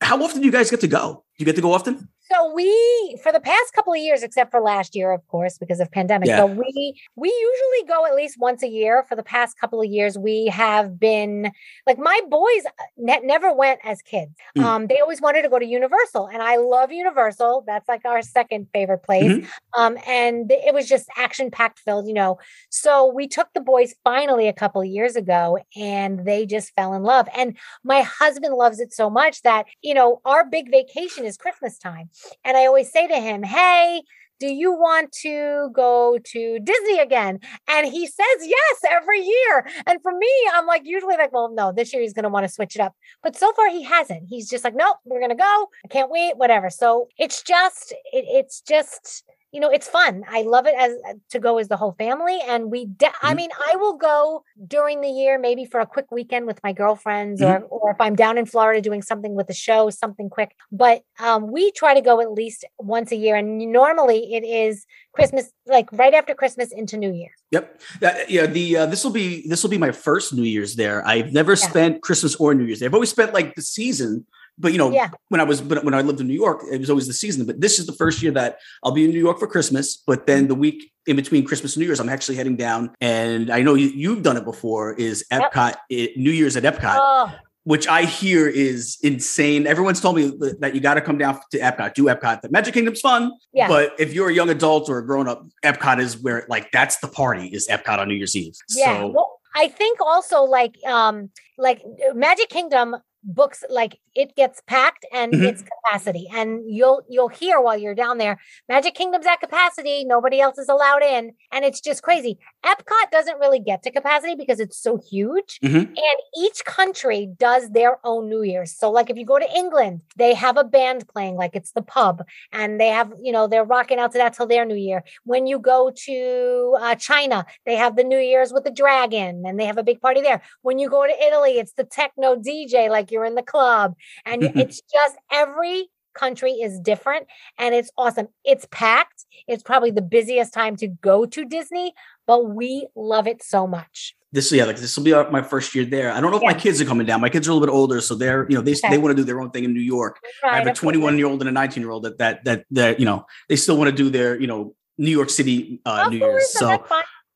how 0.00 0.22
often 0.22 0.40
do 0.40 0.46
you 0.46 0.52
guys 0.52 0.70
get 0.70 0.80
to 0.80 0.88
go? 0.88 1.24
Do 1.36 1.42
you 1.42 1.46
get 1.46 1.56
to 1.56 1.62
go 1.62 1.72
often 1.72 2.08
So 2.30 2.52
we, 2.52 3.18
for 3.22 3.32
the 3.32 3.40
past 3.40 3.72
couple 3.72 3.92
of 3.92 3.98
years, 3.98 4.22
except 4.22 4.50
for 4.50 4.60
last 4.60 4.94
year, 4.94 5.12
of 5.12 5.26
course, 5.28 5.56
because 5.56 5.80
of 5.80 5.90
pandemic, 5.90 6.28
Yeah. 6.28 6.42
but 6.42 6.56
we 6.56 7.00
we 7.16 7.28
usually 7.28 7.88
go 7.88 8.04
at 8.06 8.14
least 8.14 8.36
once 8.38 8.62
a 8.62 8.68
year. 8.68 9.04
For 9.08 9.16
the 9.16 9.22
past 9.22 9.58
couple 9.58 9.80
of 9.80 9.86
years, 9.88 10.18
we 10.18 10.46
have 10.46 10.98
been 11.00 11.50
like 11.86 11.98
my 11.98 12.20
boys 12.28 12.64
ne- 12.98 13.20
never 13.22 13.52
went 13.52 13.80
as 13.84 14.02
kids. 14.02 14.32
Mm. 14.56 14.62
Um, 14.64 14.86
they 14.88 15.00
always 15.00 15.20
wanted 15.22 15.42
to 15.42 15.48
go 15.48 15.58
to 15.58 15.64
Universal, 15.64 16.26
and 16.26 16.42
I 16.42 16.56
love 16.56 16.92
Universal. 16.92 17.64
That's 17.66 17.88
like 17.88 18.04
our 18.04 18.20
second 18.20 18.68
favorite 18.74 19.02
place. 19.04 19.24
Mhm. 19.32 19.48
Um, 19.76 19.98
and 20.06 20.50
it 20.52 20.74
was 20.74 20.86
just 20.88 21.08
action 21.16 21.50
packed 21.50 21.78
filled, 21.78 22.06
you 22.08 22.14
know. 22.14 22.38
So 22.68 23.06
we 23.06 23.26
took 23.26 23.48
the 23.54 23.60
boys 23.60 23.94
finally 24.04 24.48
a 24.48 24.52
couple 24.52 24.80
of 24.82 24.86
years 24.88 25.16
ago, 25.16 25.58
and 25.76 26.24
they 26.26 26.44
just 26.46 26.74
fell 26.74 26.92
in 26.92 27.02
love. 27.04 27.28
And 27.34 27.56
my 27.84 28.02
husband 28.02 28.54
loves 28.54 28.80
it 28.80 28.92
so 28.92 29.08
much 29.08 29.42
that 29.42 29.66
you 29.82 29.94
know 29.94 30.20
our 30.26 30.44
big 30.44 30.70
vacation 30.70 31.24
is 31.24 31.36
Christmas 31.38 31.78
time. 31.78 32.10
And 32.44 32.56
I 32.56 32.66
always 32.66 32.90
say 32.92 33.06
to 33.06 33.16
him, 33.16 33.42
Hey, 33.42 34.02
do 34.40 34.46
you 34.46 34.72
want 34.72 35.12
to 35.22 35.70
go 35.72 36.18
to 36.22 36.58
Disney 36.60 37.00
again? 37.00 37.40
And 37.68 37.86
he 37.86 38.06
says 38.06 38.26
yes 38.40 38.80
every 38.88 39.20
year. 39.20 39.66
And 39.86 40.00
for 40.02 40.12
me, 40.16 40.28
I'm 40.54 40.66
like, 40.66 40.82
usually 40.84 41.16
like, 41.16 41.32
well, 41.32 41.52
no, 41.52 41.72
this 41.72 41.92
year 41.92 42.02
he's 42.02 42.12
going 42.12 42.22
to 42.22 42.28
want 42.28 42.44
to 42.46 42.52
switch 42.52 42.76
it 42.76 42.80
up. 42.80 42.94
But 43.22 43.36
so 43.36 43.52
far 43.52 43.68
he 43.68 43.82
hasn't. 43.82 44.28
He's 44.28 44.48
just 44.48 44.64
like, 44.64 44.76
nope, 44.76 44.96
we're 45.04 45.18
going 45.20 45.30
to 45.30 45.36
go. 45.36 45.66
I 45.84 45.88
can't 45.88 46.10
wait, 46.10 46.36
whatever. 46.36 46.70
So 46.70 47.08
it's 47.18 47.42
just, 47.42 47.92
it, 48.12 48.24
it's 48.28 48.60
just, 48.60 49.24
you 49.52 49.60
know, 49.60 49.70
it's 49.70 49.88
fun. 49.88 50.24
I 50.28 50.42
love 50.42 50.66
it 50.66 50.74
as 50.78 50.92
uh, 51.08 51.14
to 51.30 51.38
go 51.38 51.56
as 51.58 51.68
the 51.68 51.76
whole 51.76 51.92
family. 51.92 52.38
And 52.46 52.70
we, 52.70 52.84
de- 52.86 53.06
I 53.22 53.32
Mhm. 53.32 53.36
mean, 53.36 53.50
I 53.70 53.76
will 53.76 53.96
go 53.96 54.44
during 54.66 55.00
the 55.00 55.08
year, 55.08 55.38
maybe 55.38 55.64
for 55.64 55.80
a 55.80 55.86
quick 55.86 56.10
weekend 56.10 56.46
with 56.46 56.60
my 56.62 56.72
girlfriends, 56.72 57.40
or 57.42 57.60
or 57.70 57.90
if 57.90 57.96
I'm 58.00 58.14
down 58.14 58.36
in 58.36 58.44
Florida 58.44 58.80
doing 58.82 59.00
something 59.00 59.34
with 59.34 59.46
the 59.46 59.54
show, 59.54 59.88
something 59.90 60.28
quick. 60.28 60.54
But 60.70 61.02
um, 61.18 61.50
we 61.50 61.70
try 61.72 61.94
to 61.94 62.00
go 62.02 62.20
at 62.20 62.30
least 62.32 62.64
once 62.78 63.10
a 63.10 63.16
year, 63.16 63.36
and 63.36 63.58
normally 63.72 64.34
it 64.34 64.44
is 64.44 64.84
Christmas, 65.12 65.50
like 65.66 65.88
right 65.92 66.12
after 66.14 66.34
Christmas 66.34 66.70
into 66.70 66.96
New 66.98 67.12
Year. 67.12 67.30
Yep. 67.50 67.80
That, 68.00 68.30
yeah. 68.30 68.46
The 68.46 68.76
uh, 68.76 68.86
this 68.86 69.02
will 69.02 69.12
be 69.12 69.48
this 69.48 69.62
will 69.62 69.70
be 69.70 69.78
my 69.78 69.92
first 69.92 70.34
New 70.34 70.42
Year's 70.42 70.74
there. 70.76 71.06
I've 71.06 71.32
never 71.32 71.52
Yeah. 71.52 71.68
spent 71.68 72.02
Christmas 72.02 72.34
or 72.36 72.54
New 72.54 72.64
Year's 72.64 72.80
there. 72.80 72.88
I've 72.88 72.94
always 72.94 73.10
spent 73.10 73.32
like 73.32 73.54
the 73.54 73.62
season, 73.62 74.26
but 74.58 74.72
you 74.72 74.78
know, 74.78 74.90
Yeah. 74.90 75.10
when 75.28 75.40
I 75.40 75.44
was 75.44 75.62
when 75.62 75.78
when 75.84 75.94
I 75.94 76.00
lived 76.02 76.20
in 76.20 76.26
New 76.26 76.34
York, 76.34 76.62
it 76.70 76.78
was 76.80 76.90
always 76.90 77.06
the 77.06 77.12
season. 77.12 77.46
But 77.46 77.60
this 77.60 77.78
is 77.78 77.86
the 77.86 77.92
first 77.92 78.22
year 78.22 78.32
that 78.32 78.58
I'll 78.82 78.92
be 78.92 79.04
in 79.04 79.10
New 79.10 79.18
York 79.20 79.38
for 79.38 79.46
Christmas. 79.46 79.96
But 80.06 80.26
then 80.26 80.48
the 80.48 80.54
week 80.54 80.90
in 81.06 81.16
between 81.16 81.44
Christmas 81.44 81.74
and 81.74 81.80
New 81.80 81.86
Year's, 81.86 82.00
I'm 82.00 82.08
actually 82.08 82.36
heading 82.36 82.56
down. 82.56 82.90
And 83.00 83.50
I 83.50 83.62
know 83.62 83.74
you, 83.74 83.88
you've 83.88 84.22
done 84.22 84.36
it 84.36 84.44
before. 84.44 84.92
Is 84.94 85.24
Yep. 85.30 85.52
Epcot 85.52 85.74
it, 85.88 86.16
New 86.16 86.30
Year's 86.30 86.56
at 86.56 86.64
Epcot? 86.64 86.96
Oh, 87.00 87.32
which 87.64 87.86
I 87.86 88.04
hear 88.04 88.48
is 88.48 88.96
insane. 89.02 89.66
Everyone's 89.66 90.00
told 90.00 90.16
me 90.16 90.32
that- 90.60 90.74
you 90.74 90.80
got 90.80 90.94
to 90.94 91.00
come 91.02 91.18
down 91.18 91.38
to 91.52 91.58
Epcot, 91.58 91.92
do 91.94 92.04
Epcot. 92.04 92.40
The 92.42 92.48
Magic 92.50 92.72
Kingdom's 92.74 93.00
fun, 93.00 93.32
Yeah. 93.52 93.68
but 93.68 93.94
if 93.98 94.14
you're 94.14 94.30
a 94.30 94.34
young 94.34 94.48
adult 94.48 94.88
or 94.88 94.98
a 94.98 95.06
grown 95.06 95.28
up, 95.28 95.46
Epcot 95.64 95.98
is 96.00 96.16
where 96.16 96.46
like 96.48 96.70
that's 96.72 96.96
the 96.98 97.08
party 97.08 97.46
is 97.48 97.68
Epcot 97.68 97.98
on 97.98 98.08
New 98.08 98.14
Year's 98.14 98.34
Eve. 98.36 98.54
yeah. 98.70 99.00
So 99.00 99.08
well, 99.08 99.40
I 99.54 99.68
think 99.68 99.98
also 100.00 100.42
like 100.44 100.76
um 100.86 101.30
like 101.58 101.82
Magic 102.14 102.48
Kingdom 102.48 102.96
books 103.28 103.62
like 103.68 104.00
it 104.14 104.34
gets 104.36 104.62
packed 104.66 105.04
and 105.12 105.32
Mhm. 105.34 105.48
it's 105.48 105.62
capacity 105.62 106.26
and 106.34 106.62
you'll 106.66 107.02
you'll 107.10 107.28
hear 107.28 107.60
while 107.60 107.76
you're 107.76 107.94
down 107.94 108.16
there 108.18 108.38
magic 108.70 108.94
kingdom's 108.94 109.26
at 109.26 109.38
capacity 109.38 110.04
nobody 110.06 110.40
else 110.40 110.56
is 110.58 110.68
allowed 110.68 111.02
in 111.02 111.32
and 111.52 111.64
it's 111.64 111.80
just 111.80 112.02
crazy 112.02 112.38
epcot 112.64 113.10
doesn't 113.12 113.38
really 113.38 113.60
get 113.60 113.82
to 113.82 113.90
capacity 113.90 114.34
because 114.34 114.60
it's 114.60 114.78
so 114.78 114.96
huge 115.10 115.60
Mhm. 115.62 115.82
and 115.88 116.18
each 116.44 116.64
country 116.64 117.28
does 117.38 117.70
their 117.70 117.98
own 118.02 118.30
new 118.30 118.42
year's 118.42 118.72
so 118.76 118.90
like 118.90 119.10
if 119.10 119.16
you 119.18 119.26
go 119.26 119.38
to 119.38 119.50
england 119.54 120.00
they 120.16 120.32
have 120.32 120.56
a 120.56 120.64
band 120.64 121.06
playing 121.08 121.36
like 121.36 121.54
it's 121.54 121.72
the 121.72 121.82
pub 121.82 122.22
and 122.52 122.80
they 122.80 122.88
have 122.88 123.12
you 123.20 123.30
know 123.32 123.46
they're 123.46 123.64
rocking 123.64 123.98
out 123.98 124.12
to 124.12 124.18
that 124.18 124.32
till 124.32 124.46
their 124.46 124.64
new 124.64 124.74
year 124.74 125.04
when 125.24 125.46
you 125.46 125.58
go 125.58 125.92
to 125.94 126.76
uh, 126.80 126.94
china 126.94 127.44
they 127.66 127.76
have 127.76 127.94
the 127.96 128.04
new 128.04 128.18
year's 128.18 128.52
with 128.54 128.64
the 128.64 128.70
dragon 128.70 129.42
and 129.46 129.60
they 129.60 129.66
have 129.66 129.78
a 129.78 129.82
big 129.82 130.00
party 130.00 130.22
there 130.22 130.40
when 130.62 130.78
you 130.78 130.88
go 130.88 131.06
to 131.06 131.22
italy 131.26 131.58
it's 131.58 131.72
the 131.74 131.84
techno 131.84 132.34
dj 132.36 132.88
like 132.88 133.10
you're 133.10 133.17
in 133.24 133.34
the 133.34 133.42
club 133.42 133.94
and 134.24 134.42
it's 134.56 134.80
just 134.92 135.16
every 135.32 135.88
country 136.14 136.52
is 136.52 136.80
different 136.80 137.26
and 137.58 137.74
it's 137.74 137.90
awesome 137.96 138.26
it's 138.44 138.66
packed 138.72 139.24
it's 139.46 139.62
probably 139.62 139.90
the 139.90 140.02
busiest 140.02 140.52
time 140.52 140.74
to 140.74 140.88
go 140.88 141.24
to 141.24 141.44
disney 141.44 141.92
but 142.26 142.50
we 142.50 142.88
love 142.96 143.26
it 143.26 143.42
so 143.42 143.66
much 143.66 144.14
This 144.32 144.52
yeah, 144.52 144.66
like 144.66 144.76
this 144.76 144.94
will 144.96 145.04
be 145.04 145.14
my 145.30 145.40
first 145.40 145.74
year 145.74 145.86
there. 145.86 146.12
I 146.12 146.20
don't 146.20 146.30
know 146.30 146.36
if 146.36 146.42
my 146.42 146.52
kids 146.52 146.82
are 146.82 146.84
coming 146.84 147.06
down. 147.06 147.18
My 147.22 147.30
kids 147.30 147.48
are 147.48 147.50
a 147.50 147.54
little 147.54 147.66
bit 147.66 147.72
older, 147.72 147.98
so 148.02 148.14
they're 148.14 148.44
you 148.50 148.56
know 148.56 148.60
they 148.60 148.74
Okay. 148.76 148.90
they 148.90 148.98
want 148.98 149.16
to 149.16 149.20
do 149.22 149.24
their 149.24 149.40
own 149.40 149.50
thing 149.50 149.64
in 149.64 149.72
New 149.72 149.80
York. 149.80 150.20
I 150.44 150.58
have 150.58 150.66
a 150.66 150.74
21 150.74 151.16
year 151.16 151.26
old 151.26 151.40
and 151.40 151.48
a 151.48 151.52
19 151.52 151.82
year 151.82 151.90
old 151.90 152.02
that 152.02 152.18
that 152.18 152.44
that 152.44 152.66
that 152.72 153.00
you 153.00 153.06
know 153.06 153.24
they 153.48 153.56
still 153.56 153.78
want 153.78 153.88
to 153.88 153.96
do 153.96 154.10
their 154.10 154.38
you 154.38 154.46
know 154.46 154.74
New 154.98 155.10
York 155.10 155.30
City 155.30 155.80
uh, 155.86 156.10
New 156.10 156.18
Year's. 156.18 156.52
So. 156.52 156.84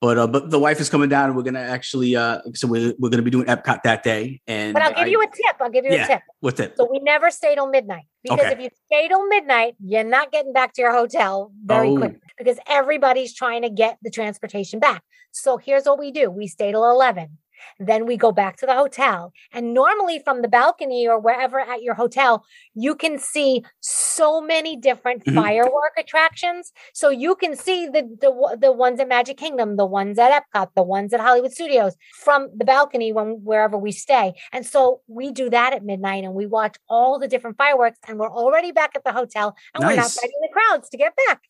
But 0.03 0.19
uh, 0.19 0.27
but 0.27 0.51
the 0.51 0.59
wife 0.59 0.81
is 0.81 0.91
coming 0.91 1.09
down, 1.09 1.27
and 1.27 1.37
we're 1.37 1.45
gonna 1.45 1.61
actually 1.61 2.17
uh, 2.17 2.41
so 2.55 2.67
we're 2.67 2.93
we're 2.99 3.09
gonna 3.09 3.23
be 3.23 3.31
doing 3.31 3.47
Epcot 3.47 3.85
that 3.85 4.03
day. 4.03 4.43
And 4.49 4.75
but 4.75 4.83
i'll 4.83 4.91
give 4.91 4.99
I- 5.05 5.07
you 5.07 5.23
a 5.23 5.27
tip 5.27 5.57
i'll 5.61 5.71
give 5.71 5.85
you 5.85 5.93
Yeah. 5.93 6.05
a 6.05 6.07
tip 6.09 6.23
with 6.43 6.59
it. 6.59 6.75
So 6.77 6.89
we 6.91 6.99
never 6.99 7.31
stay 7.31 7.55
till 7.55 7.69
midnight 7.69 8.07
because 8.25 8.41
Okay. 8.41 8.53
if 8.53 8.61
you 8.61 8.69
stay 8.91 9.07
till 9.07 9.25
midnight, 9.29 9.77
you're 9.83 10.03
not 10.03 10.33
getting 10.33 10.53
back 10.53 10.73
to 10.75 10.83
your 10.83 10.93
hotel 10.93 11.53
very 11.65 11.89
Oh. 11.89 11.97
quick 11.97 12.17
because 12.37 12.59
everybody's 12.67 13.33
trying 13.33 13.63
to 13.63 13.71
get 13.71 13.97
the 14.03 14.11
transportation 14.11 14.81
back. 14.81 15.03
So 15.31 15.57
here's 15.57 15.85
what 15.85 16.01
we 16.01 16.11
do 16.11 16.31
we 16.31 16.49
stay 16.49 16.73
till 16.73 16.85
11. 16.91 17.39
Then 17.79 18.07
we 18.07 18.17
go 18.17 18.33
back 18.33 18.57
to 18.59 18.67
the 18.67 18.75
hotel. 18.75 19.33
And 19.53 19.75
normally 19.75 20.19
from 20.25 20.43
the 20.43 20.49
balcony 20.49 21.07
or 21.09 21.19
wherever 21.19 21.61
at 21.61 21.83
your 21.83 21.95
hotel, 21.95 22.45
you 22.75 22.95
can 22.95 23.19
see 23.19 23.65
so 23.81 24.41
many 24.41 24.77
different 24.77 25.25
Mhm. 25.25 25.35
firework 25.35 25.93
attractions. 25.99 26.73
So 26.95 27.09
you 27.11 27.35
can 27.35 27.57
see 27.57 27.87
the, 27.87 28.03
the 28.21 28.57
the 28.61 28.73
ones 28.73 29.01
at 29.01 29.09
Magic 29.09 29.37
Kingdom, 29.37 29.77
the 29.77 29.87
ones 29.87 30.19
at 30.19 30.31
Epcot, 30.33 30.69
the 30.75 30.83
ones 30.83 31.13
at 31.13 31.21
Hollywood 31.21 31.53
Studios 31.53 31.95
from 32.25 32.49
the 32.57 32.65
balcony 32.65 33.13
when 33.13 33.41
wherever 33.45 33.77
we 33.77 33.93
stay. 33.93 34.35
And 34.53 34.67
so 34.67 35.01
we 35.09 35.31
do 35.33 35.51
that 35.51 35.73
at 35.73 35.85
midnight 35.85 36.25
and 36.25 36.35
we 36.35 36.47
watch 36.47 36.77
all 36.89 37.19
the 37.19 37.29
different 37.29 37.57
fireworks 37.57 37.99
and 38.09 38.19
we're 38.19 38.31
already 38.31 38.73
back 38.73 38.93
at 38.95 39.05
the 39.05 39.13
hotel 39.13 39.55
and 39.75 39.85
we're 39.85 39.97
not 39.97 40.11
fighting 40.11 40.41
the 40.43 40.49
crowds 40.53 40.89
to 40.91 40.97
get 40.97 41.13
back. 41.27 41.41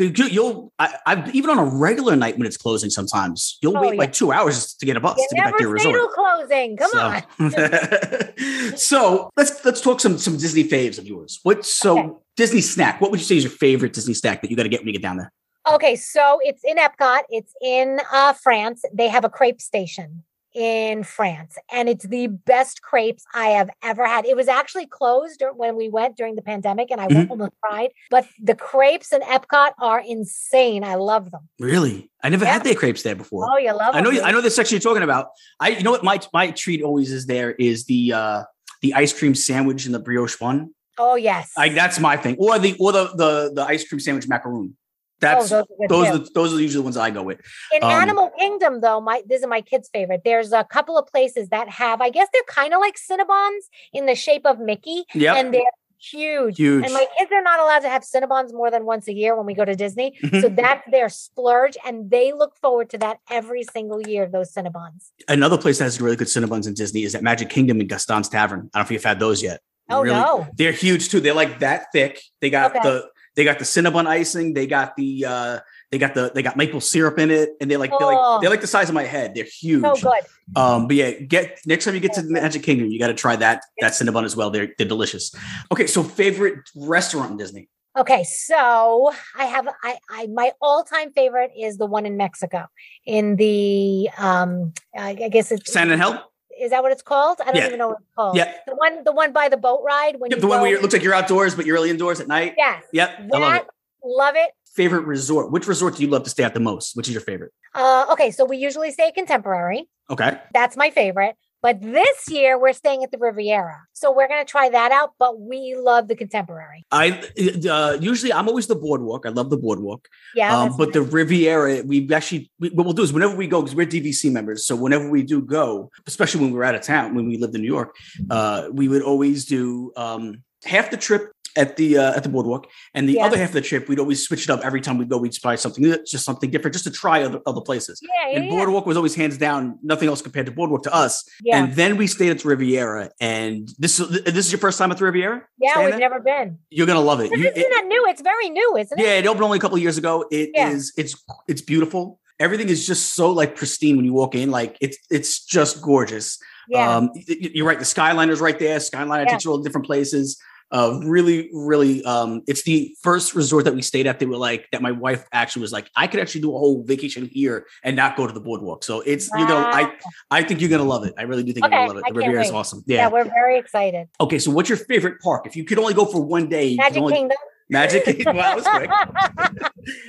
You, 0.00 0.26
you'll 0.26 0.72
I, 0.78 0.94
I've 1.06 1.34
even 1.34 1.50
on 1.50 1.58
a 1.58 1.64
regular 1.64 2.16
night 2.16 2.36
when 2.38 2.46
it's 2.46 2.56
closing. 2.56 2.90
Sometimes 2.90 3.58
you'll 3.62 3.76
Oh, 3.76 3.80
wait 3.80 3.94
yeah. 3.94 4.00
like 4.00 4.12
two 4.12 4.32
hours 4.32 4.74
to 4.74 4.86
get 4.86 4.96
a 4.96 5.00
bus 5.00 5.16
You 5.18 5.26
to 5.30 5.34
get 5.36 5.44
back 5.44 5.54
your 5.62 5.70
resort. 5.70 6.10
closing. 6.12 6.76
Come 6.76 6.90
on. 6.98 7.22
on. 7.40 8.76
so 8.76 9.30
let's 9.36 9.64
let's 9.64 9.80
talk 9.80 10.00
some 10.00 10.18
some 10.18 10.36
Disney 10.36 10.64
faves 10.64 10.98
of 10.98 11.06
yours. 11.06 11.40
What 11.42 11.64
so 11.64 11.98
Okay. 11.98 12.10
Disney 12.36 12.60
snack? 12.60 13.00
What 13.00 13.10
would 13.10 13.20
you 13.20 13.26
say 13.26 13.36
is 13.36 13.44
your 13.44 13.52
favorite 13.52 13.92
Disney 13.92 14.14
snack 14.14 14.42
that 14.42 14.50
you 14.50 14.56
got 14.56 14.62
to 14.64 14.68
get 14.68 14.80
when 14.80 14.88
you 14.88 14.92
get 14.92 15.02
down 15.02 15.16
there? 15.16 15.32
Okay, 15.70 15.94
so 15.94 16.38
it's 16.42 16.62
in 16.64 16.76
Epcot. 16.76 17.22
It's 17.28 17.54
in 17.62 18.00
uh, 18.12 18.32
France. 18.32 18.82
They 18.92 19.08
have 19.08 19.24
a 19.24 19.28
crepe 19.28 19.60
station 19.60 20.24
in 20.54 21.02
France, 21.04 21.56
and 21.72 21.88
it's 21.88 22.04
the 22.06 22.26
best 22.28 22.82
crepes 22.82 23.24
I 23.34 23.48
have 23.48 23.70
ever 23.82 24.06
had. 24.06 24.26
It 24.26 24.36
was 24.36 24.48
actually 24.48 24.86
closed 24.86 25.42
when 25.56 25.76
we 25.76 25.88
went 25.88 26.16
during 26.16 26.34
the 26.36 26.42
pandemic, 26.42 26.90
and 26.90 27.00
I 27.00 27.08
Mhm. 27.08 27.30
almost 27.30 27.52
cried. 27.62 27.90
But 28.10 28.26
the 28.42 28.54
crepes 28.54 29.12
in 29.12 29.20
Epcot 29.22 29.72
are 29.80 30.00
insane. 30.00 30.84
I 30.84 30.96
love 30.96 31.30
them. 31.30 31.48
Really, 31.58 32.10
I 32.22 32.28
never 32.28 32.44
Yeah. 32.44 32.52
had 32.54 32.64
their 32.64 32.74
crepes 32.74 33.02
there 33.02 33.14
before. 33.14 33.46
Oh, 33.50 33.56
you 33.58 33.72
love 33.72 33.94
them. 33.94 33.96
I 33.96 34.00
know. 34.00 34.10
them. 34.10 34.24
I 34.24 34.30
know 34.32 34.40
the 34.40 34.50
section 34.50 34.74
you're 34.76 34.80
talking 34.80 35.02
about. 35.02 35.28
I, 35.60 35.70
you 35.70 35.82
know 35.82 35.90
what, 35.92 36.04
my 36.04 36.20
my 36.32 36.50
treat 36.50 36.82
always 36.82 37.10
is 37.12 37.26
there 37.26 37.52
is 37.52 37.84
the 37.86 38.12
uh 38.12 38.42
the 38.82 38.94
ice 38.94 39.12
cream 39.12 39.34
sandwich 39.34 39.86
and 39.86 39.94
the 39.94 40.00
brioche 40.00 40.36
bun. 40.38 40.74
Oh 40.98 41.14
yes. 41.14 41.50
I 41.56 41.70
that's 41.70 41.98
my 41.98 42.16
thing. 42.16 42.36
Or 42.38 42.58
the 42.58 42.76
or 42.78 42.92
the 42.92 43.04
the 43.16 43.52
the 43.54 43.64
ice 43.64 43.86
cream 43.88 44.00
sandwich 44.00 44.28
macaroon. 44.28 44.76
That's 45.22 45.50
oh, 45.52 45.64
those 45.64 45.66
are 45.80 45.88
those 45.88 46.08
are 46.08 46.18
the, 46.18 46.30
those 46.34 46.52
are 46.54 46.60
usually 46.60 46.80
the 46.80 46.84
ones 46.84 46.96
I 46.98 47.10
go 47.10 47.22
with. 47.22 47.40
In 47.72 47.82
Um, 47.82 47.90
Animal 47.90 48.30
Kingdom, 48.38 48.80
though, 48.82 49.00
my 49.00 49.22
this 49.26 49.40
is 49.40 49.46
my 49.46 49.60
kid's 49.62 49.88
favorite. 49.88 50.22
There's 50.24 50.52
a 50.52 50.64
couple 50.64 50.98
of 50.98 51.06
places 51.06 51.48
that 51.48 51.68
have, 51.70 52.00
I 52.02 52.10
guess 52.10 52.28
they're 52.32 52.42
kind 52.48 52.74
of 52.74 52.80
like 52.80 52.96
Cinnabons 52.96 53.62
in 53.94 54.06
the 54.06 54.14
shape 54.14 54.44
of 54.44 54.58
Mickey, 54.58 55.04
Yeah, 55.14 55.36
and 55.36 55.54
they're 55.54 55.62
huge. 55.98 56.56
huge. 56.56 56.84
And 56.84 56.92
my 56.92 57.06
kids 57.18 57.30
are 57.32 57.42
not 57.42 57.60
allowed 57.60 57.78
to 57.80 57.88
have 57.88 58.02
Cinnabons 58.02 58.52
more 58.52 58.70
than 58.70 58.84
once 58.84 59.06
a 59.06 59.12
year 59.14 59.36
when 59.36 59.46
we 59.46 59.54
go 59.54 59.64
to 59.64 59.76
Disney. 59.76 60.18
Mhm. 60.22 60.42
So 60.42 60.48
that's 60.48 60.82
their 60.90 61.08
splurge, 61.08 61.76
and 61.86 62.10
they 62.10 62.32
look 62.32 62.56
forward 62.56 62.90
to 62.90 62.98
that 62.98 63.18
every 63.30 63.62
single 63.62 64.00
year. 64.06 64.26
Those 64.26 64.52
Cinnabons. 64.52 65.10
Another 65.28 65.56
place 65.56 65.78
that 65.78 65.84
has 65.84 66.00
really 66.00 66.16
good 66.16 66.26
Cinnabons 66.26 66.66
in 66.66 66.74
Disney 66.74 67.04
is 67.04 67.14
at 67.14 67.22
Magic 67.22 67.48
Kingdom 67.48 67.80
in 67.80 67.86
Gaston's 67.86 68.28
Tavern. 68.28 68.58
I 68.58 68.62
don't 68.62 68.74
know 68.74 68.80
if 68.86 68.90
you've 68.90 69.04
had 69.04 69.20
those 69.20 69.40
yet. 69.42 69.60
Oh 69.90 70.02
Really- 70.02 70.16
no! 70.16 70.46
They're 70.56 70.72
huge 70.72 71.08
too. 71.10 71.20
They're 71.20 71.34
like 71.34 71.58
that 71.60 71.86
thick. 71.92 72.20
They 72.40 72.50
got 72.50 72.70
Okay. 72.74 72.80
the 72.88 73.08
they 73.34 73.44
got 73.44 73.58
the 73.58 73.64
Cinnabon 73.64 74.06
icing. 74.06 74.54
They 74.54 74.66
got 74.66 74.96
the 74.96 75.24
uh 75.26 75.58
they 75.90 75.98
got 75.98 76.14
the 76.14 76.32
they 76.34 76.42
got 76.42 76.56
maple 76.56 76.80
syrup 76.80 77.18
in 77.18 77.30
it, 77.30 77.50
and 77.60 77.70
they're 77.70 77.78
like 77.78 77.92
Oh. 77.92 78.04
like 78.06 78.40
they're 78.40 78.50
like 78.50 78.60
the 78.60 78.66
size 78.66 78.88
of 78.88 78.94
my 78.94 79.04
head. 79.04 79.34
They're 79.34 79.44
huge. 79.44 79.82
So 79.82 79.94
good. 79.96 80.22
Um, 80.56 80.86
but 80.86 80.96
yeah, 80.96 81.10
get 81.12 81.58
next 81.66 81.84
time 81.84 81.94
you 81.94 82.00
get 82.00 82.14
to 82.14 82.22
the 82.22 82.30
Magic 82.30 82.62
Kingdom, 82.62 82.88
you 82.88 82.98
got 82.98 83.08
to 83.08 83.14
try 83.14 83.36
that 83.36 83.62
that 83.80 83.92
Cinnabon 83.92 84.24
as 84.24 84.36
well. 84.36 84.50
They're 84.50 84.70
they're 84.78 84.88
delicious. 84.88 85.34
Okay, 85.70 85.86
so 85.86 86.02
favorite 86.02 86.60
restaurant 86.74 87.32
in 87.32 87.36
Disney? 87.36 87.68
Okay, 87.96 88.24
so 88.24 89.12
I 89.38 89.44
have 89.44 89.68
I, 89.82 89.98
I 90.10 90.26
my 90.28 90.52
all 90.62 90.82
time 90.82 91.12
favorite 91.12 91.50
is 91.58 91.76
the 91.76 91.86
one 91.86 92.06
in 92.06 92.16
Mexico 92.16 92.66
in 93.04 93.36
the 93.36 94.08
um 94.16 94.72
I, 94.96 95.10
I 95.10 95.28
guess 95.28 95.52
it's 95.52 95.70
San 95.70 95.90
Angel 95.90 96.12
Inn. 96.12 96.18
Is 96.62 96.70
that 96.70 96.82
what 96.82 96.92
it's 96.92 97.02
called? 97.02 97.38
I 97.40 97.46
don't 97.46 97.56
Yeah. 97.56 97.66
even 97.66 97.78
know 97.78 97.88
what 97.88 97.98
it's 98.00 98.08
called. 98.14 98.36
Yeah. 98.36 98.54
The 98.66 98.74
one 98.76 99.04
the 99.04 99.12
one 99.12 99.32
by 99.32 99.48
the 99.48 99.56
boat 99.56 99.82
ride 99.84 100.14
when 100.18 100.30
Yep, 100.30 100.36
you 100.38 100.40
the 100.40 100.46
one 100.46 100.60
where 100.62 100.74
it 100.74 100.80
looks 100.82 100.94
like 100.94 101.02
you're 101.02 101.14
outdoors, 101.14 101.54
but 101.54 101.66
you're 101.66 101.74
really 101.74 101.90
indoors 101.90 102.20
at 102.20 102.28
night. 102.28 102.54
Yes. 102.56 102.84
Yep, 102.92 103.10
I 103.18 103.22
love 103.26 103.40
That 103.42 103.62
it. 103.62 103.68
love 104.04 104.34
it. 104.36 104.50
Favorite 104.74 105.04
resort? 105.04 105.50
Which 105.50 105.66
resort 105.66 105.96
do 105.96 106.02
you 106.02 106.08
love 106.08 106.22
to 106.24 106.30
stay 106.30 106.44
at 106.44 106.54
the 106.54 106.60
most? 106.60 106.96
Which 106.96 107.08
is 107.08 107.14
your 107.14 107.20
favorite? 107.22 107.52
Uh 107.74 108.06
okay, 108.12 108.30
so 108.30 108.44
we 108.44 108.56
usually 108.56 108.90
stay 108.92 109.10
contemporary. 109.12 109.88
Okay. 110.08 110.38
That's 110.54 110.76
my 110.76 110.90
favorite. 110.90 111.36
But 111.62 111.80
this 111.80 112.28
year 112.28 112.58
we're 112.58 112.72
staying 112.72 113.04
at 113.04 113.12
the 113.12 113.18
Riviera. 113.18 113.82
So 113.92 114.12
we're 114.12 114.26
gonna 114.26 114.44
try 114.44 114.68
that 114.68 114.90
out, 114.90 115.12
but 115.18 115.40
we 115.40 115.76
love 115.78 116.08
the 116.08 116.16
contemporary. 116.16 116.84
I 116.90 117.22
uh, 117.70 117.98
usually 118.00 118.32
I'm 118.32 118.48
always 118.48 118.66
the 118.66 118.74
boardwalk. 118.74 119.26
I 119.26 119.28
love 119.28 119.48
the 119.50 119.56
boardwalk. 119.56 120.08
Yeah. 120.34 120.58
um, 120.58 120.76
but 120.76 120.92
the. 120.92 121.02
Riviera, 121.02 121.82
we 121.82 122.12
actually 122.12 122.50
we, 122.58 122.70
what 122.70 122.84
we'll 122.84 122.94
do 122.94 123.02
is 123.02 123.12
whenever 123.12 123.36
we 123.36 123.46
go 123.46 123.60
because 123.60 123.76
we're 123.76 123.86
DVC 123.86 124.32
members, 124.32 124.66
so 124.66 124.74
whenever 124.74 125.08
we 125.08 125.22
do 125.22 125.40
go, 125.42 125.90
especially 126.06 126.40
when 126.40 126.52
we're 126.52 126.64
out 126.64 126.74
of 126.74 126.82
town, 126.82 127.14
when 127.14 127.28
we 127.28 127.36
lived 127.36 127.54
in 127.54 127.60
New 127.60 127.68
York, 127.68 127.94
uh, 128.30 128.68
we 128.72 128.88
would 128.88 129.02
always 129.02 129.44
do 129.44 129.92
um, 129.96 130.42
half 130.64 130.90
the 130.90 130.96
trip 130.96 131.32
at 131.56 131.76
the 131.76 131.98
uh, 131.98 132.14
at 132.16 132.22
the 132.22 132.28
boardwalk, 132.28 132.66
and 132.94 133.08
the 133.08 133.14
Yeah. 133.14 133.26
other 133.26 133.36
half 133.38 133.48
of 133.50 133.54
the 133.54 133.60
trip 133.60 133.88
we'd 133.88 133.98
always 133.98 134.24
switch 134.26 134.44
it 134.44 134.50
up 134.50 134.60
every 134.64 134.80
time 134.80 134.98
we 134.98 135.04
go. 135.04 135.16
We'd 135.18 135.32
try 135.32 135.54
something 135.56 135.82
just 136.06 136.24
something 136.24 136.50
different, 136.50 136.72
just 136.74 136.84
to 136.84 136.90
try 136.90 137.22
other 137.22 137.40
other 137.46 137.60
places. 137.60 138.00
yeah, 138.02 138.30
yeah, 138.30 138.36
And 138.36 138.44
yeah. 138.46 138.50
boardwalk 138.50 138.86
was 138.86 138.96
always 138.96 139.14
hands 139.14 139.36
down 139.38 139.78
nothing 139.82 140.08
else 140.08 140.22
compared 140.22 140.46
to 140.46 140.52
boardwalk 140.52 140.82
to 140.84 140.94
us. 140.94 141.24
yeah. 141.42 141.58
And 141.64 141.74
then 141.74 141.96
we 141.96 142.06
stayed 142.06 142.30
at 142.30 142.38
the 142.40 142.48
Riviera, 142.48 143.10
and 143.20 143.68
this 143.78 143.96
this 143.98 144.46
is 144.46 144.52
your 144.52 144.58
first 144.60 144.78
time 144.78 144.90
at 144.90 144.98
the 144.98 145.04
Riviera. 145.04 145.42
yeah, 145.58 145.72
Staying 145.72 145.84
we've 145.86 145.92
there? 145.94 146.00
never 146.00 146.20
been. 146.20 146.58
You're 146.70 146.86
gonna 146.86 147.00
love 147.00 147.20
it. 147.20 147.30
You- 147.30 147.38
isn't 147.48 147.56
it- 147.56 147.68
that 147.70 147.86
new? 147.86 148.04
It's 148.08 148.22
very 148.22 148.48
new, 148.50 148.76
isn't 148.78 148.98
it? 148.98 149.02
yeah, 149.04 149.14
it 149.18 149.26
opened 149.26 149.44
only 149.44 149.58
a 149.58 149.60
couple 149.60 149.76
of 149.76 149.82
years 149.82 149.98
ago. 149.98 150.24
It 150.30 150.50
is. 150.54 150.92
Yeah. 150.96 151.04
It's 151.04 151.14
it's 151.48 151.62
beautiful. 151.62 152.18
Everything 152.40 152.68
is 152.70 152.86
just 152.86 153.14
so 153.14 153.30
like 153.30 153.54
pristine 153.56 153.96
when 153.96 154.04
you 154.04 154.12
walk 154.14 154.34
in. 154.34 154.50
Like 154.50 154.76
it's 154.80 154.98
it's 155.10 155.44
just 155.44 155.80
gorgeous. 155.82 156.38
Yeah. 156.68 156.96
Um, 156.96 157.10
you're 157.26 157.66
right. 157.66 157.78
The 157.78 157.84
Skyliner's 157.84 158.40
right 158.40 158.58
there. 158.58 158.78
Skyliner 158.78 159.24
Yeah. 159.24 159.32
takes 159.32 159.44
you 159.44 159.50
all 159.50 159.58
different 159.58 159.86
places. 159.86 160.38
Uh, 160.72 160.98
really, 161.04 161.50
really. 161.52 162.02
Um, 162.04 162.42
it's 162.46 162.62
the 162.62 162.96
first 163.02 163.34
resort 163.34 163.64
that 163.66 163.74
we 163.74 163.82
stayed 163.82 164.06
at. 164.06 164.18
They 164.18 164.26
were 164.26 164.38
like 164.38 164.66
that. 164.72 164.80
My 164.80 164.90
wife 164.90 165.24
actually 165.32 165.60
was 165.62 165.72
like, 165.72 165.90
I 165.96 166.06
could 166.06 166.18
actually 166.18 166.40
do 166.40 166.54
a 166.54 166.58
whole 166.58 166.82
vacation 166.84 167.28
here 167.30 167.66
and 167.84 167.94
not 167.94 168.16
go 168.16 168.26
to 168.26 168.32
the 168.32 168.40
boardwalk. 168.40 168.82
So 168.82 169.00
it's 169.02 169.28
you're 169.36 169.46
gonna. 169.46 169.66
I 169.66 169.92
I 170.30 170.42
think 170.42 170.60
you're 170.60 170.70
gonna 170.70 170.82
love 170.84 171.04
it. 171.04 171.12
I 171.18 171.22
really 171.24 171.42
do 171.42 171.52
think 171.52 171.64
you're 171.64 171.70
gonna 171.70 171.88
love 171.88 171.98
it. 171.98 172.04
The 172.08 172.14
Riviera 172.14 172.42
is 172.42 172.50
awesome. 172.50 172.82
yeah. 172.86 172.96
Yeah. 172.96 173.08
we're 173.08 173.24
very 173.24 173.58
excited. 173.58 174.08
okay. 174.20 174.38
So 174.38 174.50
what's 174.50 174.68
your 174.70 174.78
favorite 174.78 175.20
park? 175.20 175.46
If 175.46 175.56
you 175.56 175.64
could 175.64 175.78
only 175.78 175.94
go 175.94 176.06
for 176.06 176.22
one 176.22 176.48
day, 176.48 176.74
Magic 176.76 177.02
only- 177.02 177.14
Kingdom. 177.14 177.38
Magic. 177.68 178.04
wow, 178.26 178.54
quick. 178.60 178.90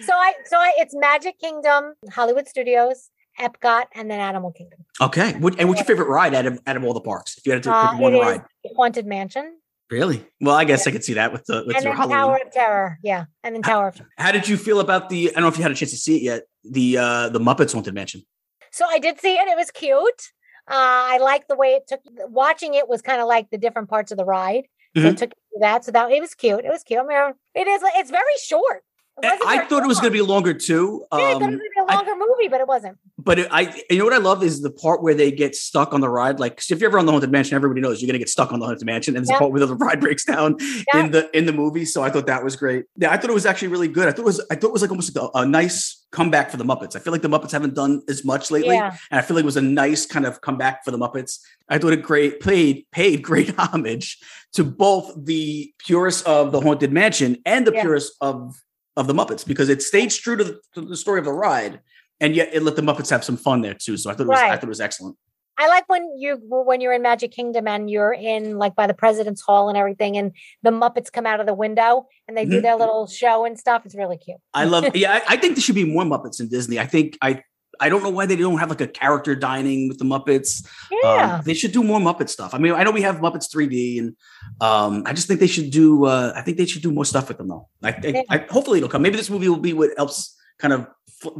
so 0.05 0.13
I 0.13 0.33
so 0.45 0.57
I 0.57 0.73
it's 0.77 0.95
Magic 0.95 1.39
Kingdom, 1.39 1.93
Hollywood 2.11 2.47
Studios, 2.47 3.09
Epcot, 3.39 3.85
and 3.95 4.09
then 4.09 4.19
Animal 4.19 4.51
Kingdom. 4.51 4.79
Okay. 5.01 5.33
What, 5.33 5.59
and 5.59 5.69
what's 5.69 5.79
your 5.79 5.85
favorite 5.85 6.09
ride 6.09 6.33
out 6.33 6.45
of 6.45 6.59
out 6.67 6.75
of 6.77 6.83
all 6.83 6.93
the 6.93 7.01
parks? 7.01 7.37
If 7.37 7.45
you 7.45 7.53
had 7.53 7.63
to 7.63 7.73
Uh, 7.73 7.91
pick 7.91 7.99
one 8.01 8.13
it 8.13 8.17
is 8.17 8.21
ride, 8.23 8.41
Haunted 8.75 9.05
Mansion 9.05 9.57
really? 9.89 10.25
Well, 10.41 10.55
I 10.55 10.63
guess 10.63 10.87
I 10.87 10.91
could 10.91 11.03
see 11.03 11.13
that 11.13 11.31
with 11.31 11.45
the 11.45 11.63
with 11.67 11.75
and 11.75 11.85
your 11.85 11.93
Halloween. 11.93 12.17
Tower 12.17 12.39
of 12.45 12.51
Terror. 12.51 12.99
Yeah, 13.03 13.25
and 13.43 13.55
then 13.55 13.61
Tower 13.61 13.89
of 13.89 14.01
How 14.17 14.31
did 14.31 14.47
you 14.47 14.57
feel 14.57 14.79
about 14.79 15.09
the? 15.09 15.29
I 15.29 15.33
don't 15.33 15.43
know 15.43 15.47
if 15.49 15.57
you 15.57 15.63
had 15.63 15.71
a 15.71 15.75
chance 15.75 15.91
to 15.91 15.97
see 15.97 16.17
it 16.17 16.21
yet. 16.23 16.43
The 16.63 16.97
uh 16.97 17.29
the 17.29 17.39
Muppets 17.39 17.73
Haunted 17.73 17.93
Mansion. 17.93 18.23
So 18.71 18.85
I 18.87 18.99
did 18.99 19.19
see 19.19 19.35
it. 19.35 19.47
It 19.47 19.55
was 19.57 19.69
cute. 19.71 20.21
Uh, 20.67 20.73
I 21.13 21.17
like 21.19 21.47
the 21.47 21.55
way 21.55 21.69
it 21.73 21.83
took. 21.87 21.99
Watching 22.29 22.73
it 22.73 22.87
was 22.87 23.01
kind 23.01 23.21
of 23.21 23.27
like 23.27 23.49
the 23.51 23.57
different 23.57 23.89
parts 23.89 24.11
of 24.11 24.17
the 24.17 24.25
ride. 24.25 24.63
So 24.95 25.03
Mhm. 25.03 25.11
it 25.11 25.17
took 25.17 25.31
that. 25.59 25.83
So 25.85 25.91
that 25.91 26.09
it 26.11 26.21
was 26.21 26.33
cute. 26.35 26.63
It 26.65 26.69
was 26.69 26.83
cute. 26.83 26.99
I 26.99 27.03
mean, 27.03 27.33
it 27.53 27.67
is. 27.67 27.81
It's 27.95 28.09
very 28.11 28.23
short. 28.43 28.83
I 29.21 29.65
thought 29.65 29.83
it 29.83 29.87
was 29.87 29.99
going 29.99 30.11
to 30.11 30.17
be 30.17 30.21
longer 30.23 30.53
too. 30.53 31.05
Yeah, 31.11 31.17
I 31.17 31.19
thought 31.19 31.29
it 31.31 31.35
was 31.35 31.35
Um, 31.35 31.39
going 31.41 31.51
to 31.53 31.57
be 31.59 31.65
a 31.79 31.83
I- 31.91 31.95
longer 31.95 32.11
movie, 32.17 32.47
but 32.47 32.61
it 32.61 32.67
wasn't. 32.67 32.97
but 33.17 33.39
it, 33.39 33.47
I, 33.51 33.81
you 33.89 33.99
know 33.99 34.05
what 34.05 34.13
I 34.13 34.17
love 34.17 34.43
is 34.43 34.61
the 34.61 34.71
part 34.71 35.03
where 35.03 35.13
they 35.13 35.31
get 35.31 35.55
stuck 35.55 35.93
on 35.93 36.01
the 36.01 36.09
ride. 36.09 36.39
Like, 36.39 36.61
if 36.69 36.79
you're 36.79 36.89
ever 36.89 36.97
on 36.99 37.05
the 37.05 37.11
haunted 37.11 37.31
mansion, 37.31 37.55
everybody 37.55 37.79
knows 37.81 38.01
you're 38.01 38.07
going 38.07 38.13
to 38.15 38.19
get 38.19 38.29
stuck 38.29 38.51
on 38.51 38.59
the 38.59 38.65
haunted 38.65 38.85
mansion, 38.85 39.15
and 39.15 39.23
there's 39.25 39.29
Yeah. 39.31 39.35
a 39.37 39.39
part 39.39 39.51
where 39.51 39.65
the 39.65 39.75
ride 39.75 39.99
breaks 40.01 40.25
down 40.25 40.57
Yeah. 40.93 41.05
in 41.05 41.11
the 41.11 41.37
in 41.37 41.45
the 41.45 41.53
movie. 41.53 41.85
So 41.85 42.01
I 42.03 42.09
thought 42.09 42.25
that 42.25 42.43
was 42.43 42.55
great. 42.55 42.85
Yeah, 42.97 43.11
I 43.11 43.17
thought 43.17 43.29
it 43.29 43.33
was 43.33 43.45
actually 43.45 43.67
really 43.69 43.87
good. 43.87 44.07
I 44.07 44.11
thought 44.11 44.21
it 44.23 44.25
was 44.25 44.41
I 44.49 44.55
thought 44.55 44.67
it 44.69 44.73
was 44.73 44.81
like 44.81 44.91
almost 44.91 45.15
like 45.15 45.29
a, 45.35 45.39
a 45.39 45.45
nice 45.45 46.03
comeback 46.11 46.49
for 46.51 46.57
the 46.57 46.65
Muppets. 46.65 46.95
I 46.95 46.99
feel 46.99 47.11
like 47.13 47.21
the 47.23 47.27
Muppets 47.29 47.51
haven't 47.51 47.73
done 47.75 48.01
as 48.09 48.23
much 48.25 48.49
lately, 48.51 48.75
Yeah. 48.75 48.95
and 49.11 49.19
I 49.19 49.21
feel 49.21 49.35
like 49.35 49.43
it 49.43 49.45
was 49.45 49.57
a 49.57 49.61
nice 49.61 50.05
kind 50.05 50.25
of 50.25 50.41
comeback 50.41 50.83
for 50.83 50.91
the 50.91 50.97
Muppets. 50.97 51.39
I 51.69 51.77
thought 51.77 51.93
it 51.93 52.01
great 52.03 52.39
played 52.39 52.85
paid 52.91 53.21
great 53.21 53.53
homage 53.59 54.17
to 54.53 54.63
both 54.63 55.11
the 55.15 55.71
purists 55.79 56.21
of 56.23 56.51
the 56.51 56.61
haunted 56.61 56.91
mansion 56.91 57.37
and 57.45 57.65
the 57.67 57.73
Yeah. 57.73 57.81
purists 57.81 58.15
of 58.21 58.55
of 58.95 59.07
the 59.07 59.13
Muppets 59.13 59.45
because 59.45 59.69
it 59.69 59.81
stayed 59.81 60.11
true 60.11 60.35
to 60.35 60.43
the, 60.43 60.59
to 60.75 60.81
the 60.81 60.97
story 60.97 61.19
of 61.19 61.25
the 61.25 61.33
ride, 61.33 61.79
and 62.19 62.35
yet 62.35 62.49
it 62.53 62.63
let 62.63 62.75
the 62.75 62.81
Muppets 62.81 63.09
have 63.09 63.23
some 63.23 63.37
fun 63.37 63.61
there 63.61 63.73
too. 63.73 63.97
So 63.97 64.09
I 64.09 64.13
thought 64.13 64.23
it 64.23 64.29
was 64.29 64.39
I 64.39 64.55
thought 64.55 64.63
it 64.63 64.69
was 64.69 64.81
excellent. 64.81 65.17
I 65.57 65.67
like 65.67 65.87
when 65.87 66.17
you 66.17 66.39
when 66.49 66.81
you're 66.81 66.93
in 66.93 67.03
Magic 67.03 67.31
Kingdom 67.31 67.67
and 67.67 67.89
you're 67.89 68.13
in 68.13 68.57
like 68.57 68.75
by 68.75 68.87
the 68.87 68.93
President's 68.93 69.41
Hall 69.41 69.69
and 69.69 69.77
everything, 69.77 70.17
and 70.17 70.31
the 70.63 70.71
Muppets 70.71 71.11
come 71.11 71.25
out 71.25 71.39
of 71.39 71.45
the 71.45 71.53
window 71.53 72.07
and 72.27 72.35
they 72.35 72.45
do 72.45 72.59
Mhm. 72.59 72.63
their 72.63 72.75
little 72.75 73.05
show 73.07 73.45
and 73.45 73.59
stuff. 73.59 73.85
It's 73.85 73.95
really 73.95 74.17
cute. 74.17 74.37
I 74.53 74.65
love. 74.65 74.95
Yeah, 74.95 75.13
I, 75.13 75.33
I 75.33 75.37
think 75.37 75.55
there 75.55 75.61
should 75.61 75.75
be 75.75 75.85
more 75.85 76.03
Muppets 76.03 76.39
in 76.39 76.49
Disney. 76.49 76.79
I 76.79 76.85
think 76.87 77.17
I. 77.21 77.43
I 77.79 77.89
don't 77.89 78.03
know 78.03 78.09
why 78.09 78.25
they 78.25 78.35
don't 78.35 78.57
have 78.59 78.69
like 78.69 78.81
a 78.81 78.87
character 78.87 79.35
dining 79.35 79.87
with 79.87 79.97
the 79.97 80.05
Muppets. 80.05 80.65
Yeah. 80.91 81.35
Um, 81.35 81.41
they 81.45 81.53
should 81.53 81.71
do 81.71 81.83
more 81.83 81.99
Muppet 81.99 82.29
stuff. 82.29 82.53
I 82.53 82.57
mean, 82.57 82.73
I 82.73 82.83
know 82.83 82.91
we 82.91 83.01
have 83.01 83.17
Muppets 83.17 83.53
3D, 83.53 83.99
and 83.99 84.15
um, 84.61 85.03
I 85.05 85.13
just 85.13 85.27
think 85.27 85.39
they 85.39 85.47
should 85.47 85.71
do. 85.71 86.05
Uh, 86.05 86.33
I 86.35 86.41
think 86.41 86.57
they 86.57 86.65
should 86.65 86.81
do 86.81 86.91
more 86.91 87.05
stuff 87.05 87.27
with 87.27 87.37
them, 87.37 87.47
though. 87.47 87.67
I 87.81 87.91
think. 87.91 88.17
Yeah. 88.17 88.23
I, 88.29 88.37
hopefully, 88.49 88.77
it'll 88.77 88.89
come. 88.89 89.01
Maybe 89.01 89.17
this 89.17 89.29
movie 89.29 89.49
will 89.49 89.57
be 89.57 89.73
what 89.73 89.91
helps 89.97 90.37
kind 90.59 90.73
of 90.73 90.87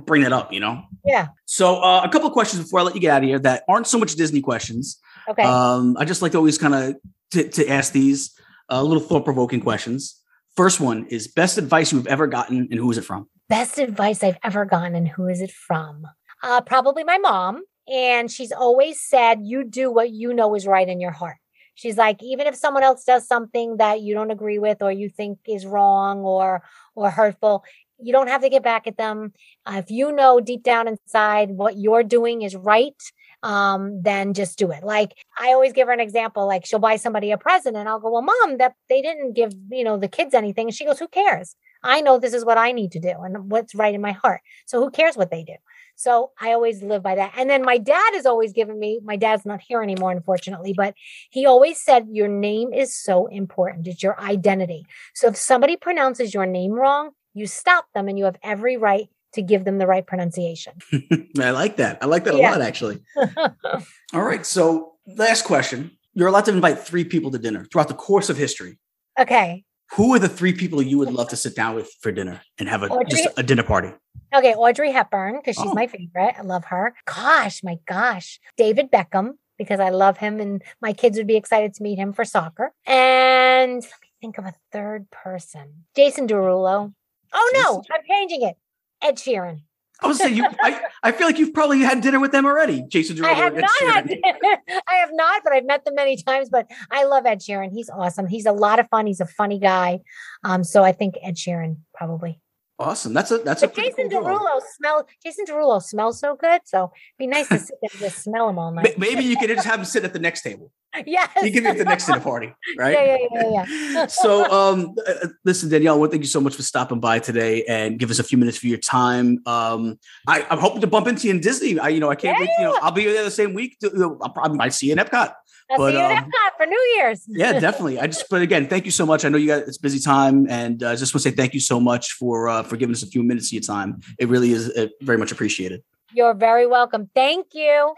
bring 0.06 0.24
it 0.24 0.34
up. 0.34 0.52
You 0.52 0.60
know. 0.60 0.84
yeah. 1.06 1.28
So, 1.46 1.82
uh, 1.82 2.02
a 2.04 2.10
couple 2.10 2.28
of 2.28 2.34
questions 2.34 2.64
before 2.64 2.80
I 2.80 2.84
let 2.84 2.96
you 2.96 3.02
get 3.02 3.12
out 3.12 3.24
of 3.24 3.30
here 3.30 3.40
that 3.40 3.64
aren't 3.70 3.88
so 3.88 3.98
much 3.98 4.16
Disney 4.16 4.42
questions. 4.42 5.00
Okay. 5.30 5.44
Um, 5.44 5.96
I 5.98 6.06
just 6.06 6.22
like 6.22 6.34
to 6.34 6.38
always 6.38 6.58
kind 6.58 6.74
of 6.74 6.96
to, 7.32 7.50
to 7.50 7.68
ask 7.68 7.94
these 7.94 8.38
uh, 8.72 8.82
little 8.82 9.04
thought 9.04 9.26
provoking 9.26 9.62
questions. 9.62 10.20
First 10.56 10.80
one 10.80 11.08
is 11.08 11.28
best 11.28 11.58
advice 11.58 11.92
you've 11.92 12.08
ever 12.08 12.28
gotten, 12.28 12.68
and 12.70 12.76
who 12.76 12.92
is 12.92 12.98
it 12.98 13.06
from? 13.06 13.28
Best 13.50 13.80
advice 13.80 14.24
I've 14.24 14.38
ever 14.44 14.66
gotten, 14.66 14.96
and 14.96 15.08
who 15.08 15.28
is 15.28 15.42
it 15.42 15.52
from? 15.52 16.08
Uh, 16.44 16.62
probably 16.62 17.06
my 17.06 17.20
mom. 17.20 17.64
And 17.90 18.32
she's 18.32 18.52
always 18.54 19.02
said, 19.02 19.40
"You 19.44 19.66
do 19.66 19.92
what 19.92 20.12
you 20.12 20.34
know 20.34 20.56
is 20.56 20.68
right 20.68 20.90
in 20.90 21.02
your 21.02 21.12
heart." 21.12 21.38
She's 21.76 21.98
like, 21.98 22.24
even 22.24 22.48
if 22.48 22.56
someone 22.56 22.84
else 22.84 23.06
does 23.06 23.28
something 23.28 23.78
that 23.78 24.02
you 24.02 24.14
don't 24.16 24.32
agree 24.32 24.60
with 24.60 24.82
or 24.84 24.92
you 24.92 25.10
think 25.10 25.40
is 25.48 25.66
wrong 25.66 26.20
or 26.22 26.64
or 26.96 27.10
hurtful, 27.12 27.66
you 28.00 28.14
don't 28.14 28.28
have 28.30 28.42
to 28.44 28.50
get 28.50 28.64
back 28.64 28.88
at 28.88 28.98
them. 28.98 29.34
Uh, 29.66 29.78
if 29.84 29.92
you 29.92 30.12
know 30.14 30.40
deep 30.40 30.64
down 30.64 30.88
inside 30.88 31.52
what 31.52 31.78
you're 31.78 32.04
doing 32.04 32.44
is 32.44 32.56
right, 32.56 32.96
um, 33.44 34.02
then 34.04 34.34
just 34.36 34.58
do 34.60 34.72
it. 34.72 34.84
Like 34.84 35.14
I 35.38 35.50
always 35.54 35.74
give 35.74 35.88
her 35.88 35.94
an 35.94 36.00
example. 36.00 36.48
Like 36.48 36.66
she'll 36.66 36.80
buy 36.80 36.98
somebody 36.98 37.32
a 37.32 37.38
present, 37.38 37.76
and 37.78 37.90
I'll 37.90 38.00
go, 38.00 38.12
"Well, 38.12 38.22
mom, 38.22 38.58
that 38.60 38.76
they 38.90 39.02
didn't 39.02 39.34
give 39.34 39.54
you 39.72 39.84
know 39.84 39.98
the 39.98 40.08
kids 40.08 40.34
anything." 40.34 40.70
She 40.72 40.86
goes, 40.86 41.00
"Who 41.00 41.08
cares? 41.10 41.56
I 41.84 42.02
know 42.02 42.18
this 42.18 42.34
is 42.34 42.46
what 42.46 42.58
I 42.58 42.72
need 42.72 42.92
to 42.94 43.00
do 43.00 43.10
and 43.10 43.52
what's 43.52 43.76
right 43.76 43.94
in 43.94 44.02
my 44.02 44.14
heart. 44.14 44.42
So 44.66 44.80
who 44.80 44.90
cares 44.90 45.16
what 45.16 45.32
they 45.32 45.44
do?" 45.44 45.56
So 45.96 46.32
I 46.40 46.54
always 46.54 46.82
live 46.82 47.04
by 47.04 47.16
that. 47.16 47.34
And 47.38 47.50
then 47.50 47.64
my 47.64 47.78
dad 47.78 48.14
has 48.14 48.26
always 48.26 48.52
given 48.52 48.80
me. 48.80 49.00
My 49.04 49.16
dad's 49.16 49.46
not 49.46 49.62
here 49.62 49.84
anymore, 49.84 50.12
unfortunately, 50.12 50.74
but 50.76 50.96
he 51.30 51.46
always 51.46 51.80
said, 51.82 52.08
"Your 52.12 52.28
name 52.28 52.74
is 52.74 52.96
so 52.96 53.28
important. 53.28 53.88
It's 53.88 54.02
your 54.02 54.20
identity. 54.20 54.86
So 55.14 55.28
if 55.28 55.38
somebody 55.38 55.78
pronounces 55.78 56.34
your 56.34 56.46
name 56.46 56.72
wrong, 56.74 57.12
you 57.34 57.46
stop 57.48 57.86
them, 57.94 58.08
and 58.08 58.18
you 58.18 58.26
have 58.26 58.38
every 58.44 58.78
right." 58.78 59.10
To 59.34 59.42
give 59.42 59.66
them 59.66 59.80
the 59.80 59.88
right 59.88 60.06
pronunciation. 60.06 60.74
I 61.40 61.50
like 61.50 61.78
that. 61.78 61.98
I 62.04 62.06
like 62.06 62.24
that 62.26 62.36
a 62.36 62.38
lot, 62.38 62.62
actually. 62.62 63.02
All 64.14 64.22
right. 64.22 64.46
So, 64.46 64.94
last 65.08 65.44
question. 65.44 65.90
You're 66.14 66.28
allowed 66.28 66.46
to 66.46 66.52
invite 66.52 66.78
three 66.78 67.04
people 67.04 67.32
to 67.32 67.40
dinner 67.40 67.66
throughout 67.66 67.88
the 67.88 67.96
course 67.96 68.30
of 68.30 68.38
history. 68.38 68.78
okay. 69.20 69.66
Who 69.94 70.14
are 70.14 70.20
the 70.20 70.30
three 70.30 70.54
people 70.54 70.82
you 70.82 70.98
would 70.98 71.12
love 71.12 71.30
to 71.30 71.36
sit 71.36 71.56
down 71.56 71.76
with 71.76 71.92
for 72.02 72.12
dinner 72.12 72.42
and 72.58 72.68
have 72.68 72.84
a 72.84 72.88
Audrey- 72.88 73.06
just 73.10 73.28
a 73.38 73.44
dinner 73.44 73.64
party? 73.64 73.92
Okay, 74.34 74.54
Audrey 74.56 74.92
Hepburn, 74.92 75.38
because 75.38 75.56
she's 75.56 75.70
Oh. 75.70 75.74
my 75.76 75.86
favorite. 75.88 76.36
I 76.38 76.42
love 76.42 76.66
her. 76.66 76.96
Gosh, 77.06 77.64
my 77.64 77.78
gosh. 77.88 78.40
David 78.58 78.92
Beckham, 78.92 79.34
because 79.60 79.80
I 79.80 79.90
love 79.90 80.18
him 80.18 80.40
and 80.40 80.64
my 80.82 80.94
kids 80.94 81.18
would 81.18 81.28
be 81.28 81.36
excited 81.36 81.76
to 81.76 81.84
meet 81.84 82.00
him 82.00 82.12
for 82.14 82.26
soccer. 82.26 82.74
And 82.88 83.74
let 83.84 84.02
me 84.02 84.08
think 84.20 84.38
of 84.40 84.46
a 84.46 84.56
third 84.72 85.12
person. 85.12 85.86
Jason 85.96 86.28
Derulo. 86.28 86.94
Oh 87.32 87.52
no, 87.54 87.84
I'm 87.96 88.02
changing 88.10 88.42
it. 88.42 88.58
Ed 89.02 89.18
Sheeran. 89.18 89.62
I 90.04 90.08
was 90.08 90.18
saying 90.18 90.36
you. 90.36 90.46
I, 90.62 90.82
I 91.02 91.12
feel 91.12 91.28
like 91.28 91.40
you've 91.40 91.54
probably 91.54 91.80
had 91.80 92.02
dinner 92.02 92.20
with 92.20 92.32
them 92.32 92.46
already, 92.46 92.84
Jason 92.88 93.16
Derulo. 93.16 93.26
I 93.26 93.34
have 93.34 93.56
not 93.56 93.70
had 93.82 94.06
Sheeran. 94.06 94.20
I 94.88 94.96
have 94.96 95.10
not, 95.14 95.42
but 95.44 95.54
I've 95.54 95.66
met 95.66 95.86
them 95.86 95.96
many 95.96 96.18
times. 96.18 96.50
But 96.50 96.70
I 96.92 97.06
love 97.06 97.26
Ed 97.26 97.40
Sheeran. 97.40 97.72
He's 97.74 97.90
awesome. 97.90 98.28
He's 98.28 98.46
a 98.46 98.52
lot 98.52 98.80
of 98.80 98.88
fun. 98.90 99.08
He's 99.08 99.22
a 99.22 99.26
funny 99.26 99.60
guy. 99.60 100.00
Um, 100.44 100.64
so 100.64 100.84
I 100.84 100.92
think 100.92 101.16
Ed 101.24 101.36
Sheeran 101.36 101.78
probably. 101.94 102.40
Awesome. 102.80 103.14
That's 103.14 103.32
a 103.32 103.38
that's 103.38 103.64
a 103.64 103.68
But 103.68 103.76
pretty 103.76 103.90
Jason 103.92 104.10
cool. 104.10 104.24
Derulo 104.24 104.60
smell 104.78 105.08
Jason 105.24 105.46
Derulo 105.46 105.82
smells 105.82 106.20
so 106.20 106.36
good. 106.36 106.62
So 106.66 106.86
it'd 106.86 107.18
be 107.18 107.28
nice 107.28 107.48
to 107.50 107.60
sit 107.60 107.76
there 107.82 107.90
and 107.92 108.00
just 108.02 108.24
smell 108.24 108.50
him 108.50 108.60
all 108.60 108.72
night. 108.72 108.98
Maybe 108.98 109.24
you 109.24 109.38
could 109.38 109.50
just 109.50 109.66
have 109.66 109.78
them 109.78 109.86
sit 109.86 110.04
at 110.04 110.12
the 110.14 110.20
next 110.20 110.42
table. 110.42 110.72
yes. 111.06 111.30
You 111.42 111.52
can 111.52 111.64
be 111.64 111.70
at 111.70 111.78
the 111.78 111.86
next 111.86 112.06
dinner 112.06 112.20
party, 112.20 112.54
right? 112.78 112.94
Yeah, 112.94 113.18
yeah, 113.18 113.28
yeah, 113.34 113.66
yeah. 113.92 114.06
so 114.08 114.50
um 114.52 114.96
uh, 115.08 115.28
listen 115.44 115.70
danielle 115.70 116.00
well, 116.00 116.10
thank 116.10 116.22
you 116.22 116.28
so 116.28 116.42
much 116.42 116.56
for 116.56 116.64
stopping 116.64 117.00
by 117.00 117.20
today 117.20 117.64
and 117.66 117.98
give 118.00 118.12
us 118.12 118.20
a 118.20 118.24
few 118.24 118.38
minutes 118.38 118.58
for 118.58 118.68
your 118.68 118.78
time 118.78 119.40
um 119.46 119.98
I, 120.28 120.46
i'm 120.50 120.60
hoping 120.60 120.82
to 120.82 120.88
bump 120.88 121.08
into 121.08 121.28
you 121.28 121.34
in 121.34 121.40
disney 121.40 121.80
i 121.80 121.90
you 121.90 122.00
know 122.00 122.10
i 122.10 122.16
can't 122.16 122.40
wait 122.40 122.50
you 122.58 122.66
know 122.66 122.78
i'll 122.82 122.92
be 122.92 123.06
there 123.06 123.24
the 123.24 123.32
same 123.32 123.54
week 123.54 123.80
to, 123.80 124.20
i 124.24 124.30
probably 124.30 124.58
might 124.58 124.74
see 124.74 124.88
you 124.88 124.94
in 124.94 125.00
epcot 125.00 125.34
I'll 125.72 125.78
But, 125.78 125.92
see 125.92 125.98
you 125.98 126.06
in 126.06 126.12
um, 126.18 126.24
Epcot 126.26 126.58
for 126.58 126.66
New 126.66 126.94
Year's. 126.98 127.24
yeah 127.28 127.60
definitely 127.60 128.00
i 128.00 128.08
just 128.08 128.26
but 128.30 128.42
again 128.42 128.68
thank 128.68 128.86
you 128.86 128.92
so 128.92 129.06
much 129.06 129.26
i 129.26 129.30
know 129.30 129.38
you 129.38 129.48
got 129.48 129.64
it's 129.64 129.78
busy 129.78 130.00
time 130.00 130.48
and 130.50 130.84
uh, 130.84 130.90
i 130.92 130.96
just 130.96 131.14
want 131.14 131.24
to 131.24 131.30
say 131.30 131.36
thank 131.36 131.54
you 131.54 131.60
so 131.60 131.80
much 131.80 132.12
for 132.14 132.50
uh, 132.50 132.64
for 132.64 132.78
giving 132.78 132.94
us 132.94 133.04
a 133.04 133.08
few 133.08 133.24
minutes 133.24 133.48
of 133.50 133.54
your 133.54 133.62
time 133.62 134.02
it 134.20 134.28
really 134.28 134.52
is 134.52 134.70
uh, 134.72 134.88
very 135.02 135.18
much 135.18 135.32
appreciated 135.32 135.82
You're 136.14 136.36
very 136.36 136.68
welcome. 136.68 137.10
Thank 137.16 137.48
you. 137.54 137.94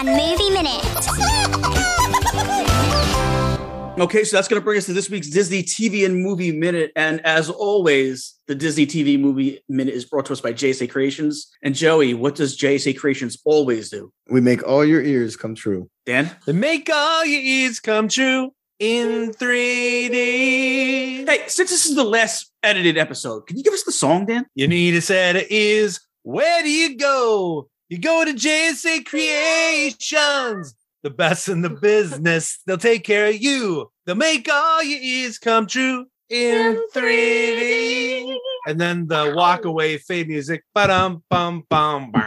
Disney 0.00 0.12
TV 0.12 0.16
and 0.16 0.16
Movie 0.16 0.50
Minute. 0.50 0.80
Okay, 3.98 4.24
so 4.24 4.34
that's 4.34 4.48
going 4.48 4.58
to 4.58 4.64
bring 4.64 4.78
us 4.78 4.86
to 4.86 4.94
this 4.94 5.10
week's 5.10 5.28
Disney 5.28 5.62
TV 5.62 6.06
and 6.06 6.22
Movie 6.22 6.52
Minute. 6.52 6.90
And 6.96 7.20
as 7.26 7.50
always, 7.50 8.34
the 8.46 8.54
Disney 8.54 8.86
TV 8.86 9.20
Movie 9.20 9.60
Minute 9.68 9.92
is 9.92 10.06
brought 10.06 10.24
to 10.26 10.32
us 10.32 10.40
by 10.40 10.54
JSA 10.54 10.88
Creations. 10.88 11.50
And 11.62 11.74
Joey, 11.74 12.14
what 12.14 12.34
does 12.34 12.56
JSA 12.56 12.96
Creations 12.96 13.36
always 13.44 13.90
do? 13.90 14.10
We 14.30 14.40
make 14.40 14.66
all 14.66 14.86
your 14.86 15.02
ears 15.02 15.36
come 15.36 15.54
true. 15.54 15.90
Dan? 16.06 16.34
To 16.46 16.54
make 16.54 16.88
all 16.90 17.26
your 17.26 17.42
ears 17.42 17.78
come 17.78 18.08
true 18.08 18.54
in 18.78 19.32
3D. 19.32 21.28
Hey, 21.28 21.44
since 21.48 21.68
this 21.68 21.84
is 21.84 21.94
the 21.94 22.04
last 22.04 22.50
edited 22.62 22.96
episode, 22.96 23.46
can 23.46 23.58
you 23.58 23.64
give 23.64 23.74
us 23.74 23.82
the 23.82 23.92
song, 23.92 24.24
Dan? 24.24 24.46
You 24.54 24.66
need 24.66 24.94
a 24.94 25.02
set 25.02 25.36
of 25.36 25.44
ears. 25.50 26.00
Where 26.22 26.62
do 26.62 26.70
you 26.70 26.96
go? 26.96 27.68
You 27.90 27.98
go 27.98 28.24
to 28.24 28.32
JSA 28.32 29.04
Creations, 29.04 30.74
the 31.02 31.10
best 31.10 31.48
in 31.48 31.62
the 31.62 31.70
business. 31.70 32.60
They'll 32.64 32.78
take 32.78 33.02
care 33.02 33.26
of 33.26 33.42
you. 33.42 33.90
They'll 34.06 34.14
make 34.14 34.48
all 34.48 34.80
your 34.84 35.00
ears 35.02 35.38
come 35.40 35.66
true 35.66 36.06
in 36.28 36.80
3D. 36.94 38.36
And 38.68 38.80
then 38.80 39.08
the 39.08 39.32
walk 39.34 39.64
away 39.64 39.98
fade 39.98 40.28
music. 40.28 40.62
Ba-dum, 40.72 41.24
bum, 41.30 41.64
bum. 41.68 42.12
Good 42.12 42.22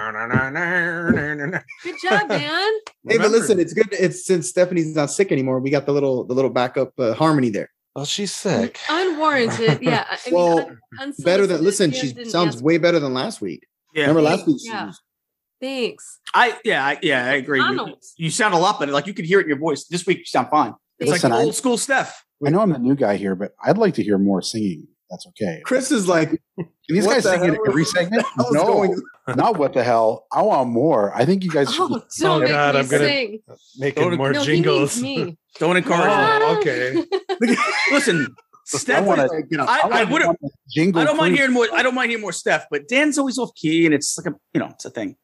job, 2.03 2.27
Dan. 2.27 2.39
Hey, 3.05 3.17
but 3.17 3.25
Remember- 3.25 3.37
listen, 3.37 3.59
it's 3.59 3.73
good. 3.73 3.89
It's 3.91 4.25
since 4.25 4.47
Stephanie's 4.49 4.95
not 4.95 5.11
sick 5.11 5.29
anymore. 5.31 5.59
We 5.59 5.69
got 5.69 5.85
the 5.85 5.91
little 5.91 6.23
the 6.23 6.33
little 6.33 6.49
backup 6.49 6.93
uh, 6.97 7.13
harmony 7.13 7.49
there. 7.49 7.69
Well, 7.95 8.05
she's 8.05 8.31
sick. 8.33 8.79
Unwarranted. 8.89 9.79
Yeah. 9.81 10.05
I 10.09 10.17
mean, 10.25 10.33
Well, 10.35 10.59
un- 10.59 10.79
unsolicited. 10.99 11.25
Better 11.25 11.47
than 11.47 11.63
listen. 11.63 11.89
Dan 11.89 11.99
She 12.01 12.13
didn't 12.13 12.31
sounds 12.31 12.55
ask- 12.55 12.63
way 12.63 12.77
better 12.77 12.99
than 13.01 13.13
last 13.13 13.41
week. 13.41 13.67
Yeah. 13.93 14.03
Remember 14.03 14.21
last 14.21 14.47
week? 14.47 14.55
Yeah. 14.61 14.91
Thanks. 15.63 16.19
I 16.35 16.57
yeah, 16.65 16.85
I, 16.85 16.99
yeah, 17.01 17.25
I 17.25 17.33
agree. 17.35 17.59
You, 17.61 17.95
you 18.17 18.29
sound 18.29 18.53
a 18.53 18.57
lot 18.57 18.79
better. 18.79 18.91
Like 18.91 19.07
you 19.07 19.13
could 19.13 19.25
hear 19.25 19.39
it 19.39 19.43
in 19.43 19.49
your 19.49 19.59
voice. 19.59 19.85
This 19.85 20.05
week 20.05 20.19
you 20.19 20.25
sound 20.25 20.49
fine. 20.49 20.73
It's 20.99 21.09
Listen, 21.09 21.31
like 21.31 21.39
I- 21.39 21.43
old 21.43 21.55
school 21.55 21.77
Steph. 21.77 22.23
I 22.45 22.49
know 22.49 22.59
I'm 22.59 22.73
the 22.73 22.79
new 22.79 22.95
guy 22.95 23.15
here, 23.15 23.35
but 23.35 23.53
I'd 23.63 23.77
like 23.77 23.93
to 23.93 24.03
hear 24.03 24.17
more 24.17 24.41
singing. 24.41 24.87
That's 25.09 25.25
okay. 25.27 25.61
Chris 25.63 25.91
is 25.91 26.07
like, 26.09 26.29
Can 26.57 26.67
these 26.89 27.07
guys 27.07 27.23
the 27.23 27.31
sing 27.37 27.45
in 27.45 27.57
every 27.67 27.85
segment? 27.85 28.25
No, 28.51 28.65
going- 28.65 29.01
not 29.35 29.57
what 29.57 29.71
the 29.73 29.83
hell. 29.83 30.25
I 30.33 30.41
want 30.41 30.69
more. 30.69 31.15
I 31.15 31.23
think 31.23 31.43
you 31.45 31.49
guys 31.51 31.67
oh, 31.69 31.71
should. 31.71 31.91
Oh, 31.91 32.03
don't 32.19 32.41
make 32.41 32.49
God, 32.49 32.73
me 32.75 32.79
I'm 32.81 32.87
gonna- 32.87 33.05
sing. 33.05 33.39
Making 33.77 34.03
Don't- 34.09 34.17
more 34.17 34.33
no, 34.33 34.43
jingles. 34.43 34.95
he 34.95 35.01
means 35.03 35.25
me. 35.27 35.37
Don't 35.59 35.77
encourage 35.77 36.01
Oh, 36.09 36.59
it. 36.61 36.67
okay. 36.67 37.55
Listen, 37.91 38.35
Steph. 38.65 39.05
wanna- 39.05 39.25
is- 39.25 39.43
you 39.49 39.57
know, 39.57 39.65
I, 39.65 39.81
I 39.83 39.87
want 40.03 40.11
would 40.11 40.21
have. 40.23 40.35
jingle. 40.69 41.01
I 41.01 41.05
don't 41.05 41.15
mind 41.17 41.31
free. 41.31 41.37
hearing 41.37 41.53
more. 41.53 41.67
I 41.73 41.83
don't 41.83 41.95
mind 41.95 42.09
hearing 42.09 42.21
more 42.21 42.33
Steph, 42.33 42.65
but 42.71 42.87
Dan's 42.89 43.17
always 43.17 43.37
off 43.37 43.51
key, 43.55 43.85
and 43.85 43.93
it's 43.93 44.17
like 44.17 44.33
a 44.33 44.37
you 44.53 44.59
know, 44.59 44.67
it's 44.71 44.83
a 44.85 44.89
thing. 44.89 45.15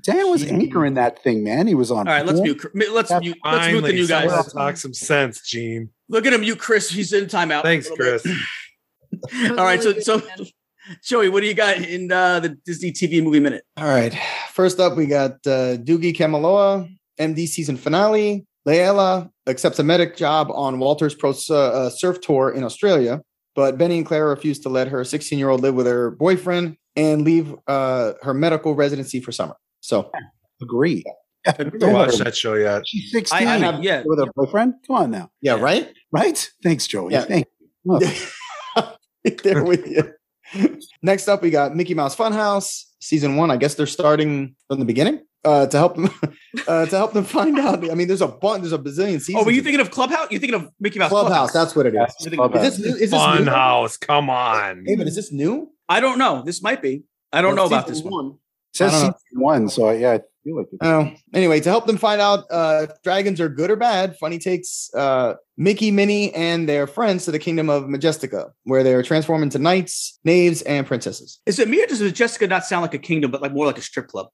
Dan 0.00 0.30
was 0.30 0.44
anchoring 0.44 0.94
that 0.94 1.22
thing, 1.22 1.42
man. 1.42 1.66
He 1.66 1.74
was 1.74 1.90
on. 1.90 2.06
All 2.08 2.14
right, 2.14 2.24
let's 2.24 2.40
mute. 2.40 2.60
Let's 2.92 3.10
Yeah, 3.10 3.18
mute. 3.18 3.38
Let's 3.44 3.66
mute 3.66 3.80
the 3.80 3.80
Finally, 3.80 3.92
new 3.92 4.06
guys. 4.06 4.30
someone 4.30 4.50
talk 4.50 4.76
some 4.76 4.94
sense, 4.94 5.40
Gene. 5.42 5.90
Look 6.08 6.26
at 6.26 6.32
him, 6.32 6.42
you 6.42 6.56
Chris. 6.56 6.90
He's 6.90 7.12
in 7.12 7.26
timeout. 7.26 7.62
Thanks, 7.62 7.88
a 7.88 7.94
little 7.94 8.18
bit. 8.18 8.22
Chris. 8.22 9.50
All 9.50 9.64
right, 9.64 9.82
so 9.82 9.90
Really 9.90 10.02
so 10.02 10.20
good, 10.20 10.28
man. 10.38 10.46
Joey, 11.02 11.28
what 11.28 11.40
do 11.40 11.46
you 11.46 11.54
got 11.54 11.78
in 11.78 12.12
uh, 12.12 12.40
the 12.40 12.50
Disney 12.64 12.92
TV 12.92 13.22
movie 13.22 13.40
minute? 13.40 13.64
All 13.76 13.88
right. 13.88 14.16
First 14.52 14.78
up, 14.78 14.96
we 14.96 15.06
got 15.06 15.32
uh, 15.46 15.76
Doogie 15.78 16.16
Kamealoha, 16.16 16.88
MD 17.18 17.46
season 17.48 17.76
finale. 17.76 18.46
Layla 18.66 19.30
accepts 19.46 19.78
a 19.78 19.84
medic 19.84 20.16
job 20.16 20.48
on 20.52 20.78
Walter's 20.78 21.14
Pro 21.14 21.32
uh, 21.50 21.54
uh, 21.54 21.90
Surf 21.90 22.20
Tour 22.20 22.50
in 22.50 22.64
Australia, 22.64 23.20
but 23.54 23.78
Benny 23.78 23.98
and 23.98 24.06
Claire 24.06 24.26
refuse 24.26 24.58
to 24.60 24.68
let 24.68 24.88
her 24.88 25.04
16 25.04 25.38
year 25.38 25.48
old 25.48 25.60
live 25.60 25.74
with 25.74 25.86
her 25.86 26.10
boyfriend 26.10 26.76
and 26.96 27.22
leave 27.22 27.54
uh, 27.68 28.14
her 28.22 28.34
medical 28.34 28.74
residency 28.74 29.20
for 29.20 29.30
summer. 29.30 29.54
So, 29.80 30.10
Agree. 30.62 31.04
I 31.46 31.54
haven't 31.58 31.80
watched 31.80 32.18
that 32.18 32.36
show 32.36 32.54
yet. 32.54 32.82
She's 32.86 33.12
16 33.12 33.46
I, 33.46 33.54
I 33.54 33.58
have, 33.58 33.82
yeah. 33.84 34.02
with 34.04 34.18
her 34.18 34.32
boyfriend. 34.34 34.74
Come 34.86 34.96
on 34.96 35.10
now. 35.10 35.30
yeah, 35.40 35.54
right? 35.54 35.92
Right? 36.10 36.50
Thanks, 36.62 36.86
Joey. 36.86 37.12
Yeah. 37.12 37.22
Thank 37.22 37.46
there 39.42 39.64
with 39.64 39.86
you. 39.86 40.12
Next 41.02 41.28
up, 41.28 41.42
we 41.42 41.50
got 41.50 41.74
Mickey 41.76 41.94
Mouse 41.94 42.16
Funhouse 42.16 42.84
season 43.00 43.36
one. 43.36 43.50
I 43.50 43.56
guess 43.56 43.74
they're 43.74 43.86
starting 43.86 44.56
from 44.68 44.78
the 44.80 44.84
beginning 44.84 45.20
uh, 45.44 45.66
to 45.66 45.76
help 45.76 45.94
them 45.96 46.10
uh, 46.68 46.86
to 46.86 46.96
help 46.96 47.12
them 47.12 47.24
find 47.24 47.58
out. 47.58 47.88
I 47.90 47.94
mean, 47.94 48.08
there's 48.08 48.22
a 48.22 48.28
bunch, 48.28 48.62
there's 48.62 48.72
a 48.72 48.78
bazillion 48.78 49.20
seasons. 49.20 49.38
Oh, 49.38 49.44
were 49.44 49.50
you 49.52 49.62
thinking 49.62 49.80
of 49.80 49.90
Clubhouse? 49.90 50.28
You 50.30 50.38
thinking 50.38 50.60
of 50.60 50.70
Mickey 50.80 50.98
Mouse 50.98 51.10
Clubhouse? 51.10 51.52
That's 51.52 51.74
what 51.76 51.86
it 51.86 51.94
is. 51.94 52.14
You 52.20 52.30
think- 52.30 52.54
Is 52.56 52.76
this 52.76 52.78
new? 52.78 52.94
Is 52.94 53.10
this 53.10 53.20
Fun 53.20 53.44
new? 53.44 53.50
house. 53.50 53.96
Come 53.96 54.30
on. 54.30 54.84
Hey, 54.86 54.96
but 54.96 55.06
is 55.06 55.14
this 55.16 55.32
new? 55.32 55.70
I 55.88 56.00
don't 56.00 56.18
know. 56.18 56.42
This 56.44 56.62
might 56.62 56.82
be. 56.82 57.04
I 57.32 57.42
don't 57.42 57.54
know 57.54 57.66
about 57.66 57.86
this 57.86 58.02
one. 58.02 58.26
It 58.26 58.32
says 58.76 58.92
I 58.92 58.98
don't 58.98 59.06
know. 59.08 59.14
season 59.30 59.40
one, 59.42 59.68
so 59.68 59.90
yeah, 59.90 60.12
I 60.12 60.20
feel 60.44 60.56
like 60.56 60.66
it's 60.70 60.78
Oh, 60.82 61.10
anyway, 61.34 61.60
to 61.60 61.68
help 61.68 61.86
them 61.86 61.96
find 61.96 62.20
out 62.20 62.44
uh, 62.50 62.86
if 62.88 63.02
dragons 63.02 63.40
are 63.40 63.48
good 63.48 63.70
or 63.70 63.76
bad, 63.76 64.16
Funny 64.18 64.38
takes 64.38 64.90
uh, 64.94 65.34
Mickey, 65.56 65.90
Minnie, 65.90 66.32
and 66.34 66.68
their 66.68 66.86
friends 66.86 67.24
to 67.24 67.32
the 67.32 67.38
kingdom 67.38 67.68
of 67.68 67.84
Majestica, 67.84 68.50
where 68.64 68.82
they 68.82 68.94
are 68.94 69.02
transformed 69.02 69.42
into 69.42 69.58
knights, 69.58 70.18
knaves, 70.24 70.62
and 70.62 70.86
princesses. 70.86 71.40
Is 71.46 71.58
it 71.58 71.68
me 71.68 71.82
or 71.82 71.86
does 71.86 72.12
Jessica 72.12 72.46
not 72.46 72.64
sound 72.64 72.82
like 72.82 72.94
a 72.94 72.98
kingdom, 72.98 73.30
but 73.30 73.42
like 73.42 73.52
more 73.52 73.66
like 73.66 73.78
a 73.78 73.82
strip 73.82 74.08
club? 74.08 74.28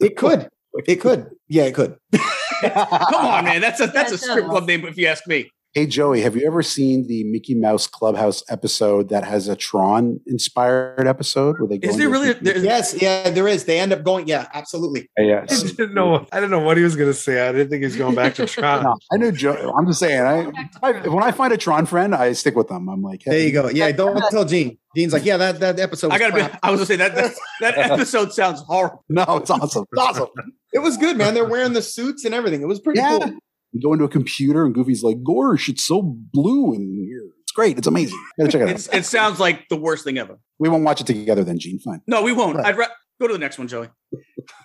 It 0.00 0.16
could. 0.16 0.48
It 0.86 0.96
could. 0.96 1.30
Yeah, 1.48 1.62
it 1.64 1.74
could. 1.74 1.96
Come 2.12 3.24
on, 3.24 3.44
man. 3.44 3.62
That's 3.62 3.80
a 3.80 3.86
that's 3.86 4.12
a 4.12 4.18
strip 4.18 4.44
club 4.44 4.66
name, 4.66 4.84
if 4.84 4.98
you 4.98 5.06
ask 5.06 5.26
me. 5.26 5.50
Hey 5.76 5.84
Joey, 5.84 6.22
have 6.22 6.34
you 6.34 6.46
ever 6.46 6.62
seen 6.62 7.06
the 7.06 7.22
Mickey 7.24 7.54
Mouse 7.54 7.86
Clubhouse 7.86 8.42
episode 8.48 9.10
that 9.10 9.24
has 9.24 9.46
a 9.46 9.54
Tron 9.54 10.20
inspired 10.26 11.06
episode 11.06 11.56
where 11.58 11.68
they 11.68 11.76
go 11.76 11.90
Is 11.90 11.98
there 11.98 12.08
really? 12.08 12.32
There, 12.32 12.56
yes, 12.56 12.94
yeah, 12.98 13.28
there 13.28 13.46
is. 13.46 13.64
They 13.64 13.78
end 13.78 13.92
up 13.92 14.02
going. 14.02 14.26
Yeah, 14.26 14.48
absolutely. 14.54 15.10
Uh, 15.20 15.22
I 15.22 15.24
Yes. 15.26 15.62
didn't 15.72 15.92
know. 15.92 16.26
I 16.32 16.36
didn't 16.36 16.50
know 16.52 16.60
what 16.60 16.78
he 16.78 16.82
was 16.82 16.96
going 16.96 17.10
to 17.10 17.14
say. 17.14 17.46
I 17.46 17.52
didn't 17.52 17.68
think 17.68 17.80
he 17.80 17.84
was 17.88 17.96
going 17.96 18.14
back 18.14 18.36
to 18.36 18.46
Tron. 18.46 18.84
No, 18.84 18.96
I 19.12 19.18
knew 19.18 19.30
Joe. 19.32 19.74
I'm 19.78 19.86
just 19.86 20.00
saying. 20.00 20.22
I, 20.22 20.50
I 20.82 20.92
when 21.08 21.22
I 21.22 21.30
find 21.30 21.52
a 21.52 21.58
Tron 21.58 21.84
friend, 21.84 22.14
I 22.14 22.32
stick 22.32 22.56
with 22.56 22.68
them. 22.68 22.88
I'm 22.88 23.02
like, 23.02 23.20
hey, 23.22 23.30
There 23.32 23.40
you 23.40 23.52
go. 23.52 23.68
Yeah, 23.68 23.92
don't 23.92 24.18
tell 24.30 24.46
Gene. 24.46 24.78
Gene's 24.96 25.12
like, 25.12 25.26
yeah, 25.26 25.36
that 25.36 25.60
that 25.60 25.78
episode. 25.78 26.08
I 26.10 26.14
Was 26.14 26.20
gotta 26.20 26.34
be. 26.52 26.58
I 26.62 26.70
was 26.70 26.78
gonna 26.78 26.86
say 26.86 26.96
that 26.96 27.14
that, 27.16 27.32
that 27.60 27.76
episode 27.76 28.32
sounds 28.32 28.62
horrible. 28.62 29.04
No, 29.10 29.24
it's 29.36 29.50
awesome. 29.50 29.84
It's 29.92 30.00
awesome. 30.02 30.28
It 30.72 30.78
was 30.78 30.96
good, 30.96 31.18
man. 31.18 31.34
They're 31.34 31.44
wearing 31.44 31.74
the 31.74 31.82
suits 31.82 32.24
and 32.24 32.34
everything. 32.34 32.62
It 32.62 32.66
was 32.66 32.80
pretty 32.80 33.00
Yeah. 33.00 33.18
cool. 33.18 33.32
You 33.76 33.82
go 33.82 33.92
into 33.92 34.04
a 34.04 34.08
computer 34.08 34.64
and 34.64 34.74
Goofy's 34.74 35.02
like, 35.02 35.18
Gorsh, 35.22 35.68
it's 35.68 35.84
so 35.84 36.00
blue 36.32 36.72
in 36.72 36.80
here. 36.94 37.30
It's 37.42 37.52
great. 37.52 37.76
It's 37.76 37.86
amazing. 37.86 38.18
Gotta 38.38 38.50
check 38.50 38.62
it 38.62 38.68
out. 38.68 38.94
It 38.94 39.04
sounds 39.04 39.38
like 39.38 39.68
the 39.68 39.76
worst 39.76 40.02
thing 40.04 40.16
ever. 40.18 40.38
we 40.58 40.68
won't 40.70 40.82
watch 40.84 41.00
it 41.02 41.06
together 41.06 41.44
then, 41.44 41.58
Gene. 41.58 41.78
Fine. 41.78 42.00
No, 42.06 42.22
we 42.22 42.32
won't. 42.32 42.56
Right. 42.56 42.66
I'd 42.66 42.78
ra- 42.78 42.86
go 43.20 43.26
to 43.26 43.32
the 43.34 43.38
next 43.38 43.58
one, 43.58 43.68
Joey. 43.68 43.88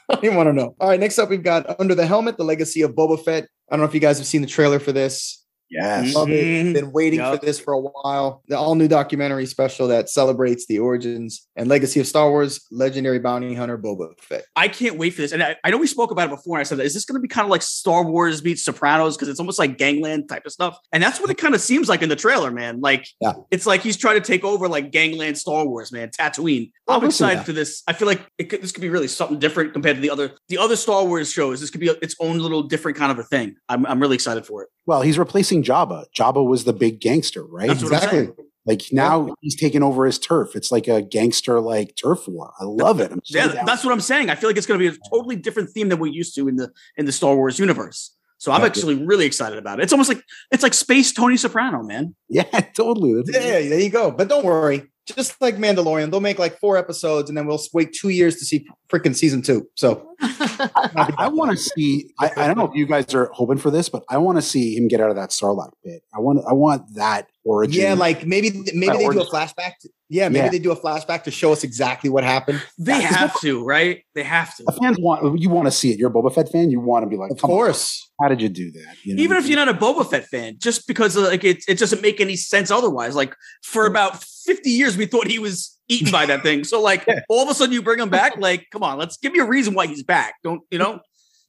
I 0.09 0.15
didn't 0.15 0.37
want 0.37 0.47
to 0.47 0.53
know. 0.53 0.75
All 0.79 0.89
right, 0.89 0.99
next 0.99 1.19
up, 1.19 1.29
we've 1.29 1.43
got 1.43 1.79
Under 1.79 1.95
the 1.95 2.05
Helmet: 2.05 2.37
The 2.37 2.43
Legacy 2.43 2.81
of 2.83 2.91
Boba 2.91 3.23
Fett. 3.23 3.47
I 3.69 3.75
don't 3.75 3.81
know 3.81 3.87
if 3.87 3.93
you 3.93 3.99
guys 3.99 4.17
have 4.17 4.27
seen 4.27 4.41
the 4.41 4.47
trailer 4.47 4.79
for 4.79 4.91
this. 4.93 5.40
Yes. 5.71 6.13
Love 6.13 6.29
it. 6.29 6.43
Mhm. 6.43 6.73
Been 6.73 6.91
waiting 6.91 7.19
Yup. 7.19 7.39
for 7.39 7.45
this 7.45 7.59
for 7.59 7.73
a 7.73 7.79
while. 7.79 8.43
The 8.47 8.57
all 8.57 8.75
new 8.75 8.87
documentary 8.89 9.45
special 9.45 9.87
that 9.87 10.09
celebrates 10.09 10.65
the 10.67 10.79
origins 10.79 11.47
and 11.55 11.67
legacy 11.69 11.99
of 12.01 12.07
Star 12.07 12.29
Wars 12.29 12.65
legendary 12.71 13.19
bounty 13.19 13.53
hunter 13.53 13.77
Boba 13.77 14.09
Fett. 14.19 14.43
I 14.55 14.67
can't 14.67 14.97
wait 14.97 15.11
for 15.11 15.21
this. 15.21 15.31
And 15.31 15.41
I, 15.41 15.55
I 15.63 15.71
know 15.71 15.77
we 15.77 15.87
spoke 15.87 16.11
about 16.11 16.27
it 16.27 16.31
before. 16.35 16.57
And 16.57 16.61
I 16.61 16.63
said, 16.63 16.79
is 16.81 16.93
this 16.93 17.05
going 17.05 17.15
to 17.15 17.21
be 17.21 17.27
kind 17.29 17.45
of 17.45 17.51
like 17.51 17.61
Star 17.61 18.03
Wars 18.05 18.43
meets 18.43 18.63
Sopranos? 18.63 19.15
Because 19.15 19.29
it's 19.29 19.39
almost 19.39 19.59
like 19.59 19.77
gangland 19.77 20.27
type 20.29 20.45
of 20.45 20.51
stuff. 20.51 20.77
And 20.91 21.01
that's 21.01 21.19
what 21.21 21.29
it 21.29 21.37
kind 21.37 21.55
of 21.55 21.61
seems 21.61 21.87
like 21.87 22.01
in 22.01 22.09
the 22.09 22.15
trailer, 22.17 22.51
man. 22.51 22.81
Like, 22.81 23.07
Yeah. 23.21 23.33
it's 23.49 23.65
like 23.65 23.81
he's 23.81 23.95
trying 23.97 24.15
to 24.15 24.25
take 24.27 24.43
over 24.43 24.67
like 24.67 24.91
gangland 24.91 25.37
Star 25.37 25.65
Wars, 25.65 25.91
man. 25.91 26.09
Tatooine. 26.09 26.71
Oh, 26.87 26.95
I'm 26.95 27.01
listen 27.01 27.25
to 27.27 27.31
excited 27.31 27.39
that. 27.39 27.45
for 27.45 27.53
this. 27.53 27.83
I 27.87 27.93
feel 27.93 28.07
like 28.07 28.21
it 28.37 28.45
could, 28.45 28.61
this 28.61 28.73
could 28.73 28.81
be 28.81 28.89
really 28.89 29.07
something 29.07 29.39
different 29.39 29.71
compared 29.71 29.95
to 29.95 30.01
the 30.01 30.09
other 30.09 30.31
the 30.49 30.57
other 30.57 30.75
Star 30.75 31.05
Wars 31.05 31.31
shows. 31.31 31.61
This 31.61 31.69
could 31.69 31.79
be 31.79 31.87
a, 31.87 31.93
its 32.01 32.15
own 32.19 32.39
little 32.39 32.63
different 32.63 32.97
kind 32.97 33.11
of 33.11 33.19
a 33.19 33.23
thing. 33.23 33.55
I'm, 33.69 33.85
I'm 33.85 34.01
really 34.01 34.15
excited 34.15 34.45
for 34.45 34.63
it. 34.63 34.69
Well, 34.91 35.03
he's 35.03 35.17
replacing 35.17 35.63
Jabba. 35.63 36.03
Jabba 36.13 36.45
was 36.45 36.65
the 36.65 36.73
big 36.73 36.99
gangster, 36.99 37.45
right? 37.45 37.69
That's 37.69 37.81
what 37.81 37.93
I'm 37.93 38.03
Exactly. 38.03 38.45
Like 38.65 38.81
now 38.91 39.33
he's 39.39 39.55
taking 39.55 39.83
over 39.83 40.05
his 40.05 40.19
turf. 40.19 40.53
It's 40.53 40.69
like 40.69 40.89
a 40.89 41.01
gangster 41.01 41.61
like 41.61 41.95
turf 41.95 42.27
war. 42.27 42.51
I 42.59 42.65
love 42.65 42.99
it. 42.99 43.09
Yeah, 43.29 43.47
down. 43.47 43.65
that's 43.65 43.85
what 43.85 43.93
I'm 43.93 44.01
saying. 44.01 44.29
I 44.29 44.35
feel 44.35 44.49
like 44.49 44.57
it's 44.57 44.67
going 44.67 44.81
to 44.81 44.91
be 44.91 44.93
a 44.93 44.99
totally 45.09 45.37
different 45.37 45.69
theme 45.69 45.87
than 45.87 45.97
we're 45.97 46.11
used 46.11 46.35
to 46.35 46.49
in 46.49 46.57
the 46.57 46.73
in 46.97 47.05
the 47.05 47.13
Star 47.13 47.33
Wars 47.37 47.57
universe. 47.57 48.13
So 48.37 48.51
I'm 48.51 48.59
Yeah. 48.59 48.65
actually 48.67 48.95
really 48.95 49.25
excited 49.25 49.57
about 49.57 49.79
it. 49.79 49.83
It's 49.83 49.93
almost 49.93 50.09
like 50.09 50.21
it's 50.51 50.61
like 50.61 50.73
space 50.73 51.13
Tony 51.13 51.37
Soprano, 51.37 51.83
man. 51.83 52.13
yeah, 52.27 52.43
totally. 52.75 53.23
Yeah, 53.27 53.39
there 53.69 53.79
you 53.79 53.89
go. 53.89 54.11
But 54.11 54.27
don't 54.27 54.43
worry. 54.43 54.90
Just 55.07 55.41
like 55.41 55.57
Mandalorian, 55.57 56.11
they'll 56.11 56.19
make 56.19 56.37
like 56.37 56.59
four 56.59 56.77
episodes 56.77 57.29
and 57.29 57.37
then 57.37 57.47
we'll 57.47 57.59
wait 57.73 57.91
two 57.93 58.09
years 58.09 58.35
to 58.37 58.45
see 58.45 58.65
freaking 58.87 59.15
season 59.15 59.41
two. 59.41 59.67
So 59.75 60.07
I, 60.21 61.13
I 61.17 61.27
want 61.27 61.51
to 61.51 61.57
see. 61.57 62.11
I, 62.19 62.31
I 62.37 62.47
don't 62.47 62.57
know 62.57 62.65
if 62.65 62.75
you 62.75 62.85
guys 62.85 63.13
are 63.15 63.31
hoping 63.33 63.57
for 63.57 63.71
this, 63.71 63.89
but 63.89 64.03
I 64.09 64.17
want 64.17 64.37
to 64.37 64.41
see 64.41 64.75
him 64.77 64.87
get 64.87 65.01
out 65.01 65.09
of 65.09 65.15
that 65.15 65.29
Sarlacc 65.29 65.71
pit. 65.83 66.03
I 66.13 66.19
want. 66.19 66.43
I 66.47 66.53
want 66.53 66.95
that 66.95 67.27
origin. 67.43 67.81
yeah, 67.81 67.93
like 67.93 68.25
maybe 68.25 68.51
maybe 68.73 68.87
That 68.87 68.97
they 68.99 69.09
do 69.09 69.21
a 69.21 69.25
flashback. 69.25 69.73
To, 69.81 69.89
yeah, 70.11 70.27
maybe 70.29 70.43
Yeah. 70.45 70.49
they 70.51 70.59
do 70.59 70.71
a 70.71 70.75
flashback 70.75 71.23
to 71.23 71.31
show 71.31 71.51
us 71.53 71.63
exactly 71.63 72.09
what 72.09 72.23
happened. 72.23 72.61
They 72.77 72.91
Yeah, 72.99 73.07
'cause 73.07 73.15
have 73.17 73.39
to, 73.41 73.63
right? 73.63 74.03
They 74.13 74.23
have 74.23 74.55
to. 74.57 74.63
the 74.63 74.73
fans 74.73 74.97
want. 74.99 75.39
You 75.39 75.49
want 75.49 75.67
to 75.67 75.71
see 75.71 75.91
it. 75.91 75.97
You're 75.97 76.09
a 76.09 76.13
Boba 76.13 76.33
Fett 76.35 76.51
fan. 76.51 76.69
You 76.69 76.79
want 76.81 77.03
to 77.03 77.09
be 77.09 77.15
like, 77.17 77.31
Of 77.31 77.37
come 77.39 77.49
on, 77.49 77.55
course. 77.57 78.09
how 78.21 78.27
did 78.27 78.41
you 78.41 78.49
do 78.49 78.71
that? 78.71 78.95
You 79.03 79.15
know? 79.15 79.23
Even 79.23 79.37
if 79.37 79.47
you're 79.47 79.55
not 79.63 79.69
a 79.69 79.73
Boba 79.73 80.07
Fett 80.09 80.25
fan, 80.27 80.55
just 80.59 80.85
because 80.87 81.15
uh, 81.17 81.21
like 81.21 81.43
it, 81.45 81.63
it 81.67 81.79
doesn't 81.79 82.01
make 82.01 82.19
any 82.21 82.35
sense 82.35 82.69
otherwise. 82.71 83.15
Like 83.15 83.33
for 83.63 83.85
about 83.85 84.21
50 84.23 84.69
years, 84.69 84.97
we 84.97 85.05
thought 85.05 85.27
he 85.27 85.39
was 85.39 85.77
eaten 85.87 86.11
by 86.11 86.25
that 86.25 86.43
thing. 86.43 86.63
So 86.65 86.81
like 86.81 87.05
all 87.29 87.43
of 87.43 87.49
a 87.49 87.53
sudden 87.53 87.73
you 87.73 87.81
bring 87.81 87.99
him 87.99 88.09
back. 88.09 88.37
Like, 88.37 88.67
come 88.71 88.83
on, 88.83 88.97
let's 88.97 89.15
give 89.17 89.31
me 89.31 89.39
a 89.39 89.45
reason 89.45 89.73
why 89.73 89.87
he's 89.87 90.03
back. 90.03 90.35
Don't 90.43 90.61
you 90.71 90.77
know? 90.77 90.99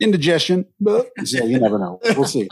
indigestion, 0.00 0.64
but 0.80 1.10
so 1.24 1.44
you 1.44 1.58
never 1.60 1.78
know. 1.78 2.00
We'll 2.16 2.24
see. 2.24 2.48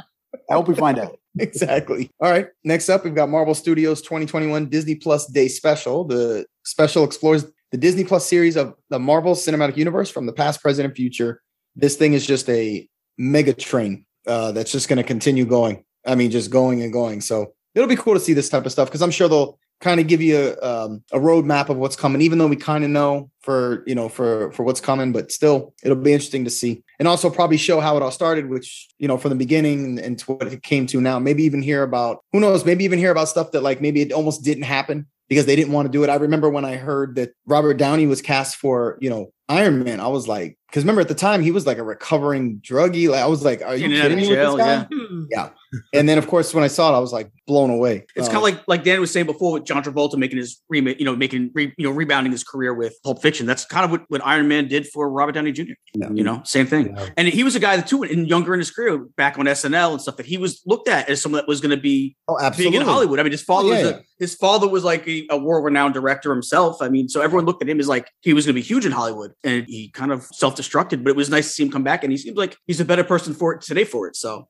I 0.48 0.54
hope 0.54 0.68
we 0.68 0.74
find 0.74 0.98
out. 0.98 1.18
Exactly. 1.38 2.10
All 2.20 2.30
right. 2.30 2.48
Next 2.64 2.88
up, 2.88 3.04
we've 3.04 3.14
got 3.14 3.28
Marvel 3.28 3.54
Studios 3.54 4.02
2021 4.02 4.68
Disney 4.68 4.96
Plus 4.96 5.26
Day 5.26 5.46
Special. 5.48 6.04
The 6.04 6.44
special 6.64 7.04
explores 7.04 7.44
the 7.70 7.78
Disney 7.78 8.04
Plus 8.04 8.26
series 8.26 8.56
of 8.56 8.74
the 8.88 8.98
Marvel 8.98 9.34
Cinematic 9.34 9.76
Universe 9.76 10.10
from 10.10 10.26
the 10.26 10.32
past, 10.32 10.60
present, 10.60 10.86
and 10.86 10.94
future. 10.94 11.40
This 11.76 11.96
thing 11.96 12.14
is 12.14 12.26
just 12.26 12.48
a 12.50 12.88
mega 13.16 13.52
train 13.52 14.04
uh, 14.26 14.52
that's 14.52 14.72
just 14.72 14.88
going 14.88 14.96
to 14.96 15.04
continue 15.04 15.44
going. 15.44 15.84
I 16.04 16.14
mean, 16.14 16.30
just 16.30 16.50
going 16.50 16.82
and 16.82 16.92
going. 16.92 17.20
So 17.20 17.52
it'll 17.74 17.88
be 17.88 17.96
cool 17.96 18.14
to 18.14 18.20
see 18.20 18.32
this 18.32 18.48
type 18.48 18.66
of 18.66 18.72
stuff 18.72 18.88
because 18.88 19.02
I'm 19.02 19.10
sure 19.10 19.28
they'll 19.28 19.58
kind 19.80 19.98
of 19.98 20.06
give 20.06 20.20
you 20.20 20.36
a, 20.36 20.84
um, 20.84 21.02
a 21.12 21.18
roadmap 21.18 21.68
of 21.68 21.76
what's 21.76 21.96
coming, 21.96 22.20
even 22.20 22.38
though 22.38 22.46
we 22.46 22.56
kind 22.56 22.84
of 22.84 22.90
know 22.90 23.30
for 23.40 23.82
you 23.86 23.94
know 23.94 24.08
for 24.08 24.52
for 24.52 24.62
what's 24.62 24.80
coming, 24.80 25.12
but 25.12 25.32
still 25.32 25.74
it'll 25.82 25.96
be 25.96 26.12
interesting 26.12 26.44
to 26.44 26.50
see, 26.50 26.82
and 26.98 27.08
also 27.08 27.30
probably 27.30 27.56
show 27.56 27.80
how 27.80 27.96
it 27.96 28.02
all 28.02 28.10
started, 28.10 28.48
which 28.48 28.88
you 28.98 29.08
know 29.08 29.16
from 29.16 29.30
the 29.30 29.36
beginning 29.36 29.98
and 29.98 30.18
to 30.18 30.32
what 30.32 30.46
it 30.46 30.62
came 30.62 30.86
to 30.86 31.00
now. 31.00 31.18
Maybe 31.18 31.42
even 31.44 31.62
hear 31.62 31.82
about 31.82 32.24
who 32.32 32.40
knows, 32.40 32.64
maybe 32.64 32.84
even 32.84 32.98
hear 32.98 33.10
about 33.10 33.28
stuff 33.28 33.52
that 33.52 33.62
like 33.62 33.80
maybe 33.80 34.02
it 34.02 34.12
almost 34.12 34.44
didn't 34.44 34.64
happen 34.64 35.06
because 35.28 35.46
they 35.46 35.56
didn't 35.56 35.72
want 35.72 35.86
to 35.86 35.92
do 35.92 36.04
it. 36.04 36.10
I 36.10 36.16
remember 36.16 36.50
when 36.50 36.64
I 36.64 36.76
heard 36.76 37.14
that 37.14 37.32
Robert 37.46 37.74
Downey 37.74 38.06
was 38.06 38.20
cast 38.20 38.56
for 38.56 38.98
you 39.00 39.10
know 39.10 39.32
Iron 39.48 39.82
Man, 39.82 39.98
I 40.00 40.08
was 40.08 40.28
like, 40.28 40.58
because 40.68 40.84
remember 40.84 41.00
at 41.00 41.08
the 41.08 41.14
time 41.14 41.42
he 41.42 41.50
was 41.50 41.66
like 41.66 41.78
a 41.78 41.82
recovering 41.82 42.60
druggie. 42.60 43.08
Like 43.08 43.22
I 43.22 43.26
was 43.26 43.44
like, 43.44 43.62
are 43.62 43.74
you 43.74 43.86
In 43.86 43.92
and 43.92 44.00
out 44.00 44.10
of 44.12 44.18
kidding 44.18 44.24
me 44.24 44.36
with 44.36 44.46
this 44.46 44.56
guy? 44.56 44.86
yeah. 45.30 45.48
Hmm. 45.48 45.54
And 45.94 46.08
then 46.08 46.18
of 46.18 46.26
course 46.26 46.52
when 46.54 46.64
I 46.64 46.68
saw 46.68 46.92
it, 46.92 46.96
I 46.96 47.00
was 47.00 47.12
like 47.12 47.30
blown 47.46 47.70
away. 47.70 48.06
It's 48.16 48.28
Uh, 48.28 48.32
kind 48.32 48.36
of 48.38 48.42
like 48.42 48.62
like 48.66 48.84
Dan 48.84 49.00
was 49.00 49.10
saying 49.10 49.26
before 49.26 49.52
with 49.52 49.64
John 49.64 49.82
Travolta 49.82 50.16
making 50.16 50.38
his 50.38 50.60
remake, 50.68 50.98
you 50.98 51.04
know, 51.04 51.14
making 51.16 51.50
re, 51.54 51.72
you 51.76 51.84
know 51.84 51.90
rebounding 51.90 52.32
his 52.32 52.44
career 52.44 52.74
with 52.74 52.94
Pulp 53.04 53.22
Fiction. 53.22 53.46
That's 53.46 53.64
kind 53.64 53.84
of 53.84 53.90
what, 53.90 54.04
what 54.08 54.24
Iron 54.26 54.48
Man 54.48 54.68
did 54.68 54.86
for 54.86 55.10
Robert 55.10 55.32
Downey 55.32 55.52
Jr. 55.52 55.72
You 55.94 56.24
know, 56.24 56.42
same 56.44 56.66
thing. 56.66 56.94
Yeah. 56.96 57.08
And 57.16 57.28
he 57.28 57.44
was 57.44 57.54
a 57.56 57.60
guy 57.60 57.76
that 57.76 57.86
too, 57.86 58.02
in 58.02 58.26
younger 58.26 58.54
in 58.54 58.60
his 58.60 58.70
career, 58.70 58.98
back 59.16 59.38
on 59.38 59.46
SNL 59.46 59.92
and 59.92 60.00
stuff, 60.00 60.16
that 60.16 60.26
he 60.26 60.38
was 60.38 60.60
looked 60.66 60.88
at 60.88 61.08
as 61.08 61.20
someone 61.22 61.40
that 61.40 61.48
was 61.48 61.60
going 61.60 61.74
to 61.74 61.80
be 61.80 62.16
oh, 62.28 62.36
being 62.36 62.46
absolutely. 62.46 62.76
in 62.78 62.84
Hollywood. 62.84 63.20
I 63.20 63.22
mean, 63.22 63.32
his 63.32 63.42
father 63.42 63.68
Yeah, 63.68 63.82
was 63.82 63.90
a, 63.92 64.02
his 64.18 64.34
father 64.34 64.68
was 64.68 64.84
like 64.84 65.06
a, 65.08 65.26
a 65.30 65.38
world-renowned 65.38 65.94
director 65.94 66.30
himself. 66.32 66.82
I 66.82 66.88
mean, 66.88 67.08
so 67.08 67.20
everyone 67.20 67.46
looked 67.46 67.62
at 67.62 67.68
him 67.68 67.80
as 67.80 67.88
like 67.88 68.10
he 68.20 68.32
was 68.32 68.46
going 68.46 68.54
to 68.54 68.60
be 68.60 68.66
huge 68.66 68.86
in 68.86 68.92
Hollywood, 68.92 69.32
and 69.44 69.66
he 69.66 69.90
kind 69.90 70.12
of 70.12 70.24
self-destructed. 70.32 71.02
But 71.04 71.10
it 71.10 71.16
was 71.16 71.30
nice 71.30 71.46
to 71.46 71.52
see 71.52 71.62
him 71.62 71.70
come 71.70 71.84
back, 71.84 72.02
and 72.04 72.12
he 72.12 72.16
seems 72.16 72.36
like 72.36 72.56
he's 72.66 72.80
a 72.80 72.84
better 72.84 73.04
person 73.04 73.34
for 73.34 73.54
it 73.54 73.62
today 73.62 73.84
for 73.84 74.06
it. 74.08 74.16
So 74.16 74.48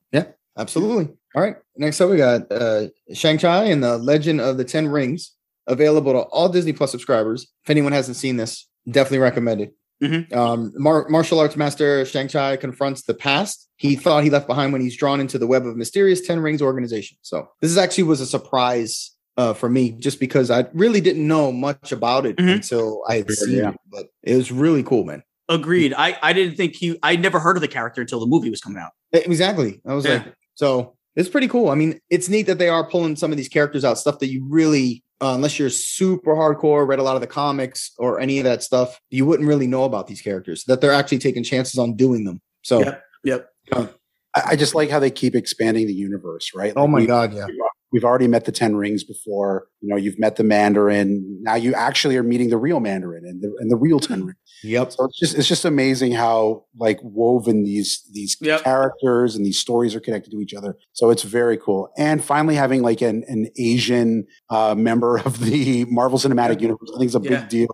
Absolutely. 0.57 1.13
All 1.35 1.41
right. 1.41 1.55
Next 1.77 2.01
up, 2.01 2.09
we 2.09 2.17
got 2.17 2.51
uh, 2.51 2.87
Shang-Chi 3.13 3.65
and 3.65 3.83
the 3.83 3.97
Legend 3.97 4.41
of 4.41 4.57
the 4.57 4.65
Ten 4.65 4.87
Rings, 4.89 5.31
available 5.67 6.11
to 6.13 6.19
all 6.19 6.49
Disney 6.49 6.73
Plus 6.73 6.91
subscribers. 6.91 7.47
If 7.63 7.69
anyone 7.69 7.93
hasn't 7.93 8.17
seen 8.17 8.37
this, 8.37 8.67
definitely 8.89 9.19
recommend 9.19 9.61
it. 9.61 9.73
Mhm. 10.03 10.33
Um, 10.35 10.73
mar- 10.75 11.07
martial 11.09 11.39
arts 11.39 11.55
master 11.55 12.03
Shang 12.05 12.27
Chi 12.27 12.57
confronts 12.57 13.03
the 13.03 13.13
past 13.13 13.67
he 13.75 13.95
thought 13.95 14.23
he 14.23 14.31
left 14.31 14.47
behind 14.47 14.73
when 14.73 14.81
he's 14.81 14.97
drawn 14.97 15.19
into 15.21 15.37
the 15.37 15.45
web 15.45 15.63
of 15.65 15.77
mysterious 15.77 16.21
Ten 16.21 16.39
Rings 16.39 16.59
organization. 16.61 17.17
So 17.21 17.47
this 17.61 17.69
is 17.69 17.77
actually 17.77 18.03
was 18.05 18.19
a 18.19 18.25
surprise 18.25 19.11
uh, 19.37 19.53
for 19.53 19.69
me, 19.69 19.91
just 19.91 20.19
because 20.19 20.51
I 20.51 20.65
really 20.73 21.01
didn't 21.01 21.25
know 21.25 21.51
much 21.51 21.91
about 21.91 22.25
it 22.25 22.35
Mhm. 22.37 22.51
until 22.55 23.01
I 23.07 23.17
had 23.17 23.25
Yeah. 23.29 23.35
seen 23.35 23.65
it. 23.65 23.75
But 23.91 24.07
it 24.23 24.35
was 24.35 24.51
really 24.51 24.83
cool, 24.83 25.05
man. 25.05 25.23
Agreed. 25.47 25.93
I, 25.95 26.17
I 26.21 26.33
didn't 26.33 26.57
think 26.57 26.75
he. 26.75 26.97
I 27.03 27.15
never 27.15 27.39
heard 27.39 27.55
of 27.55 27.61
the 27.61 27.67
character 27.67 28.01
until 28.01 28.19
the 28.19 28.25
movie 28.25 28.49
was 28.49 28.59
coming 28.59 28.79
out. 28.81 28.91
Exactly. 29.13 29.81
I 29.85 29.93
was 29.93 30.05
Yeah. 30.05 30.13
like, 30.13 30.33
so 30.55 30.95
it's 31.15 31.29
pretty 31.29 31.47
cool. 31.47 31.69
I 31.69 31.75
mean, 31.75 31.99
it's 32.09 32.29
neat 32.29 32.43
that 32.43 32.57
they 32.57 32.69
are 32.69 32.87
pulling 32.89 33.15
some 33.15 33.31
of 33.31 33.37
these 33.37 33.49
characters 33.49 33.83
out, 33.83 33.97
stuff 33.97 34.19
that 34.19 34.27
you 34.27 34.45
really, 34.47 35.03
uh, 35.19 35.33
unless 35.35 35.59
you're 35.59 35.69
super 35.69 36.33
hardcore, 36.35 36.87
read 36.87 36.99
a 36.99 37.03
lot 37.03 37.15
of 37.15 37.21
the 37.21 37.27
comics 37.27 37.91
or 37.97 38.19
any 38.19 38.37
of 38.39 38.45
that 38.45 38.63
stuff, 38.63 38.99
you 39.09 39.25
wouldn't 39.25 39.47
really 39.47 39.67
know 39.67 39.83
about 39.83 40.07
these 40.07 40.21
characters. 40.21 40.63
That 40.65 40.79
they're 40.81 40.93
actually 40.93 41.19
taking 41.19 41.43
chances 41.43 41.77
on 41.77 41.95
doing 41.95 42.23
them. 42.23 42.41
So, 42.63 42.79
Yep. 42.79 43.03
Yep. 43.23 43.51
I, 43.73 44.41
I 44.51 44.55
just 44.55 44.73
like 44.73 44.89
how 44.89 44.99
they 44.99 45.11
keep 45.11 45.35
expanding 45.35 45.85
the 45.87 45.93
universe, 45.93 46.51
right? 46.55 46.73
oh 46.75 46.87
my 46.87 46.99
we- 47.01 47.07
god, 47.07 47.33
yeah. 47.33 47.47
We've 47.91 48.03
already 48.05 48.27
met 48.27 48.45
the 48.45 48.51
Ten 48.51 48.75
Rings 48.75 49.03
before. 49.03 49.67
You 49.81 49.89
know, 49.89 49.97
you've 49.97 50.17
met 50.19 50.37
the 50.37 50.43
Mandarin. 50.43 51.39
Now 51.41 51.55
you 51.55 51.73
actually 51.73 52.15
are 52.17 52.23
meeting 52.23 52.49
the 52.49 52.57
real 52.57 52.79
Mandarin 52.79 53.23
and 53.25 53.41
the 53.41 53.53
and 53.59 53.69
the 53.69 53.75
real 53.75 53.99
Ten 53.99 54.23
Rings. 54.25 54.37
Yep. 54.63 54.91
So 54.93 55.05
it's 55.05 55.19
just 55.19 55.37
it's 55.37 55.47
just 55.47 55.65
amazing 55.65 56.13
how 56.13 56.65
like 56.77 56.99
woven 57.03 57.63
these 57.63 58.01
these 58.13 58.37
Yep. 58.41 58.61
characters 58.63 59.35
and 59.35 59.45
these 59.45 59.57
stories 59.59 59.95
are 59.95 59.99
connected 59.99 60.31
to 60.31 60.39
each 60.39 60.53
other. 60.53 60.77
So 60.93 61.09
it's 61.09 61.23
very 61.23 61.57
cool. 61.57 61.89
And 61.97 62.23
finally 62.23 62.55
having 62.55 62.81
like 62.81 63.01
an 63.01 63.23
an 63.27 63.47
Asian 63.57 64.25
uh, 64.49 64.75
member 64.75 65.17
of 65.17 65.39
the 65.39 65.85
Marvel 65.89 66.17
Cinematic 66.19 66.61
Universe, 66.61 66.91
I 66.95 66.97
think 66.99 67.09
is 67.09 67.15
a 67.15 67.21
Yeah. 67.21 67.39
big 67.41 67.49
deal. 67.49 67.67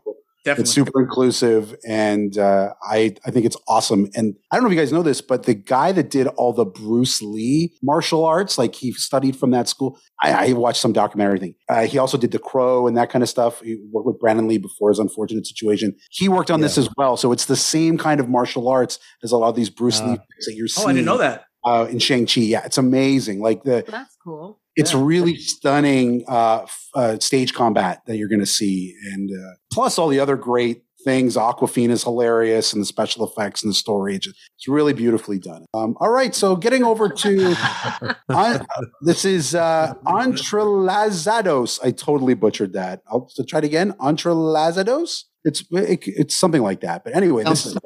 Definitely. 0.46 0.62
It's 0.62 0.72
super 0.72 1.02
inclusive, 1.02 1.76
and 1.86 2.38
uh, 2.38 2.70
I 2.82 3.16
I 3.26 3.32
think 3.32 3.46
it's 3.46 3.58
awesome. 3.68 4.08
And 4.16 4.36
I 4.52 4.56
don't 4.56 4.64
know 4.64 4.70
if 4.70 4.76
you 4.76 4.80
guys 4.82 4.94
know 4.94 5.04
this, 5.04 5.20
but 5.20 5.44
the 5.44 5.54
guy 5.54 5.92
that 5.92 6.10
did 6.10 6.28
all 6.28 6.54
the 6.54 6.64
Bruce 6.64 7.22
Lee 7.22 7.74
martial 7.84 8.24
arts, 8.24 8.58
like 8.58 8.74
he 8.76 8.94
studied 8.94 9.36
from 9.36 9.52
that 9.52 9.68
school. 9.68 10.00
I, 10.24 10.50
I 10.50 10.54
watched 10.54 10.80
some 10.82 10.94
documentary 10.94 11.40
thing. 11.40 11.56
Uh, 11.70 11.86
he 11.86 11.98
also 11.98 12.18
did 12.18 12.32
the 12.32 12.40
Crow 12.40 12.88
and 12.88 12.96
that 12.98 13.10
kind 13.10 13.24
of 13.24 13.30
stuff. 13.30 13.62
He 13.62 13.78
worked 13.92 14.08
with 14.08 14.20
Brandon 14.20 14.48
Lee 14.48 14.58
before 14.58 14.90
his 14.90 15.00
unfortunate 15.00 15.46
situation. 15.46 15.96
He 16.12 16.30
worked 16.30 16.50
on 16.50 16.62
this 16.62 16.78
as 16.78 16.88
well, 16.98 17.18
so 17.18 17.32
it's 17.34 17.46
the 17.46 17.56
same 17.58 17.98
kind 17.98 18.20
of 18.20 18.30
martial 18.30 18.70
arts 18.70 19.00
as 19.24 19.32
a 19.34 19.38
lot 19.38 19.50
of 19.50 19.56
these 19.56 19.70
Bruce 19.70 20.00
Ah. 20.02 20.06
Lee 20.06 20.16
films 20.16 20.46
that 20.46 20.54
you're 20.56 20.68
seeing. 20.68 20.88
oh. 20.88 20.90
I 20.90 20.94
didn't 20.94 21.06
know 21.06 21.18
that. 21.18 21.44
Uh, 21.66 21.86
in 21.90 22.00
Shang 22.00 22.26
Chi, 22.26 22.42
yeah, 22.42 22.64
it's 22.64 22.78
amazing. 22.78 23.42
Like 23.42 23.64
the 23.64 23.84
That's 23.86 24.16
cool. 24.24 24.62
It's 24.78 24.94
Yeah. 24.94 25.02
really 25.04 25.36
stunning 25.36 26.24
uh, 26.28 26.66
uh, 26.96 27.18
stage 27.20 27.54
combat 27.54 28.02
that 28.08 28.16
you're 28.18 28.30
going 28.30 28.40
to 28.40 28.46
see, 28.46 28.96
and 29.14 29.30
uh, 29.30 29.52
plus 29.74 29.98
all 30.00 30.08
the 30.08 30.20
other 30.22 30.38
great 30.38 30.84
things. 31.04 31.36
Awkwafina 31.38 31.92
is 31.92 32.04
hilarious, 32.04 32.74
and 32.74 32.82
the 32.82 32.86
special 32.86 33.26
effects 33.28 33.64
and 33.64 33.70
the 33.72 33.74
story. 33.76 34.16
It's 34.16 34.28
it's 34.28 34.68
really 34.68 34.94
beautifully 34.94 35.40
done. 35.40 35.66
Um, 35.74 35.96
all 36.00 36.10
right, 36.12 36.34
so 36.36 36.56
getting 36.56 36.84
over 36.84 37.10
to 37.10 37.56
on, 38.30 38.66
this 39.02 39.26
is 39.26 39.56
uh, 39.56 39.94
entrelazados. 40.06 41.80
I 41.84 41.92
totally 41.92 42.34
butchered 42.34 42.74
that. 42.74 43.02
I'll 43.10 43.30
try 43.48 43.60
it 43.60 43.66
again. 43.66 43.94
Entrelazados. 43.94 45.24
It's 45.44 45.64
it, 45.72 46.00
it's 46.08 46.36
something 46.36 46.62
like 46.62 46.82
that. 46.82 47.04
But 47.04 47.16
anyway, 47.16 47.44
this 47.44 47.66
is. 47.66 47.78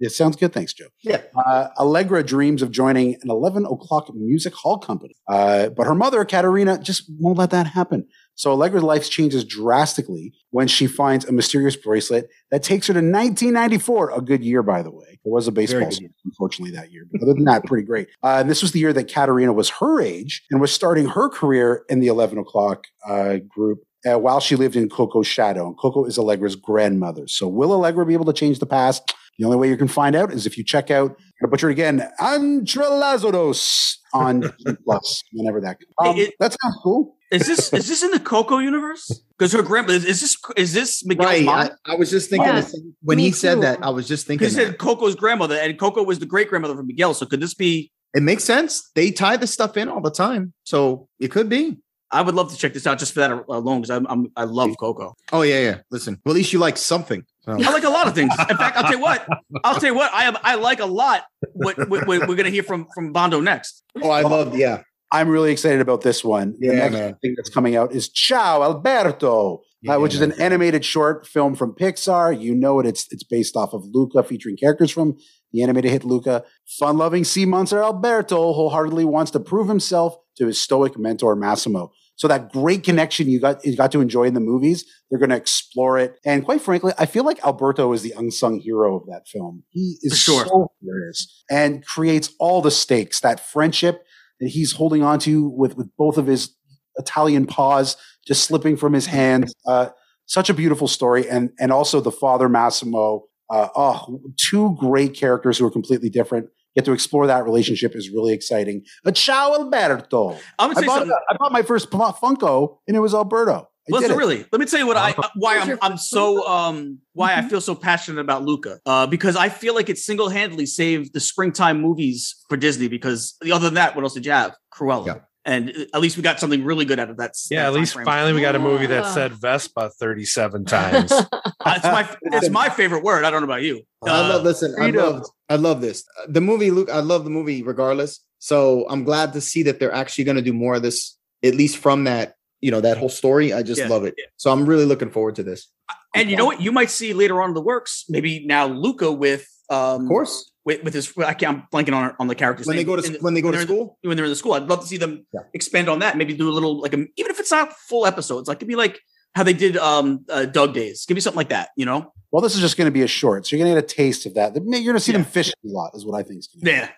It 0.00 0.12
sounds 0.12 0.36
good. 0.36 0.52
Thanks, 0.52 0.72
Joe. 0.72 0.86
Yeah. 1.02 1.20
Uh, 1.36 1.68
Allegra 1.78 2.24
dreams 2.24 2.62
of 2.62 2.70
joining 2.70 3.14
an 3.16 3.30
11 3.30 3.66
o'clock 3.66 4.10
music 4.14 4.54
hall 4.54 4.78
company. 4.78 5.14
Uh, 5.28 5.68
but 5.68 5.86
her 5.86 5.94
mother, 5.94 6.24
Katerina, 6.24 6.78
just 6.78 7.04
won't 7.18 7.36
let 7.36 7.50
that 7.50 7.66
happen. 7.66 8.06
So 8.34 8.52
Allegra's 8.52 8.82
life 8.82 9.08
changes 9.10 9.44
drastically 9.44 10.32
when 10.50 10.66
she 10.66 10.86
finds 10.86 11.26
a 11.26 11.32
mysterious 11.32 11.76
bracelet 11.76 12.30
that 12.50 12.62
takes 12.62 12.86
her 12.86 12.94
to 12.94 13.00
1994, 13.00 14.12
a 14.12 14.22
good 14.22 14.42
year, 14.42 14.62
by 14.62 14.82
the 14.82 14.90
way. 14.90 15.18
There 15.22 15.32
was 15.32 15.46
a 15.46 15.52
baseball 15.52 15.90
season, 15.90 16.14
unfortunately, 16.24 16.74
that 16.74 16.90
year. 16.90 17.06
But 17.12 17.20
other 17.22 17.34
than 17.34 17.44
that, 17.44 17.66
pretty 17.66 17.86
great. 17.86 18.08
Uh, 18.22 18.38
and 18.40 18.48
this 18.48 18.62
was 18.62 18.72
the 18.72 18.78
year 18.78 18.94
that 18.94 19.12
Katerina 19.12 19.52
was 19.52 19.68
her 19.68 20.00
age 20.00 20.42
and 20.50 20.58
was 20.62 20.72
starting 20.72 21.06
her 21.08 21.28
career 21.28 21.84
in 21.90 22.00
the 22.00 22.06
11 22.06 22.38
o'clock 22.38 22.84
uh, 23.06 23.36
group 23.46 23.80
uh, 24.10 24.18
while 24.18 24.40
she 24.40 24.56
lived 24.56 24.76
in 24.76 24.88
Coco's 24.88 25.26
shadow. 25.26 25.66
And 25.66 25.76
Coco 25.78 26.06
is 26.06 26.16
Allegra's 26.16 26.56
grandmother. 26.56 27.28
So 27.28 27.46
will 27.46 27.72
Allegra 27.72 28.06
be 28.06 28.14
able 28.14 28.24
to 28.24 28.32
change 28.32 28.58
the 28.58 28.66
past? 28.66 29.14
The 29.40 29.46
only 29.46 29.56
way 29.56 29.68
you 29.70 29.76
can 29.78 29.88
find 29.88 30.14
out 30.14 30.32
is 30.34 30.44
if 30.46 30.58
you 30.58 30.64
check 30.64 30.90
out, 30.90 31.12
I'm 31.12 31.16
gonna 31.40 31.50
butcher 31.50 31.70
it 31.70 31.72
again, 31.72 32.06
Entrelazados 32.20 33.96
on 34.12 34.52
Plus, 34.84 35.22
whenever 35.32 35.60
that 35.62 35.78
comes. 35.98 36.14
Um, 36.14 36.16
It- 36.18 36.34
that 36.38 36.54
sounds 36.60 36.76
cool. 36.82 37.16
Is 37.32 37.46
this 37.46 37.72
is 37.72 37.88
this 37.88 38.02
in 38.02 38.10
the 38.10 38.18
Coco 38.18 38.58
universe? 38.58 39.22
Because 39.38 39.52
her 39.52 39.62
grandma 39.62 39.92
is, 39.92 40.04
is 40.04 40.20
this 40.20 40.36
is 40.56 40.72
this 40.74 41.06
Miguel's 41.06 41.26
Right. 41.26 41.44
mom? 41.44 41.70
I, 41.86 41.92
I 41.92 41.94
was 41.96 42.10
just 42.10 42.28
thinking 42.28 42.48
Yeah. 42.48 42.60
the 42.60 42.66
same- 42.68 42.94
when 43.02 43.16
Me 43.18 43.24
he 43.26 43.30
said 43.30 43.62
that, 43.62 43.78
I 43.82 43.90
was 43.90 44.06
just 44.08 44.26
thinking 44.26 44.40
Because 44.44 44.56
he 44.56 44.64
that. 44.64 44.70
said 44.72 44.78
Coco's 44.78 45.14
grandmother, 45.14 45.54
and 45.54 45.78
Coco 45.78 46.02
was 46.02 46.18
the 46.18 46.26
great 46.26 46.48
grandmother 46.50 46.74
for 46.74 46.82
Miguel. 46.82 47.14
So 47.14 47.24
could 47.26 47.40
this 47.40 47.54
be? 47.54 47.90
it 48.12 48.22
makes 48.24 48.42
sense. 48.42 48.90
They 48.96 49.12
tie 49.12 49.36
this 49.36 49.52
stuff 49.52 49.76
in 49.76 49.88
all 49.88 50.00
the 50.02 50.10
time. 50.10 50.52
So 50.64 51.08
it 51.20 51.30
could 51.30 51.48
be. 51.48 51.78
I 52.12 52.22
would 52.22 52.34
love 52.34 52.50
to 52.50 52.56
check 52.56 52.72
this 52.72 52.86
out 52.86 52.98
just 52.98 53.12
for 53.14 53.20
that 53.20 53.30
alone 53.48 53.80
because 53.82 53.90
I'm, 53.90 54.06
I'm 54.08 54.32
I 54.36 54.44
love 54.44 54.70
Coco. 54.78 55.14
Oh 55.32 55.42
yeah, 55.42 55.60
yeah. 55.60 55.78
Listen, 55.90 56.20
well, 56.24 56.32
at 56.32 56.36
least 56.36 56.52
you 56.52 56.58
like 56.58 56.76
something. 56.76 57.24
So. 57.42 57.52
I 57.52 57.56
like 57.70 57.84
a 57.84 57.88
lot 57.90 58.06
of 58.06 58.14
things. 58.14 58.32
In 58.50 58.56
fact, 58.56 58.76
I'll 58.76 58.82
tell 58.82 58.92
you 58.92 59.00
what. 59.00 59.26
I'll 59.64 59.74
tell 59.80 59.90
you 59.90 59.94
what. 59.94 60.12
I 60.12 60.24
am. 60.24 60.36
I 60.42 60.56
like 60.56 60.80
a 60.80 60.86
lot. 60.86 61.24
What, 61.54 61.88
what, 61.88 62.06
what 62.06 62.28
we're 62.28 62.34
gonna 62.36 62.50
hear 62.50 62.62
from 62.62 62.86
from 62.94 63.12
Bondo 63.12 63.40
next. 63.40 63.82
Oh, 64.02 64.10
I 64.10 64.22
love. 64.22 64.56
Yeah, 64.56 64.82
I'm 65.12 65.28
really 65.28 65.52
excited 65.52 65.80
about 65.80 66.02
this 66.02 66.22
one. 66.24 66.56
Yeah, 66.60 66.70
The 66.70 66.76
Yeah, 66.76 66.82
next 66.82 66.92
man. 66.94 67.14
thing 67.22 67.34
that's 67.36 67.48
coming 67.50 67.76
out 67.76 67.92
is 67.94 68.08
Ciao 68.10 68.62
Alberto, 68.62 69.60
Yeah, 69.82 69.94
uh, 69.96 70.00
which 70.00 70.14
is 70.14 70.20
man. 70.20 70.32
an 70.32 70.40
animated 70.40 70.84
short 70.84 71.26
film 71.26 71.54
from 71.54 71.74
Pixar. 71.74 72.38
You 72.38 72.54
know 72.54 72.80
it. 72.80 72.86
It's 72.86 73.06
it's 73.10 73.24
based 73.24 73.56
off 73.56 73.72
of 73.72 73.84
Luca, 73.92 74.22
featuring 74.22 74.56
characters 74.56 74.90
from 74.90 75.16
the 75.52 75.62
animated 75.62 75.90
hit 75.92 76.04
Luca. 76.04 76.44
Fun-loving 76.78 77.24
sea 77.24 77.44
monster 77.46 77.82
Alberto 77.82 78.52
wholeheartedly 78.52 79.04
wants 79.04 79.30
to 79.32 79.40
prove 79.40 79.68
himself 79.68 80.16
to 80.36 80.46
his 80.46 80.60
stoic 80.60 80.98
mentor 80.98 81.34
Massimo. 81.36 81.90
So 82.20 82.28
that 82.28 82.52
great 82.52 82.84
connection 82.84 83.30
you 83.30 83.40
got 83.40 83.64
you 83.64 83.74
got 83.74 83.92
to 83.92 84.02
enjoy 84.02 84.24
in 84.24 84.34
the 84.34 84.40
movies, 84.40 84.84
they're 85.08 85.18
going 85.18 85.30
to 85.30 85.36
explore 85.36 85.98
it. 85.98 86.18
And 86.22 86.44
quite 86.44 86.60
frankly, 86.60 86.92
I 86.98 87.06
feel 87.06 87.24
like 87.24 87.42
Alberto 87.42 87.94
is 87.94 88.02
the 88.02 88.12
unsung 88.14 88.60
hero 88.60 88.94
of 88.94 89.06
that 89.06 89.26
film. 89.26 89.62
He 89.70 89.96
is 90.02 90.18
sure. 90.18 90.44
so 90.44 90.70
hilarious 90.82 91.42
and 91.50 91.82
creates 91.86 92.34
all 92.38 92.60
the 92.60 92.70
stakes. 92.70 93.20
That 93.20 93.40
friendship 93.40 94.04
that 94.38 94.48
he's 94.50 94.72
holding 94.72 95.02
on 95.02 95.18
to 95.20 95.48
with, 95.48 95.78
with 95.78 95.88
both 95.96 96.18
of 96.18 96.26
his 96.26 96.54
Italian 96.98 97.46
paws 97.46 97.96
just 98.26 98.44
slipping 98.44 98.76
from 98.76 98.92
his 98.92 99.06
hands. 99.06 99.54
Uh, 99.66 99.88
such 100.26 100.50
a 100.50 100.54
beautiful 100.54 100.88
story. 100.88 101.26
And, 101.26 101.52
and 101.58 101.72
also 101.72 102.02
the 102.02 102.12
father, 102.12 102.50
Massimo. 102.50 103.24
Uh, 103.48 103.68
oh, 103.74 104.20
two 104.36 104.76
great 104.78 105.14
characters 105.14 105.56
who 105.56 105.64
are 105.64 105.70
completely 105.70 106.10
different. 106.10 106.50
Get 106.76 106.84
to 106.84 106.92
explore 106.92 107.26
that 107.26 107.44
relationship 107.44 107.96
is 107.96 108.10
really 108.10 108.32
exciting. 108.32 108.84
A 109.04 109.12
ciao, 109.12 109.54
Alberto. 109.54 110.38
I'm 110.58 110.72
gonna 110.72 110.84
I 110.84 110.86
bought, 110.86 110.98
something. 110.98 111.16
I 111.28 111.36
bought 111.36 111.52
my 111.52 111.62
first 111.62 111.90
Funko 111.90 112.78
and 112.86 112.96
it 112.96 113.00
was 113.00 113.14
Alberto. 113.14 113.68
I 113.88 113.98
Listen, 113.98 114.16
really, 114.16 114.44
let 114.52 114.60
me 114.60 114.66
tell 114.66 114.78
you 114.78 114.86
what 114.86 114.96
I 114.96 115.14
why 115.34 115.58
I'm 115.58 115.78
I'm 115.82 115.96
so 115.96 116.46
um 116.46 116.98
why 117.12 117.34
I 117.34 117.42
feel 117.42 117.60
so 117.60 117.74
passionate 117.74 118.20
about 118.20 118.44
Luca. 118.44 118.78
Uh, 118.86 119.06
because 119.06 119.36
I 119.36 119.48
feel 119.48 119.74
like 119.74 119.88
it 119.88 119.98
single 119.98 120.28
handedly 120.28 120.66
saved 120.66 121.12
the 121.12 121.20
springtime 121.20 121.80
movies 121.80 122.36
for 122.48 122.56
Disney. 122.56 122.88
Because 122.88 123.36
other 123.50 123.64
than 123.64 123.74
that, 123.74 123.96
what 123.96 124.04
else 124.04 124.14
did 124.14 124.26
you 124.26 124.32
have? 124.32 124.54
Cruella. 124.72 125.06
Yeah. 125.06 125.14
And 125.50 125.70
uh, 125.70 125.84
at 125.96 126.00
least 126.00 126.16
we 126.16 126.22
got 126.22 126.38
something 126.40 126.64
really 126.64 126.84
good 126.84 126.98
out 127.00 127.10
of 127.10 127.16
that. 127.18 127.32
Yeah, 127.50 127.62
that 127.62 127.66
at 127.68 127.72
least 127.74 127.96
timeframe. 127.96 128.04
finally 128.04 128.32
we 128.32 128.40
got 128.40 128.54
a 128.56 128.58
movie 128.60 128.86
that 128.86 129.06
said 129.06 129.32
Vespa 129.32 129.90
37 129.98 130.64
times. 130.64 131.12
Uh, 131.62 131.74
it's 131.76 131.84
my 131.84 132.16
it's 132.32 132.48
my 132.48 132.70
favorite 132.70 133.04
word. 133.04 133.22
I 133.22 133.30
don't 133.30 133.42
know 133.42 133.44
about 133.52 133.60
you. 133.62 133.82
I 134.06 134.08
Uh, 134.08 134.28
love. 134.30 134.44
Listen, 134.44 134.74
I 134.80 134.88
love. 134.90 135.26
I 135.50 135.56
love 135.56 135.82
this. 135.82 136.04
The 136.26 136.40
movie, 136.40 136.70
Luke. 136.70 136.88
I 136.90 137.00
love 137.00 137.24
the 137.24 137.30
movie 137.30 137.62
regardless. 137.62 138.24
So 138.38 138.86
I'm 138.88 139.04
glad 139.04 139.34
to 139.34 139.42
see 139.42 139.62
that 139.64 139.78
they're 139.78 139.92
actually 139.92 140.24
going 140.24 140.38
to 140.38 140.42
do 140.42 140.54
more 140.54 140.76
of 140.76 140.82
this, 140.82 141.18
at 141.44 141.54
least 141.54 141.76
from 141.76 142.04
that. 142.04 142.34
You 142.62 142.70
know 142.70 142.80
that 142.80 142.96
whole 142.96 143.10
story. 143.10 143.52
I 143.52 143.62
just 143.62 143.78
Yeah, 143.78 143.88
love 143.88 144.04
it. 144.04 144.14
yeah. 144.16 144.24
So 144.38 144.50
I'm 144.50 144.64
really 144.64 144.86
looking 144.86 145.10
forward 145.10 145.34
to 145.36 145.42
this. 145.42 145.68
and 146.14 146.30
you 146.30 146.36
know 146.38 146.46
what? 146.46 146.62
You 146.62 146.72
might 146.72 146.88
see 146.88 147.12
later 147.12 147.42
on 147.42 147.50
in 147.50 147.54
the 147.54 147.60
works, 147.60 148.06
maybe 148.08 148.46
now 148.46 148.66
Luca 148.66 149.12
with 149.12 149.46
um 149.68 150.02
Of 150.04 150.08
course, 150.08 150.49
with, 150.64 150.82
with 150.84 150.94
his 150.94 151.12
I 151.18 151.34
can't 151.34 151.58
I'm 151.58 151.68
blanking 151.72 151.94
on 151.94 152.14
on 152.18 152.26
the 152.28 152.34
characters 152.34 152.66
when 152.66 152.76
they 152.76 152.84
go 152.84 152.96
to 152.96 153.18
when 153.20 153.34
they 153.34 153.40
go 153.42 153.50
to 153.50 153.60
school. 153.60 153.98
when 154.02 154.16
they're 154.16 154.26
in 154.26 154.30
the 154.30 154.36
school. 154.36 154.52
I'd 154.54 154.64
love 154.68 154.80
to 154.80 154.86
see 154.86 154.96
them 154.98 155.26
Yeah. 155.32 155.40
expand 155.54 155.88
on 155.88 156.00
that. 156.00 156.16
Maybe 156.16 156.34
do 156.34 156.48
a 156.48 156.52
little 156.52 156.80
like 156.80 156.92
a, 156.92 156.98
even 157.16 157.30
if 157.30 157.40
it's 157.40 157.50
not 157.50 157.72
full 157.72 158.06
episodes, 158.06 158.48
like 158.48 158.58
it'd 158.58 158.68
be 158.68 158.76
like 158.76 159.00
how 159.34 159.42
they 159.42 159.52
did 159.52 159.76
um 159.76 160.24
uh, 160.28 160.44
Dog 160.46 160.74
Days. 160.74 161.04
Give 161.06 161.14
me 161.14 161.20
something 161.20 161.36
like 161.38 161.50
that, 161.50 161.70
you 161.76 161.86
know? 161.86 162.12
Well, 162.32 162.42
this 162.42 162.54
is 162.54 162.60
just 162.60 162.76
going 162.76 162.86
to 162.86 162.92
be 162.92 163.02
a 163.02 163.06
short, 163.08 163.46
so 163.46 163.56
you're 163.56 163.64
going 163.64 163.74
to 163.74 163.80
get 163.80 163.90
a 163.90 163.94
taste 163.94 164.24
of 164.26 164.34
that. 164.34 164.54
You're 164.54 164.64
going 164.84 164.94
to 164.94 165.00
see 165.00 165.12
them 165.12 165.22
Yeah. 165.22 165.28
fishing 165.28 165.54
a 165.64 165.68
lot, 165.68 165.92
is 165.94 166.04
what 166.06 166.18
I 166.18 166.22
think 166.22 166.40
is 166.40 166.46
going 166.48 166.64
to 166.64 166.70
Yeah. 166.70 166.88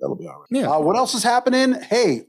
That'll 0.00 0.16
be 0.16 0.26
all 0.26 0.40
right. 0.40 0.46
Yeah. 0.50 0.68
Uh, 0.70 0.80
what 0.80 0.96
else 0.96 1.14
is 1.14 1.22
happening? 1.22 1.74
Hey, 1.80 2.26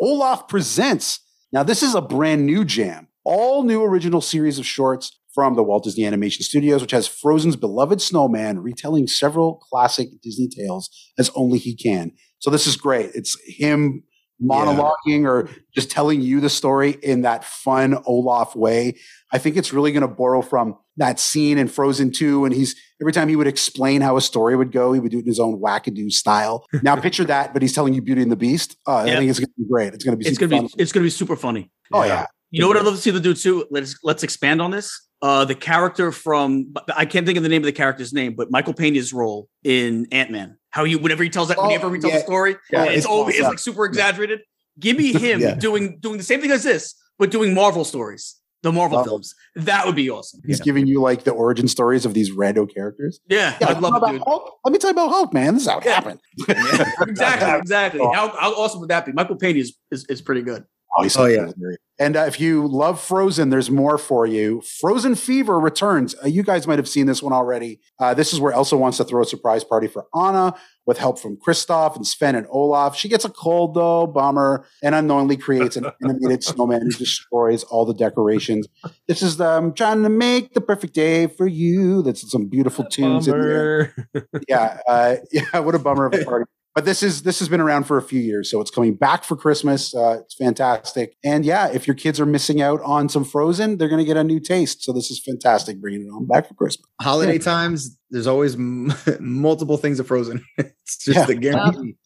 Olaf 0.00 0.48
presents. 0.48 1.20
Now, 1.52 1.62
this 1.62 1.82
is 1.82 1.94
a 1.94 2.00
brand 2.00 2.46
new 2.46 2.64
jam. 2.64 3.08
All 3.24 3.62
new 3.62 3.82
original 3.82 4.20
series 4.20 4.58
of 4.58 4.66
shorts 4.66 5.18
from 5.34 5.54
the 5.54 5.62
Walt 5.62 5.84
Disney 5.84 6.04
Animation 6.04 6.42
Studios, 6.44 6.82
which 6.82 6.90
has 6.90 7.06
Frozen's 7.06 7.56
beloved 7.56 8.00
snowman 8.00 8.60
retelling 8.60 9.06
several 9.06 9.56
classic 9.56 10.08
Disney 10.22 10.48
tales 10.48 10.90
as 11.18 11.30
only 11.34 11.58
he 11.58 11.74
can. 11.74 12.12
So 12.38 12.50
this 12.50 12.66
is 12.66 12.76
great. 12.76 13.10
It's 13.14 13.36
him 13.46 14.02
monologuing 14.42 15.24
or 15.24 15.48
just 15.72 15.90
telling 15.90 16.20
you 16.20 16.40
the 16.40 16.50
story 16.50 16.98
in 17.02 17.22
that 17.22 17.44
fun 17.44 17.96
Olaf 18.06 18.56
way. 18.56 18.98
I 19.32 19.38
think 19.38 19.56
it's 19.56 19.72
really 19.72 19.92
going 19.92 20.02
to 20.02 20.08
borrow 20.08 20.42
from 20.42 20.76
that 20.96 21.20
scene 21.20 21.58
in 21.58 21.68
Frozen 21.68 22.12
2. 22.12 22.44
And 22.44 22.54
he's 22.54 22.74
every 23.00 23.12
time 23.12 23.28
he 23.28 23.36
would 23.36 23.46
explain 23.46 24.00
how 24.00 24.16
a 24.16 24.20
story 24.20 24.56
would 24.56 24.72
go, 24.72 24.92
he 24.92 25.00
would 25.00 25.12
do 25.12 25.18
it 25.18 25.22
in 25.22 25.26
his 25.26 25.40
own 25.40 25.60
wackadoo 25.60 26.10
style. 26.10 26.66
Now 26.82 26.96
picture 26.96 27.24
that, 27.24 27.52
but 27.52 27.62
he's 27.62 27.72
telling 27.72 27.94
you 27.94 28.02
Beauty 28.02 28.22
and 28.22 28.32
the 28.32 28.36
Beast. 28.36 28.76
Uh, 28.86 28.96
I 28.96 29.16
think 29.16 29.30
it's 29.30 29.38
going 29.38 29.46
to 29.46 29.62
be 29.62 29.68
great. 29.70 29.94
It's 29.94 30.02
going 30.02 30.18
to 30.18 30.22
be 30.22 30.28
It's 30.28 30.36
super 30.36 30.50
gonna 30.50 30.62
be 30.62 30.74
it's 30.78 30.92
gonna 30.92 31.04
be 31.04 31.10
super 31.10 31.36
funny. 31.36 31.70
Oh, 31.92 32.02
yeah. 32.04 32.26
You 32.50 32.60
know 32.60 32.68
what 32.68 32.76
I'd 32.76 32.84
love 32.84 32.94
to 32.94 33.00
see 33.00 33.10
the 33.10 33.20
dude 33.20 33.36
too? 33.36 33.66
Let's 33.70 33.96
let's 34.02 34.22
expand 34.22 34.60
on 34.60 34.72
this. 34.72 35.08
Uh, 35.22 35.44
the 35.44 35.54
character 35.54 36.10
from 36.10 36.74
I 36.96 37.06
can't 37.06 37.24
think 37.24 37.36
of 37.36 37.44
the 37.44 37.48
name 37.48 37.62
of 37.62 37.66
the 37.66 37.72
character's 37.72 38.12
name, 38.12 38.34
but 38.34 38.50
Michael 38.50 38.74
Pena's 38.74 39.12
role 39.12 39.48
in 39.62 40.06
Ant 40.10 40.32
Man. 40.32 40.58
How 40.70 40.82
he 40.84 40.96
whenever 40.96 41.22
he 41.22 41.30
tells 41.30 41.46
that 41.48 41.58
Oh, 41.58 41.68
whenever 41.68 41.94
he 41.94 42.00
tells 42.00 42.14
yeah. 42.14 42.18
a 42.20 42.22
story, 42.24 42.56
Yeah, 42.72 42.84
it's 42.86 42.90
it's. 42.90 42.96
It's 42.98 43.06
awesome. 43.06 43.44
like 43.44 43.58
super 43.60 43.84
exaggerated. 43.84 44.40
Give 44.80 44.96
me 44.96 45.12
him 45.26 45.40
Yeah. 45.40 45.54
doing 45.54 45.98
doing 46.00 46.18
the 46.18 46.24
same 46.24 46.40
thing 46.40 46.50
as 46.50 46.64
this, 46.64 46.94
but 47.20 47.30
doing 47.30 47.54
Marvel 47.54 47.84
stories, 47.84 48.34
the 48.62 48.72
Marvel 48.72 48.98
Oh. 48.98 49.04
films. 49.04 49.34
That 49.54 49.86
would 49.86 49.94
be 49.94 50.10
awesome. 50.10 50.40
He's 50.44 50.60
giving 50.60 50.88
you 50.88 51.00
like 51.00 51.22
the 51.22 51.30
origin 51.30 51.68
stories 51.68 52.04
of 52.04 52.14
these 52.14 52.32
rando 52.32 52.66
characters. 52.72 53.20
Yeah, 53.28 53.56
I'd 53.64 53.80
love 53.80 54.02
it, 54.02 54.10
dude. 54.12 54.22
Hulk? 54.26 54.58
Let 54.64 54.72
me 54.72 54.78
tell 54.78 54.90
you 54.90 54.94
about 54.94 55.10
Hulk, 55.10 55.32
man. 55.32 55.54
This 55.54 55.62
is 55.64 55.68
how 55.68 55.78
it 55.78 55.84
happened. 55.84 56.18
exactly, 57.00 57.50
exactly. 57.60 58.00
How, 58.00 58.28
how 58.36 58.52
awesome 58.54 58.80
would 58.80 58.90
that 58.90 59.06
be? 59.06 59.12
Michael 59.12 59.36
Pena 59.36 59.60
is, 59.60 59.76
is, 59.92 60.04
is 60.06 60.20
pretty 60.22 60.42
good. 60.42 60.64
Oh, 60.96 61.08
Oh, 61.16 61.26
yeah. 61.26 61.46
And 61.98 62.16
uh, 62.16 62.22
if 62.22 62.40
you 62.40 62.66
love 62.66 63.00
Frozen, 63.00 63.50
there's 63.50 63.70
more 63.70 63.96
for 63.96 64.26
you. 64.26 64.60
Frozen 64.80 65.14
Fever 65.14 65.60
returns. 65.60 66.16
Uh, 66.22 66.26
you 66.26 66.42
guys 66.42 66.66
might 66.66 66.78
have 66.78 66.88
seen 66.88 67.06
this 67.06 67.22
one 67.22 67.32
already. 67.32 67.80
Uh, 68.00 68.12
this 68.12 68.32
is 68.32 68.40
where 68.40 68.52
Elsa 68.52 68.76
wants 68.76 68.96
to 68.96 69.04
throw 69.04 69.22
a 69.22 69.26
surprise 69.26 69.62
party 69.62 69.86
for 69.86 70.06
Anna 70.14 70.54
with 70.84 70.98
help 70.98 71.20
from 71.20 71.36
Kristoff 71.36 71.94
and 71.94 72.04
Sven 72.04 72.34
and 72.34 72.46
Olaf. 72.50 72.96
She 72.96 73.08
gets 73.08 73.24
a 73.24 73.28
cold 73.28 73.74
though, 73.74 74.08
bummer, 74.08 74.66
and 74.82 74.96
unknowingly 74.96 75.36
creates 75.36 75.76
an 75.76 75.86
animated 76.02 76.42
snowman 76.42 76.82
who 76.82 76.90
destroys 76.90 77.62
all 77.62 77.84
the 77.84 77.94
decorations. 77.94 78.66
This 79.06 79.22
is 79.22 79.40
um, 79.40 79.72
trying 79.72 80.02
to 80.02 80.08
make 80.08 80.54
the 80.54 80.60
perfect 80.60 80.94
day 80.94 81.28
for 81.28 81.46
you. 81.46 82.02
That's 82.02 82.28
some 82.28 82.46
beautiful 82.48 82.84
tunes 82.86 83.28
in 83.28 83.40
there 83.40 83.94
yeah, 84.48 84.80
uh, 84.86 85.16
yeah. 85.32 85.58
What 85.60 85.74
a 85.74 85.78
bummer 85.78 86.06
of 86.06 86.14
a 86.14 86.24
party. 86.24 86.46
But 86.74 86.86
this 86.86 87.02
is 87.02 87.22
this 87.22 87.38
has 87.40 87.50
been 87.50 87.60
around 87.60 87.84
for 87.84 87.98
a 87.98 88.02
few 88.02 88.20
years, 88.20 88.50
so 88.50 88.60
it's 88.62 88.70
coming 88.70 88.94
back 88.94 89.24
for 89.24 89.36
Christmas. 89.36 89.94
Uh, 89.94 90.20
it's 90.22 90.34
fantastic, 90.34 91.16
and 91.22 91.44
yeah, 91.44 91.68
if 91.70 91.86
your 91.86 91.94
kids 91.94 92.18
are 92.18 92.24
missing 92.26 92.62
out 92.62 92.80
on 92.82 93.10
some 93.10 93.24
Frozen, 93.24 93.76
they're 93.76 93.88
going 93.90 93.98
to 93.98 94.04
get 94.06 94.16
a 94.16 94.24
new 94.24 94.40
taste. 94.40 94.82
So 94.82 94.92
this 94.92 95.10
is 95.10 95.20
fantastic, 95.22 95.80
bringing 95.82 96.06
it 96.06 96.10
on 96.10 96.26
back 96.26 96.48
for 96.48 96.54
Christmas. 96.54 96.86
Holiday 97.02 97.36
times, 97.38 97.98
there's 98.10 98.26
always 98.26 98.54
m- 98.54 98.92
multiple 99.20 99.76
things 99.76 100.00
of 100.00 100.06
Frozen. 100.06 100.42
it's 100.56 100.96
just 101.04 101.28
Yeah. 101.28 101.34
a 101.34 101.34
guarantee. 101.34 101.96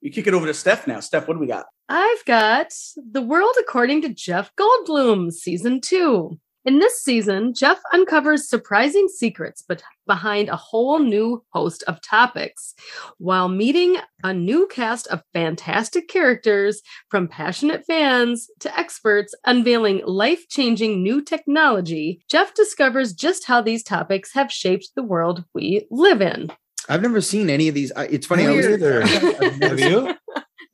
You 0.00 0.10
kick 0.12 0.26
it 0.28 0.32
over 0.32 0.46
to 0.46 0.54
Steph 0.54 0.86
now. 0.86 1.00
Steph, 1.00 1.26
what 1.28 1.34
do 1.34 1.40
we 1.40 1.46
got? 1.48 1.66
I've 1.88 2.24
got 2.24 2.72
The 3.10 3.20
World 3.20 3.54
According 3.60 4.02
to 4.02 4.08
Jeff 4.14 4.52
Goldblum, 4.56 5.32
Season 5.32 5.80
2. 5.80 6.38
In 6.68 6.80
this 6.80 7.00
season, 7.00 7.54
Jeff 7.54 7.78
uncovers 7.94 8.46
surprising 8.46 9.08
secrets 9.08 9.64
but 9.66 9.82
behind 10.06 10.50
a 10.50 10.56
whole 10.56 10.98
new 10.98 11.42
host 11.54 11.82
of 11.88 11.98
topics 12.02 12.74
while 13.16 13.48
meeting 13.48 13.96
a 14.22 14.34
new 14.34 14.66
cast 14.66 15.06
of 15.06 15.22
fantastic 15.32 16.08
characters 16.08 16.82
from 17.08 17.26
passionate 17.26 17.86
fans 17.86 18.50
to 18.60 18.78
experts 18.78 19.34
unveiling 19.46 20.02
life-changing 20.04 21.02
new 21.02 21.22
technology. 21.22 22.20
Jeff 22.28 22.52
discovers 22.52 23.14
just 23.14 23.46
how 23.46 23.62
these 23.62 23.82
topics 23.82 24.34
have 24.34 24.52
shaped 24.52 24.90
the 24.94 25.02
world 25.02 25.44
we 25.54 25.86
live 25.90 26.20
in. 26.20 26.52
I've 26.86 27.00
never 27.00 27.22
seen 27.22 27.48
any 27.48 27.68
of 27.68 27.74
these. 27.74 27.92
I, 27.96 28.04
it's 28.08 28.26
funny. 28.26 28.46
I 28.46 28.50
was, 28.50 28.66
Either. 28.66 29.04
I've 29.04 29.58
never 29.58 29.68
Have 29.68 29.78
seen- 29.78 29.90
you? 29.90 30.14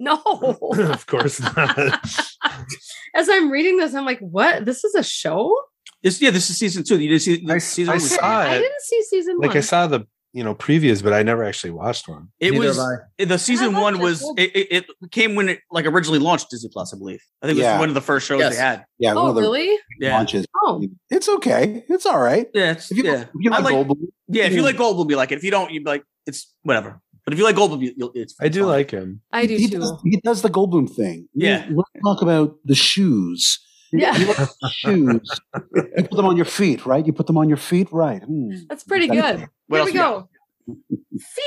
No. 0.01 0.21
of 0.91 1.07
course 1.07 1.39
not. 1.39 1.79
As 3.15 3.29
I'm 3.29 3.49
reading 3.49 3.77
this, 3.77 3.95
I'm 3.95 4.05
like, 4.05 4.19
what? 4.19 4.65
This 4.65 4.83
is 4.83 4.97
a 4.97 5.05
show? 5.05 5.57
This, 6.05 6.21
yeah, 6.21 6.31
this 6.31 6.51
is 6.51 6.59
season 6.59 6.85
two. 6.85 7.01
You 7.01 7.09
didn't 7.09 7.23
see 7.23 7.45
I, 7.51 7.59
season 7.59 7.93
I 7.93 7.97
one? 7.97 8.01
saw 8.01 8.39
I 8.41 8.59
didn't 8.59 8.83
see 8.83 9.03
season 9.03 9.39
Like 9.39 9.49
one. 9.49 9.57
I 9.57 9.61
saw 9.61 9.87
the 9.87 10.07
you 10.35 10.45
know 10.45 10.55
previews, 10.55 11.03
but 11.03 11.15
I 11.15 11.23
never 11.23 11.43
actually 11.45 11.71
watched 11.71 12.09
one. 12.09 12.29
It 12.41 12.53
Neither 12.53 12.67
was 12.67 12.79
I. 12.79 12.95
Eh, 13.19 13.25
the 13.25 13.39
season 13.39 13.73
love 13.73 13.83
one 13.83 13.99
was 14.01 14.23
it, 14.37 14.55
it, 14.55 14.85
it 15.03 15.11
came 15.11 15.35
when 15.35 15.49
it 15.49 15.61
like 15.71 15.87
originally 15.87 16.19
launched 16.19 16.51
Disney 16.51 16.69
Plus, 16.71 16.93
I 16.93 16.99
believe. 16.99 17.23
I 17.41 17.47
think 17.47 17.57
it 17.57 17.63
was 17.63 17.65
Yeah. 17.65 17.79
one 17.79 17.89
of 17.89 17.95
the 17.95 18.03
first 18.03 18.27
shows 18.27 18.41
Yes. 18.41 18.55
they 18.55 18.61
had. 18.61 18.85
Yeah, 18.99 19.15
one 19.15 19.25
oh, 19.25 19.29
of 19.31 19.35
the 19.37 19.41
really? 19.41 19.79
Yeah, 19.99 20.17
launches. 20.17 20.45
Oh, 20.63 20.85
It's 21.09 21.29
okay. 21.29 21.85
It's 21.89 22.05
all 22.05 22.21
right. 22.21 22.49
yeah, 22.53 22.73
it's, 22.73 22.91
If 22.91 22.99
you, 22.99 23.05
yeah. 23.05 23.21
if 23.23 23.29
you 23.39 23.51
like, 23.51 23.65
like- 23.65 23.75
Goldblum, 23.75 24.07
Yeah, 24.29 24.45
if 24.45 24.53
you 24.53 24.63
like 24.63 24.77
Goldblum, 24.77 25.09
you 25.09 25.17
like 25.17 25.33
it. 25.33 25.37
If 25.39 25.45
you 25.45 25.51
don't, 25.51 25.71
you'd 25.73 25.85
be 25.85 25.91
like, 25.91 26.05
it's 26.27 26.53
whatever. 26.65 27.01
But 27.25 27.33
if 27.33 27.39
you 27.39 27.45
like 27.47 27.57
Goldblum, 27.57 27.81
you, 27.81 27.95
you'll, 27.97 28.13
it's. 28.15 28.35
I 28.39 28.49
do 28.49 28.61
fine. 28.61 28.69
like 28.69 28.91
him. 28.91 29.23
I 29.33 29.47
do 29.47 29.57
he 29.57 29.69
too. 29.69 29.79
does, 29.79 29.93
he 30.05 30.21
does 30.23 30.43
the 30.43 30.51
Goldblum 30.51 30.91
thing. 30.95 31.29
Yeah. 31.33 31.67
Let's 31.71 31.91
talk 32.05 32.21
about 32.21 32.57
the 32.67 32.75
shoes. 32.75 33.64
Yeah. 33.97 34.17
You 34.17 34.27
look 34.27 34.39
shoes. 34.71 35.41
You 35.75 36.05
put 36.05 36.11
them 36.11 36.27
on 36.27 36.37
your 36.37 36.45
feet, 36.47 36.85
right? 36.85 37.07
You 37.07 37.13
put 37.13 37.27
them 37.27 37.39
on 37.39 37.49
your 37.49 37.57
feet, 37.57 37.89
right? 37.93 38.23
Hmm. 38.23 38.55
That's 38.69 38.85
pretty 38.85 39.09
good. 39.09 39.49
What 39.69 39.79
Here 39.79 39.85
we 39.85 39.93
we 39.93 39.99
go. 39.99 40.29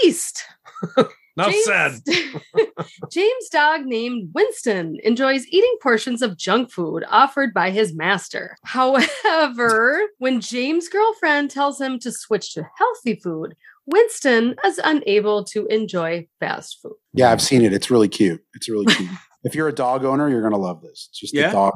Feast. 0.02 0.44
Enough 1.38 1.54
said. 1.66 2.00
James' 3.12 3.50
dog 3.52 3.86
named 3.86 4.32
Winston 4.34 4.98
enjoys 5.04 5.46
eating 5.48 5.78
portions 5.84 6.24
of 6.24 6.36
junk 6.36 6.72
food 6.72 7.04
offered 7.10 7.54
by 7.54 7.70
his 7.70 7.96
master. 7.96 8.58
However, 8.64 10.02
when 10.18 10.42
James' 10.42 10.90
girlfriend 10.90 11.52
tells 11.52 11.80
him 11.80 12.00
to 12.00 12.12
switch 12.12 12.56
to 12.56 12.68
healthy 12.78 13.20
food, 13.20 13.56
Winston 13.86 14.56
is 14.66 14.80
unable 14.84 15.44
to 15.46 15.68
enjoy 15.68 16.28
fast 16.40 16.80
food. 16.82 16.96
Yeah, 17.14 17.32
I've 17.32 17.42
seen 17.42 17.62
it. 17.64 17.72
It's 17.72 17.92
really 17.92 18.10
cute. 18.10 18.44
It's 18.56 18.68
really 18.68 18.86
cute. 18.88 19.10
If 19.44 19.56
you're 19.56 19.68
a 19.68 19.74
dog 19.74 20.04
owner, 20.04 20.28
you're 20.30 20.42
gonna 20.42 20.58
love 20.58 20.82
this. 20.82 21.08
It's 21.12 21.20
just 21.20 21.34
Yeah? 21.34 21.50
a 21.50 21.54
dog. 21.54 21.74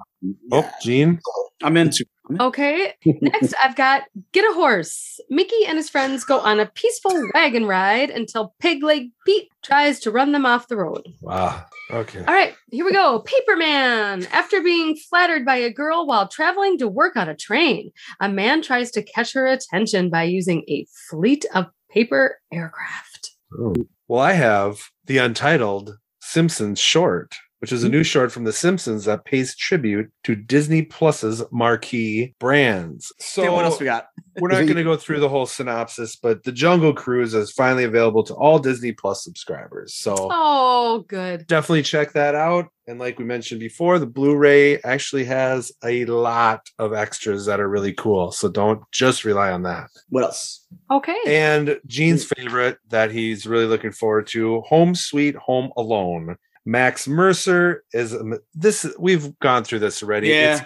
Oh, 0.52 0.70
Gene. 0.82 1.20
I'm 1.64 1.78
in. 1.78 1.92
Okay, 2.40 2.94
next 3.06 3.54
I've 3.64 3.76
got 3.76 4.04
Get 4.32 4.50
a 4.50 4.54
Horse. 4.54 5.20
Mickey 5.30 5.66
and 5.68 5.78
his 5.78 5.90
friends 5.90 6.24
go 6.24 6.40
on 6.40 6.60
a 6.60 6.66
peaceful 6.66 7.12
wagon 7.34 7.66
ride 7.66 8.10
until 8.10 8.56
Peg 8.60 8.82
Leg 8.84 9.10
Pete 9.26 9.50
tries 9.62 10.00
to 10.02 10.12
run 10.12 10.32
them 10.32 10.46
off 10.46 10.70
the 10.70 10.78
road. 10.78 11.06
Wow. 11.22 11.66
Okay. 11.92 12.20
All 12.20 12.34
right, 12.34 12.54
here 12.72 12.86
we 12.86 12.94
go. 12.94 13.24
Paperman. 13.28 14.28
After 14.32 14.62
being 14.62 14.96
flattered 14.96 15.46
by 15.46 15.58
a 15.58 15.70
girl 15.74 16.08
while 16.08 16.28
traveling 16.28 16.78
to 16.80 16.88
work 16.88 17.16
on 17.18 17.28
a 17.30 17.36
train, 17.36 17.92
a 18.22 18.30
man 18.30 18.62
tries 18.62 18.92
to 18.92 19.04
catch 19.04 19.34
her 19.34 19.46
attention 19.46 20.10
by 20.10 20.24
using 20.24 20.64
a 20.70 20.86
fleet 21.10 21.46
of 21.54 21.66
paper 21.92 22.40
aircraft. 22.52 23.32
Oh. 23.60 23.74
Well, 24.08 24.22
I 24.22 24.34
have 24.34 24.80
the 25.06 25.18
untitled 25.20 25.98
Simpsons 26.22 26.80
short, 26.80 27.36
which 27.62 27.72
is 27.72 27.84
a 27.84 27.90
new 27.90 28.04
short 28.04 28.32
from 28.32 28.44
The 28.44 28.52
Simpsons 28.52 29.06
that 29.06 29.24
pays 29.24 29.56
tribute 29.56 30.12
to 30.24 30.36
Disney 30.36 30.82
Plus's 30.82 31.44
marquee 31.52 32.34
brands. 32.40 33.14
So 33.20 33.44
So 33.44 33.54
what 33.54 33.66
else 33.66 33.80
we 33.80 33.86
got? 33.86 34.08
we're 34.40 34.50
not 34.50 34.64
going 34.64 34.78
to 34.78 34.84
go 34.84 34.98
through 34.98 35.20
the 35.20 35.30
whole 35.30 35.46
synopsis, 35.46 36.16
but 36.16 36.44
The 36.44 36.52
Jungle 36.52 36.94
Cruise 36.94 37.34
is 37.36 37.52
finally 37.52 37.84
available 37.84 38.24
to 38.24 38.34
all 38.34 38.58
Disney 38.58 38.94
Plus 38.94 39.24
subscribers. 39.24 39.94
So 39.94 40.16
Oh, 40.32 41.06
good. 41.08 41.46
definitely 41.46 41.84
check 41.84 42.14
that 42.14 42.34
out. 42.34 42.68
And 42.88 42.98
like 42.98 43.20
we 43.20 43.26
mentioned 43.26 43.60
before, 43.60 44.00
the 44.00 44.08
Blu-ray 44.08 44.82
actually 44.82 45.26
has 45.26 45.72
a 45.84 46.06
lot 46.06 46.68
of 46.80 46.94
extras 46.94 47.46
that 47.46 47.60
are 47.60 47.70
really 47.70 47.94
cool. 47.94 48.32
So 48.32 48.50
don't 48.50 48.82
just 48.92 49.24
rely 49.24 49.52
on 49.52 49.62
that. 49.64 49.90
What 50.10 50.24
else? 50.24 50.66
Okay. 50.90 51.18
And 51.28 51.80
Gene's 51.86 52.26
mm. 52.26 52.36
favorite 52.36 52.80
that 52.90 53.12
he's 53.12 53.46
really 53.46 53.66
looking 53.66 53.92
forward 53.92 54.28
to, 54.28 54.62
Home 54.62 54.96
Sweet 54.96 55.36
Home 55.36 55.72
Alone. 55.78 56.38
Max 56.66 57.08
Mercer 57.08 57.84
is 57.94 58.14
um, 58.14 58.38
this. 58.54 58.86
We've 59.00 59.38
gone 59.40 59.64
through 59.64 59.80
this 59.80 60.02
already. 60.04 60.30
Yeah. 60.30 60.54
It's 60.56 60.64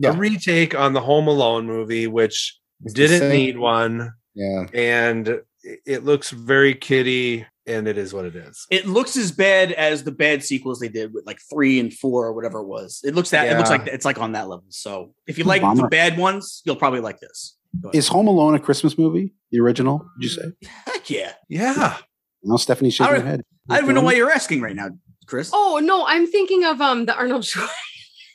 Yeah. 0.00 0.10
a 0.10 0.16
retake 0.16 0.74
on 0.74 0.92
the 0.92 1.00
Home 1.00 1.28
Alone 1.28 1.66
movie, 1.66 2.06
which 2.06 2.58
didn't 2.92 3.30
need 3.30 3.58
one, 3.58 4.12
Yeah. 4.34 4.66
and 4.74 5.28
it- 5.28 5.80
it 5.84 6.04
looks 6.04 6.30
very 6.30 6.74
kiddie, 6.74 7.44
and 7.66 7.88
it 7.88 7.98
is 7.98 8.12
what 8.14 8.24
it 8.24 8.36
is. 8.36 8.66
It 8.70 8.86
looks 8.86 9.16
as 9.16 9.32
bad 9.32 9.72
as 9.72 10.04
the 10.04 10.12
bad 10.12 10.44
sequels 10.44 10.78
they 10.78 10.88
did 10.88 11.12
with 11.12 11.26
like 11.26 11.40
three 11.50 11.80
and 11.80 11.92
four 11.92 12.26
or 12.26 12.32
whatever 12.32 12.58
it 12.60 12.66
was. 12.66 13.00
It 13.04 13.14
looks 13.14 13.30
that 13.30 13.48
it 13.48 13.56
looks 13.56 13.70
like 13.70 13.86
it's 13.88 14.04
like 14.04 14.18
on 14.18 14.32
that 14.32 14.48
level. 14.48 14.66
So 14.68 15.14
if 15.26 15.38
you 15.38 15.44
like 15.44 15.62
the 15.62 15.88
bad 15.88 16.18
ones, 16.18 16.62
you'll 16.64 16.76
probably 16.76 17.00
like 17.00 17.20
this. 17.20 17.56
Is 17.92 18.08
Home 18.08 18.26
Alone 18.28 18.54
a 18.54 18.58
Christmas 18.60 18.96
movie? 18.96 19.34
The 19.50 19.60
original? 19.60 20.04
Did 20.20 20.30
you 20.30 20.38
mm. 20.38 20.42
say? 20.42 20.68
Heck 20.86 21.10
yeah. 21.10 21.32
Yeah, 21.48 21.96
No, 22.42 22.56
Stephanie's 22.56 22.94
shaking 22.94 23.14
I 23.14 23.18
her 23.18 23.26
head. 23.26 23.42
I 23.68 23.76
don't 23.76 23.84
even 23.84 23.94
know 23.96 24.02
why 24.02 24.14
you're 24.14 24.30
asking 24.30 24.60
right 24.60 24.76
now, 24.76 24.90
Chris. 25.26 25.50
Oh 25.52 25.80
no, 25.82 26.04
I'm 26.06 26.26
thinking 26.26 26.64
of 26.64 26.80
um 26.80 27.06
the 27.06 27.14
Arnold 27.16 27.42
Schwarzenegger. 27.42 27.68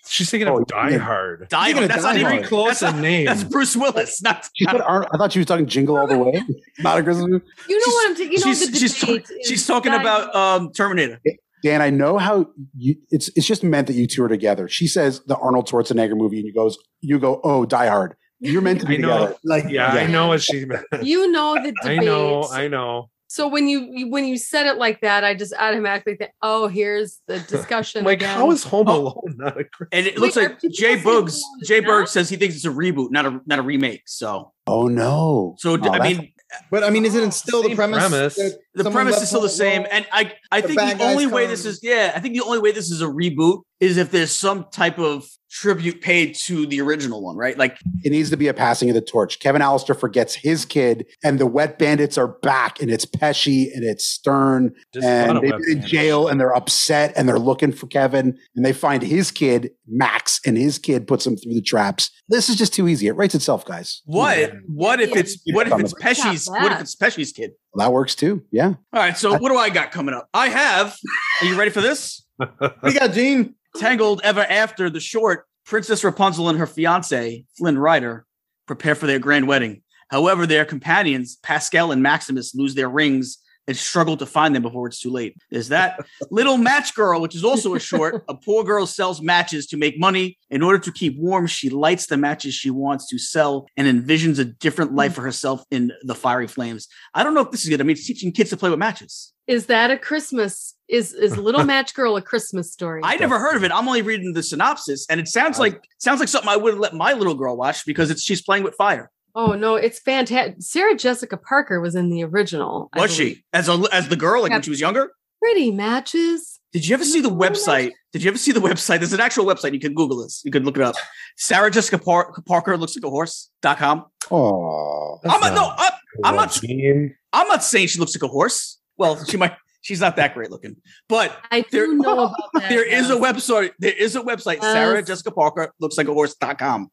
she's 0.08 0.30
thinking 0.30 0.48
Oh, 0.50 0.58
of 0.60 0.68
Die 0.68 0.90
yeah. 0.92 0.98
Hard. 0.98 1.48
Die 1.50 1.72
Hard. 1.72 1.90
That's 1.90 2.04
Die 2.04 2.08
not 2.12 2.18
even 2.20 2.32
Hard. 2.32 2.46
Close 2.46 2.80
That's, 2.82 2.94
not- 2.94 3.02
name. 3.02 3.26
that's 3.26 3.44
Bruce 3.44 3.76
Willis. 3.76 4.22
Not, 4.22 4.50
She 4.56 4.66
said, 4.66 4.82
Ar- 4.82 5.08
I 5.14 5.18
thought 5.18 5.32
she 5.32 5.40
was 5.40 5.46
talking 5.46 5.66
Jingle 5.68 5.98
All 5.98 6.08
the 6.08 6.18
Way. 6.18 6.42
Not 6.80 7.00
a 7.00 7.04
Christmas. 7.04 7.26
You 7.28 7.32
know 7.32 7.42
She's- 7.86 7.88
what 7.94 8.10
I'm 8.10 8.16
taking? 8.16 8.32
You 8.34 8.38
know 8.40 8.44
she's 8.54 8.72
the 8.72 8.78
she's, 8.78 9.00
debate 9.00 9.26
ta- 9.26 9.34
she's 9.44 9.68
talking 9.68 9.92
Die 9.92 10.02
about 10.02 10.36
um 10.36 10.72
Terminator. 10.74 11.20
Dan, 11.64 11.82
I 11.84 11.92
know 11.92 12.18
how 12.18 12.48
you. 12.76 12.96
It's 13.12 13.30
it's 13.36 13.46
just 13.46 13.64
meant 13.64 13.86
that 13.88 13.94
you 13.94 14.08
two 14.08 14.24
are 14.24 14.28
together. 14.28 14.68
She 14.68 14.88
says 14.88 15.22
the 15.28 15.36
Arnold 15.38 15.68
Schwarzenegger 15.68 16.18
movie, 16.18 16.38
and 16.40 16.48
you 16.48 16.54
goes, 16.54 16.76
you 17.02 17.20
go, 17.20 17.40
oh, 17.44 17.66
Die 17.66 17.88
Hard. 17.88 18.16
You're 18.40 18.64
meant 18.64 18.80
to 18.82 18.88
be 18.88 18.96
I 18.96 18.98
know. 18.98 19.20
together. 19.20 19.36
Like, 19.44 19.66
Yeah, 19.70 19.90
I 19.94 20.08
know 20.08 20.26
what 20.30 20.42
she 20.42 20.66
meant. 20.66 20.84
You 21.04 21.32
know 21.32 21.54
the 21.54 21.72
debate. 21.84 21.86
I 21.86 21.90
debate. 21.94 22.06
know. 22.08 22.48
I 22.52 22.68
know. 22.68 23.11
So 23.34 23.48
when 23.48 23.70
you 23.70 23.88
you- 23.94 24.10
when 24.10 24.26
you 24.26 24.36
said 24.38 24.68
it 24.68 24.78
like 24.78 25.00
that, 25.02 25.24
I 25.24 25.34
just 25.36 25.54
automatically 25.58 26.16
think, 26.18 26.32
oh, 26.42 26.68
here's 26.68 27.22
the 27.28 27.40
discussion. 27.56 28.04
Like, 28.04 28.18
again. 28.20 28.36
how 28.36 28.52
is 28.52 28.66
Home 28.66 28.90
Oh. 28.90 28.96
Alone 28.98 29.36
not 29.38 29.58
a 29.58 29.64
great? 29.64 29.88
And 29.94 30.06
it 30.06 30.18
looks 30.18 30.36
are 30.36 30.44
like 30.50 30.60
Jay 30.60 30.70
saying 30.96 31.04
Bugs. 31.06 31.40
no, 31.40 31.48
it's 31.60 31.68
Jay 31.70 31.80
not? 31.80 31.88
Berg 31.88 32.08
says 32.10 32.28
he 32.28 32.36
thinks 32.36 32.58
it's 32.58 32.66
a 32.66 32.70
reboot, 32.70 33.10
not 33.12 33.26
a 33.26 33.40
not 33.46 33.60
a 33.60 33.62
remake. 33.62 34.02
So, 34.06 34.52
Oh 34.68 34.88
no! 34.90 35.56
so 35.60 35.78
Oh, 35.82 35.90
I 35.92 36.00
mean, 36.14 36.34
But 36.70 36.84
I 36.84 36.90
mean, 36.90 37.06
isn't 37.06 37.24
it 37.24 37.28
oh, 37.28 37.30
still 37.30 37.64
the 37.64 37.74
premise? 37.74 38.00
premise. 38.00 38.36
that 38.36 38.60
the 38.74 38.84
someone 38.84 39.04
premise 39.06 39.22
is 39.22 39.28
still 39.30 39.42
the 39.42 39.50
same. 39.50 39.86
And 39.92 40.06
I 40.12 40.34
I 40.52 40.62
The 40.62 40.68
think 40.68 40.80
bad 40.80 40.98
the 41.00 41.04
only 41.06 41.28
way 41.28 41.44
come- 41.44 41.52
this 41.52 41.66
is 41.66 41.80
yeah, 41.84 42.14
I 42.16 42.20
think 42.20 42.34
the 42.36 42.42
only 42.42 42.60
way 42.60 42.72
this 42.72 42.90
is 42.92 43.02
a 43.02 43.06
reboot 43.08 43.62
is 43.80 43.98
if 43.98 44.12
there's 44.12 44.32
some 44.32 44.66
type 44.72 45.00
of 45.00 45.26
tribute 45.50 46.00
paid 46.02 46.34
to 46.36 46.66
the 46.68 46.80
original 46.80 47.22
one, 47.22 47.36
right? 47.36 47.58
Like 47.58 47.78
it 48.04 48.12
needs 48.12 48.30
to 48.30 48.38
be 48.38 48.48
a 48.48 48.54
passing 48.54 48.90
of 48.90 48.96
the 48.96 49.02
torch. 49.02 49.40
Kevin 49.40 49.62
Allister 49.62 49.94
forgets 49.94 50.36
his 50.36 50.64
kid, 50.66 51.06
and 51.24 51.40
the 51.40 51.46
Wet 51.48 51.78
Bandits 51.80 52.18
are 52.18 52.28
back, 52.28 52.80
and 52.82 52.90
it's 52.92 53.06
Pesci 53.06 53.74
and 53.74 53.84
it's 53.84 54.06
Stern, 54.08 54.74
Just 54.94 55.06
and 55.06 55.38
they've 55.38 55.42
been 55.52 55.54
in 55.54 55.60
Bandits. 55.74 55.90
jail, 55.92 56.28
and 56.28 56.40
they're 56.40 56.56
upset, 56.56 57.12
and 57.18 57.28
they're 57.28 57.40
looking 57.40 57.72
for 57.74 57.88
Kevin, 57.88 58.38
and 58.56 58.64
they 58.66 58.72
find 58.72 59.02
his 59.04 59.32
kid 59.32 59.72
Max, 59.88 60.40
and 60.46 60.58
his 60.58 60.78
kid 60.78 61.06
puts 61.08 61.26
him 61.28 61.36
through 61.36 61.54
the 61.56 61.62
traps. 61.62 62.12
This 62.30 62.48
is 62.48 62.56
just 62.56 62.74
too 62.74 62.88
easy. 62.88 63.08
It 63.08 63.14
writes 63.14 63.36
itself, 63.36 63.66
guys. 63.66 64.04
what? 64.06 64.54
What 64.68 65.02
if 65.02 65.14
it's 65.16 65.38
what 65.54 65.68
if 65.68 65.74
it's 65.80 65.92
It's 65.92 66.02
Pesci's? 66.02 66.48
What 66.48 66.72
if 66.72 66.82
it's 66.82 66.96
Pesci's 66.96 67.34
kid? 67.34 67.52
Well, 67.74 67.88
that 67.88 67.94
works 67.94 68.16
too. 68.16 68.44
Yeah. 68.52 68.68
All 68.68 68.76
right, 68.94 69.18
so 69.18 69.38
what 69.38 69.50
do 69.50 69.58
I 69.58 69.70
got 69.70 69.92
coming 69.92 70.14
up? 70.14 70.28
I 70.34 70.50
have. 70.50 70.98
Are 71.42 71.46
you 71.46 71.58
ready 71.58 71.72
for 71.72 71.82
this? 71.82 72.26
we 72.84 72.94
got 72.94 73.14
Gene. 73.14 73.56
Tangled 73.78 74.22
Ever 74.24 74.42
After 74.42 74.90
the 74.90 75.00
short, 75.00 75.46
Princess 75.66 76.04
Rapunzel 76.04 76.50
and 76.50 76.60
her 76.60 76.68
fiance, 76.68 77.46
Flynn 77.58 77.78
Rider, 77.78 78.26
prepare 78.68 78.96
for 78.96 79.08
their 79.08 79.20
grand 79.20 79.48
wedding. 79.48 79.84
However, 80.10 80.46
their 80.46 80.66
companions, 80.66 81.38
Pascal 81.42 81.94
and 81.94 82.04
Maximus, 82.04 82.54
lose 82.54 82.76
their 82.76 82.90
rings 82.90 83.38
and 83.72 83.80
struggle 83.80 84.18
to 84.18 84.26
find 84.26 84.54
them 84.54 84.62
before 84.62 84.88
it's 84.88 85.00
too 85.00 85.10
late. 85.10 85.38
There's 85.50 85.70
that. 85.70 86.00
Little 86.32 86.58
Match 86.58 86.94
Girl, 86.94 87.22
which 87.22 87.36
is 87.36 87.46
also 87.46 87.74
a 87.74 87.80
short. 87.80 88.24
A 88.28 88.36
poor 88.36 88.66
girl 88.66 88.86
sells 88.86 89.22
matches 89.22 89.66
to 89.68 89.78
make 89.78 89.98
money. 89.98 90.38
In 90.50 90.62
order 90.62 90.78
to 90.80 90.92
keep 90.92 91.18
warm, 91.18 91.48
she 91.48 91.70
lights 91.70 92.08
the 92.08 92.18
matches 92.18 92.54
she 92.54 92.70
wants 92.70 93.08
to 93.08 93.18
sell 93.18 93.68
and 93.78 93.88
envisions 93.88 94.40
a 94.40 94.46
different 94.46 94.92
hmm. 94.92 94.98
life 94.98 95.14
for 95.14 95.22
herself 95.22 95.64
in 95.72 95.94
the 96.04 96.14
fiery 96.14 96.48
flames. 96.48 96.88
I 97.14 97.24
don't 97.24 97.34
know 97.34 97.42
if 97.42 97.52
this 97.52 97.64
is 97.64 97.70
good. 97.70 97.80
I 97.80 97.84
mean, 97.84 97.96
it's 97.96 98.06
teaching 98.06 98.34
kids 98.34 98.50
to 98.50 98.58
play 98.58 98.70
with 98.70 98.80
matches. 98.80 99.34
Is 99.48 99.68
that 99.68 99.90
a 99.90 99.98
Christmas? 99.98 100.76
Is 100.90 101.14
is 101.14 101.38
Little 101.38 101.64
Match 101.74 101.94
Girl 101.94 102.18
a 102.18 102.22
Christmas 102.22 102.72
story? 102.72 103.02
I 103.04 103.16
never 103.16 103.40
heard 103.40 103.56
of 103.56 103.64
it. 103.64 103.72
I'm 103.72 103.88
only 103.88 104.02
reading 104.02 104.34
the 104.34 104.44
synopsis, 104.44 105.06
and 105.10 105.20
it 105.20 105.28
sounds 105.28 105.58
oh. 105.58 105.62
like 105.62 105.82
sounds 106.00 106.20
like 106.20 106.30
something 106.30 106.50
I 106.50 106.58
wouldn't 106.58 106.82
let 106.82 106.94
my 106.94 107.14
little 107.14 107.36
girl 107.36 107.56
watch 107.56 107.86
because 107.86 108.12
it's 108.12 108.22
she's 108.22 108.42
playing 108.42 108.64
with 108.64 108.76
fire. 108.76 109.10
Oh 109.36 109.54
no, 109.54 109.76
it's 109.76 110.00
fantastic. 110.00 110.56
Sarah 110.60 110.96
Jessica 110.96 111.38
Parker 111.38 111.80
was 111.82 111.96
in 111.96 112.10
the 112.10 112.24
original. 112.24 112.90
Was 112.96 113.14
she 113.14 113.44
as 113.54 113.70
a 113.70 113.82
as 113.92 114.08
the 114.10 114.16
girl 114.16 114.42
like 114.42 114.52
when 114.52 114.62
she 114.62 114.70
was 114.70 114.80
younger? 114.82 115.12
Pretty 115.42 115.72
matches. 115.72 116.60
Did 116.74 116.88
you 116.88 116.94
ever 116.94 117.04
see 117.04 117.20
the 117.20 117.30
website? 117.30 117.92
Did 118.14 118.24
you 118.24 118.30
ever 118.30 118.38
see 118.38 118.52
the 118.54 118.62
website? 118.62 119.00
There's 119.00 119.12
an 119.12 119.20
actual 119.20 119.46
website. 119.46 119.74
You 119.74 119.80
can 119.80 119.94
Google 119.94 120.22
this. 120.24 120.42
You 120.46 120.52
can 120.52 120.64
look 120.64 120.78
it 120.78 120.84
up. 120.84 120.96
Sarah 121.36 121.70
Jessica 121.70 121.98
Par- 121.98 122.32
Parker 122.48 122.78
looks 122.78 122.96
like 122.96 123.04
a 123.04 123.10
horse.com. 123.10 124.06
Oh, 124.30 125.20
I'm 125.26 125.42
not, 125.42 125.54
no, 125.54 125.74
I'm, 125.78 125.92
I'm 126.24 126.36
not 126.36 126.52
Gene. 126.54 127.14
I'm 127.34 127.48
not 127.50 127.64
saying 127.64 127.88
she 127.88 128.00
looks 128.00 128.16
like 128.16 128.24
a 128.24 128.32
horse. 128.32 128.80
Well, 128.98 129.22
she 129.26 129.36
might 129.36 129.54
she's 129.82 130.00
not 130.00 130.16
that 130.16 130.34
great 130.34 130.50
looking. 130.52 130.78
But 131.10 131.38
I 131.52 131.62
do 131.62 131.96
know 131.96 132.14
about 132.28 132.36
that. 132.54 132.70
there 132.70 132.88
is 132.88 133.10
a 133.10 133.16
website. 133.16 133.72
There 133.80 133.92
is 133.92 134.16
a 134.16 134.22
website, 134.22 134.60
Yes. 134.62 134.74
Sarah 134.74 135.04
Jessica 135.04 135.32
Parker 135.32 135.74
looks 135.82 135.98
like 135.98 136.08
a 136.08 136.14
horse.com. 136.14 136.90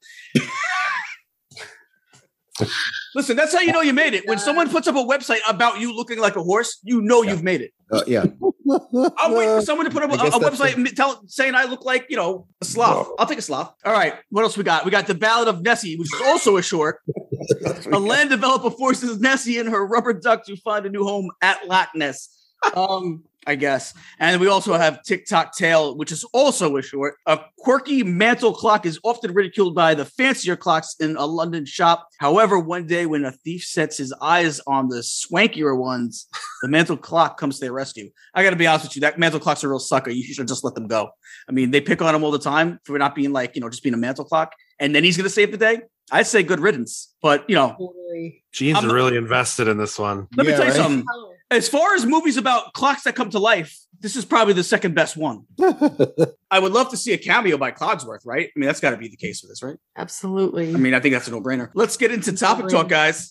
Listen, 3.15 3.37
that's 3.37 3.53
how 3.53 3.61
you 3.61 3.73
know 3.73 3.81
you 3.81 3.93
made 3.93 4.15
it. 4.15 4.27
When 4.27 4.39
someone 4.39 4.69
puts 4.71 4.87
up 4.87 4.95
a 4.95 4.99
website 4.99 5.41
about 5.49 5.81
you 5.81 5.95
looking 5.95 6.19
like 6.19 6.37
a 6.37 6.43
horse, 6.43 6.79
you 6.83 7.01
know 7.01 7.23
you've 7.23 7.43
made 7.43 7.61
it. 7.61 7.73
Uh, 7.91 8.03
yeah. 8.07 8.25
I'm 9.19 9.33
waiting 9.33 9.57
for 9.57 9.63
someone 9.63 9.87
to 9.87 9.93
put 9.93 10.03
up 10.03 10.11
a, 10.11 10.15
a 10.15 10.41
website 10.41 10.95
tell, 10.95 11.23
saying 11.27 11.55
I 11.55 11.65
look 11.65 11.85
like, 11.85 12.07
you 12.11 12.17
know, 12.17 12.47
a 12.61 12.65
sloth. 12.65 13.11
I'll 13.19 13.27
take 13.27 13.39
a 13.39 13.43
sloth. 13.43 13.73
All 13.85 13.93
right. 13.93 14.15
What 14.31 14.43
else 14.43 14.57
we 14.57 14.65
got? 14.65 14.85
We 14.85 14.91
got 14.91 15.07
the 15.07 15.15
Ballad 15.15 15.49
of 15.49 15.63
Nessie, 15.63 15.97
which 15.97 16.13
is 16.13 16.21
also 16.27 16.57
a 16.59 16.63
short. 16.63 17.01
a 17.93 17.99
land 17.99 18.31
developer 18.31 18.71
forces 18.71 19.21
Nessie 19.21 19.59
and 19.59 19.69
her 19.69 19.87
rubber 19.87 20.13
duck 20.13 20.45
to 20.47 20.57
find 20.57 20.85
a 20.85 20.91
new 20.91 21.05
home 21.05 21.31
at 21.41 21.67
Loch 21.67 21.89
Ness. 21.95 22.29
Um, 22.75 23.25
I 23.49 23.55
guess. 23.55 23.95
And 24.19 24.41
we 24.43 24.47
also 24.47 24.75
have 24.75 25.03
Tick-Tock 25.05 25.57
Tale, 25.57 25.97
which 25.97 26.13
is 26.13 26.23
also 26.35 26.77
a 26.77 26.83
short. 26.83 27.15
A 27.25 27.41
quirky 27.59 28.03
mantle 28.03 28.53
clock 28.53 28.85
is 28.85 29.01
often 29.03 29.33
ridiculed 29.33 29.75
by 29.75 29.95
the 29.95 30.05
fancier 30.05 30.55
clocks 30.55 30.95
in 31.01 31.17
a 31.17 31.25
London 31.25 31.65
shop. 31.65 32.07
However, 32.19 32.59
one 32.59 32.87
day 32.87 33.07
when 33.07 33.25
a 33.25 33.33
thief 33.33 33.65
sets 33.65 33.97
his 33.97 34.13
eyes 34.21 34.61
on 34.67 34.89
the 34.91 34.99
swankier 34.99 35.75
ones, 35.77 36.27
the 36.61 36.69
mantle 36.69 36.99
clock 36.99 37.39
comes 37.41 37.59
to 37.59 37.65
their 37.65 37.73
rescue. 37.73 38.11
I 38.35 38.43
got 38.43 38.51
to 38.51 38.57
be 38.57 38.67
honest 38.67 38.85
with 38.85 38.97
you, 38.97 39.01
that 39.01 39.19
mantle 39.19 39.41
clock's 39.41 39.65
a 39.65 39.69
real 39.69 39.79
sucker. 39.79 40.11
You 40.11 40.23
should 40.35 40.47
just 40.47 40.63
let 40.63 40.75
them 40.75 40.87
go. 40.87 41.09
I 41.49 41.53
mean, 41.53 41.71
they 41.71 41.81
pick 41.81 42.03
on 42.03 42.15
him 42.15 42.23
all 42.25 42.31
the 42.31 42.39
time 42.39 42.81
for 42.85 42.99
not 42.99 43.15
being 43.15 43.33
like, 43.33 43.55
you 43.55 43.63
know, 43.63 43.71
just 43.71 43.83
being 43.83 43.95
a 43.95 43.99
mantle 43.99 44.27
clock. 44.27 44.53
And 44.79 44.95
then 44.95 45.05
he's 45.05 45.17
going 45.17 45.25
to 45.25 45.31
save 45.31 45.53
the 45.53 45.57
day. 45.57 45.81
I'd 46.11 46.27
say 46.27 46.43
good 46.43 46.61
riddance. 46.61 47.15
But, 47.23 47.49
you 47.49 47.55
know, 47.55 47.71
Totally. 47.79 48.45
Gene's 48.53 48.77
I'm- 48.79 48.91
really 48.93 49.17
invested 49.17 49.69
in 49.69 49.79
this 49.79 49.99
one. 49.99 50.27
let 50.37 50.47
me 50.47 50.53
tell 50.53 50.63
you 50.65 50.69
right? 50.69 50.77
something. 50.77 51.05
As 51.51 51.67
far 51.67 51.95
as 51.95 52.05
movies 52.05 52.37
about 52.37 52.75
clocks 52.75 53.05
that 53.05 53.15
come 53.15 53.31
to 53.31 53.39
life, 53.39 53.79
this 54.01 54.17
is 54.17 54.27
probably 54.27 54.53
the 54.53 54.63
second 54.63 54.95
best 54.95 55.17
one. 55.17 55.45
I 56.51 56.59
would 56.59 56.73
love 56.73 56.91
to 56.91 56.97
see 56.97 57.15
a 57.15 57.19
cameo 57.19 57.57
by 57.57 57.71
Cogsworth, 57.73 58.27
right? 58.27 58.51
I 58.55 58.59
mean, 58.59 58.67
that's 58.67 58.81
got 58.81 58.91
to 58.91 58.99
be 58.99 59.09
the 59.09 59.17
case 59.17 59.41
for 59.41 59.47
this, 59.47 59.63
right? 59.63 59.77
absolutely. 59.97 60.75
I 60.75 60.77
mean, 60.77 60.93
I 60.93 61.01
think 61.01 61.15
that's 61.15 61.27
a 61.27 61.31
no 61.31 61.41
brainer. 61.41 61.71
Let's 61.73 61.97
get 61.97 62.13
into 62.13 62.33
topic 62.33 62.69
talk, 62.69 62.89
guys. 62.89 63.31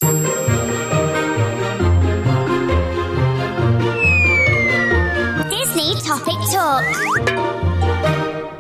Disney 5.50 5.94
Topic 6.04 6.36
Talk. 6.52 7.27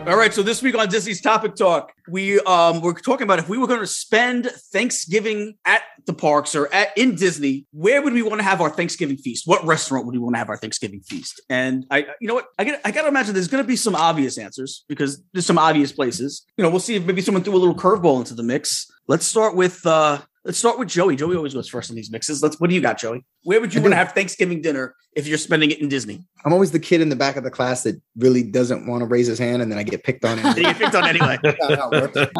All 0.08 0.16
right, 0.16 0.34
so 0.34 0.42
this 0.42 0.62
week 0.62 0.74
on 0.74 0.88
Disney's 0.88 1.20
Topic 1.20 1.54
Talk, 1.54 1.92
we 2.10 2.40
um 2.40 2.80
we're 2.80 2.94
talking 2.94 3.26
about 3.26 3.40
if 3.40 3.50
we 3.50 3.58
were 3.58 3.68
going 3.68 3.82
to 3.82 3.86
spend 3.86 4.46
Thanksgiving 4.72 5.56
at 5.66 5.82
the 6.06 6.14
parks 6.14 6.56
or 6.56 6.74
at 6.74 6.98
in 6.98 7.16
Disney, 7.16 7.66
where 7.72 8.02
would 8.02 8.14
we 8.14 8.22
want 8.22 8.40
to 8.40 8.44
have 8.46 8.62
our 8.62 8.70
Thanksgiving 8.70 9.18
feast? 9.18 9.46
What 9.46 9.66
restaurant 9.66 10.06
would 10.06 10.14
we 10.14 10.20
want 10.20 10.36
to 10.36 10.40
have 10.40 10.48
our 10.48 10.56
Thanksgiving 10.56 11.02
feast? 11.02 11.42
And 11.50 11.86
I, 11.92 12.06
you 12.22 12.28
know 12.30 12.36
what, 12.36 12.46
I 12.58 12.64
get 12.64 12.80
I 12.86 12.92
got 12.92 13.02
to 13.02 13.10
imagine 13.10 13.34
there's 13.34 13.50
going 13.50 13.62
to 13.62 13.68
be 13.68 13.76
some 13.76 13.96
obvious 13.96 14.38
answers 14.38 14.86
because 14.88 15.22
there's 15.34 15.46
some 15.46 15.58
obvious 15.58 15.92
places. 15.92 16.46
You 16.56 16.64
know, 16.64 16.70
we'll 16.70 16.80
see 16.80 16.96
if 16.96 17.04
maybe 17.04 17.20
someone 17.20 17.44
threw 17.44 17.56
a 17.56 17.58
little 17.58 17.76
curveball 17.76 18.20
into 18.20 18.34
the 18.34 18.44
mix. 18.44 18.90
Let's 19.10 19.26
start 19.26 19.58
with 19.58 19.86
uh 19.86 20.22
let's 20.48 20.57
start 20.57 20.80
with 20.80 20.88
Joey. 20.88 21.18
Joey 21.18 21.36
always 21.36 21.53
goes 21.53 21.68
first 21.68 21.90
in 21.90 21.95
these 21.95 22.10
mixes. 22.10 22.41
Let's 22.41 22.60
what 22.60 22.69
do 22.69 22.76
you 22.76 22.82
got, 22.82 22.98
Joey? 22.98 23.24
Where 23.44 23.61
would 23.61 23.74
you 23.74 23.82
I 23.82 23.84
want 23.84 23.91
to 23.91 23.98
have 23.98 24.14
Thanksgiving 24.14 24.61
dinner 24.61 24.95
if 25.15 25.28
you're 25.28 25.38
spending 25.38 25.69
it 25.69 25.80
in 25.80 25.90
Disney? 25.90 26.24
I'm 26.45 26.53
always 26.53 26.72
the 26.72 26.80
kid 26.80 27.02
in 27.02 27.10
the 27.10 27.15
back 27.15 27.36
of 27.36 27.44
the 27.44 27.52
class 27.52 27.84
that 27.84 28.02
really 28.15 28.41
doesn't 28.41 28.88
want 28.88 29.02
to 29.02 29.06
raise 29.06 29.28
his 29.28 29.38
hand, 29.38 29.61
and 29.61 29.69
then 29.69 29.78
I 29.78 29.84
get 29.84 30.03
picked 30.03 30.26
on. 30.26 30.40
And 30.48 30.57
you 30.57 30.64
get 30.64 30.78
picked 30.78 30.95
on 30.95 31.06
anyway. 31.06 31.38
That's 31.44 31.76
how 31.76 31.90
it 31.90 32.15
works. 32.15 32.32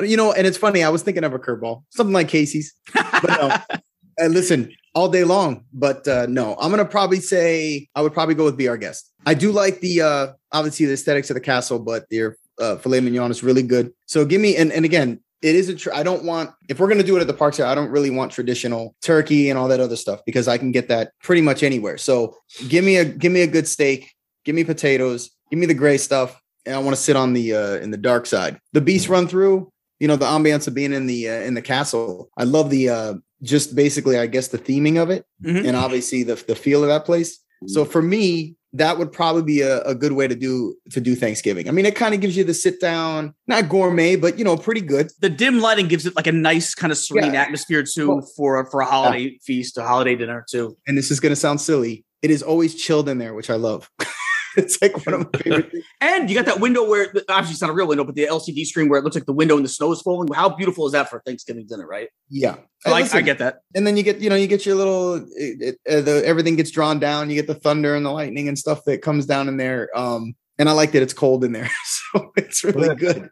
you 0.02 0.16
know, 0.16 0.32
and 0.32 0.46
it's 0.46 0.58
funny. 0.58 0.84
I 0.84 0.90
was 0.90 1.02
thinking 1.02 1.24
of 1.24 1.32
a 1.32 1.38
curveball, 1.38 1.82
something 1.90 2.12
like 2.12 2.28
Casey's. 2.28 2.74
But 2.94 3.24
no, 3.24 3.80
and 4.18 4.34
listen, 4.34 4.70
all 4.94 5.08
day 5.08 5.24
long. 5.24 5.64
But 5.72 6.06
uh, 6.06 6.26
no, 6.28 6.54
I'm 6.60 6.70
gonna 6.70 6.84
probably 6.84 7.20
say 7.20 7.88
I 7.94 8.02
would 8.02 8.12
probably 8.12 8.34
go 8.34 8.44
with 8.44 8.58
be 8.58 8.68
our 8.68 8.76
guest. 8.76 9.10
I 9.24 9.32
do 9.32 9.50
like 9.50 9.80
the 9.80 10.02
uh, 10.02 10.26
obviously 10.52 10.86
the 10.86 10.92
aesthetics 10.92 11.30
of 11.30 11.34
the 11.34 11.40
castle, 11.40 11.78
but 11.78 12.04
their 12.10 12.36
uh, 12.60 12.76
filet 12.76 13.00
mignon 13.00 13.30
is 13.30 13.42
really 13.42 13.62
good. 13.62 13.92
So 14.04 14.26
give 14.26 14.40
me 14.40 14.56
and 14.56 14.70
and 14.70 14.84
again. 14.84 15.20
It 15.42 15.54
is 15.54 15.68
a. 15.68 15.74
Tr- 15.74 15.92
I 15.92 16.02
don't 16.02 16.24
want 16.24 16.50
if 16.68 16.80
we're 16.80 16.88
gonna 16.88 17.02
do 17.02 17.16
it 17.16 17.20
at 17.20 17.26
the 17.26 17.34
parks 17.34 17.58
here. 17.58 17.66
I 17.66 17.74
don't 17.74 17.90
really 17.90 18.10
want 18.10 18.32
traditional 18.32 18.94
turkey 19.02 19.50
and 19.50 19.58
all 19.58 19.68
that 19.68 19.80
other 19.80 19.96
stuff 19.96 20.20
because 20.24 20.48
I 20.48 20.58
can 20.58 20.72
get 20.72 20.88
that 20.88 21.12
pretty 21.22 21.42
much 21.42 21.62
anywhere. 21.62 21.98
So 21.98 22.36
give 22.68 22.84
me 22.84 22.96
a 22.96 23.04
give 23.04 23.32
me 23.32 23.42
a 23.42 23.46
good 23.46 23.68
steak. 23.68 24.12
Give 24.44 24.54
me 24.54 24.64
potatoes. 24.64 25.30
Give 25.50 25.58
me 25.58 25.66
the 25.66 25.74
gray 25.74 25.98
stuff 25.98 26.40
and 26.64 26.74
I 26.74 26.78
want 26.78 26.96
to 26.96 27.02
sit 27.02 27.16
on 27.16 27.32
the 27.32 27.54
uh, 27.54 27.76
in 27.76 27.90
the 27.90 27.96
dark 27.96 28.26
side. 28.26 28.58
The 28.72 28.80
beast 28.80 29.08
run 29.08 29.28
through, 29.28 29.70
you 30.00 30.08
know, 30.08 30.16
the 30.16 30.26
ambiance 30.26 30.66
of 30.66 30.74
being 30.74 30.92
in 30.92 31.06
the 31.06 31.28
uh, 31.28 31.40
in 31.42 31.54
the 31.54 31.62
castle. 31.62 32.28
I 32.36 32.44
love 32.44 32.70
the 32.70 32.88
uh, 32.88 33.14
just 33.42 33.76
basically, 33.76 34.18
I 34.18 34.26
guess, 34.26 34.48
the 34.48 34.58
theming 34.58 35.00
of 35.00 35.10
it, 35.10 35.24
Mhm. 35.44 35.66
and 35.66 35.76
obviously 35.76 36.22
the 36.24 36.34
the 36.48 36.56
feel 36.56 36.82
of 36.82 36.88
that 36.88 37.04
place. 37.04 37.38
So 37.66 37.84
for 37.84 38.02
me, 38.02 38.55
that 38.72 38.98
would 38.98 39.10
probably 39.12 39.42
be 39.42 39.60
a, 39.62 39.80
a 39.82 39.94
good 39.94 40.12
way 40.12 40.28
to 40.28 40.34
do 40.34 40.74
to 40.90 41.00
do 41.00 41.14
Thanksgiving. 41.14 41.68
I 41.68 41.72
mean, 41.72 41.86
it 41.86 41.94
kind 41.96 42.14
of 42.14 42.20
gives 42.20 42.36
you 42.36 42.44
the 42.44 42.52
sit 42.54 42.80
down, 42.80 43.34
not 43.46 43.68
gourmet, 43.68 44.16
but 44.16 44.38
you 44.38 44.44
know, 44.44 44.56
pretty 44.56 44.80
good. 44.82 45.10
the 45.20 45.30
dim 45.30 45.60
lighting 45.60 45.88
gives 45.88 46.04
it 46.06 46.14
like 46.16 46.26
a 46.26 46.32
nice 46.32 46.74
kind 46.74 46.90
of 46.92 46.98
serene 46.98 47.32
Yeah. 47.34 47.42
atmosphere 47.42 47.82
too 47.84 48.08
Well, 48.08 48.30
for 48.36 48.68
for 48.70 48.80
a 48.80 48.86
holiday 48.86 49.38
feast, 49.42 49.78
a 49.78 49.82
holiday 49.82 50.16
dinner 50.16 50.44
too. 50.50 50.76
And 50.86 50.96
this 50.98 51.10
is 51.10 51.20
going 51.20 51.30
to 51.32 51.36
sound 51.36 51.60
silly. 51.60 52.04
It 52.22 52.30
is 52.30 52.42
always 52.42 52.74
chilled 52.74 53.08
in 53.08 53.18
there, 53.18 53.34
which 53.34 53.50
I 53.50 53.54
love. 53.56 53.90
it's 54.62 54.80
like 54.80 55.04
one 55.06 55.14
of 55.14 55.32
my 55.32 55.38
favorite 55.40 55.70
things. 55.70 55.84
And 56.00 56.28
you 56.30 56.36
got 56.36 56.46
that 56.46 56.60
window 56.60 56.88
where 56.88 57.06
obviously 57.28 57.52
it's 57.52 57.60
not 57.60 57.70
a 57.70 57.74
real 57.74 57.86
window, 57.86 58.04
but 58.04 58.14
the 58.14 58.26
LCD 58.26 58.64
screen 58.66 58.88
where 58.88 58.98
it 58.98 59.04
looks 59.04 59.16
like 59.16 59.26
the 59.26 59.32
window 59.32 59.56
and 59.56 59.64
the 59.64 59.68
snow 59.68 59.92
is 59.92 60.00
falling. 60.02 60.32
How 60.32 60.48
beautiful 60.48 60.86
is 60.86 60.92
that 60.92 61.08
for 61.10 61.20
Thanksgiving 61.26 61.66
dinner, 61.66 61.86
right? 61.86 62.08
Yeah, 62.30 62.56
So 62.80 62.92
I, 62.92 63.08
I 63.12 63.20
get 63.22 63.38
that. 63.38 63.60
and 63.74 63.86
then 63.86 63.96
you 63.96 64.02
get 64.02 64.20
you 64.20 64.28
know 64.30 64.36
you 64.36 64.46
get 64.46 64.66
your 64.66 64.74
little 64.76 65.14
it, 65.16 65.26
it, 65.36 65.78
uh, 65.88 66.00
the 66.00 66.22
everything 66.26 66.56
gets 66.56 66.70
drawn 66.70 66.98
down 66.98 67.28
you 67.30 67.36
get 67.36 67.46
the 67.46 67.54
thunder 67.54 67.94
and 67.94 68.04
the 68.04 68.10
lightning 68.10 68.48
and 68.48 68.58
stuff 68.58 68.84
that 68.84 69.02
comes 69.02 69.26
down 69.26 69.48
in 69.48 69.56
there 69.56 69.88
um 69.96 70.34
and 70.58 70.68
i 70.68 70.72
like 70.72 70.92
that 70.92 71.02
it's 71.02 71.12
cold 71.14 71.44
in 71.44 71.52
there 71.52 71.70
so 72.12 72.32
it's 72.36 72.64
really 72.64 72.94
good 72.96 73.28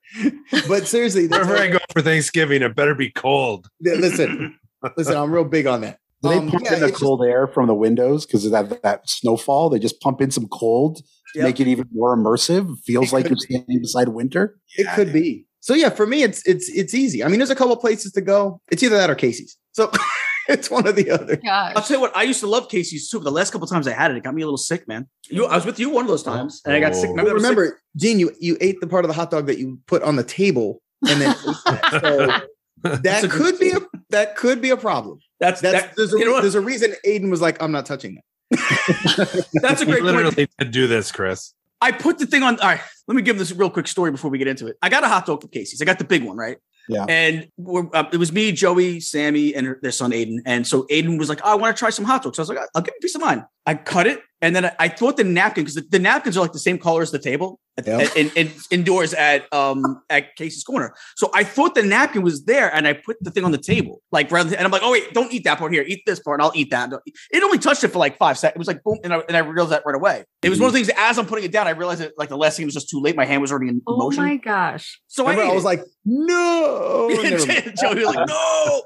but 0.68 0.86
seriously 0.86 1.26
that's 1.28 1.46
Wherever 1.46 1.62
I 1.62 1.68
go 1.72 1.78
for 1.92 2.02
Thanksgiving, 2.02 2.62
it 2.62 2.74
better 2.76 2.94
be 2.94 3.10
cold. 3.10 3.68
listen 3.80 4.58
listen 4.96 5.16
i'm 5.16 5.32
real 5.32 5.44
big 5.44 5.66
on 5.66 5.80
that 5.80 5.98
Do 6.24 6.30
they 6.30 6.38
Um, 6.38 6.50
pump 6.50 6.64
yeah, 6.64 6.74
in 6.74 6.80
the 6.80 6.86
it's 6.86 6.92
just- 6.92 7.02
cold 7.02 7.22
air 7.24 7.46
from 7.46 7.66
the 7.68 7.74
windows 7.74 8.26
because 8.26 8.44
of 8.44 8.50
that, 8.52 8.82
that 8.82 9.08
snowfall? 9.08 9.70
They 9.70 9.78
just 9.78 10.00
pump 10.00 10.20
in 10.20 10.30
some 10.30 10.48
cold 10.48 10.96
to 10.96 11.02
Yep. 11.36 11.44
make 11.44 11.60
it 11.60 11.68
even 11.68 11.86
more 11.92 12.16
immersive. 12.16 12.76
Feels 12.84 13.12
It 13.12 13.12
like 13.12 13.28
you're 13.28 13.36
standing 13.36 13.80
beside 13.80 14.08
winter. 14.08 14.56
It 14.76 14.86
could 14.94 15.12
be. 15.12 15.46
So 15.60 15.74
yeah, 15.74 15.88
for 15.90 16.06
me, 16.06 16.22
it's 16.22 16.42
it's 16.46 16.68
it's 16.68 16.94
easy. 16.94 17.24
I 17.24 17.28
mean, 17.28 17.38
there's 17.38 17.50
a 17.50 17.54
couple 17.56 17.76
places 17.76 18.12
to 18.12 18.20
go. 18.20 18.60
It's 18.70 18.82
either 18.82 18.96
that 18.96 19.08
or 19.10 19.14
Casey's. 19.14 19.56
So 19.72 19.90
it's 20.48 20.70
one 20.70 20.86
or 20.86 20.92
the 20.92 21.10
other. 21.10 21.40
I'll 21.50 21.82
tell 21.82 21.96
you 21.96 22.00
what, 22.02 22.14
I 22.16 22.22
used 22.24 22.40
to 22.40 22.46
love 22.46 22.68
Casey's 22.68 23.08
too, 23.08 23.18
but 23.18 23.24
the 23.24 23.30
last 23.32 23.50
couple 23.50 23.66
times 23.66 23.88
I 23.88 23.92
had 23.92 24.10
it, 24.10 24.18
it 24.18 24.22
got 24.24 24.34
me 24.34 24.42
a 24.42 24.46
little 24.46 24.58
sick, 24.58 24.86
man. 24.86 25.06
You, 25.30 25.46
I 25.46 25.54
was 25.56 25.64
with 25.66 25.78
you 25.80 25.88
one 25.90 26.04
of 26.04 26.08
those 26.08 26.22
times, 26.22 26.60
and 26.66 26.74
I 26.74 26.80
got 26.80 26.94
sick. 26.94 27.08
Oh. 27.08 27.12
Remember, 27.14 27.32
But 27.34 27.42
that 27.42 27.52
I 27.52 27.54
was 27.54 27.68
sick? 27.68 27.74
Gene, 27.96 28.18
you 28.20 28.30
you 28.40 28.56
ate 28.60 28.80
the 28.80 28.86
part 28.86 29.04
of 29.04 29.08
the 29.08 29.14
hot 29.14 29.30
dog 29.30 29.46
that 29.46 29.58
you 29.58 29.78
put 29.86 30.02
on 30.02 30.16
the 30.16 30.24
table, 30.24 30.80
and 31.08 31.20
then 31.20 31.34
so 31.90 32.40
that 33.02 33.24
a- 33.24 33.28
could 33.28 33.58
be 33.58 33.70
a 33.70 33.80
that 34.10 34.36
could 34.36 34.60
be 34.60 34.70
a 34.70 34.76
problem. 34.76 35.18
that's 35.40 35.60
That's 35.60 35.82
that, 35.86 35.96
there's 35.96 36.14
a, 36.14 36.18
you 36.18 36.24
know 36.24 36.40
there's 36.40 36.54
a 36.54 36.60
reason 36.60 36.94
Aiden 37.06 37.30
was 37.30 37.40
like, 37.40 37.60
I'm 37.62 37.72
not 37.72 37.86
touching 37.86 38.14
that. 38.16 39.46
that's 39.62 39.82
a 39.82 39.86
We 39.86 39.92
great 39.92 40.02
point. 40.02 40.16
literally 40.16 40.48
did 40.58 40.70
do 40.70 40.86
this, 40.86 41.10
Chris. 41.10 41.52
I 41.80 41.92
put 41.92 42.18
the 42.18 42.26
thing 42.26 42.42
on. 42.42 42.58
All 42.60 42.68
right, 42.68 42.80
let 43.08 43.14
me 43.14 43.22
give 43.22 43.38
this 43.38 43.52
real 43.52 43.70
quick 43.70 43.88
story 43.88 44.10
before 44.10 44.30
we 44.30 44.38
get 44.38 44.48
into 44.48 44.66
it. 44.66 44.76
I 44.82 44.88
got 44.88 45.04
a 45.04 45.08
hot 45.08 45.26
dog 45.26 45.40
from 45.40 45.50
Casey's. 45.50 45.82
I 45.82 45.84
got 45.84 45.98
the 45.98 46.04
big 46.04 46.24
one, 46.24 46.36
right? 46.36 46.58
Yeah. 46.88 47.06
And 47.08 47.48
we're, 47.56 47.88
uh, 47.94 48.04
it 48.12 48.18
was 48.18 48.30
me, 48.32 48.52
Joey, 48.52 49.00
Sammy, 49.00 49.54
and 49.54 49.66
her- 49.66 49.78
their 49.82 49.90
son 49.90 50.10
Aiden. 50.12 50.38
And 50.44 50.66
so 50.66 50.82
Aiden 50.90 51.18
was 51.18 51.28
like, 51.30 51.40
oh, 51.42 51.52
"I 51.52 51.54
want 51.54 51.74
to 51.74 51.78
try 51.78 51.90
some 51.90 52.04
hot 52.04 52.22
dogs." 52.22 52.36
So 52.36 52.42
I 52.42 52.44
was 52.44 52.48
like, 52.50 52.58
"I'll 52.74 52.82
give 52.82 52.92
you 52.94 52.98
a 52.98 53.02
piece 53.02 53.14
of 53.14 53.22
mine." 53.22 53.44
I 53.66 53.74
cut 53.74 54.06
it, 54.06 54.20
and 54.42 54.54
then 54.54 54.66
I, 54.66 54.72
I 54.78 54.88
thought 54.88 55.16
the 55.16 55.24
napkin 55.24 55.64
because 55.64 55.74
the, 55.74 55.80
the 55.90 55.98
napkins 55.98 56.36
are 56.36 56.40
like 56.40 56.52
the 56.52 56.58
same 56.58 56.78
color 56.78 57.02
as 57.02 57.10
the 57.10 57.18
table 57.18 57.58
at, 57.58 57.63
Yeah. 57.84 57.98
at- 57.98 58.16
in, 58.16 58.30
in- 58.36 58.52
indoors 58.70 59.14
at 59.14 59.52
um 59.52 60.00
at 60.08 60.36
Casey's 60.36 60.62
Corner. 60.62 60.94
So 61.16 61.30
I 61.34 61.42
thought 61.42 61.74
the 61.74 61.82
napkin 61.82 62.22
was 62.22 62.44
there, 62.44 62.72
and 62.74 62.86
I 62.86 62.92
put 62.92 63.16
the 63.20 63.30
thing 63.30 63.44
on 63.44 63.50
the 63.52 63.58
table, 63.58 64.00
like 64.12 64.30
rather. 64.30 64.50
Than, 64.50 64.58
and 64.58 64.64
I'm 64.66 64.70
like, 64.70 64.82
"Oh 64.84 64.92
wait, 64.92 65.12
don't 65.12 65.32
eat 65.32 65.44
that 65.44 65.58
part 65.58 65.72
here. 65.72 65.84
Eat 65.86 66.02
this 66.06 66.20
part, 66.20 66.38
and 66.40 66.46
I'll 66.46 66.52
eat 66.54 66.70
that." 66.70 66.92
It 67.32 67.42
only 67.42 67.58
touched 67.58 67.82
it 67.82 67.88
for 67.88 67.98
like 67.98 68.16
five 68.16 68.38
seconds. 68.38 68.56
It 68.56 68.58
was 68.60 68.68
like 68.68 68.82
boom, 68.84 68.98
and 69.02 69.12
I, 69.12 69.18
and 69.26 69.36
I 69.36 69.40
realized 69.40 69.72
that 69.72 69.82
right 69.84 69.96
away. 69.96 70.24
It 70.42 70.50
was 70.50 70.60
one 70.60 70.68
of 70.68 70.72
the 70.72 70.78
things. 70.78 70.90
As 70.96 71.18
I'm 71.18 71.26
putting 71.26 71.44
it 71.44 71.52
down, 71.52 71.66
I 71.66 71.70
realized 71.70 72.00
that 72.00 72.12
like 72.16 72.28
the 72.28 72.36
last 72.36 72.56
thing 72.56 72.66
was 72.66 72.74
just 72.74 72.88
too 72.90 73.00
late. 73.00 73.16
My 73.16 73.24
hand 73.24 73.40
was 73.40 73.50
already 73.50 73.68
in 73.70 73.82
Oh 73.86 73.96
motion. 73.96 74.22
Oh 74.22 74.26
my 74.26 74.36
gosh. 74.36 75.00
so 75.08 75.26
I, 75.26 75.30
Remember, 75.30 75.48
ate 75.48 75.52
I 75.52 75.54
was 75.54 75.64
it. 75.64 75.66
like, 75.66 75.80
no. 76.04 77.08
Never 77.08 77.46
mind. 77.46 77.74
Joey 77.80 78.04
was 78.04 78.14
like, 78.14 78.28
no. 78.28 78.82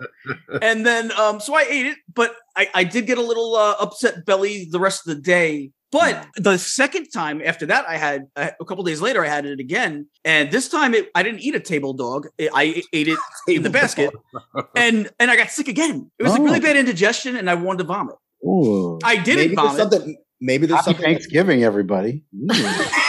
and 0.63 0.87
then, 0.87 1.13
um, 1.13 1.41
so 1.41 1.55
I 1.55 1.67
ate 1.69 1.87
it, 1.87 1.99
but 2.15 2.35
I, 2.57 2.69
I 2.75 2.85
did 2.85 3.07
get 3.07 3.19
a 3.19 3.23
little 3.23 3.55
uh, 3.57 3.75
upset 3.81 4.25
belly 4.25 4.69
the 4.71 4.81
rest 4.81 5.07
of 5.07 5.15
the 5.17 5.21
day. 5.23 5.71
But 5.91 6.27
the 6.37 6.59
second 6.59 7.09
time 7.13 7.41
after 7.43 7.65
that, 7.67 7.89
I 7.89 7.97
had 7.97 8.27
uh, 8.37 8.51
a 8.61 8.65
couple 8.65 8.85
days 8.85 9.01
later, 9.01 9.25
I 9.25 9.29
had 9.29 9.47
it 9.47 9.59
again, 9.59 10.07
and 10.25 10.51
this 10.51 10.69
time 10.69 10.93
it, 10.95 11.09
I 11.15 11.23
didn't 11.23 11.41
eat 11.41 11.55
a 11.55 11.61
table 11.61 11.95
dog. 11.95 12.27
I 12.39 12.83
ate 12.93 13.09
it 13.09 13.19
in 13.49 13.63
the 13.63 13.71
basket, 13.71 14.11
and 14.77 15.09
and 15.19 15.31
I 15.31 15.37
got 15.37 15.51
sick 15.51 15.67
again. 15.69 16.11
It 16.19 16.25
was 16.25 16.35
a 16.37 16.43
really 16.43 16.59
Oh. 16.59 16.63
bad 16.63 16.77
indigestion, 16.77 17.37
and 17.37 17.49
I 17.49 17.55
wanted 17.55 17.79
to 17.79 17.85
vomit. 17.85 18.17
Ooh. 18.45 18.99
I 19.03 19.17
didn't 19.17 19.37
maybe 19.37 19.55
there's 19.57 19.67
vomit. 19.77 19.93
something. 19.93 20.17
Maybe 20.41 20.67
there's 20.67 20.81
Happy 20.81 20.91
something. 20.93 21.05
Thanksgiving, 21.05 21.65
everybody. 21.65 22.23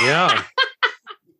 Yeah. 0.02 0.44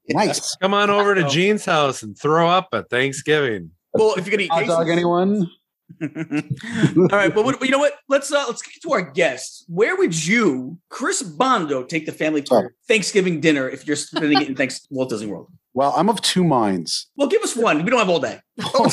nice. 0.10 0.56
Come 0.58 0.74
on 0.74 0.90
over 0.90 1.16
to 1.16 1.26
oh. 1.26 1.30
Gene's 1.30 1.64
house 1.66 2.04
and 2.04 2.18
throw 2.20 2.50
up 2.50 2.68
at 2.74 2.90
Thanksgiving. 2.90 3.72
Well, 3.94 4.16
if 4.18 4.26
you're 4.28 4.32
gonna 4.32 4.44
eat 4.44 4.52
Hot 4.52 4.66
dog, 4.68 4.90
anyone? 4.90 5.50
All 6.02 7.08
right, 7.12 7.34
but 7.34 7.44
what, 7.46 7.62
you 7.64 7.70
know 7.72 7.80
what? 7.80 7.94
Let's 8.08 8.32
uh, 8.32 8.44
let's 8.48 8.62
get 8.62 8.82
to 8.84 8.92
our 8.94 9.02
guests. 9.02 9.66
Where 9.68 9.96
would 9.96 10.26
you, 10.26 10.78
Chris 10.90 11.22
Bondo, 11.22 11.84
take 11.84 12.06
the 12.06 12.12
family 12.12 12.42
to 12.44 12.48
Sorry. 12.48 12.70
Thanksgiving 12.88 13.40
dinner 13.42 13.68
if 13.70 13.86
you're 13.88 13.96
spending 13.96 14.42
it 14.42 14.48
in 14.50 14.56
thanks 14.56 14.88
Walt 14.92 15.10
Disney 15.10 15.28
World? 15.28 15.48
Well, 15.74 15.94
I'm 15.96 16.10
of 16.10 16.22
two 16.22 16.44
minds. 16.44 17.08
Well, 17.16 17.28
give 17.28 17.42
us 17.44 17.56
one. 17.56 17.84
We 17.84 17.90
don't 17.90 18.00
have 18.00 18.10
all 18.10 18.20
day. 18.20 18.40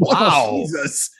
Wow. 0.00 0.60
Jesus. 0.62 1.10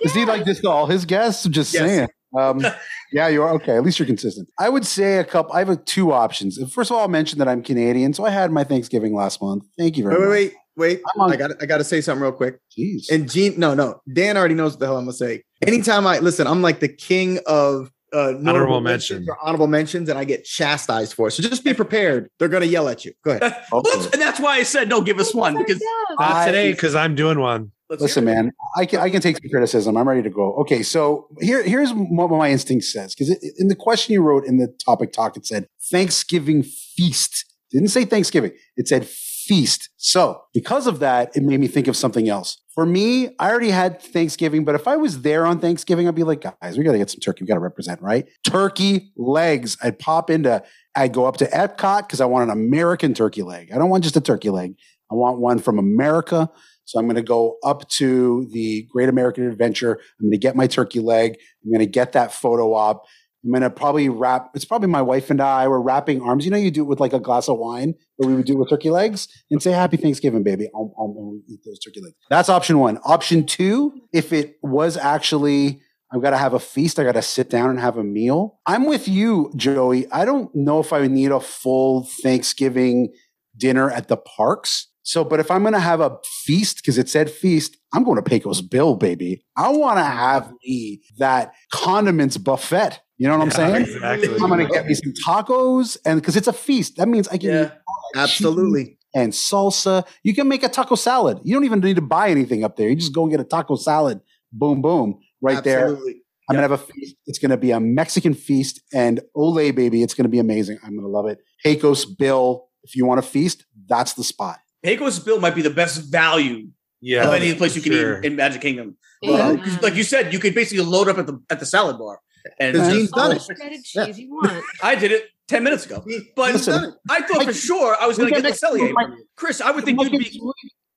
Is 0.00 0.14
he 0.14 0.24
like 0.24 0.46
this 0.46 0.60
to 0.60 0.70
all 0.70 0.86
his 0.86 1.04
guests? 1.04 1.44
Just 1.46 1.74
Yes. 1.74 1.82
saying. 1.82 2.08
Um, 2.34 2.64
yeah, 3.12 3.28
you 3.28 3.42
are 3.42 3.50
okay. 3.56 3.76
At 3.76 3.82
least 3.82 3.98
you're 3.98 4.06
consistent. 4.06 4.48
I 4.58 4.70
would 4.70 4.86
say 4.86 5.18
a 5.18 5.24
couple. 5.24 5.52
I 5.52 5.58
have 5.58 5.68
a, 5.68 5.76
two 5.76 6.10
options. 6.10 6.56
First 6.72 6.90
of 6.90 6.96
all, 6.96 7.02
I'll 7.02 7.08
mention 7.08 7.38
that 7.40 7.48
I'm 7.48 7.62
Canadian, 7.62 8.14
so 8.14 8.24
I 8.24 8.30
had 8.30 8.50
my 8.50 8.64
Thanksgiving 8.64 9.14
last 9.14 9.42
month. 9.42 9.64
Thank 9.78 9.98
you 9.98 10.04
very 10.04 10.14
Wait, 10.16 10.20
much. 10.22 10.30
wait, 10.30 10.44
wait, 10.46 10.54
wait. 10.76 11.00
I'm 11.14 11.20
on- 11.20 11.32
I 11.32 11.36
got 11.36 11.50
I 11.62 11.66
got 11.66 11.78
to 11.78 11.84
say 11.84 12.00
something 12.00 12.22
real 12.22 12.32
quick. 12.32 12.58
Jeez. 12.76 13.10
And 13.10 13.30
Gene, 13.30 13.58
no, 13.58 13.74
no, 13.74 14.00
Dan 14.12 14.36
already 14.36 14.54
knows 14.54 14.72
what 14.72 14.80
the 14.80 14.86
hell 14.86 14.96
I'm 14.98 15.04
gonna 15.04 15.12
say. 15.14 15.42
Anytime 15.66 16.06
I 16.06 16.18
listen, 16.18 16.46
I'm 16.46 16.62
like 16.62 16.80
the 16.80 16.88
king 16.88 17.38
of 17.46 17.90
uh, 18.14 18.34
Honorable 18.46 18.80
mentions 18.82 19.20
mention. 19.20 19.30
or 19.30 19.38
honorable 19.42 19.66
mentions, 19.68 20.08
and 20.10 20.18
I 20.18 20.24
get 20.24 20.44
chastised 20.44 21.14
for 21.14 21.28
it. 21.28 21.30
So 21.30 21.42
just 21.42 21.64
be 21.64 21.72
prepared. 21.72 22.28
They're 22.38 22.48
gonna 22.48 22.66
yell 22.66 22.88
at 22.88 23.04
you. 23.06 23.12
Go 23.24 23.30
ahead. 23.30 23.42
That- 23.42 23.64
well, 23.72 23.82
and 24.12 24.20
that's 24.20 24.38
why 24.38 24.56
I 24.56 24.64
said 24.64 24.88
no. 24.88 25.00
Give 25.00 25.18
us 25.18 25.34
one 25.34 25.56
because 25.56 25.82
Not 26.18 26.44
today 26.46 26.72
because 26.72 26.94
I'm 26.94 27.14
doing 27.14 27.38
one. 27.38 27.72
let's 27.88 28.02
Listen, 28.02 28.24
man, 28.26 28.52
I 28.76 28.84
can 28.86 29.00
I 29.00 29.08
can 29.08 29.22
take 29.22 29.36
some 29.38 29.48
criticism. 29.50 29.96
I'm 29.96 30.06
ready 30.06 30.22
to 30.22 30.30
go. 30.30 30.52
Okay, 30.56 30.82
so 30.82 31.26
here 31.40 31.62
here's 31.62 31.90
what 31.94 32.28
my 32.30 32.50
instinct 32.50 32.84
says 32.84 33.14
because 33.14 33.30
in 33.58 33.68
the 33.68 33.76
question 33.76 34.12
you 34.12 34.20
wrote 34.20 34.44
in 34.44 34.58
the 34.58 34.68
topic 34.84 35.12
talk, 35.12 35.36
it 35.38 35.46
said 35.46 35.66
Thanksgiving 35.90 36.62
feast. 36.64 37.46
Didn't 37.70 37.88
say 37.88 38.04
Thanksgiving. 38.04 38.52
It 38.76 38.88
said 38.88 39.06
feast. 39.52 39.90
So 39.98 40.40
because 40.54 40.86
of 40.86 41.00
that, 41.00 41.36
it 41.36 41.42
made 41.42 41.60
me 41.60 41.68
think 41.68 41.86
of 41.86 41.94
something 41.94 42.26
else. 42.26 42.56
For 42.74 42.86
me, 42.86 43.28
I 43.38 43.50
already 43.50 43.68
had 43.68 44.00
Thanksgiving, 44.00 44.64
but 44.64 44.74
if 44.74 44.88
I 44.88 44.96
was 44.96 45.20
there 45.20 45.44
on 45.44 45.58
Thanksgiving, 45.58 46.08
I'd 46.08 46.14
be 46.14 46.22
like, 46.22 46.40
guys, 46.40 46.78
we 46.78 46.84
got 46.84 46.92
to 46.92 46.98
get 46.98 47.10
some 47.10 47.20
turkey. 47.20 47.44
We 47.44 47.48
got 47.48 47.56
to 47.56 47.60
represent, 47.60 48.00
right? 48.00 48.26
Turkey 48.44 49.12
legs. 49.14 49.76
I'd 49.82 49.98
pop 49.98 50.30
into, 50.30 50.62
I'd 50.96 51.12
go 51.12 51.26
up 51.26 51.36
to 51.36 51.44
Epcot 51.48 52.08
because 52.08 52.22
I 52.22 52.24
want 52.24 52.44
an 52.44 52.50
American 52.50 53.12
turkey 53.12 53.42
leg. 53.42 53.72
I 53.74 53.76
don't 53.76 53.90
want 53.90 54.04
just 54.04 54.16
a 54.16 54.22
turkey 54.22 54.48
leg. 54.48 54.74
I 55.10 55.16
want 55.16 55.38
one 55.38 55.58
from 55.58 55.78
America. 55.78 56.50
So 56.86 56.98
I'm 56.98 57.04
going 57.04 57.16
to 57.16 57.22
go 57.22 57.58
up 57.62 57.86
to 57.90 58.48
the 58.52 58.88
Great 58.90 59.10
American 59.10 59.46
Adventure. 59.46 60.00
I'm 60.18 60.28
going 60.28 60.32
to 60.32 60.38
get 60.38 60.56
my 60.56 60.66
turkey 60.66 61.00
leg. 61.00 61.36
I'm 61.62 61.70
going 61.70 61.80
to 61.80 61.86
get 61.86 62.12
that 62.12 62.32
photo 62.32 62.72
op. 62.72 63.04
I'm 63.44 63.60
to 63.60 63.70
probably 63.70 64.08
wrap. 64.08 64.50
It's 64.54 64.64
probably 64.64 64.88
my 64.88 65.02
wife 65.02 65.30
and 65.30 65.40
I. 65.40 65.66
We're 65.66 65.80
wrapping 65.80 66.22
arms. 66.22 66.44
You 66.44 66.50
know, 66.50 66.56
you 66.56 66.70
do 66.70 66.82
it 66.82 66.88
with 66.88 67.00
like 67.00 67.12
a 67.12 67.20
glass 67.20 67.48
of 67.48 67.58
wine, 67.58 67.94
but 68.18 68.28
we 68.28 68.34
would 68.34 68.46
do 68.46 68.54
it 68.54 68.58
with 68.58 68.70
turkey 68.70 68.90
legs 68.90 69.28
and 69.50 69.62
say 69.62 69.72
Happy 69.72 69.96
Thanksgiving, 69.96 70.42
baby. 70.42 70.68
I'll, 70.74 70.94
I'll, 70.98 71.14
I'll 71.18 71.40
eat 71.48 71.60
those 71.64 71.78
turkey 71.80 72.00
legs. 72.00 72.14
That's 72.30 72.48
option 72.48 72.78
one. 72.78 72.98
Option 73.04 73.44
two, 73.44 74.00
if 74.12 74.32
it 74.32 74.56
was 74.62 74.96
actually 74.96 75.80
I've 76.12 76.20
got 76.20 76.30
to 76.30 76.36
have 76.36 76.52
a 76.52 76.60
feast. 76.60 76.98
I 76.98 77.04
got 77.04 77.12
to 77.12 77.22
sit 77.22 77.48
down 77.48 77.70
and 77.70 77.80
have 77.80 77.96
a 77.96 78.04
meal. 78.04 78.60
I'm 78.66 78.86
with 78.86 79.08
you, 79.08 79.50
Joey. 79.56 80.10
I 80.12 80.26
don't 80.26 80.54
know 80.54 80.78
if 80.78 80.92
I 80.92 81.06
need 81.06 81.32
a 81.32 81.40
full 81.40 82.06
Thanksgiving 82.22 83.14
dinner 83.56 83.90
at 83.90 84.08
the 84.08 84.18
parks. 84.18 84.88
So, 85.04 85.24
but 85.24 85.40
if 85.40 85.50
I'm 85.50 85.62
going 85.62 85.72
to 85.72 85.80
have 85.80 86.00
a 86.00 86.18
feast, 86.44 86.76
because 86.76 86.98
it 86.98 87.08
said 87.08 87.30
feast, 87.30 87.76
I'm 87.94 88.04
going 88.04 88.16
to 88.16 88.22
Pecos 88.22 88.60
Bill, 88.60 88.94
baby. 88.94 89.42
I 89.56 89.70
want 89.70 89.98
to 89.98 90.04
have 90.04 90.52
me 90.64 91.00
that 91.18 91.54
condiments 91.72 92.36
buffet. 92.36 93.00
You 93.22 93.28
know 93.28 93.38
what 93.38 93.44
I'm 93.44 93.50
saying? 93.52 93.82
Exactly. 93.82 94.28
I'm 94.34 94.48
going 94.48 94.66
to 94.66 94.72
get 94.72 94.84
me 94.86 94.94
some 94.94 95.12
tacos, 95.24 95.96
and 96.04 96.20
because 96.20 96.34
it's 96.36 96.48
a 96.48 96.52
feast, 96.52 96.96
that 96.96 97.06
means 97.06 97.28
I 97.28 97.36
can 97.38 97.50
Yeah. 97.50 97.64
eat 97.66 98.16
Absolutely. 98.16 98.98
and 99.14 99.32
salsa. 99.32 100.04
You 100.24 100.34
can 100.34 100.48
make 100.48 100.62
a 100.64 100.68
taco 100.68 100.96
salad. 100.96 101.38
You 101.44 101.54
don't 101.54 101.64
even 101.64 101.78
need 101.80 101.96
to 101.96 102.02
buy 102.02 102.30
anything 102.30 102.64
up 102.64 102.76
there. 102.76 102.88
You 102.88 102.96
just 102.96 103.14
go 103.14 103.22
and 103.22 103.30
get 103.30 103.38
a 103.40 103.44
taco 103.44 103.76
salad. 103.76 104.20
Boom, 104.52 104.82
boom, 104.82 105.20
right 105.40 105.62
there. 105.62 105.86
I'm 105.88 106.56
gonna 106.56 106.62
have 106.62 106.72
a 106.72 106.78
feast. 106.78 107.14
It's 107.26 107.38
gonna 107.38 107.56
be 107.56 107.70
a 107.70 107.78
Mexican 107.78 108.34
feast, 108.34 108.80
and 108.92 109.20
Ole, 109.36 109.70
baby, 109.70 110.02
it's 110.02 110.14
gonna 110.14 110.28
be 110.28 110.40
amazing. 110.40 110.78
I'm 110.84 110.96
gonna 110.96 111.06
love 111.08 111.26
it. 111.26 111.38
Pecos 111.64 112.04
Bill, 112.04 112.66
if 112.82 112.96
you 112.96 113.06
want 113.06 113.20
a 113.20 113.22
feast, 113.22 113.64
that's 113.88 114.14
the 114.14 114.24
spot. 114.24 114.58
Pecos 114.84 115.20
Bill 115.20 115.38
might 115.40 115.54
be 115.54 115.62
the 115.62 115.70
best 115.70 116.10
value 116.10 116.66
Yeah. 117.00 117.28
of 117.28 117.34
any 117.34 117.54
place 117.54 117.76
you 117.76 117.82
can 117.82 117.92
sure. 117.92 118.18
eat 118.18 118.24
in 118.24 118.34
Magic 118.36 118.60
Kingdom. 118.60 118.96
Yeah. 119.22 119.32
Uh, 119.34 119.56
'cause 119.56 119.80
like 119.80 119.94
you 119.94 120.02
said, 120.02 120.32
you 120.32 120.40
could 120.40 120.54
basically 120.54 120.84
load 120.84 121.06
up 121.08 121.18
at 121.18 121.26
the 121.28 121.40
at 121.48 121.60
the 121.60 121.66
salad 121.66 121.96
bar. 121.98 122.18
And 122.58 122.72
Because 122.72 122.88
uh, 122.88 122.90
just- 122.90 122.96
Gene's 122.98 123.10
done 123.12 123.32
it. 123.32 123.34
the 123.48 123.54
shredded 123.54 123.84
cheese 123.84 124.18
you 124.18 124.30
want. 124.34 124.64
I 124.82 124.94
did 124.94 125.12
it 125.12 125.24
ten 125.48 125.62
minutes 125.64 125.86
ago, 125.86 126.04
but 126.36 126.52
Listen, 126.54 126.94
I 127.08 127.22
thought 127.22 127.44
for 127.44 127.52
sure 127.52 127.96
I 128.00 128.06
was 128.06 128.16
going 128.18 128.32
to 128.34 128.40
get 128.40 128.48
the 128.60 128.66
Cellier. 128.66 128.92
from 128.92 129.12
you. 129.12 129.24
Chris, 129.36 129.60
I 129.60 129.70
would 129.70 129.84
think 129.84 130.00
you'd 130.00 130.10
be. 130.12 130.40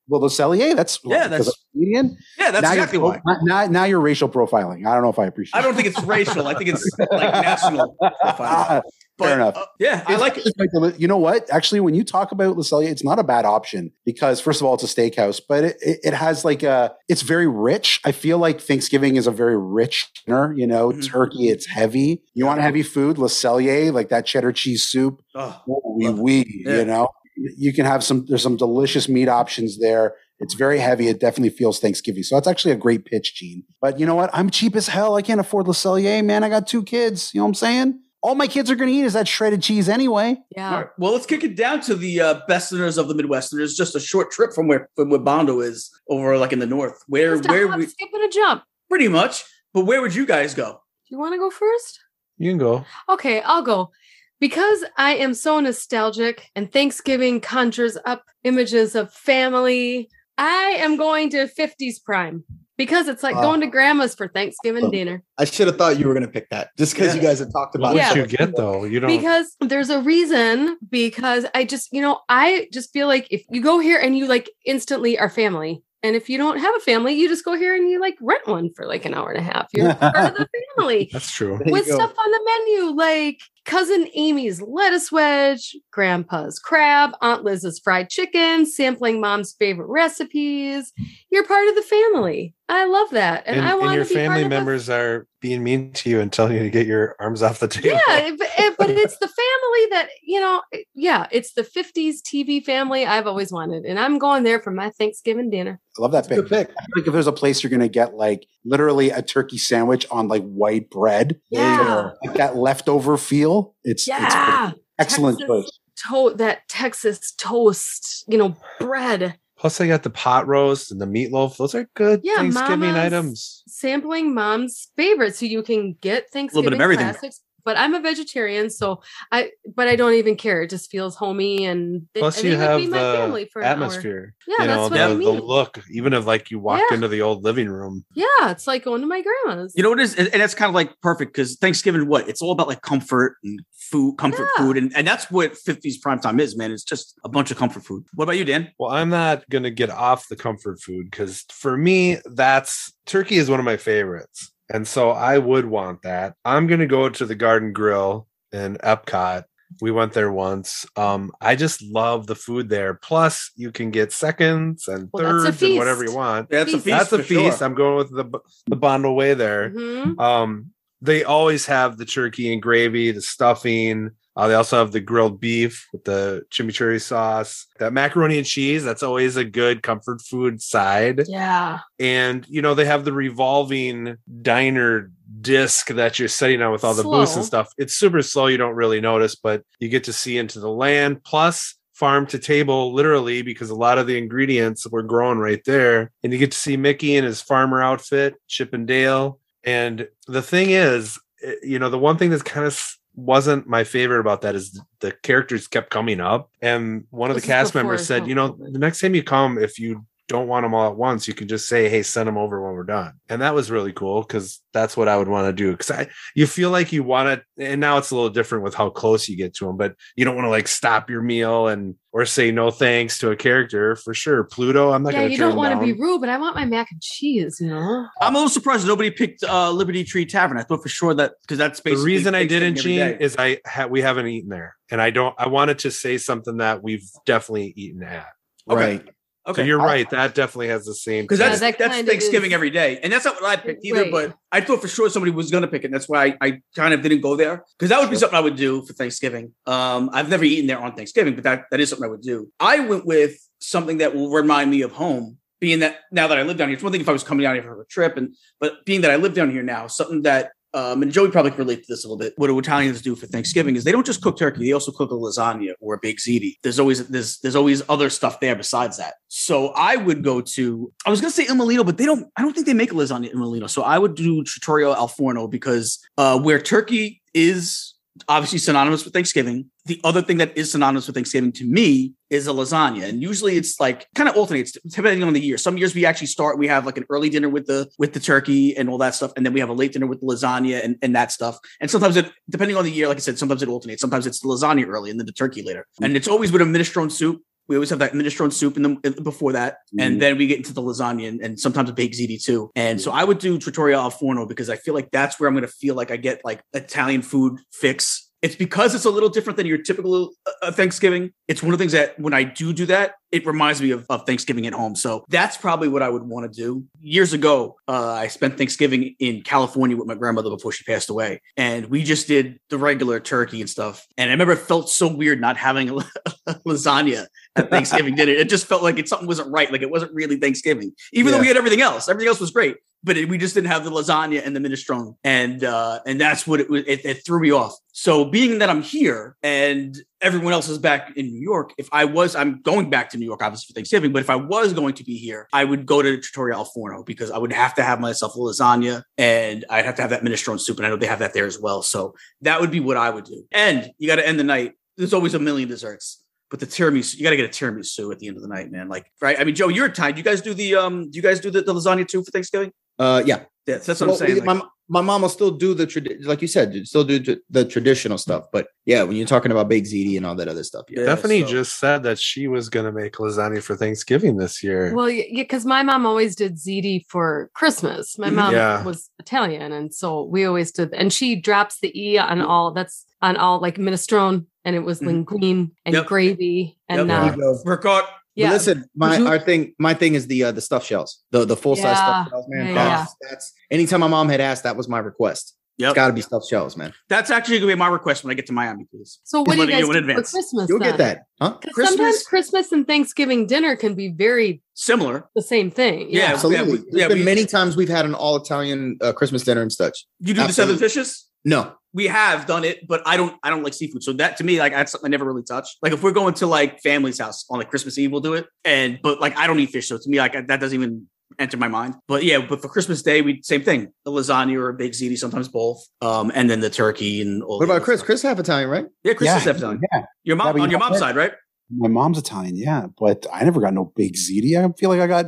Well, 0.07 0.21
the 0.21 0.27
Cellier, 0.27 0.75
that's 0.75 0.99
Yeah, 1.03 1.27
that's- 1.27 1.47
I'm 1.47 1.53
Canadian. 1.73 2.17
Yeah, 2.37 2.51
that's 2.51 2.61
now 2.63 2.73
exactly 2.73 2.99
why. 2.99 3.19
Now, 3.43 3.65
now 3.67 3.83
you're 3.85 3.99
racial 3.99 4.29
profiling. 4.29 4.85
I 4.85 4.93
don't 4.93 5.01
know 5.03 5.09
if 5.09 5.17
I 5.19 5.25
appreciate. 5.25 5.57
I 5.59 5.63
don't 5.63 5.73
think 5.75 5.87
it's 5.87 6.01
racial. 6.03 6.47
I 6.47 6.53
think 6.53 6.69
it's 6.69 6.87
like 6.99 7.09
national. 7.21 7.95
Ah, 8.23 8.81
But, 9.17 9.25
Fair 9.27 9.35
enough. 9.35 9.55
uh, 9.55 9.65
yeah, 9.79 10.03
I 10.07 10.17
like 10.17 10.37
it. 10.37 10.45
Like 10.57 10.99
You 10.99 11.07
know 11.07 11.17
what? 11.17 11.49
Actually, 11.49 11.79
when 11.79 11.95
you 11.95 12.03
talk 12.03 12.33
about 12.33 12.57
Le 12.57 12.63
Cellier, 12.63 12.89
it's 12.89 13.03
not 13.03 13.17
a 13.17 13.23
bad 13.23 13.45
option 13.45 13.91
because 14.05 14.41
first 14.41 14.59
of 14.59 14.67
all, 14.67 14.73
it's 14.73 14.83
a 14.83 14.87
steakhouse, 14.87 15.41
but 15.47 15.63
it, 15.63 15.77
it, 15.81 15.99
it 16.03 16.13
has 16.13 16.43
like 16.43 16.63
a, 16.63 16.93
it's 17.07 17.21
very 17.21 17.47
rich. 17.47 18.01
I 18.03 18.11
feel 18.11 18.37
like 18.39 18.59
Thanksgiving 18.59 19.15
is 19.15 19.25
a 19.25 19.31
very 19.31 19.57
rich 19.57 20.11
dinner. 20.25 20.53
You 20.53 20.67
know, 20.67 20.91
Mhm. 20.91 21.07
turkey, 21.07 21.47
it's 21.49 21.65
heavy. 21.65 22.21
You 22.33 22.45
want 22.45 22.59
heavy 22.59 22.83
food? 22.83 23.17
Le 23.17 23.27
Cellier, 23.29 23.93
like 23.93 24.09
that 24.09 24.25
cheddar 24.25 24.51
cheese 24.51 24.83
soup. 24.83 25.21
Oh, 25.33 25.61
we, 25.97 26.63
Yeah. 26.65 26.79
you 26.79 26.85
know, 26.85 27.07
you 27.35 27.73
can 27.73 27.85
have 27.85 28.03
some. 28.03 28.25
There's 28.27 28.43
some 28.43 28.57
delicious 28.57 29.07
meat 29.09 29.27
options 29.27 29.79
there. 29.79 30.15
It's 30.39 30.53
very 30.53 30.79
heavy. 30.79 31.07
It 31.07 31.19
definitely 31.19 31.55
feels 31.55 31.79
Thanksgiving. 31.79 32.23
So 32.23 32.35
that's 32.35 32.47
actually 32.47 32.71
a 32.73 32.77
great 32.77 33.05
pitch, 33.05 33.35
Gene. 33.35 33.63
But 33.81 33.99
you 33.99 34.05
know 34.05 34.15
what? 34.15 34.29
I'm 34.33 34.49
cheap 34.49 34.75
as 34.75 34.87
hell. 34.87 35.15
I 35.15 35.21
can't 35.21 35.39
afford 35.39 35.67
Le 35.67 35.73
Cellier, 35.73 36.23
man. 36.25 36.43
I 36.43 36.49
got 36.49 36.67
two 36.67 36.83
kids. 36.83 37.33
You 37.33 37.39
know 37.39 37.45
what 37.45 37.49
I'm 37.49 37.53
saying? 37.55 37.99
All 38.21 38.35
my 38.35 38.47
kids 38.47 38.71
are 38.71 38.75
going 38.75 38.89
to 38.91 38.95
eat 38.97 39.05
is 39.05 39.13
that 39.13 39.27
shredded 39.27 39.61
cheese 39.61 39.87
anyway. 39.87 40.35
Yeah. 40.55 40.75
right. 40.75 40.87
Well, 40.97 41.13
let's 41.13 41.27
kick 41.27 41.43
it 41.43 41.55
down 41.55 41.79
to 41.81 41.95
the 41.95 42.19
uh, 42.21 42.39
Westerners 42.49 42.97
of 42.97 43.07
the 43.07 43.13
Midwest. 43.15 43.53
Midwesterners. 43.53 43.75
Just 43.77 43.95
a 43.95 43.99
short 43.99 44.31
trip 44.31 44.51
from 44.51 44.67
where 44.67 44.89
from 44.95 45.09
where 45.09 45.19
Bondo 45.19 45.61
is 45.61 45.89
over, 46.09 46.37
like 46.37 46.51
in 46.51 46.59
the 46.59 46.65
north. 46.65 47.01
Where 47.07 47.35
Just 47.37 47.47
a 47.47 47.51
where 47.51 47.67
hop, 47.69 47.77
we 47.77 47.85
skip 47.85 48.09
and 48.11 48.23
a 48.23 48.29
jump. 48.29 48.63
pretty 48.89 49.07
much. 49.07 49.43
But 49.73 49.85
where 49.85 50.01
would 50.01 50.15
you 50.15 50.25
guys 50.25 50.53
go? 50.53 50.71
Do 50.71 51.15
you 51.15 51.19
want 51.19 51.33
to 51.33 51.37
go 51.37 51.49
first? 51.49 51.99
You 52.37 52.49
can 52.51 52.57
go. 52.57 52.83
Okay, 53.07 53.41
I'll 53.41 53.61
go. 53.61 53.91
Because 54.39 54.83
I 54.97 55.15
am 55.15 55.33
so 55.33 55.59
nostalgic 55.59 56.49
and 56.55 56.71
Thanksgiving 56.71 57.39
conjures 57.39 57.97
up 58.05 58.23
images 58.43 58.95
of 58.95 59.13
family, 59.13 60.09
I 60.37 60.75
am 60.79 60.97
going 60.97 61.29
to 61.31 61.47
50s 61.47 62.03
prime 62.03 62.43
because 62.77 63.07
it's 63.07 63.23
like 63.23 63.35
Wow. 63.35 63.41
going 63.43 63.61
to 63.61 63.67
grandma's 63.67 64.15
for 64.15 64.27
Thanksgiving 64.27 64.85
Oh. 64.85 64.91
dinner. 64.91 65.23
I 65.37 65.45
should 65.45 65.67
have 65.67 65.77
thought 65.77 65.97
you 65.97 66.07
were 66.07 66.13
going 66.13 66.25
to 66.25 66.31
pick 66.31 66.49
that 66.49 66.71
just 66.77 66.93
because 66.93 67.15
Yeah. 67.15 67.21
you 67.21 67.27
guys 67.27 67.39
have 67.39 67.53
talked 67.53 67.75
What 67.75 67.91
about 67.91 67.95
Yeah. 67.95 68.13
would 68.21 68.31
you 68.31 68.37
get 68.37 68.55
though? 68.57 68.83
You 68.83 68.99
don't. 68.99 69.09
Because 69.15 69.55
there's 69.61 69.89
a 69.89 70.01
reason, 70.01 70.77
because 70.89 71.45
I 71.55 71.63
just, 71.63 71.93
you 71.93 72.01
know, 72.01 72.19
I 72.27 72.67
just 72.73 72.91
feel 72.91 73.07
like 73.07 73.27
if 73.31 73.43
you 73.49 73.61
go 73.61 73.79
here 73.79 73.97
and 73.97 74.17
you 74.17 74.27
like 74.27 74.49
instantly 74.65 75.17
are 75.17 75.29
family. 75.29 75.81
And 76.03 76.15
if 76.15 76.29
you 76.29 76.37
don't 76.37 76.59
have 76.59 76.75
a 76.75 76.79
family, 76.81 77.13
you 77.13 77.27
just 77.29 77.43
go 77.45 77.55
here 77.55 77.73
and 77.73 77.89
you 77.89 77.99
like 77.99 78.15
rent 78.21 78.45
one 78.45 78.69
for 78.75 78.85
like 78.85 79.05
an 79.05 79.13
hour 79.15 79.31
and 79.31 79.39
a 79.39 79.43
half. 79.43 79.69
You're 79.73 79.95
part 79.95 80.13
of 80.17 80.35
the 80.35 80.47
family 80.77 81.09
That's 81.13 81.31
true. 81.31 81.57
There 81.63 81.71
with 81.71 81.85
stuff 81.85 82.13
on 82.19 82.31
the 82.31 82.41
menu 82.45 82.95
like 82.95 83.39
cousin 83.65 84.07
Amy's 84.15 84.61
lettuce 84.61 85.11
wedge, 85.11 85.75
grandpa's 85.91 86.59
crab, 86.59 87.11
Aunt 87.21 87.43
Liz's 87.43 87.79
fried 87.79 88.09
chicken, 88.09 88.65
sampling 88.65 89.19
mom's 89.19 89.53
favorite 89.53 89.87
recipes. 89.87 90.93
You're 91.31 91.45
part 91.45 91.67
of 91.67 91.75
the 91.75 91.81
family. 91.81 92.53
I 92.67 92.85
love 92.85 93.09
that. 93.11 93.43
And, 93.45 93.57
And, 93.57 93.67
I 93.67 93.71
and 93.73 93.79
want 93.81 93.95
your 93.95 94.03
to 94.05 94.09
be 94.09 94.15
part 94.15 94.25
family 94.27 94.41
of 94.43 94.49
the- 94.49 94.55
members 94.55 94.89
are 94.89 95.27
being 95.39 95.63
mean 95.63 95.91
to 95.93 96.09
you 96.09 96.19
and 96.19 96.33
telling 96.33 96.53
you 96.53 96.63
to 96.63 96.69
get 96.71 96.87
your 96.87 97.15
arms 97.19 97.43
off 97.43 97.59
the 97.59 97.67
table. 97.67 97.99
yeah, 98.07 98.31
but, 98.35 98.75
but 98.79 98.89
it's 98.89 99.17
the 99.19 99.27
family 99.27 99.89
that, 99.91 100.07
you 100.23 100.39
know, 100.39 100.63
yeah, 100.95 101.27
it's 101.31 101.53
the 101.53 101.61
50s 101.61 102.15
TV 102.25 102.63
family 102.65 103.05
I've 103.05 103.27
always 103.27 103.51
wanted. 103.51 103.85
And 103.85 103.99
I'm 103.99 104.17
going 104.17 104.43
there 104.43 104.59
for 104.59 104.71
my 104.71 104.89
Thanksgiving 104.89 105.51
dinner. 105.51 105.79
I 105.99 106.01
love 106.01 106.11
that 106.13 106.27
Good 106.27 106.49
pick. 106.49 106.69
pick. 106.69 106.75
I 106.79 106.81
feel 106.85 106.93
like 107.01 107.07
if 107.07 107.13
there's 107.13 107.27
a 107.27 107.31
place 107.31 107.61
you're 107.61 107.69
going 107.69 107.79
to 107.81 107.87
get 107.87 108.15
like 108.15 108.47
literally 108.65 109.11
a 109.11 109.21
turkey 109.21 109.59
sandwich 109.59 110.07
on 110.09 110.27
like 110.27 110.43
white 110.43 110.89
bread, 110.89 111.39
Yeah. 111.51 112.11
like 112.25 112.35
that 112.37 112.55
leftover 112.55 113.15
feel, 113.15 113.54
it's, 113.83 114.03
it's 114.03 114.07
Yeah. 114.07 114.71
excellent 114.99 115.39
Texas 115.39 115.47
choice. 115.65 115.79
To- 116.09 116.33
that 116.37 116.67
Texas 116.67 117.31
toast, 117.37 118.25
you 118.27 118.37
know, 118.37 118.55
bread. 118.79 119.37
Plus, 119.57 119.79
I 119.79 119.87
got 119.87 120.03
the 120.03 120.09
pot 120.09 120.45
roast 120.47 120.91
and 120.91 120.99
the 120.99 121.05
meatloaf. 121.05 121.55
Those 121.57 121.73
are 121.73 121.87
good 121.95 122.19
Yeah, 122.23 122.35
Thanksgiving 122.35 122.79
Mama's 122.91 122.95
items. 122.97 123.63
sampling 123.67 124.33
mom's 124.33 124.89
favorites 124.97 125.39
so 125.39 125.45
you 125.45 125.63
can 125.63 125.95
get 126.01 126.29
Thanksgiving 126.29 126.81
everything. 126.81 127.05
classics. 127.05 127.39
But 127.65 127.77
I'm 127.77 127.93
a 127.95 127.99
vegetarian, 127.99 128.69
so 128.69 129.01
I 129.31 129.51
but 129.75 129.87
I 129.87 129.95
don't 129.95 130.13
even 130.13 130.35
care. 130.35 130.61
It 130.61 130.69
just 130.69 130.89
feels 130.91 131.15
homey 131.15 131.65
and 131.65 132.07
it- 132.13 132.19
Plus, 132.19 132.37
and 132.39 132.47
you 132.49 132.55
have 132.57 132.79
be 132.79 132.87
my 132.87 132.97
family 132.99 133.43
the 133.45 133.49
for 133.49 133.63
hour. 133.63 133.71
atmosphere. 133.71 134.33
Yeah, 134.47 134.55
you 134.61 134.67
that's 134.67 134.75
know, 134.77 134.81
what 134.83 134.93
the, 134.93 135.01
I 135.03 135.07
the 135.09 135.15
mean. 135.15 135.39
look, 135.41 135.79
even 135.91 136.13
if 136.13 136.25
like 136.25 136.51
you 136.51 136.59
walked 136.59 136.83
Yeah. 136.89 136.95
into 136.95 137.07
the 137.07 137.21
old 137.23 137.43
living 137.43 137.67
room. 137.67 138.05
Yeah, 138.13 138.25
it's 138.51 138.67
like 138.67 138.85
going 138.85 139.01
to 139.01 139.07
my 139.07 139.21
grandma's. 139.23 139.73
You 139.75 139.83
know 139.83 139.89
what 139.89 139.99
it 139.99 140.03
is? 140.03 140.15
And 140.15 140.27
and 140.29 140.41
that's 140.41 140.55
kind 140.55 140.69
of 140.69 140.75
like 140.75 140.91
perfect 141.01 141.33
because 141.33 141.55
Thanksgiving, 141.57 142.07
what? 142.07 142.29
It's 142.29 142.41
all 142.41 142.51
about 142.51 142.67
like 142.67 142.81
comfort 142.81 143.35
and 143.43 143.59
food, 143.91 144.17
comfort 144.17 144.47
Yeah. 144.57 144.63
food. 144.63 144.77
And, 144.77 144.95
and 144.95 145.07
that's 145.07 145.29
what 145.31 145.53
50s 145.53 145.95
primetime 146.05 146.39
is, 146.39 146.55
man. 146.57 146.71
It's 146.71 146.83
just 146.83 147.19
a 147.23 147.29
bunch 147.29 147.51
of 147.51 147.57
comfort 147.57 147.83
food. 147.83 148.03
What 148.13 148.23
about 148.25 148.37
you, 148.37 148.45
Dan? 148.45 148.71
Well, 148.79 148.91
I'm 148.91 149.09
not 149.09 149.47
going 149.49 149.63
to 149.63 149.71
get 149.71 149.89
off 149.89 150.27
the 150.27 150.35
comfort 150.35 150.81
food 150.81 151.09
because 151.09 151.45
for 151.51 151.77
me, 151.77 152.17
that's 152.25 152.93
turkey 153.05 153.37
is 153.37 153.49
one 153.49 153.59
of 153.59 153.65
my 153.65 153.77
favorites. 153.77 154.51
And 154.73 154.87
so 154.87 155.11
I 155.11 155.37
would 155.37 155.65
want 155.65 156.01
that. 156.03 156.35
I'm 156.43 156.67
going 156.67 156.79
to 156.79 156.87
go 156.87 157.07
to 157.09 157.25
the 157.25 157.35
Garden 157.35 157.71
Grill 157.73 158.27
in 158.51 158.77
Epcot. 158.77 159.43
We 159.81 159.91
went 159.91 160.13
there 160.13 160.31
once. 160.31 160.85
Um, 160.95 161.31
I 161.41 161.55
just 161.55 161.81
love 161.83 162.27
the 162.27 162.35
food 162.35 162.69
there. 162.69 162.93
Plus, 162.93 163.51
you 163.55 163.71
can 163.71 163.91
get 163.91 164.11
seconds 164.13 164.87
and 164.87 165.09
Well, 165.11 165.23
thirds 165.23 165.61
and 165.61 165.77
whatever 165.77 166.03
you 166.05 166.15
want. 166.15 166.49
That's 166.49 166.69
a 166.73 166.77
Feast. 166.79 166.85
feast. 166.85 166.97
That's 166.97 167.11
a 167.13 167.17
for 167.17 167.23
sure. 167.23 167.51
feast. 167.51 167.61
I'm 167.61 167.73
going 167.75 167.97
with 167.97 168.11
the 168.11 168.39
the 168.67 168.75
Bondo 168.75 169.11
way 169.11 169.33
there. 169.33 169.69
Mhm. 169.71 170.19
Um, 170.19 170.71
they 171.01 171.23
always 171.23 171.65
have 171.65 171.97
the 171.97 172.05
turkey 172.05 172.53
and 172.53 172.61
gravy, 172.61 173.11
the 173.11 173.21
stuffing. 173.21 174.11
Uh, 174.35 174.47
they 174.47 174.53
also 174.53 174.77
have 174.77 174.91
the 174.91 174.99
grilled 174.99 175.39
beef 175.39 175.87
with 175.93 176.03
the 176.03 176.45
chimichurri 176.51 177.01
sauce, 177.01 177.67
that 177.79 177.93
macaroni 177.93 178.37
and 178.37 178.45
cheese. 178.45 178.83
That's 178.83 179.03
always 179.03 179.37
a 179.37 179.45
good 179.45 179.81
comfort 179.81 180.21
food 180.21 180.61
side. 180.61 181.23
Yeah. 181.27 181.79
And 181.99 182.45
you 182.49 182.61
know 182.61 182.73
they 182.73 182.85
have 182.85 183.05
the 183.05 183.13
revolving 183.13 184.17
diner 184.41 185.11
disc 185.41 185.87
that 185.87 186.19
you're 186.19 186.27
setting 186.27 186.61
on 186.61 186.71
with 186.71 186.83
all 186.83 186.93
the 186.93 187.03
booths 187.03 187.35
and 187.35 187.45
stuff. 187.45 187.71
It's 187.77 187.95
super 187.95 188.21
slow. 188.21 188.47
You 188.47 188.57
don't 188.57 188.75
really 188.75 189.01
notice, 189.01 189.35
but 189.35 189.63
you 189.79 189.89
get 189.89 190.03
to 190.05 190.13
see 190.13 190.37
into 190.37 190.59
the 190.59 190.69
land. 190.69 191.23
Plus, 191.23 191.75
farm 191.95 192.27
to 192.27 192.37
table, 192.37 192.93
literally, 192.93 193.41
because 193.41 193.69
a 193.69 193.75
lot 193.75 193.97
of 193.97 194.05
the 194.05 194.17
ingredients 194.17 194.85
were 194.87 195.01
grown 195.01 195.37
right 195.39 195.63
there. 195.65 196.11
And 196.23 196.33
you 196.33 196.39
get 196.39 196.51
to 196.51 196.57
see 196.57 196.77
Mickey 196.77 197.15
in 197.15 197.23
his 197.23 197.41
farmer 197.41 197.81
outfit, 197.81 198.35
Chip 198.47 198.73
and 198.73 198.85
Dale. 198.85 199.39
And 199.63 200.07
the 200.27 200.41
thing 200.41 200.71
is, 200.71 201.17
eh, 201.41 201.55
you 201.63 201.79
know, 201.79 201.89
the 201.89 201.97
one 201.97 202.17
thing 202.17 202.29
that's 202.29 202.43
kind 202.43 202.67
of 202.67 202.97
wasn't 203.15 203.67
my 203.67 203.83
favorite 203.83 204.19
about 204.19 204.41
that 204.41 204.55
is 204.55 204.79
the 204.99 205.11
characters 205.11 205.67
kept 205.67 205.89
coming 205.89 206.19
up. 206.19 206.49
And 206.61 207.05
one 207.09 207.29
of 207.29 207.35
This 207.35 207.43
the 207.43 207.47
cast 207.47 207.75
members 207.75 208.05
said, 208.05 208.27
you 208.27 208.35
know, 208.35 208.49
the 208.59 208.79
next 208.79 208.99
time 208.99 209.15
you 209.15 209.23
come, 209.23 209.57
if 209.57 209.79
you 209.79 210.05
don't 210.27 210.47
want 210.47 210.63
them 210.63 210.73
all 210.73 210.89
at 210.89 210.97
once, 210.97 211.27
you 211.27 211.33
can 211.33 211.47
just 211.47 211.67
say, 211.67 211.87
"Hey, 211.89 212.01
send 212.03 212.27
them 212.27 212.37
over 212.37 212.61
when 212.61 212.73
we're 212.73 212.83
done." 212.83 213.13
And 213.29 213.41
that 213.41 213.53
was 213.53 213.69
really 213.69 213.93
cool 213.93 214.21
because 214.21 214.61
that's 214.73 214.97
what 214.97 215.07
I 215.07 215.17
would 215.17 215.27
want 215.27 215.47
to 215.47 215.53
do. 215.53 215.71
Because 215.71 215.91
I, 215.91 216.07
you 216.35 216.47
feel 216.47 216.71
like 216.71 216.91
you 216.91 217.03
want 217.03 217.41
to, 217.57 217.63
and 217.63 217.79
now 217.79 217.97
it's 217.97 218.11
a 218.11 218.15
little 218.15 218.29
different 218.29 218.63
with 218.63 218.73
how 218.73 218.89
close 218.89 219.29
you 219.29 219.37
get 219.37 219.53
to 219.55 219.65
them, 219.65 219.77
but 219.77 219.95
you 220.15 220.25
don't 220.25 220.35
want 220.35 220.45
to 220.45 220.49
like 220.49 220.67
stop 220.67 221.09
your 221.09 221.21
meal 221.21 221.67
and 221.67 221.95
or 222.11 222.25
say 222.25 222.49
no 222.49 222.71
thanks 222.71 223.19
to 223.19 223.29
a 223.31 223.35
character 223.35 223.95
for 223.97 224.13
sure. 224.13 224.45
Pluto, 224.45 224.91
I'm 224.91 225.03
not 225.03 225.13
Yeah, 225.13 225.19
going 225.19 225.31
you 225.31 225.37
to 225.37 225.43
turn 225.43 225.49
don't 225.49 225.57
want 225.57 225.79
to 225.79 225.85
be 225.85 225.93
rude, 225.93 226.21
but 226.21 226.29
I 226.29 226.37
want 226.37 226.55
my 226.55 226.65
mac 226.65 226.87
and 226.89 227.01
cheese, 227.01 227.57
you 227.59 227.67
know? 227.67 228.07
I'm 228.21 228.33
a 228.33 228.37
little 228.37 228.49
surprised 228.49 228.87
nobody 228.87 229.11
picked 229.11 229.43
uh, 229.43 229.69
Liberty 229.71 230.05
Tree 230.05 230.25
Tavern. 230.25 230.57
I 230.57 230.63
thought 230.63 230.81
for 230.81 230.87
sure 230.87 231.13
that 231.13 231.33
because 231.41 231.57
that's 231.57 231.81
the 231.81 231.97
reason 231.97 232.33
I 232.33 232.45
didn't, 232.45 232.77
Gene, 232.77 233.17
is 233.19 233.35
I 233.37 233.59
ha- 233.65 233.87
we 233.87 234.01
haven't 234.01 234.27
eaten 234.27 234.49
there, 234.49 234.75
and 234.89 235.01
I 235.01 235.09
don't. 235.09 235.35
I 235.37 235.49
wanted 235.49 235.79
to 235.79 235.91
say 235.91 236.17
something 236.17 236.57
that 236.57 236.81
we've 236.81 237.05
definitely 237.25 237.73
eaten 237.75 238.01
at. 238.03 238.27
Okay. 238.69 238.97
Right. 238.97 239.09
Okay. 239.47 239.61
So 239.61 239.65
you're 239.65 239.77
right. 239.79 240.09
That 240.09 240.35
definitely 240.35 240.67
has 240.69 240.85
the 240.85 240.95
same. 240.95 241.23
because 241.23 241.39
that's 241.39 241.61
Yeah, 241.61 241.71
that 241.71 241.77
that's 241.79 242.01
Thanksgiving 242.09 242.51
is- 242.51 242.55
every 242.55 242.69
day, 242.69 242.99
and 243.01 243.11
that's 243.11 243.25
not 243.25 243.35
what 243.41 243.45
I 243.45 243.55
picked 243.55 243.83
either. 243.85 244.03
Right. 244.03 244.11
But 244.11 244.35
I 244.51 244.61
thought 244.61 244.81
for 244.81 244.87
sure 244.87 245.09
somebody 245.09 245.31
was 245.31 245.51
going 245.51 245.61
to 245.63 245.67
pick 245.67 245.83
it. 245.83 245.85
And 245.85 245.93
that's 245.93 246.07
why 246.09 246.25
I, 246.25 246.37
I 246.41 246.61
kind 246.75 246.93
of 246.93 247.01
didn't 247.01 247.21
go 247.21 247.35
there 247.35 247.63
because 247.77 247.89
that 247.89 247.99
would 247.99 248.09
be 248.09 248.15
something 248.15 248.37
I 248.37 248.41
would 248.41 248.55
do 248.55 248.85
for 248.85 248.93
Thanksgiving. 248.93 249.53
Um, 249.65 250.09
I've 250.13 250.29
never 250.29 250.43
eaten 250.43 250.67
there 250.67 250.79
on 250.79 250.95
Thanksgiving, 250.95 251.35
but 251.35 251.43
that 251.43 251.65
that 251.71 251.79
is 251.79 251.89
something 251.89 252.05
I 252.05 252.09
would 252.09 252.21
do. 252.21 252.51
I 252.59 252.79
went 252.79 253.05
with 253.05 253.37
something 253.59 253.97
that 253.99 254.15
will 254.15 254.29
remind 254.29 254.71
me 254.71 254.81
of 254.81 254.91
home. 254.91 255.37
Being 255.61 255.79
that 255.79 256.01
now 256.11 256.27
that 256.27 256.37
I 256.37 256.43
live 256.43 256.57
down 256.57 256.67
here, 256.67 256.75
it's 256.75 256.83
one 256.83 256.91
thing 256.91 257.01
if 257.01 257.07
I 257.09 257.13
was 257.13 257.23
coming 257.23 257.43
down 257.43 257.55
here 257.55 257.63
for 257.63 257.81
a 257.81 257.85
trip, 257.85 258.17
and 258.17 258.35
but 258.59 258.85
being 258.85 259.01
that 259.01 259.11
I 259.11 259.15
live 259.15 259.33
down 259.33 259.49
here 259.51 259.63
now, 259.63 259.87
something 259.87 260.23
that 260.23 260.51
um, 260.75 261.01
and 261.01 261.11
Joey 261.11 261.31
probably 261.31 261.51
can 261.51 261.59
relate 261.59 261.77
to 261.77 261.85
this 261.87 262.03
a 262.03 262.07
little 262.07 262.17
bit. 262.17 262.33
What 262.35 262.47
do 262.47 262.59
Italians 262.59 263.01
do 263.01 263.15
for 263.15 263.27
Thanksgiving 263.27 263.77
is 263.77 263.85
they 263.85 263.93
don't 263.93 264.05
just 264.05 264.21
cook 264.21 264.37
turkey; 264.37 264.65
they 264.65 264.73
also 264.73 264.91
cook 264.91 265.09
a 265.09 265.13
lasagna 265.13 265.71
or 265.79 265.93
a 265.93 265.97
baked 265.97 266.19
ziti. 266.19 266.55
There's 266.63 266.79
always 266.79 267.07
there's 267.07 267.39
there's 267.39 267.55
always 267.55 267.81
other 267.87 268.09
stuff 268.09 268.41
there 268.41 268.55
besides 268.55 268.97
that. 268.97 269.15
So 269.29 269.69
I 269.69 269.95
would 269.95 270.21
go 270.21 270.41
to 270.41 270.91
I 271.05 271.09
was 271.09 271.21
gonna 271.21 271.31
say 271.31 271.45
Il 271.47 271.55
Mulino, 271.55 271.85
but 271.85 271.97
they 271.97 272.05
don't. 272.05 272.27
I 272.35 272.41
don't 272.41 272.53
think 272.53 272.65
they 272.65 272.73
make 272.73 272.91
lasagna 272.91 273.31
in 273.31 273.37
Mulino. 273.37 273.69
So 273.69 273.83
I 273.83 273.97
would 273.97 274.15
do 274.15 274.43
Trattoria 274.43 274.91
Al 274.91 275.07
Forno 275.07 275.47
because 275.47 275.97
uh, 276.17 276.37
where 276.37 276.59
turkey 276.59 277.21
is 277.33 277.95
obviously 278.27 278.59
synonymous 278.59 279.03
with 279.03 279.13
Thanksgiving. 279.13 279.69
The 279.85 279.99
other 280.03 280.21
thing 280.21 280.37
that 280.37 280.57
is 280.57 280.71
synonymous 280.71 281.07
with 281.07 281.15
Thanksgiving 281.15 281.51
to 281.53 281.65
me 281.65 282.13
is 282.29 282.47
a 282.47 282.51
lasagna. 282.51 283.07
And 283.07 283.21
usually 283.21 283.55
it's 283.57 283.79
like 283.79 284.07
kind 284.15 284.27
of 284.27 284.35
alternates 284.35 284.71
depending 284.71 285.23
on 285.23 285.33
the 285.33 285.39
year. 285.39 285.57
Some 285.57 285.77
years 285.77 285.93
we 285.93 286.05
actually 286.05 286.27
start, 286.27 286.57
we 286.57 286.67
have 286.67 286.85
like 286.85 286.97
an 286.97 287.05
early 287.09 287.29
dinner 287.29 287.49
with 287.49 287.67
the 287.67 287.89
with 287.99 288.13
the 288.13 288.19
turkey 288.19 288.75
and 288.75 288.89
all 288.89 288.97
that 288.99 289.15
stuff. 289.15 289.31
And 289.35 289.45
then 289.45 289.53
we 289.53 289.59
have 289.59 289.69
a 289.69 289.73
late 289.73 289.93
dinner 289.93 290.07
with 290.07 290.21
the 290.21 290.25
lasagna 290.27 290.83
and, 290.83 290.97
and 291.01 291.15
that 291.15 291.31
stuff. 291.31 291.57
And 291.79 291.89
sometimes 291.89 292.17
it 292.17 292.31
depending 292.49 292.77
on 292.77 292.83
the 292.83 292.91
year, 292.91 293.07
like 293.07 293.17
I 293.17 293.21
said, 293.21 293.37
sometimes 293.37 293.61
it 293.61 293.69
alternates. 293.69 294.01
Sometimes 294.01 294.25
it's 294.27 294.39
the 294.39 294.47
lasagna 294.47 294.87
early 294.87 295.11
and 295.11 295.19
then 295.19 295.25
the 295.27 295.31
turkey 295.31 295.61
later. 295.61 295.85
And 296.01 296.15
it's 296.15 296.27
always 296.27 296.51
with 296.51 296.61
a 296.61 296.65
minestrone 296.65 297.11
soup. 297.11 297.41
We 297.67 297.75
always 297.75 297.89
have 297.89 297.97
that 297.99 298.13
minestrone 298.13 298.53
soup 298.53 298.77
in 298.77 298.83
the 298.83 299.21
before 299.23 299.53
that, 299.53 299.77
and 299.97 300.17
Mhm. 300.17 300.19
then 300.19 300.37
we 300.37 300.45
get 300.45 300.57
into 300.57 300.71
the 300.71 300.83
lasagna 300.83 301.27
and, 301.27 301.41
and 301.41 301.59
sometimes 301.59 301.89
a 301.89 301.93
baked 301.93 302.13
ziti 302.13 302.39
too. 302.43 302.69
And 302.75 303.01
so 303.01 303.11
I 303.11 303.23
would 303.23 303.39
do 303.39 303.57
trattoria 303.57 303.97
al 303.97 304.11
forno 304.11 304.45
because 304.45 304.69
I 304.69 304.75
feel 304.75 304.93
like 304.93 305.09
that's 305.09 305.39
where 305.39 305.47
I'm 305.49 305.55
going 305.55 305.65
to 305.65 305.71
feel 305.71 305.95
like 305.95 306.11
I 306.11 306.17
get 306.17 306.41
like 306.45 306.61
Italian 306.73 307.23
food 307.23 307.57
fix. 307.71 308.24
It's 308.45 308.55
because 308.55 308.93
it's 308.93 309.05
a 309.05 309.09
little 309.09 309.29
different 309.29 309.57
than 309.57 309.65
your 309.65 309.79
typical 309.79 310.29
uh, 310.61 310.71
Thanksgiving. 310.71 311.31
It's 311.47 311.63
one 311.63 311.73
of 311.73 311.79
the 311.79 311.81
things 311.81 311.93
that 311.93 312.19
when 312.19 312.31
I 312.31 312.43
do 312.43 312.73
do 312.73 312.85
that, 312.85 313.15
it 313.31 313.43
reminds 313.43 313.81
me 313.81 313.89
of, 313.89 314.05
of 314.07 314.27
Thanksgiving 314.27 314.67
at 314.67 314.73
home. 314.73 314.95
So 314.95 315.25
that's 315.29 315.57
probably 315.57 315.87
what 315.87 316.03
I 316.03 316.09
would 316.09 316.21
want 316.21 316.53
to 316.53 316.55
do. 316.55 316.83
Years 317.01 317.33
ago, 317.33 317.75
uh, 317.87 318.13
I 318.13 318.27
spent 318.27 318.55
Thanksgiving 318.55 319.15
in 319.17 319.41
California 319.41 319.97
with 319.97 320.05
my 320.05 320.13
grandmother 320.13 320.51
before 320.51 320.71
she 320.71 320.83
passed 320.83 321.09
away, 321.09 321.41
and 321.57 321.87
we 321.87 322.03
just 322.03 322.27
did 322.27 322.59
the 322.69 322.77
regular 322.77 323.19
turkey 323.19 323.61
and 323.61 323.69
stuff. 323.69 324.05
And 324.15 324.29
I 324.29 324.33
remember 324.33 324.53
it 324.53 324.59
felt 324.59 324.91
so 324.91 325.07
weird 325.07 325.41
not 325.41 325.57
having 325.57 325.87
lasagna 326.47 327.25
at 327.55 327.69
Thanksgiving 327.69 328.15
dinner. 328.15 328.31
It 328.31 328.49
just 328.49 328.67
felt 328.67 328.83
like 328.83 328.99
it 328.99 329.07
something 329.07 329.27
wasn't 329.27 329.51
right. 329.51 329.71
Like 329.71 329.81
it 329.81 329.89
wasn't 329.89 330.13
really 330.13 330.37
Thanksgiving, 330.37 330.93
even 331.13 331.31
though 331.31 331.39
we 331.39 331.47
had 331.47 331.57
everything 331.57 331.81
else. 331.81 332.09
Everything 332.09 332.27
else 332.27 332.39
was 332.39 332.51
great, 332.51 332.77
but 333.03 333.17
it, 333.17 333.29
we 333.29 333.37
just 333.37 333.53
didn't 333.53 333.67
have 333.67 333.83
the 333.83 333.91
lasagna 333.91 334.45
and 334.45 334.55
the 334.55 334.59
minestrone, 334.59 335.15
and 335.23 335.63
uh, 335.63 335.99
and 336.05 336.19
that's 336.19 336.45
what 336.45 336.59
it 336.59 336.69
was. 336.69 336.83
It, 336.85 337.05
it 337.05 337.25
threw 337.25 337.39
me 337.39 337.51
off. 337.51 337.75
So 337.91 338.25
being 338.25 338.59
that 338.59 338.69
I'm 338.69 338.81
here 338.81 339.37
and 339.41 339.95
everyone 340.19 340.51
else 340.51 340.67
is 340.67 340.77
back 340.77 341.15
in 341.15 341.27
New 341.27 341.39
York, 341.39 341.73
if 341.77 341.87
I 341.93 342.03
was, 342.03 342.35
I'm 342.35 342.61
going 342.61 342.89
back 342.89 343.09
to 343.11 343.17
New 343.17 343.25
York 343.25 343.41
obviously 343.41 343.67
for 343.67 343.73
Thanksgiving, 343.73 344.11
but 344.11 344.21
if 344.21 344.29
I 344.29 344.35
was 344.35 344.73
going 344.73 344.95
to 344.95 345.03
be 345.05 345.17
here, 345.17 345.47
I 345.53 345.63
would 345.63 345.85
go 345.85 346.01
to 346.01 346.17
Trattoria 346.19 346.55
Al 346.55 346.65
Forno 346.65 347.03
because 347.03 347.31
I 347.31 347.37
would 347.37 347.53
have 347.53 347.73
to 347.75 347.83
have 347.83 348.01
myself 348.01 348.35
a 348.35 348.39
lasagna 348.39 349.03
and 349.17 349.63
I'd 349.69 349.85
have 349.85 349.95
to 349.95 350.01
have 350.01 350.11
that 350.11 350.23
minestrone 350.23 350.59
soup, 350.59 350.77
and 350.77 350.85
I 350.85 350.89
know 350.89 350.97
they 350.97 351.05
have 351.05 351.19
that 351.19 351.33
there 351.33 351.45
as 351.45 351.59
well. 351.59 351.81
So 351.83 352.15
that 352.41 352.59
would 352.59 352.71
be 352.71 352.81
what 352.81 352.97
I 352.97 353.09
would 353.09 353.23
do. 353.23 353.45
And 353.53 353.91
you 353.97 354.07
got 354.07 354.17
to 354.17 354.27
end 354.27 354.39
the 354.39 354.43
night. 354.43 354.73
There's 354.97 355.13
always 355.13 355.33
a 355.33 355.39
million 355.39 355.69
desserts. 355.69 356.24
But 356.55 356.61
the 356.61 356.73
tiramisu, 356.73 357.17
you 357.17 357.23
got 357.23 357.31
to 357.31 357.35
get 357.35 357.43
a 357.45 357.49
tiramisu 357.49 358.13
at 358.13 358.19
the 358.19 358.29
end 358.29 358.37
of 358.37 358.41
the 358.41 358.47
night, 358.47 358.71
man. 358.71 358.87
Like, 358.87 359.11
right? 359.19 359.37
I 359.37 359.43
mean, 359.43 359.55
Joe, 359.55 359.67
you're 359.67 359.87
Italian. 359.87 360.15
You 360.15 360.23
guys 360.23 360.39
do 360.39 360.53
the 360.53 360.75
um, 360.75 361.11
do 361.11 361.17
you 361.17 361.21
guys 361.21 361.41
do 361.41 361.51
the, 361.51 361.61
the 361.61 361.73
lasagna 361.73 362.07
too 362.07 362.23
for 362.23 362.31
Thanksgiving? 362.31 362.71
Uh, 362.97 363.21
yeah. 363.25 363.43
Yeah, 363.67 363.79
that's 363.79 363.87
what 363.99 364.01
Well, 364.01 364.11
I'm 364.11 364.17
saying. 364.27 364.45
my, 364.45 364.53
like- 364.53 364.63
my 364.87 365.01
mom 365.01 365.23
will 365.23 365.29
still 365.29 365.49
do 365.51 365.73
the 365.73 365.85
tradi- 365.87 366.23
like 366.25 366.41
you 366.43 366.47
said, 366.47 366.87
still 366.87 367.03
do 367.03 367.19
t- 367.19 367.37
the 367.49 367.65
traditional 367.65 368.17
stuff. 368.19 368.45
But 368.53 368.67
yeah, 368.85 369.01
when 369.03 369.17
you're 369.17 369.25
talking 369.27 369.51
about 369.51 369.67
baked 369.67 369.87
ziti 369.87 370.15
and 370.15 370.25
all 370.25 370.35
that 370.35 370.47
other 370.47 370.63
stuff, 370.63 370.85
yeah. 370.87 371.01
Yeah, 371.01 371.15
Stefanie 371.17 371.41
so- 371.41 371.47
just 371.47 371.77
said 371.79 372.03
that 372.03 372.19
she 372.19 372.47
was 372.47 372.69
going 372.69 372.85
to 372.85 372.91
make 372.93 373.13
lasagna 373.15 373.61
for 373.61 373.75
Thanksgiving 373.75 374.37
this 374.37 374.63
year. 374.63 374.93
Well, 374.95 375.09
yeah, 375.09 375.41
because 375.41 375.65
my 375.65 375.83
mom 375.83 376.05
always 376.05 376.35
did 376.37 376.55
ziti 376.55 377.03
for 377.09 377.49
Christmas. 377.53 378.17
My 378.17 378.29
Mhm. 378.29 378.33
mom 378.35 378.53
Yeah. 378.53 378.83
was 378.85 379.09
Italian, 379.19 379.73
and 379.73 379.93
so 379.93 380.23
we 380.23 380.45
always 380.45 380.71
did. 380.71 380.93
And 380.93 381.11
she 381.11 381.35
drops 381.35 381.79
the 381.81 381.91
e 381.99 382.17
on 382.19 382.37
Mm-hmm. 382.37 382.47
all. 382.47 382.71
That's 382.71 383.05
on 383.21 383.35
all 383.37 383.59
like 383.59 383.77
minestrone, 383.77 384.45
and 384.65 384.75
it 384.75 384.79
was 384.79 384.99
linguine 384.99 385.71
and 385.85 385.93
Yep. 385.95 386.05
gravy, 386.07 386.77
and 386.89 387.07
Yep. 387.07 387.17
uh, 387.17 387.23
There 387.25 387.35
you 387.35 387.41
go. 387.41 387.61
Ricotta. 387.65 388.07
But 388.07 388.41
yeah, 388.41 388.51
listen, 388.51 388.85
my 388.95 389.21
our 389.21 389.39
thing, 389.39 389.73
my 389.79 389.93
thing 389.93 390.15
is 390.15 390.27
the 390.27 390.43
uh, 390.45 390.51
the 390.51 390.59
stuffed 390.61 390.85
shells, 390.87 391.23
the 391.31 391.45
the 391.45 391.55
full 391.55 391.75
size 391.77 391.85
Yeah. 391.85 391.95
stuffed 392.25 392.29
shells, 392.31 392.45
man. 392.49 392.65
Yeah, 392.67 392.73
that's, 392.73 393.15
that's 393.29 393.53
anytime 393.71 394.01
my 394.01 394.07
mom 394.07 394.27
had 394.27 394.41
asked, 394.41 394.63
that 394.63 394.75
was 394.75 394.89
my 394.89 394.99
request. 394.99 395.55
Yep. 395.77 395.89
It's 395.89 395.95
got 395.95 396.07
to 396.07 396.13
be 396.13 396.21
stuffed 396.21 396.47
shells, 396.49 396.77
man. 396.77 396.93
That's 397.09 397.29
actually 397.29 397.59
gonna 397.59 397.73
be 397.73 397.77
my 397.77 397.87
request 397.89 398.23
when 398.23 398.31
I 398.31 398.33
get 398.33 398.45
to 398.47 398.53
Miami, 398.53 398.85
please. 398.89 399.19
So 399.23 399.41
what 399.41 399.55
do 399.55 399.61
you 399.61 399.67
guys 399.67 399.81
know 399.81 399.91
do 399.93 399.97
in 399.99 400.05
for. 400.07 400.13
Christmas? 400.15 400.69
You'll 400.69 400.79
then? 400.79 400.89
get 400.91 400.97
that, 400.99 401.23
huh? 401.41 401.51
'Cause 401.51 401.73
Christmas- 401.73 401.97
sometimes 401.97 402.23
Christmas 402.23 402.71
and 402.71 402.87
Thanksgiving 402.87 403.45
dinner 403.45 403.75
can 403.75 403.93
be 403.93 404.07
very 404.09 404.61
Similar. 404.73 405.25
the 405.35 405.41
same 405.41 405.69
thing. 405.71 406.07
Yeah, 406.09 406.19
Yeah. 406.27 406.33
Absolutely. 406.33 406.79
we- 406.91 406.99
yeah, 406.99 407.07
been 407.09 407.19
we- 407.19 407.23
many 407.25 407.45
times 407.45 407.75
we've 407.75 407.89
had 407.89 408.05
an 408.05 408.13
all 408.13 408.37
Italian 408.37 408.97
uh, 409.01 409.11
Christmas 409.13 409.43
dinner 409.43 409.61
and 409.61 409.71
such. 409.71 410.05
You 410.19 410.33
do 410.33 410.45
the 410.47 410.53
seven 410.53 410.77
fishes? 410.77 411.25
No, 411.43 411.73
We 411.95 412.07
have 412.07 412.45
done 412.45 412.63
it, 412.65 412.87
but 412.87 413.01
I 413.07 413.15
don't. 413.17 413.35
I 413.41 413.49
don't 413.49 413.63
like 413.63 413.73
seafood. 413.73 414.03
So 414.03 414.11
that 414.13 414.37
to 414.37 414.43
me, 414.43 414.59
like 414.59 414.73
that's 414.73 414.91
something 414.91 415.07
I 415.07 415.11
never 415.11 415.25
really 415.25 415.43
touch. 415.43 415.67
Like 415.81 415.93
if 415.93 416.03
we're 416.03 416.11
going 416.11 416.33
to 416.35 416.45
like 416.47 416.81
family's 416.81 417.19
house 417.19 417.45
on 417.49 417.57
like 417.57 417.69
Christmas 417.69 417.97
Eve, 417.97 418.11
we'll 418.11 418.21
do 418.21 418.33
it. 418.33 418.45
And 418.65 418.99
but 419.01 419.21
like 419.21 419.37
I 419.37 419.47
don't 419.47 419.59
eat 419.59 419.69
fish, 419.71 419.87
so 419.87 419.97
to 419.97 420.09
me, 420.09 420.17
like 420.19 420.33
that 420.33 420.59
doesn't 420.59 420.75
even 420.77 421.07
enter 421.39 421.57
my 421.57 421.67
mind. 421.69 421.95
But 422.07 422.23
yeah, 422.23 422.45
but 422.47 422.61
for 422.61 422.67
Christmas 422.67 423.01
Day, 423.01 423.21
we 423.21 423.39
same 423.43 423.63
thing: 423.63 423.93
the 424.03 424.11
lasagna 424.11 424.55
or 424.57 424.69
a 424.69 424.73
baked 424.73 424.95
ziti, 424.95 425.17
sometimes 425.17 425.47
both. 425.47 425.83
Um, 426.01 426.31
and 426.35 426.49
then 426.49 426.59
the 426.59 426.69
turkey 426.69 427.21
and 427.21 427.41
all. 427.41 427.59
what 427.59 427.65
about 427.65 427.81
Chris? 427.83 427.99
stuff. 428.01 428.05
Chris 428.07 428.21
half 428.23 428.39
Italian, 428.39 428.69
right? 428.69 428.85
Yeah, 429.03 429.13
Chris 429.13 429.27
Yeah, 429.29 429.37
is 429.37 429.43
half 429.45 429.55
Italian. 429.57 429.79
Yeah, 429.91 430.01
Your 430.23 430.35
Yeah, 430.35 430.43
mom 430.43 430.53
but 430.53 430.61
on 430.61 430.67
you 430.67 430.71
your 430.71 430.79
mom's 430.79 430.91
what? 430.91 430.99
side, 430.99 431.15
right? 431.15 431.31
my 431.75 431.87
mom's 431.87 432.17
Italian. 432.17 432.55
Yeah, 432.57 432.87
but 432.99 433.25
I 433.33 433.43
never 433.43 433.59
got 433.61 433.73
no 433.73 433.85
big 433.95 434.13
ziti. 434.15 434.55
I 434.55 434.71
feel 434.77 434.89
like 434.89 434.99
I 435.01 435.07
got 435.07 435.25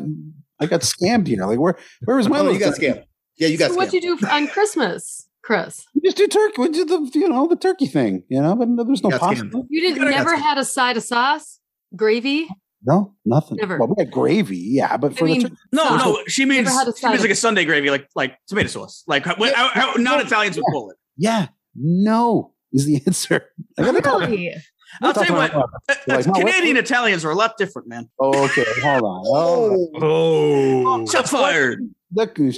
I 0.60 0.66
got 0.66 0.82
scammed 0.82 1.28
here. 1.28 1.46
Like 1.46 1.60
where 1.60 1.78
where 2.04 2.18
was 2.18 2.28
my? 2.30 2.40
Oh, 2.40 2.50
you 2.50 2.60
got 2.60 2.74
scammed. 2.76 3.06
Yeah, 3.38 3.48
you 3.48 3.58
got 3.58 3.70
So 3.70 3.74
scammed. 3.74 3.78
what'd 3.78 3.94
you 3.94 4.02
do 4.02 4.18
for, 4.18 4.28
on 4.30 4.48
Christmas, 4.48 5.27
Chris? 5.48 5.86
We 5.96 6.02
just 6.02 6.18
do 6.18 6.28
turkey. 6.28 6.62
We 6.62 6.70
did 6.70 6.90
the 6.90 7.10
you 7.14 7.30
know 7.30 7.48
the 7.48 7.56
turkey 7.56 7.88
thing. 7.88 8.24
You 8.28 8.42
know, 8.42 8.54
but 8.54 8.68
there's 8.86 9.02
no 9.02 9.10
Got 9.12 9.22
pasta. 9.22 9.46
scammed. 9.46 9.66
You 9.70 9.80
didn't 9.82 10.00
gotta- 10.00 10.12
never 10.12 10.36
had 10.36 10.58
a 10.58 10.66
side 10.66 10.98
of 10.98 11.04
sauce, 11.04 11.60
gravy. 11.96 12.50
No, 12.84 13.16
nothing. 13.26 13.56
Never. 13.58 13.78
Well, 13.78 13.88
we 13.88 13.96
had 14.04 14.12
gravy. 14.12 14.58
Yeah, 14.58 14.98
but 14.98 15.14
I 15.14 15.16
for 15.16 15.24
mean, 15.26 15.44
the 15.44 15.50
turkey, 15.50 15.62
No, 15.72 15.84
sauce. 15.84 16.04
no, 16.06 16.24
she 16.28 16.44
means 16.46 16.68
Never 16.68 16.92
a 16.92 16.98
she 16.98 17.08
means 17.08 17.22
like 17.22 17.32
a 17.32 17.36
Sunday 17.36 17.64
gravy, 17.64 17.90
like 17.90 18.10
like 18.14 18.38
tomato 18.48 18.68
sauce, 18.68 19.04
like 19.08 19.24
how, 19.26 19.36
how, 19.54 19.70
how 19.70 19.94
non-Italians 19.94 20.58
would 20.58 20.66
call 20.72 20.90
it. 20.92 20.98
yeah, 21.16 21.48
no 21.76 22.54
is 22.74 22.86
the 22.86 23.02
answer. 23.08 23.46
I 23.80 23.84
gotta 23.84 24.02
talk. 24.02 24.20
Really? 24.24 24.54
I'll 25.02 25.14
tell 25.14 25.26
you 25.26 25.34
what, 25.34 25.52
about- 25.52 25.70
uh, 25.90 25.96
Like, 26.08 26.26
no, 26.26 26.32
what- 26.34 26.40
Canadian 26.42 26.76
Italians 26.78 27.24
are 27.24 27.32
a 27.32 27.36
lot 27.36 27.58
different, 27.58 27.88
man. 27.88 28.10
Oh, 28.20 28.46
okay, 28.46 28.66
hold 28.84 29.04
on. 29.04 29.24
Oh, 29.26 29.90
oh, 30.02 31.06
Shots 31.08 31.32
fired. 31.32 31.80
Look, 32.14 32.38
you 32.38 32.52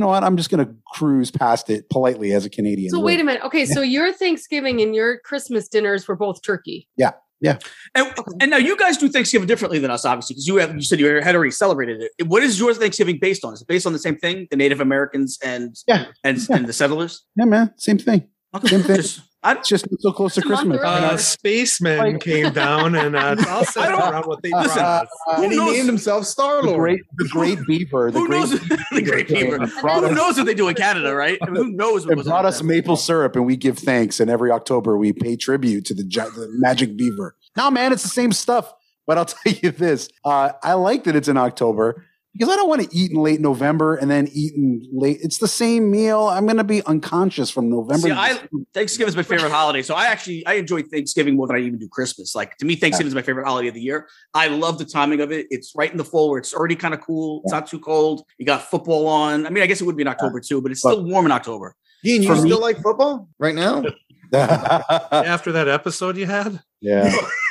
know 0.00 0.08
what? 0.08 0.22
I'm 0.24 0.36
just 0.36 0.50
gonna 0.50 0.72
cruise 0.94 1.30
past 1.30 1.70
it 1.70 1.88
politely 1.90 2.32
as 2.32 2.44
a 2.44 2.50
Canadian. 2.50 2.90
So 2.90 3.00
wait 3.00 3.20
a 3.20 3.24
minute. 3.24 3.42
Okay, 3.44 3.66
so 3.66 3.80
your 3.82 4.12
Thanksgiving 4.12 4.80
and 4.80 4.94
your 4.94 5.18
Christmas 5.20 5.68
dinners 5.68 6.06
were 6.08 6.16
both 6.16 6.42
turkey. 6.42 6.88
Yeah. 6.96 7.12
Yeah. 7.38 7.58
And, 7.94 8.14
and 8.40 8.50
now 8.50 8.56
you 8.56 8.78
guys 8.78 8.96
do 8.96 9.10
Thanksgiving 9.10 9.46
differently 9.46 9.78
than 9.78 9.90
us, 9.90 10.06
obviously, 10.06 10.32
because 10.34 10.46
you 10.48 10.56
have 10.56 10.74
you 10.74 10.80
said 10.80 10.98
you 10.98 11.06
had 11.20 11.34
already 11.34 11.50
celebrated 11.50 12.02
it. 12.18 12.26
What 12.26 12.42
is 12.42 12.58
your 12.58 12.72
Thanksgiving 12.72 13.18
based 13.20 13.44
on? 13.44 13.52
Is 13.52 13.60
it 13.60 13.68
based 13.68 13.86
on 13.86 13.92
the 13.92 13.98
same 13.98 14.16
thing, 14.16 14.46
the 14.50 14.56
Native 14.56 14.80
Americans 14.80 15.38
and 15.44 15.76
Yeah. 15.86 16.06
and, 16.24 16.38
Yeah. 16.38 16.56
and 16.56 16.66
the 16.66 16.72
settlers? 16.72 17.24
Yeah, 17.36 17.44
man, 17.44 17.74
same 17.76 17.98
thing. 17.98 18.26
Okay. 18.54 18.68
Same 18.68 18.80
thing. 18.82 18.96
Just- 18.96 19.20
I, 19.46 19.52
It's 19.52 19.68
just 19.68 19.86
so 20.00 20.12
close 20.12 20.34
to 20.34 20.40
It's 20.40 20.46
a 20.48 20.64
month 20.64 20.80
Christmas. 20.80 20.82
uh, 20.84 21.16
spacemen 21.18 21.98
Like- 21.98 22.20
came 22.20 22.52
down 22.52 22.94
and 22.96 23.14
uh, 23.14 23.36
all 23.48 23.64
I 23.76 23.88
don't- 23.88 24.00
around 24.12 24.24
what 24.26 24.42
they 24.42 24.50
Listen, 24.50 24.74
brought 24.74 25.04
us. 25.04 25.08
and 25.38 25.52
he 25.52 25.58
knows- 25.58 25.72
named 25.76 25.86
himself 25.86 26.24
Star 26.26 26.62
the 26.62 26.74
great, 26.74 27.00
the 27.16 27.28
great 27.28 27.58
beaver. 27.66 28.10
The 28.10 28.18
who 28.20 28.26
great 28.26 28.38
knows 28.40 28.50
the 28.92 29.02
Great 29.02 29.28
Beaver? 29.28 29.58
brought 29.80 30.00
Who 30.00 30.06
us- 30.06 30.16
knows 30.16 30.36
what 30.36 30.46
they 30.46 30.54
do 30.54 30.68
in 30.68 30.74
Canada, 30.74 31.14
right? 31.14 31.38
I 31.42 31.46
mean, 31.46 31.54
who 31.56 31.72
knows 31.72 32.04
what 32.06 32.12
It 32.12 32.16
goes 32.16 32.26
brought 32.26 32.44
us 32.44 32.58
there? 32.58 32.66
maple 32.68 32.96
syrup, 32.96 33.36
and 33.36 33.46
we 33.46 33.56
give 33.56 33.78
thanks. 33.78 34.18
And 34.20 34.28
every 34.30 34.50
October, 34.50 34.98
we 34.98 35.12
pay 35.12 35.36
tribute 35.36 35.84
to 35.86 35.94
the, 35.94 36.02
the 36.02 36.48
magic 36.58 36.96
beaver. 36.96 37.36
No, 37.56 37.70
man, 37.70 37.92
it's 37.92 38.02
the 38.02 38.08
same 38.08 38.32
stuff. 38.32 38.72
But 39.06 39.18
I'll 39.18 39.24
tell 39.26 39.52
you 39.62 39.70
this: 39.70 40.08
uh, 40.24 40.52
I 40.62 40.72
like 40.74 41.04
that 41.04 41.14
it's 41.14 41.28
in 41.28 41.36
October 41.36 42.04
because 42.36 42.52
I 42.52 42.56
don't 42.56 42.68
want 42.68 42.82
to 42.82 42.96
eat 42.96 43.10
in 43.12 43.18
late 43.18 43.40
November 43.40 43.96
and 43.96 44.10
then 44.10 44.28
eat 44.32 44.54
in 44.54 44.86
late. 44.92 45.18
It's 45.22 45.38
the 45.38 45.48
same 45.48 45.90
meal. 45.90 46.24
I'm 46.26 46.44
going 46.44 46.58
to 46.58 46.64
be 46.64 46.82
unconscious 46.84 47.50
from 47.50 47.70
November. 47.70 48.08
See, 48.08 48.12
I 48.12 48.38
Thanksgiving 48.74 49.08
is 49.08 49.16
my 49.16 49.22
favorite 49.22 49.52
holiday, 49.52 49.82
so 49.82 49.94
I 49.94 50.06
actually 50.06 50.46
I 50.46 50.54
enjoy 50.54 50.82
Thanksgiving 50.82 51.36
more 51.36 51.46
than 51.46 51.56
I 51.56 51.60
even 51.60 51.78
do 51.78 51.88
Christmas. 51.88 52.34
Like 52.34 52.56
to 52.58 52.66
me, 52.66 52.76
Thanksgiving 52.76 53.08
is 53.08 53.14
my 53.14 53.22
favorite 53.22 53.46
holiday 53.46 53.68
of 53.68 53.74
the 53.74 53.80
year. 53.80 54.08
I 54.34 54.48
love 54.48 54.78
the 54.78 54.84
timing 54.84 55.20
of 55.20 55.32
it. 55.32 55.46
It's 55.50 55.72
right 55.74 55.90
in 55.90 55.96
the 55.96 56.04
fall 56.04 56.30
where 56.30 56.38
it's 56.38 56.52
already 56.52 56.76
kind 56.76 56.92
of 56.92 57.00
cool. 57.00 57.40
It's 57.44 57.52
not 57.52 57.66
too 57.66 57.78
cold. 57.80 58.24
You 58.38 58.46
got 58.46 58.62
football 58.62 59.06
on. 59.06 59.46
I 59.46 59.50
mean, 59.50 59.62
I 59.62 59.66
guess 59.66 59.80
it 59.80 59.84
would 59.84 59.96
be 59.96 60.02
in 60.02 60.08
October 60.08 60.40
too, 60.40 60.60
but 60.60 60.72
it's 60.72 60.80
still 60.80 61.04
warm 61.04 61.26
in 61.26 61.32
October. 61.32 61.74
Gene, 62.04 62.22
you 62.22 62.28
For 62.28 62.42
me- 62.42 62.50
still 62.50 62.60
like 62.60 62.80
football 62.82 63.28
right 63.38 63.54
now? 63.54 63.82
After 64.32 65.52
that 65.52 65.68
episode 65.68 66.16
you 66.16 66.26
had, 66.26 66.60
yeah. 66.80 67.16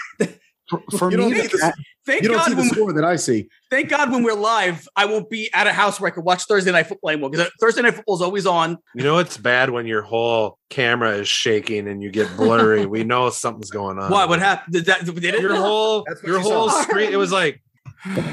For, 0.69 0.81
for 0.97 1.11
You 1.11 1.17
me, 1.17 1.23
don't 1.23 1.33
the 1.33 1.57
need 1.63 1.73
Thank 2.07 2.21
You 2.21 2.29
don't 2.29 2.39
see 2.43 2.49
God 2.49 2.51
the 2.51 2.61
when 2.61 2.69
score 2.69 2.93
that 2.93 3.03
I 3.03 3.15
see. 3.15 3.47
thank 3.71 3.89
God 3.89 4.11
when 4.11 4.21
we're 4.23 4.33
live, 4.35 4.87
I 4.95 5.05
won't 5.05 5.27
be 5.29 5.49
at 5.53 5.65
a 5.65 5.73
house 5.73 5.99
where 5.99 6.11
I 6.11 6.13
can 6.13 6.23
watch 6.23 6.43
Thursday 6.43 6.71
night 6.71 6.85
football 6.87 7.09
anymore 7.09 7.29
because 7.31 7.47
uh, 7.47 7.49
Thursday 7.59 7.81
night 7.81 7.95
football 7.95 8.15
is 8.15 8.21
always 8.21 8.45
on. 8.45 8.77
you 8.93 9.03
know 9.03 9.17
it's 9.17 9.37
bad 9.37 9.71
when 9.71 9.87
your 9.87 10.01
whole 10.03 10.59
camera 10.69 11.11
is 11.17 11.27
shaking 11.27 11.87
and 11.87 12.01
you 12.03 12.11
get 12.11 12.35
blurry. 12.37 12.85
we 12.85 13.03
know 13.11 13.29
something's 13.31 13.71
going 13.71 13.97
on. 13.99 14.11
Why? 14.11 14.25
What 14.25 14.39
happened? 14.39 14.73
Did 14.73 14.85
that? 14.85 15.05
Did 15.05 15.23
it? 15.35 15.41
Your 15.41 15.55
whole 15.55 16.03
That's 16.07 16.21
your 16.23 16.39
whole 16.39 16.69
saw. 16.69 16.81
screen. 16.83 17.11
It 17.11 17.17
was 17.17 17.31
like 17.31 17.61
I 18.05 18.27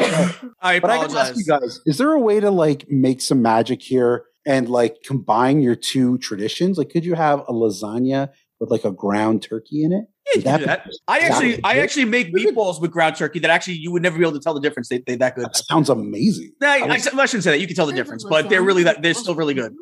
apologize. 0.00 0.50
but 0.60 0.64
I 0.64 0.78
gotta 0.78 0.80
apologize. 0.80 1.16
ask 1.30 1.36
you 1.36 1.44
guys: 1.44 1.80
Is 1.86 1.98
there 1.98 2.12
a 2.12 2.20
way 2.20 2.40
to 2.40 2.50
like 2.50 2.86
make 2.88 3.20
some 3.20 3.42
magic 3.42 3.82
here 3.82 4.24
and 4.46 4.68
like 4.68 4.96
combine 5.04 5.60
your 5.60 5.76
two 5.76 6.18
traditions? 6.18 6.78
Like, 6.78 6.90
could 6.90 7.04
you 7.04 7.14
have 7.14 7.40
a 7.40 7.52
lasagna 7.52 8.30
with 8.60 8.70
like 8.70 8.84
a 8.84 8.92
ground 8.92 9.42
turkey 9.42 9.84
in 9.84 9.92
it? 9.92 10.04
Yeah, 10.34 10.40
you 10.40 10.44
Would 10.44 10.44
can 10.44 10.60
do 10.60 10.66
that 10.66 10.84
that. 10.84 10.92
I 11.08 11.18
actually, 11.20 11.60
I 11.64 11.78
actually 11.78 12.04
make 12.06 12.34
meatballs 12.34 12.80
with 12.80 12.90
ground 12.90 13.16
turkey 13.16 13.38
that 13.40 13.50
actually 13.50 13.74
you 13.74 13.90
would 13.92 14.02
never 14.02 14.16
be 14.18 14.24
able 14.24 14.32
to 14.32 14.40
tell 14.40 14.54
the 14.54 14.60
difference. 14.60 14.88
They 14.88 14.98
they 15.06 15.16
that 15.16 15.34
good. 15.36 15.44
That 15.46 15.56
sounds 15.56 15.88
amazing. 15.88 16.52
Nah, 16.60 16.68
I, 16.68 16.84
I 16.94 16.98
shouldn't 16.98 17.44
say 17.44 17.50
that. 17.52 17.60
You 17.60 17.66
can 17.66 17.76
tell 17.76 17.86
the 17.86 17.92
difference, 17.92 18.24
but 18.24 18.48
they're 18.48 18.62
really 18.62 18.82
that 18.84 19.02
they're 19.02 19.14
still 19.14 19.34
really 19.34 19.54
good. 19.54 19.74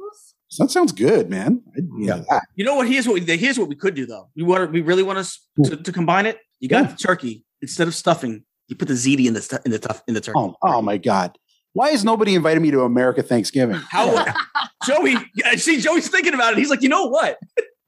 That 0.59 0.71
sounds 0.71 0.91
good, 0.93 1.31
man. 1.31 1.63
Yeah. 1.99 2.23
You 2.57 2.65
know 2.65 2.75
what? 2.75 2.89
Here's 2.89 3.07
what 3.07 3.15
we, 3.25 3.37
here's 3.37 3.59
what 3.59 3.69
we 3.69 3.77
could 3.77 3.95
do 3.95 4.05
though. 4.07 4.29
We 4.35 4.43
want 4.43 4.73
we 4.73 4.81
really 4.81 5.03
want 5.05 5.19
us 5.19 5.39
to, 5.65 5.77
to 5.77 5.93
combine 5.93 6.27
it. 6.27 6.39
You 6.59 6.69
got 6.69 6.85
Yeah. 6.85 6.91
the 6.93 6.97
turkey 6.97 7.45
instead 7.63 7.87
of 7.87 7.95
stuffing. 7.95 8.45
You 8.67 8.77
put 8.77 8.89
the 8.89 8.95
ziti 8.95 9.27
in 9.27 9.35
the 9.35 9.43
stu- 9.43 9.59
in 9.65 9.71
the 9.71 9.79
tough 9.79 10.03
in 10.09 10.15
the 10.15 10.21
turkey. 10.21 10.39
Oh, 10.39 10.55
oh 10.63 10.83
my 10.83 10.97
god! 10.97 11.37
Why 11.73 11.91
has 11.91 12.05
nobody 12.05 12.35
invited 12.35 12.61
me 12.61 12.71
to 12.73 12.83
America 12.83 13.23
Thanksgiving? 13.23 13.77
How 13.77 14.25
Joey? 14.87 15.17
I 15.45 15.57
See, 15.57 15.81
Joey's 15.81 16.09
thinking 16.09 16.35
about 16.35 16.53
it. 16.55 16.59
He's 16.59 16.71
like, 16.71 16.83
you 16.83 16.89
know 16.89 17.07
what? 17.07 17.39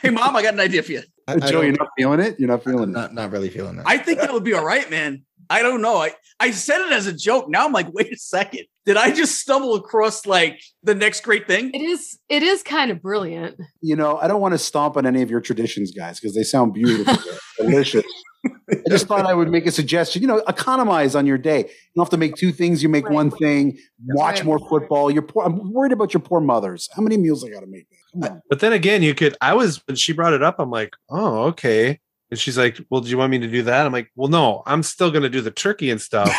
hey, 0.00 0.10
mom, 0.10 0.36
I 0.36 0.42
got 0.42 0.54
an 0.54 0.60
idea 0.60 0.82
for 0.82 0.92
you. 0.92 1.02
I, 1.26 1.34
I 1.34 1.38
Joe, 1.38 1.50
don't- 1.52 1.64
you're 1.66 1.76
not 1.76 1.88
feeling 1.96 2.20
it. 2.20 2.38
You're 2.40 2.48
not 2.48 2.64
feeling 2.64 2.90
it. 2.90 2.92
not, 2.92 3.14
not 3.14 3.30
really 3.30 3.50
feeling 3.50 3.76
that. 3.76 3.86
I 3.86 3.98
think 3.98 4.20
that 4.20 4.32
would 4.32 4.44
be 4.44 4.54
all 4.54 4.64
right, 4.64 4.88
man. 4.90 5.24
I 5.48 5.62
don't 5.62 5.82
know. 5.82 5.96
I, 5.96 6.12
I 6.38 6.52
said 6.52 6.80
it 6.80 6.92
as 6.92 7.06
a 7.08 7.12
joke. 7.12 7.46
Now 7.48 7.66
I'm 7.66 7.72
like, 7.72 7.88
wait 7.92 8.12
a 8.12 8.16
second. 8.16 8.66
Did 8.86 8.96
I 8.96 9.10
just 9.12 9.38
stumble 9.40 9.74
across 9.74 10.24
like 10.26 10.60
the 10.82 10.94
next 10.94 11.22
great 11.22 11.46
thing? 11.46 11.70
It 11.74 11.82
is. 11.82 12.18
It 12.28 12.42
is 12.42 12.62
kind 12.62 12.90
of 12.90 13.02
brilliant. 13.02 13.60
You 13.80 13.96
know, 13.96 14.16
I 14.18 14.28
don't 14.28 14.40
want 14.40 14.52
to 14.52 14.58
stomp 14.58 14.96
on 14.96 15.06
any 15.06 15.22
of 15.22 15.30
your 15.30 15.40
traditions, 15.40 15.90
guys, 15.92 16.18
because 16.20 16.34
they 16.34 16.42
sound 16.44 16.72
beautiful, 16.74 17.14
delicious. 17.58 18.04
I 18.46 18.76
just 18.88 19.06
thought 19.06 19.26
I 19.26 19.34
would 19.34 19.50
make 19.50 19.66
a 19.66 19.70
suggestion. 19.72 20.22
You 20.22 20.28
know, 20.28 20.38
economize 20.48 21.14
on 21.14 21.26
your 21.26 21.36
day. 21.36 21.58
You 21.58 21.64
don't 21.96 22.04
have 22.04 22.10
to 22.10 22.16
make 22.16 22.36
two 22.36 22.52
things. 22.52 22.82
You 22.82 22.88
make 22.88 23.04
Right. 23.06 23.14
one 23.14 23.30
thing. 23.30 23.76
Watch 24.06 24.36
Right. 24.36 24.44
more 24.46 24.58
football. 24.68 25.10
You're 25.10 25.22
poor. 25.22 25.44
I'm 25.44 25.72
worried 25.72 25.92
about 25.92 26.14
your 26.14 26.20
poor 26.22 26.40
mothers. 26.40 26.88
How 26.94 27.02
many 27.02 27.16
meals 27.18 27.44
I 27.44 27.48
got 27.50 27.60
to 27.60 27.66
make? 27.66 27.86
Come 28.12 28.22
on. 28.24 28.42
But 28.48 28.60
then 28.60 28.72
again, 28.72 29.02
you 29.02 29.14
could. 29.14 29.36
I 29.40 29.54
was 29.54 29.80
when 29.86 29.96
she 29.96 30.12
brought 30.12 30.32
it 30.32 30.42
up. 30.42 30.56
I'm 30.58 30.70
like, 30.70 30.94
oh, 31.08 31.44
okay. 31.48 32.00
And 32.30 32.38
she's 32.38 32.56
like, 32.58 32.80
Well, 32.90 33.00
do 33.00 33.08
you 33.10 33.18
want 33.18 33.30
me 33.30 33.38
to 33.40 33.48
do 33.48 33.62
that? 33.64 33.86
I'm 33.86 33.92
like, 33.92 34.10
Well, 34.16 34.28
no, 34.28 34.62
I'm 34.66 34.82
still 34.82 35.10
gonna 35.10 35.28
do 35.28 35.40
the 35.40 35.50
turkey 35.50 35.90
and 35.90 36.00
stuff. 36.00 36.32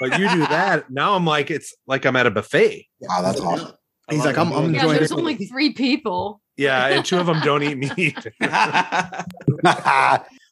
but 0.00 0.18
you 0.18 0.28
do 0.28 0.38
that. 0.46 0.90
Now 0.90 1.14
I'm 1.14 1.24
like, 1.24 1.50
it's 1.50 1.74
like 1.86 2.04
I'm 2.04 2.16
at 2.16 2.26
a 2.26 2.30
buffet. 2.30 2.86
Wow, 3.00 3.22
that's 3.22 3.40
awesome. 3.40 3.72
I 4.08 4.14
He's 4.14 4.24
love 4.24 4.36
like. 4.36 4.38
I'm, 4.46 4.52
I'm 4.52 4.74
Yeah, 4.74 4.80
enjoying 4.82 4.96
there's 4.98 5.10
it. 5.12 5.18
only 5.18 5.34
three 5.46 5.72
people. 5.72 6.40
Yeah, 6.56 6.86
and 6.88 7.04
two 7.04 7.18
of 7.18 7.26
them 7.26 7.40
don't 7.40 7.62
eat 7.62 7.76
meat. 7.96 8.26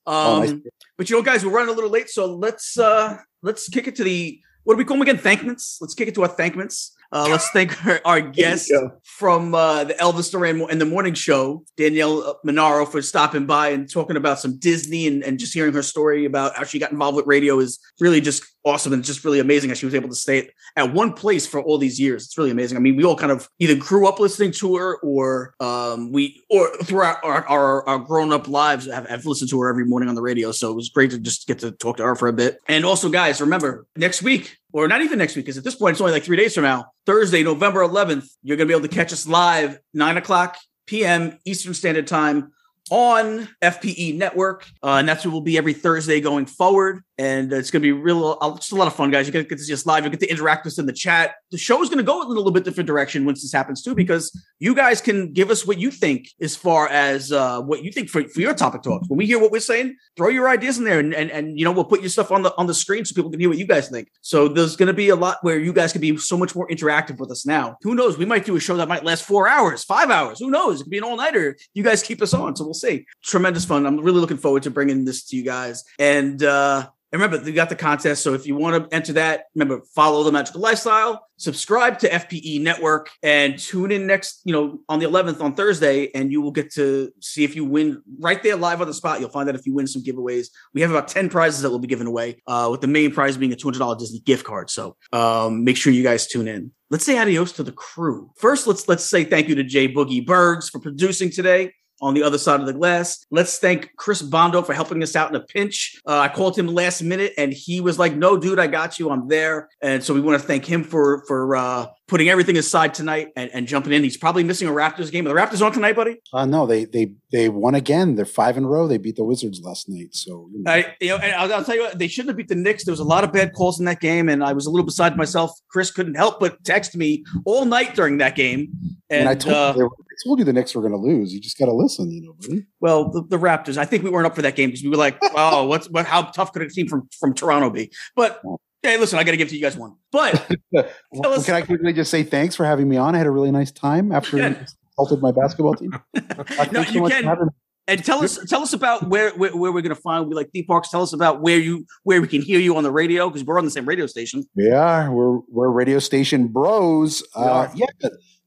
Oh, 0.09 0.43
um, 0.49 0.63
but 0.97 1.11
you 1.11 1.17
know, 1.17 1.23
guys, 1.23 1.45
we're 1.45 1.51
running 1.51 1.69
a 1.71 1.73
little 1.73 1.91
late, 1.91 2.09
so 2.09 2.33
let's 2.33 2.79
uh 2.79 3.17
let's 3.43 3.69
kick 3.69 3.89
it 3.89 3.97
to 3.97 4.05
the 4.05 4.41
what 4.63 4.75
do 4.75 4.79
we 4.79 4.85
call 4.85 4.97
them 4.97 5.03
again? 5.03 5.19
Thankments. 5.19 5.79
Let's 5.81 5.95
kick 5.95 6.07
it 6.07 6.15
to 6.15 6.23
our 6.23 6.29
thankments. 6.29 6.95
Uh, 7.13 7.27
let's 7.31 7.49
thank 7.51 7.87
our, 7.87 8.01
our 8.05 8.21
guest 8.21 8.73
from 9.05 9.55
uh, 9.55 9.85
the 9.85 9.95
Elvis 9.95 10.31
Duran 10.31 10.63
and 10.71 10.81
the 10.81 10.87
Morning 10.87 11.15
Show, 11.15 11.65
Danielle 11.77 12.39
Monaro, 12.45 12.87
for 12.87 13.03
stopping 13.03 13.47
by 13.47 13.69
and 13.69 13.91
talking 13.91 14.17
about 14.17 14.39
some 14.39 14.59
Disney 14.59 15.07
and, 15.07 15.23
and 15.23 15.39
just 15.39 15.55
hearing 15.55 15.73
her 15.75 15.83
story 15.83 16.25
about 16.25 16.57
how 16.57 16.65
she 16.65 16.79
got 16.79 16.93
involved 16.93 17.17
with 17.17 17.27
radio 17.27 17.59
is 17.59 17.79
really 18.01 18.21
just 18.21 18.45
awesome 18.67 18.93
and 18.93 19.05
just 19.05 19.25
really 19.25 19.39
amazing 19.39 19.71
how 19.71 19.75
she 19.75 19.87
was 19.87 19.95
able 19.95 20.09
to 20.09 20.15
stay 20.15 20.39
at, 20.41 20.49
at 20.77 20.93
one 20.93 21.13
place 21.13 21.47
for 21.47 21.63
all 21.63 21.79
these 21.79 22.01
years. 22.01 22.25
It's 22.25 22.37
really 22.37 22.51
amazing. 22.51 22.77
I 22.77 22.81
mean, 22.81 22.97
we 22.97 23.05
all 23.05 23.17
kind 23.17 23.31
of 23.31 23.49
either 23.61 23.77
grew 23.77 24.09
up 24.09 24.19
listening 24.19 24.51
to 24.53 24.77
her 24.77 24.97
or 24.99 25.55
um, 25.61 26.11
we 26.13 26.43
or 26.51 26.77
throughout 26.79 27.19
our, 27.23 27.47
our, 27.47 27.89
our 27.89 27.99
grown 28.01 28.33
up 28.33 28.49
lives 28.49 28.91
have, 28.91 29.09
have 29.09 29.25
listened 29.25 29.51
to 29.51 29.61
her 29.61 29.69
every 29.69 29.85
morning 29.85 30.09
on 30.09 30.17
the 30.17 30.23
radio. 30.23 30.51
So 30.51 30.71
it 30.73 30.75
was 30.75 30.89
great 30.89 31.13
to 31.13 31.19
just 31.19 31.47
get 31.47 31.61
to 31.61 31.71
talk 31.71 31.99
to 31.99 32.03
her 32.03 32.17
for 32.17 32.27
a 32.27 32.33
bit. 32.33 32.59
And 32.67 32.85
also, 32.85 33.09
guys, 33.09 33.41
remember 33.41 33.87
next 33.97 34.23
week 34.23 34.59
or 34.77 34.89
not 34.89 35.01
even 35.01 35.19
next 35.19 35.35
week, 35.37 35.47
because 35.47 35.57
at 35.57 35.65
this 35.65 35.75
point 35.75 35.93
it's 35.93 36.01
only 36.03 36.13
like 36.13 36.23
three 36.23 36.37
days 36.37 36.55
from 36.55 36.65
now. 36.65 36.87
Thursday, 37.07 37.43
November 37.43 37.81
11th, 37.81 38.29
you're 38.43 38.59
going 38.59 38.69
to 38.69 38.73
be 38.73 38.77
able 38.77 38.87
to 38.87 38.95
catch 38.95 39.11
us 39.11 39.27
live, 39.27 39.79
9 39.95 40.19
o'clock 40.19 40.59
p.m. 40.87 41.39
Eastern 41.47 41.73
Standard 41.73 42.07
Time 42.07 42.53
on 42.91 43.49
FPE 43.63 44.17
Network. 44.17 44.67
Uh, 44.83 44.97
and 44.97 45.09
that's 45.09 45.25
what 45.25 45.33
will 45.33 45.41
be 45.41 45.57
every 45.57 45.73
Thursday 45.73 46.21
going 46.21 46.45
forward. 46.45 47.03
And 47.19 47.51
it's 47.53 47.71
going 47.71 47.83
to 47.83 47.87
be 47.87 47.93
real, 47.93 48.37
uh, 48.41 48.55
just 48.57 48.73
a 48.73 48.77
lot 48.77 48.89
of 48.89 48.95
fun, 48.95 49.11
guys. 49.11 49.27
You 49.27 49.33
get 49.33 49.49
to 49.49 49.59
see 49.59 49.73
us 49.73 49.87
live. 49.87 50.05
You 50.05 50.11
get 50.11 50.21
to 50.21 50.31
interact 50.31 50.65
with 50.65 50.75
us 50.75 50.79
in 50.79 50.85
the 50.85 50.93
chat. 50.93 51.35
The 51.51 51.57
show 51.57 51.83
is 51.83 51.89
going 51.89 51.99
to 51.99 52.05
go 52.05 52.21
in 52.21 52.27
a 52.27 52.31
little 52.31 52.51
bit 52.51 52.65
different 52.65 52.87
direction 52.87 53.25
once 53.25 53.41
this 53.41 53.53
happens 53.53 53.83
too, 53.83 53.95
because 53.95 54.39
you 54.59 54.75
guys 54.75 55.01
can 55.01 55.33
give 55.33 55.51
us 55.51 55.67
what 55.67 55.79
you 55.79 55.91
think 55.91 56.29
as 56.41 56.55
far 56.55 56.89
as 56.89 57.33
uh, 57.33 57.63
what 57.63 57.83
you 57.83 57.91
think 57.91 58.11
for, 58.11 58.23
for 58.29 58.41
your 58.41 58.53
topic 58.53 58.83
talks. 58.83 59.09
When 59.09 59.17
we 59.17 59.27
hear 59.27 59.39
what 59.39 59.51
we're 59.51 59.61
saying, 59.61 59.97
throw 60.17 60.29
your 60.29 60.49
ideas 60.49 60.77
in 60.79 60.85
there, 60.85 61.01
and, 61.01 61.15
and 61.15 61.31
and 61.31 61.59
you 61.59 61.65
know 61.65 61.73
we'll 61.73 61.85
put 61.85 62.01
your 62.01 62.11
stuff 62.11 62.31
on 62.31 62.43
the 62.43 62.55
on 62.59 62.67
the 62.67 62.75
screen 62.75 63.05
so 63.05 63.15
people 63.15 63.31
can 63.31 63.41
hear 63.41 63.49
what 63.49 63.59
you 63.59 63.67
guys 63.67 63.89
think. 63.89 64.09
So 64.21 64.49
there's 64.49 64.77
going 64.77 64.89
to 64.89 64.95
be 64.95 65.09
a 65.09 65.17
lot 65.17 65.39
where 65.43 65.59
you 65.59 65.73
guys 65.73 65.93
can 65.93 66.01
be 66.01 66.17
so 66.19 66.37
much 66.37 66.55
more 66.55 66.69
interactive 66.69 67.19
with 67.19 67.31
us 67.31 67.47
now. 67.47 67.77
Who 67.83 67.95
knows? 67.95 68.19
We 68.19 68.27
might 68.27 68.45
do 68.45 68.57
a 68.57 68.61
show 68.61 68.77
that 68.77 68.89
might 68.89 69.05
last 69.05 69.25
four 69.25 69.49
hours, 69.49 69.85
five 69.85 70.11
hours. 70.11 70.39
Who 70.39 70.51
knows? 70.51 70.81
It 70.81 70.85
could 70.85 70.91
be 70.91 70.99
an 70.99 71.05
all 71.05 71.17
nighter. 71.17 71.57
You 71.73 71.83
guys 71.83 72.03
keep 72.03 72.21
us 72.21 72.35
on, 72.35 72.57
so 72.57 72.65
we'll 72.65 72.75
see. 72.75 73.07
Tremendous 73.25 73.65
fun. 73.65 73.87
I'm 73.87 74.01
really 74.01 74.21
looking 74.21 74.37
forward 74.37 74.65
to 74.65 74.71
bringing 74.71 75.05
this 75.07 75.25
to 75.29 75.37
you 75.37 75.45
guys. 75.45 75.83
And 75.99 76.43
uh, 76.43 76.89
and 77.17 77.23
remember, 77.23 77.43
they 77.43 77.53
got 77.53 77.71
the 77.71 77.77
contest. 77.77 78.23
So 78.23 78.35
if 78.35 78.47
you 78.47 78.57
want 78.57 78.91
to 78.91 78.95
enter 78.95 79.15
that, 79.15 79.45
remember, 79.55 79.83
follow 79.95 80.23
the 80.23 80.31
magical 80.31 80.61
lifestyle, 80.61 81.27
subscribe 81.39 81.99
to 82.01 82.11
FPE 82.11 82.61
Network, 82.61 83.09
and 83.23 83.59
tune 83.59 83.91
in 83.91 84.07
next, 84.07 84.43
you 84.45 84.53
know, 84.53 84.81
on 84.91 84.99
the 84.99 85.07
11th 85.07 85.41
on 85.41 85.55
Thursday, 85.55 86.11
and 86.15 86.31
you 86.31 86.43
will 86.43 86.51
get 86.51 86.71
to 86.75 87.11
see 87.23 87.43
if 87.43 87.57
you 87.57 87.65
win 87.65 88.03
right 88.21 88.43
there 88.43 88.55
live 88.55 88.83
on 88.83 88.87
the 88.87 88.93
spot. 88.93 89.21
You'll 89.21 89.31
find 89.31 89.49
out 89.49 89.55
if 89.55 89.65
you 89.65 89.73
win 89.73 89.87
some 89.87 90.03
giveaways. 90.03 90.49
We 90.75 90.83
have 90.83 90.91
about 90.91 91.09
10 91.09 91.31
prizes 91.31 91.63
that 91.63 91.71
we'll 91.71 91.79
be 91.79 91.89
given 91.89 92.07
away, 92.07 92.43
uh, 92.47 92.69
with 92.71 92.83
the 92.83 92.87
main 92.87 93.13
prize 93.13 93.39
being 93.39 93.55
a 93.55 93.57
$200 93.57 93.99
Disney 93.99 94.19
gift 94.19 94.45
card. 94.45 94.69
So 94.69 94.97
um, 95.15 95.65
make 95.65 95.79
sure 95.79 95.95
you 95.95 96.03
guys 96.03 96.27
tune 96.27 96.49
in. 96.49 96.71
Let's 96.91 97.07
say 97.07 97.17
adios 97.17 97.53
to 97.53 97.63
the 97.63 97.73
crew. 97.73 98.31
First, 98.37 98.67
let's 98.67 98.87
let's 98.89 99.07
say 99.07 99.25
thank 99.25 99.49
you 99.49 99.55
to 99.55 99.65
Jay 99.65 99.89
Boogie 99.89 100.25
Bergs 100.25 100.69
for 100.69 100.81
producing 100.81 101.31
today 101.31 101.73
on 102.01 102.15
the 102.15 102.23
other 102.23 102.39
side 102.39 102.61
of 102.61 102.67
the 102.67 102.73
glass. 102.73 103.25
Let's 103.31 103.59
thank 103.59 103.95
Chris 103.97 104.23
Bondo 104.23 104.63
for 104.63 104.75
helping 104.75 105.03
us 105.03 105.17
out 105.17 105.31
in 105.31 105.37
a 105.37 105.41
pinch. 105.41 106.01
Uh, 106.07 106.19
I 106.19 106.29
called 106.29 106.59
him 106.59 106.67
last 106.67 107.03
minute 107.03 107.33
and 107.39 107.53
he 107.53 107.81
was 107.81 107.99
like, 107.99 108.15
no, 108.15 108.37
dude, 108.37 108.59
I 108.59 108.67
got 108.67 108.99
you. 108.99 109.11
I'm 109.11 109.29
there. 109.29 109.69
And 109.81 110.03
so 110.03 110.15
we 110.15 110.21
want 110.21 110.41
to 110.41 110.47
thank 110.47 110.65
him 110.65 110.85
for, 110.85 111.25
for, 111.27 111.57
uh, 111.57 111.87
putting 112.09 112.29
everything 112.29 112.57
aside 112.57 112.95
tonight 112.95 113.29
and, 113.37 113.51
and 113.53 113.67
jumping 113.67 113.93
in. 113.93 114.03
He's 114.05 114.17
probably 114.17 114.45
missing 114.45 114.69
a 114.69 114.71
Raptors 114.71 115.11
game. 115.11 115.27
Are 115.27 115.31
the 115.31 115.35
Raptors 115.35 115.65
on 115.65 115.73
tonight, 115.73 115.97
buddy? 115.97 116.17
Uh, 116.33 116.47
no, 116.47 116.67
they 116.67 116.85
they 116.85 117.13
they 117.33 117.49
won 117.49 117.75
again. 117.75 118.15
They're 118.15 118.25
five 118.25 118.57
in 118.57 118.65
a 118.65 118.69
row. 118.69 118.87
They 118.87 118.99
beat 118.99 119.17
the 119.17 119.25
Wizards 119.25 119.61
last 119.63 119.89
night. 119.89 120.15
So 120.15 120.49
you 120.53 120.63
know. 120.63 120.71
I, 120.71 120.95
you 121.01 121.09
know, 121.09 121.17
and 121.17 121.35
I'll, 121.35 121.53
I'll 121.53 121.65
tell 121.65 121.75
you 121.75 121.83
what, 121.83 121.99
they 121.99 122.09
shouldn't 122.09 122.31
have 122.31 122.37
beat 122.37 122.49
the 122.49 122.55
Knicks. 122.55 122.85
There 122.85 122.93
was 122.93 123.01
a 123.01 123.05
lot 123.05 123.25
of 123.25 123.33
bad 123.33 123.53
calls 123.55 123.79
in 123.79 123.87
that 123.87 124.01
game, 124.01 124.29
and 124.29 124.45
I 124.45 124.53
was 124.53 124.67
a 124.67 124.71
little 124.71 124.87
beside 124.87 125.17
myself. 125.17 125.51
Chris 125.69 125.91
couldn't 125.91 126.15
help 126.15 126.41
but 126.41 126.63
text 126.65 126.97
me 126.97 127.25
all 127.45 127.65
night 127.65 127.95
during 127.95 128.19
that 128.19 128.37
game. 128.37 128.69
and, 129.11 129.21
And, 129.21 129.29
I 129.29 129.35
told 129.35 129.55
uh, 129.55 129.75
you 129.77 129.85
were, 129.85 129.91
I 129.91 130.15
told 130.25 130.39
you 130.39 130.45
the 130.45 130.53
Knicks 130.53 130.75
were 130.75 130.83
going 130.83 130.93
to 130.93 130.99
lose. 130.99 131.35
You 131.35 131.41
just 131.41 131.59
got 131.59 131.67
to 131.67 131.73
listen, 131.73 132.11
you 132.11 132.23
know. 132.23 132.35
Buddy. 132.41 132.65
well, 132.81 133.11
the, 133.11 133.23
the 133.29 133.39
Raptors. 133.39 133.77
I 133.77 133.85
think 133.85 134.05
we 134.05 134.11
weren't 134.11 134.27
up 134.27 134.35
for 134.35 134.43
that 134.43 134.57
game 134.57 134.69
because 134.69 134.83
we 134.83 134.91
were 134.91 134.97
like, 134.97 135.19
"Oh, 135.35 135.67
what's 135.67 135.91
what? 135.91 136.07
How 136.07 136.23
tough 136.23 136.53
could 136.53 136.63
a 136.63 136.69
team 136.69 136.89
from 136.89 137.09
from 137.19 137.35
Toronto 137.35 137.71
be?" 137.71 137.91
But 138.15 138.41
hey, 138.87 138.99
listen, 138.99 139.19
I 139.19 139.25
got 139.25 139.33
to 139.33 139.37
give 139.37 139.49
to 139.49 139.55
you 139.57 139.63
guys 139.63 139.77
one. 139.77 139.97
But 140.13 140.47
Well, 141.13 141.43
can 141.43 141.55
I 141.55 141.63
quickly 141.63 141.93
just 141.93 142.11
say 142.11 142.23
thanks 142.23 142.55
for 142.57 142.65
having 142.65 142.89
me 142.89 142.97
on? 142.97 143.15
I 143.15 143.19
had 143.19 143.27
a 143.27 143.31
really 143.31 143.51
nice 143.51 143.71
time 143.71 144.13
after 144.13 144.37
Yeah. 144.39 144.49
you 144.51 144.57
insulted 144.99 145.21
my 145.23 145.33
basketball 145.33 145.75
team. 145.75 145.93
Uh, 146.17 146.65
no, 146.73 146.83
thanks 146.83 146.93
so 146.93 147.05
you 147.05 147.09
can. 147.09 147.49
And 147.89 148.05
tell 148.05 148.23
us, 148.25 148.39
tell 148.49 148.63
us 148.63 148.73
about 148.73 149.09
where 149.09 149.31
where, 149.35 149.57
where 149.57 149.71
we're 149.71 149.81
going 149.83 149.95
to 149.95 150.01
find. 150.01 150.27
We 150.29 150.35
like 150.35 150.51
theme 150.51 150.65
parks. 150.67 150.91
Tell 150.91 151.03
us 151.03 151.13
about 151.13 151.41
where 151.41 151.59
you 151.59 151.87
where 152.03 152.21
we 152.21 152.27
can 152.27 152.43
hear 152.43 152.59
you 152.59 152.77
on 152.77 152.83
the 152.83 152.91
radio 152.91 153.29
because 153.31 153.45
we're 153.45 153.59
on 153.59 153.65
the 153.65 153.71
same 153.71 153.87
radio 153.87 154.07
station. 154.07 154.43
Yeah. 154.57 155.09
We're 155.09 155.39
we're 155.49 155.69
radio 155.69 155.99
station 156.01 156.49
bros. 156.49 157.23
Uh, 157.37 157.45
are. 157.45 157.73
yeah, 157.77 157.87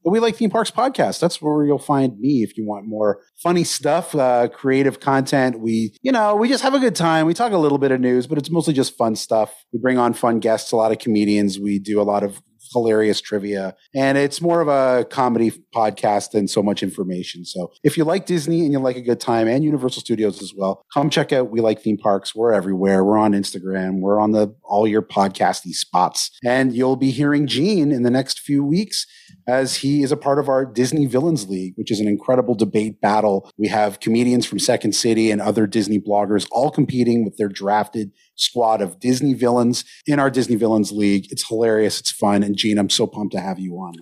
but 0.04 0.10
we 0.10 0.20
like 0.20 0.36
theme 0.36 0.50
parks 0.50 0.70
podcast. 0.70 1.20
That's 1.20 1.40
where 1.42 1.64
you'll 1.64 1.78
find 1.78 2.18
me 2.18 2.42
if 2.42 2.56
you 2.56 2.66
want 2.66 2.86
more 2.86 3.20
funny 3.42 3.64
stuff, 3.64 4.14
uh, 4.14 4.48
creative 4.48 5.00
content. 5.00 5.60
We, 5.60 5.94
you 6.02 6.12
know, 6.12 6.36
we 6.36 6.48
just 6.48 6.62
have 6.62 6.74
a 6.74 6.78
good 6.78 6.96
time. 6.96 7.26
We 7.26 7.34
talk 7.34 7.52
a 7.52 7.58
little 7.58 7.78
bit 7.78 7.92
of 7.92 8.00
news, 8.00 8.26
but 8.26 8.38
it's 8.38 8.50
mostly 8.50 8.74
just 8.74 8.96
fun 8.96 9.16
stuff. 9.16 9.52
We 9.72 9.78
bring 9.78 9.98
on 9.98 10.14
fun 10.14 10.40
guests, 10.40 10.72
a 10.72 10.76
lot 10.76 10.92
of 10.92 10.98
comedians. 10.98 11.58
We 11.58 11.78
do 11.78 12.00
a 12.00 12.04
lot 12.04 12.22
of 12.22 12.40
hilarious 12.72 13.20
trivia, 13.20 13.74
and 13.94 14.16
it's 14.18 14.40
more 14.40 14.60
of 14.60 14.68
a 14.68 15.04
comedy 15.04 15.52
podcast 15.74 16.32
than 16.32 16.48
so 16.48 16.62
much 16.62 16.82
information. 16.82 17.44
So 17.44 17.72
if 17.82 17.96
you 17.96 18.04
like 18.04 18.26
Disney 18.26 18.60
and 18.60 18.72
you 18.72 18.78
like 18.78 18.96
a 18.96 19.02
good 19.02 19.20
time 19.20 19.48
and 19.48 19.64
Universal 19.64 20.02
Studios 20.02 20.42
as 20.42 20.52
well, 20.56 20.82
come 20.92 21.10
check 21.10 21.32
out 21.32 21.50
We 21.50 21.60
Like 21.60 21.80
Theme 21.80 21.98
Parks. 21.98 22.34
We're 22.34 22.52
everywhere. 22.52 23.04
We're 23.04 23.18
on 23.18 23.32
Instagram. 23.32 24.00
We're 24.00 24.20
on 24.20 24.32
the 24.32 24.54
all 24.64 24.86
your 24.86 25.02
podcasty 25.02 25.72
spots, 25.72 26.30
and 26.44 26.74
you'll 26.74 26.96
be 26.96 27.10
hearing 27.10 27.46
Gene 27.46 27.92
in 27.92 28.02
the 28.02 28.10
next 28.10 28.40
few 28.40 28.64
weeks 28.64 29.06
as 29.48 29.76
he 29.76 30.02
is 30.02 30.12
a 30.12 30.16
part 30.16 30.38
of 30.38 30.48
our 30.48 30.64
Disney 30.64 31.06
Villains 31.06 31.48
League, 31.48 31.74
which 31.76 31.90
is 31.90 32.00
an 32.00 32.08
incredible 32.08 32.54
debate 32.54 33.00
battle. 33.00 33.50
We 33.58 33.68
have 33.68 34.00
comedians 34.00 34.46
from 34.46 34.58
Second 34.58 34.94
City 34.94 35.30
and 35.30 35.40
other 35.40 35.66
Disney 35.66 36.00
bloggers 36.00 36.46
all 36.50 36.70
competing 36.70 37.24
with 37.24 37.36
their 37.36 37.48
drafted 37.48 38.12
squad 38.40 38.80
of 38.82 38.98
Disney 39.00 39.34
villains 39.34 39.84
in 40.06 40.18
our 40.18 40.30
Disney 40.30 40.56
Villains 40.56 40.92
League. 40.92 41.30
It's 41.30 41.46
hilarious. 41.46 42.00
It's 42.00 42.10
fun. 42.10 42.42
And 42.42 42.56
Gene, 42.56 42.78
I'm 42.78 42.90
so 42.90 43.06
pumped 43.06 43.32
to 43.34 43.40
have 43.40 43.58
you 43.58 43.74
on. 43.76 43.94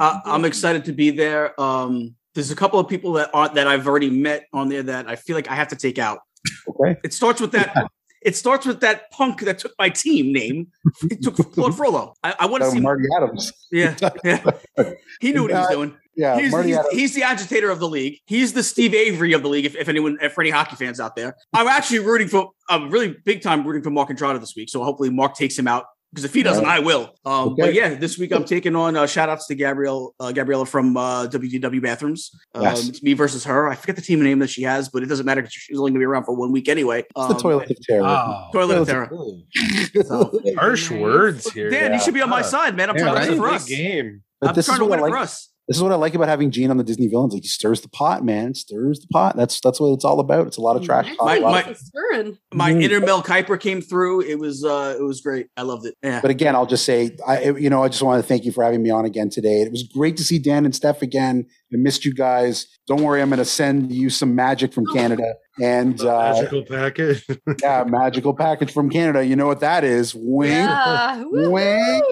I, 0.00 0.20
I'm 0.24 0.44
excited 0.44 0.84
to 0.86 0.92
be 0.92 1.10
there. 1.10 1.58
Um, 1.60 2.14
there's 2.34 2.50
a 2.50 2.56
couple 2.56 2.78
of 2.78 2.88
people 2.88 3.12
that 3.14 3.30
are 3.34 3.48
that 3.54 3.66
I've 3.66 3.86
already 3.86 4.10
met 4.10 4.46
on 4.52 4.68
there 4.68 4.82
that 4.84 5.08
I 5.08 5.16
feel 5.16 5.36
like 5.36 5.50
I 5.50 5.54
have 5.54 5.68
to 5.68 5.76
take 5.76 5.98
out. 5.98 6.20
Okay. 6.68 6.98
It 7.04 7.12
starts 7.12 7.40
with 7.40 7.52
that. 7.52 7.88
It 8.22 8.36
starts 8.36 8.64
with 8.66 8.80
that 8.80 9.10
punk 9.10 9.40
that 9.40 9.58
took 9.58 9.72
my 9.80 9.88
team 9.88 10.32
name. 10.32 10.68
He 11.10 11.16
took 11.16 11.34
Claude 11.52 11.76
Frollo. 11.76 12.14
I, 12.22 12.34
I 12.40 12.46
want 12.46 12.62
to 12.62 12.70
see. 12.70 12.78
Marty 12.80 13.04
Adams. 13.16 13.52
Yeah, 13.72 13.96
yeah. 14.24 14.44
He 15.20 15.32
knew 15.32 15.42
what 15.42 15.50
he 15.50 15.56
was 15.56 15.66
Uh, 15.66 15.70
doing. 15.72 15.96
Yeah, 16.16 16.38
he's, 16.38 16.52
Marty 16.52 16.68
he's, 16.70 16.76
Adams. 16.78 16.94
he's 16.94 17.14
the 17.14 17.22
agitator 17.22 17.70
of 17.70 17.78
the 17.80 17.88
league. 17.88 18.18
He's 18.26 18.52
the 18.52 18.62
Steve 18.62 18.94
Avery 18.94 19.32
of 19.32 19.42
the 19.42 19.48
league. 19.48 19.64
If, 19.64 19.76
if 19.76 19.88
anyone, 19.88 20.18
if 20.20 20.34
for 20.34 20.42
any 20.42 20.50
hockey 20.50 20.76
fans 20.76 21.00
out 21.00 21.16
there, 21.16 21.36
I'm 21.54 21.66
actually 21.68 22.00
rooting 22.00 22.28
for. 22.28 22.50
I'm 22.68 22.90
really 22.90 23.14
big 23.24 23.42
time 23.42 23.66
rooting 23.66 23.82
for 23.82 23.90
Mark 23.90 24.10
Andrade 24.10 24.40
this 24.40 24.54
week. 24.56 24.68
So 24.68 24.82
hopefully 24.84 25.10
Mark 25.10 25.34
takes 25.34 25.58
him 25.58 25.66
out 25.66 25.86
because 26.12 26.24
if 26.26 26.34
he 26.34 26.42
doesn't, 26.42 26.66
I 26.66 26.80
will. 26.80 27.14
Um, 27.24 27.54
But 27.56 27.72
yeah, 27.72 27.94
this 27.94 28.18
week 28.18 28.30
I'm 28.32 28.44
taking 28.44 28.76
on. 28.76 28.94
Uh, 28.96 29.06
shout 29.06 29.30
outs 29.30 29.46
to 29.46 29.54
Gabrielle, 29.54 30.14
uh, 30.20 30.32
Gabriella 30.32 30.66
from 30.66 30.94
uh, 30.98 31.26
WDW 31.28 31.80
Bathrooms. 31.82 32.30
Um, 32.54 32.62
Yes. 32.62 32.86
It's 32.88 33.02
me 33.02 33.14
versus 33.14 33.44
her. 33.44 33.68
I 33.70 33.74
forget 33.74 33.96
the 33.96 34.02
team 34.02 34.22
name 34.22 34.38
that 34.40 34.50
she 34.50 34.62
has, 34.64 34.90
but 34.90 35.02
it 35.02 35.06
doesn't 35.06 35.24
matter 35.24 35.40
because 35.40 35.54
she's 35.54 35.78
only 35.78 35.90
gonna 35.92 36.00
be 36.00 36.04
around 36.04 36.24
for 36.24 36.34
one 36.34 36.52
week 36.52 36.68
anyway. 36.68 36.98
It's 37.00 37.08
the 37.14 37.34
Um, 37.34 37.40
toilet 37.40 37.70
of 37.70 37.76
terror. 37.80 38.04
Oh, 38.06 38.48
Toilet 38.52 38.76
of 38.78 38.88
Toilet 38.88 39.08
terror. 39.10 40.04
So, 40.04 40.40
harsh 40.58 40.90
words 40.90 41.50
here. 41.52 41.70
Dan, 41.70 41.92
you 41.94 42.00
should 42.00 42.14
be 42.14 42.20
on 42.22 42.28
my 42.30 42.40
Yeah. 42.40 42.42
side, 42.46 42.76
man. 42.76 42.90
I'm 42.90 42.96
Yeah, 42.96 43.02
trying 43.04 43.14
to 43.14 43.20
right. 43.20 43.28
win 43.30 43.38
it 43.38 43.40
for 43.40 43.48
us. 43.54 43.64
game. 43.66 44.22
But 44.40 44.50
I'm 44.50 44.54
this 44.54 44.66
trying 44.66 44.74
is 44.76 44.78
to 44.80 44.84
what 44.84 44.90
win 44.90 44.98
I 44.98 45.02
it 45.02 45.02
like. 45.04 45.12
for 45.12 45.18
us. 45.18 45.48
This 45.68 45.76
is 45.76 45.82
what 45.82 45.92
I 45.92 45.94
like 45.94 46.14
about 46.14 46.28
having 46.28 46.50
Gene 46.50 46.70
on 46.70 46.76
the 46.76 46.82
Disney 46.84 47.06
villains. 47.06 47.32
Like 47.32 47.42
he 47.42 47.48
stirs 47.48 47.80
the 47.82 47.88
pot, 47.88 48.24
man. 48.24 48.52
Stirs 48.54 48.98
the 49.00 49.06
pot. 49.12 49.36
That's 49.36 49.60
that's 49.60 49.80
what 49.80 49.92
it's 49.92 50.04
all 50.04 50.18
about. 50.18 50.46
It's 50.48 50.56
a 50.56 50.60
lot 50.60 50.74
of 50.76 50.82
trash 50.82 51.06
talk. 51.16 51.24
My- 51.24 51.36
a 51.36 51.44
of- 51.44 51.66
my- 51.66 51.72
Stirring. 51.74 52.38
My 52.52 52.70
inner 52.72 53.00
Mel 53.00 53.22
Kiper 53.22 53.58
came 53.58 53.80
through. 53.80 54.22
It 54.22 54.38
was 54.38 54.64
uh 54.64 54.96
it 54.98 55.02
was 55.02 55.20
great. 55.20 55.46
I 55.56 55.62
loved 55.62 55.86
it. 55.86 55.94
Yeah. 56.02 56.20
But 56.20 56.30
again, 56.32 56.54
I'll 56.56 56.66
just 56.66 56.84
say, 56.84 57.16
I 57.26 57.50
you 57.50 57.70
know, 57.70 57.82
I 57.84 57.88
just 57.88 58.02
want 58.02 58.20
to 58.22 58.26
thank 58.28 58.44
you 58.44 58.50
for 58.52 58.64
having 58.64 58.82
me 58.82 58.90
on 58.90 59.04
again 59.04 59.30
today. 59.30 59.62
It 59.62 59.70
was 59.70 59.84
great 59.84 60.16
to 60.18 60.24
see 60.24 60.38
Dan 60.38 60.64
and 60.64 60.74
Steph 60.74 61.00
again. 61.00 61.46
I 61.72 61.76
missed 61.76 62.04
you 62.04 62.12
guys. 62.12 62.66
Don't 62.88 63.02
worry, 63.02 63.22
I'm 63.22 63.28
going 63.30 63.38
to 63.38 63.44
send 63.44 63.92
you 63.92 64.10
some 64.10 64.34
magic 64.34 64.74
from 64.74 64.84
Canada 64.92 65.34
and 65.62 65.98
uh, 66.02 66.32
Magical 66.34 66.64
package. 66.66 67.24
yeah, 67.62 67.84
magical 67.86 68.34
package 68.34 68.72
from 68.72 68.90
Canada. 68.90 69.24
You 69.24 69.36
know 69.36 69.46
what 69.46 69.60
that 69.60 69.84
is? 69.84 70.12
Wink. 70.14 70.52
Yeah. 70.52 71.22
Wink. 71.24 72.04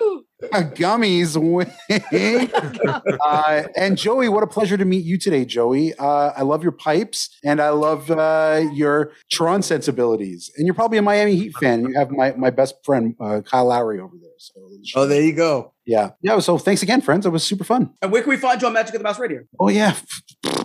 Woo-hoo. 0.42 0.70
Gummies 0.74 1.36
wing. 1.36 1.70
uh, 3.26 3.62
and 3.76 3.96
Joey, 3.96 4.28
what 4.28 4.42
a 4.42 4.46
pleasure 4.46 4.76
to 4.76 4.84
meet 4.84 5.04
you 5.04 5.18
today, 5.18 5.44
Joey. 5.44 5.94
Uh, 5.94 6.32
I 6.36 6.42
love 6.42 6.62
your 6.62 6.72
pipes 6.72 7.28
and 7.44 7.60
I 7.60 7.70
love 7.70 8.10
uh, 8.10 8.62
your 8.72 9.12
Tron 9.30 9.62
sensibilities. 9.62 10.50
And 10.56 10.66
you're 10.66 10.74
probably 10.74 10.98
a 10.98 11.02
Miami 11.02 11.36
Heat 11.36 11.56
fan. 11.56 11.82
You 11.88 11.94
have 11.98 12.10
my, 12.10 12.32
my 12.32 12.50
best 12.50 12.74
friend, 12.84 13.14
uh, 13.20 13.40
Kyle 13.44 13.66
Lowry, 13.66 14.00
over 14.00 14.14
there. 14.20 14.30
So, 14.38 14.52
Oh, 14.96 15.06
there 15.06 15.20
you 15.22 15.34
go. 15.34 15.74
yeah. 15.84 16.10
Yeah. 16.22 16.38
So 16.38 16.56
thanks 16.56 16.82
again, 16.82 17.02
friends. 17.02 17.26
It 17.26 17.30
was 17.30 17.44
super 17.44 17.64
fun. 17.64 17.92
And 18.00 18.10
where 18.10 18.22
can 18.22 18.30
we 18.30 18.36
find 18.38 18.60
you 18.62 18.66
on 18.68 18.72
Magic 18.72 18.94
of 18.94 19.00
the 19.00 19.04
Mouse 19.04 19.18
Radio? 19.18 19.42
Oh, 19.58 19.68
yeah. 19.68 19.94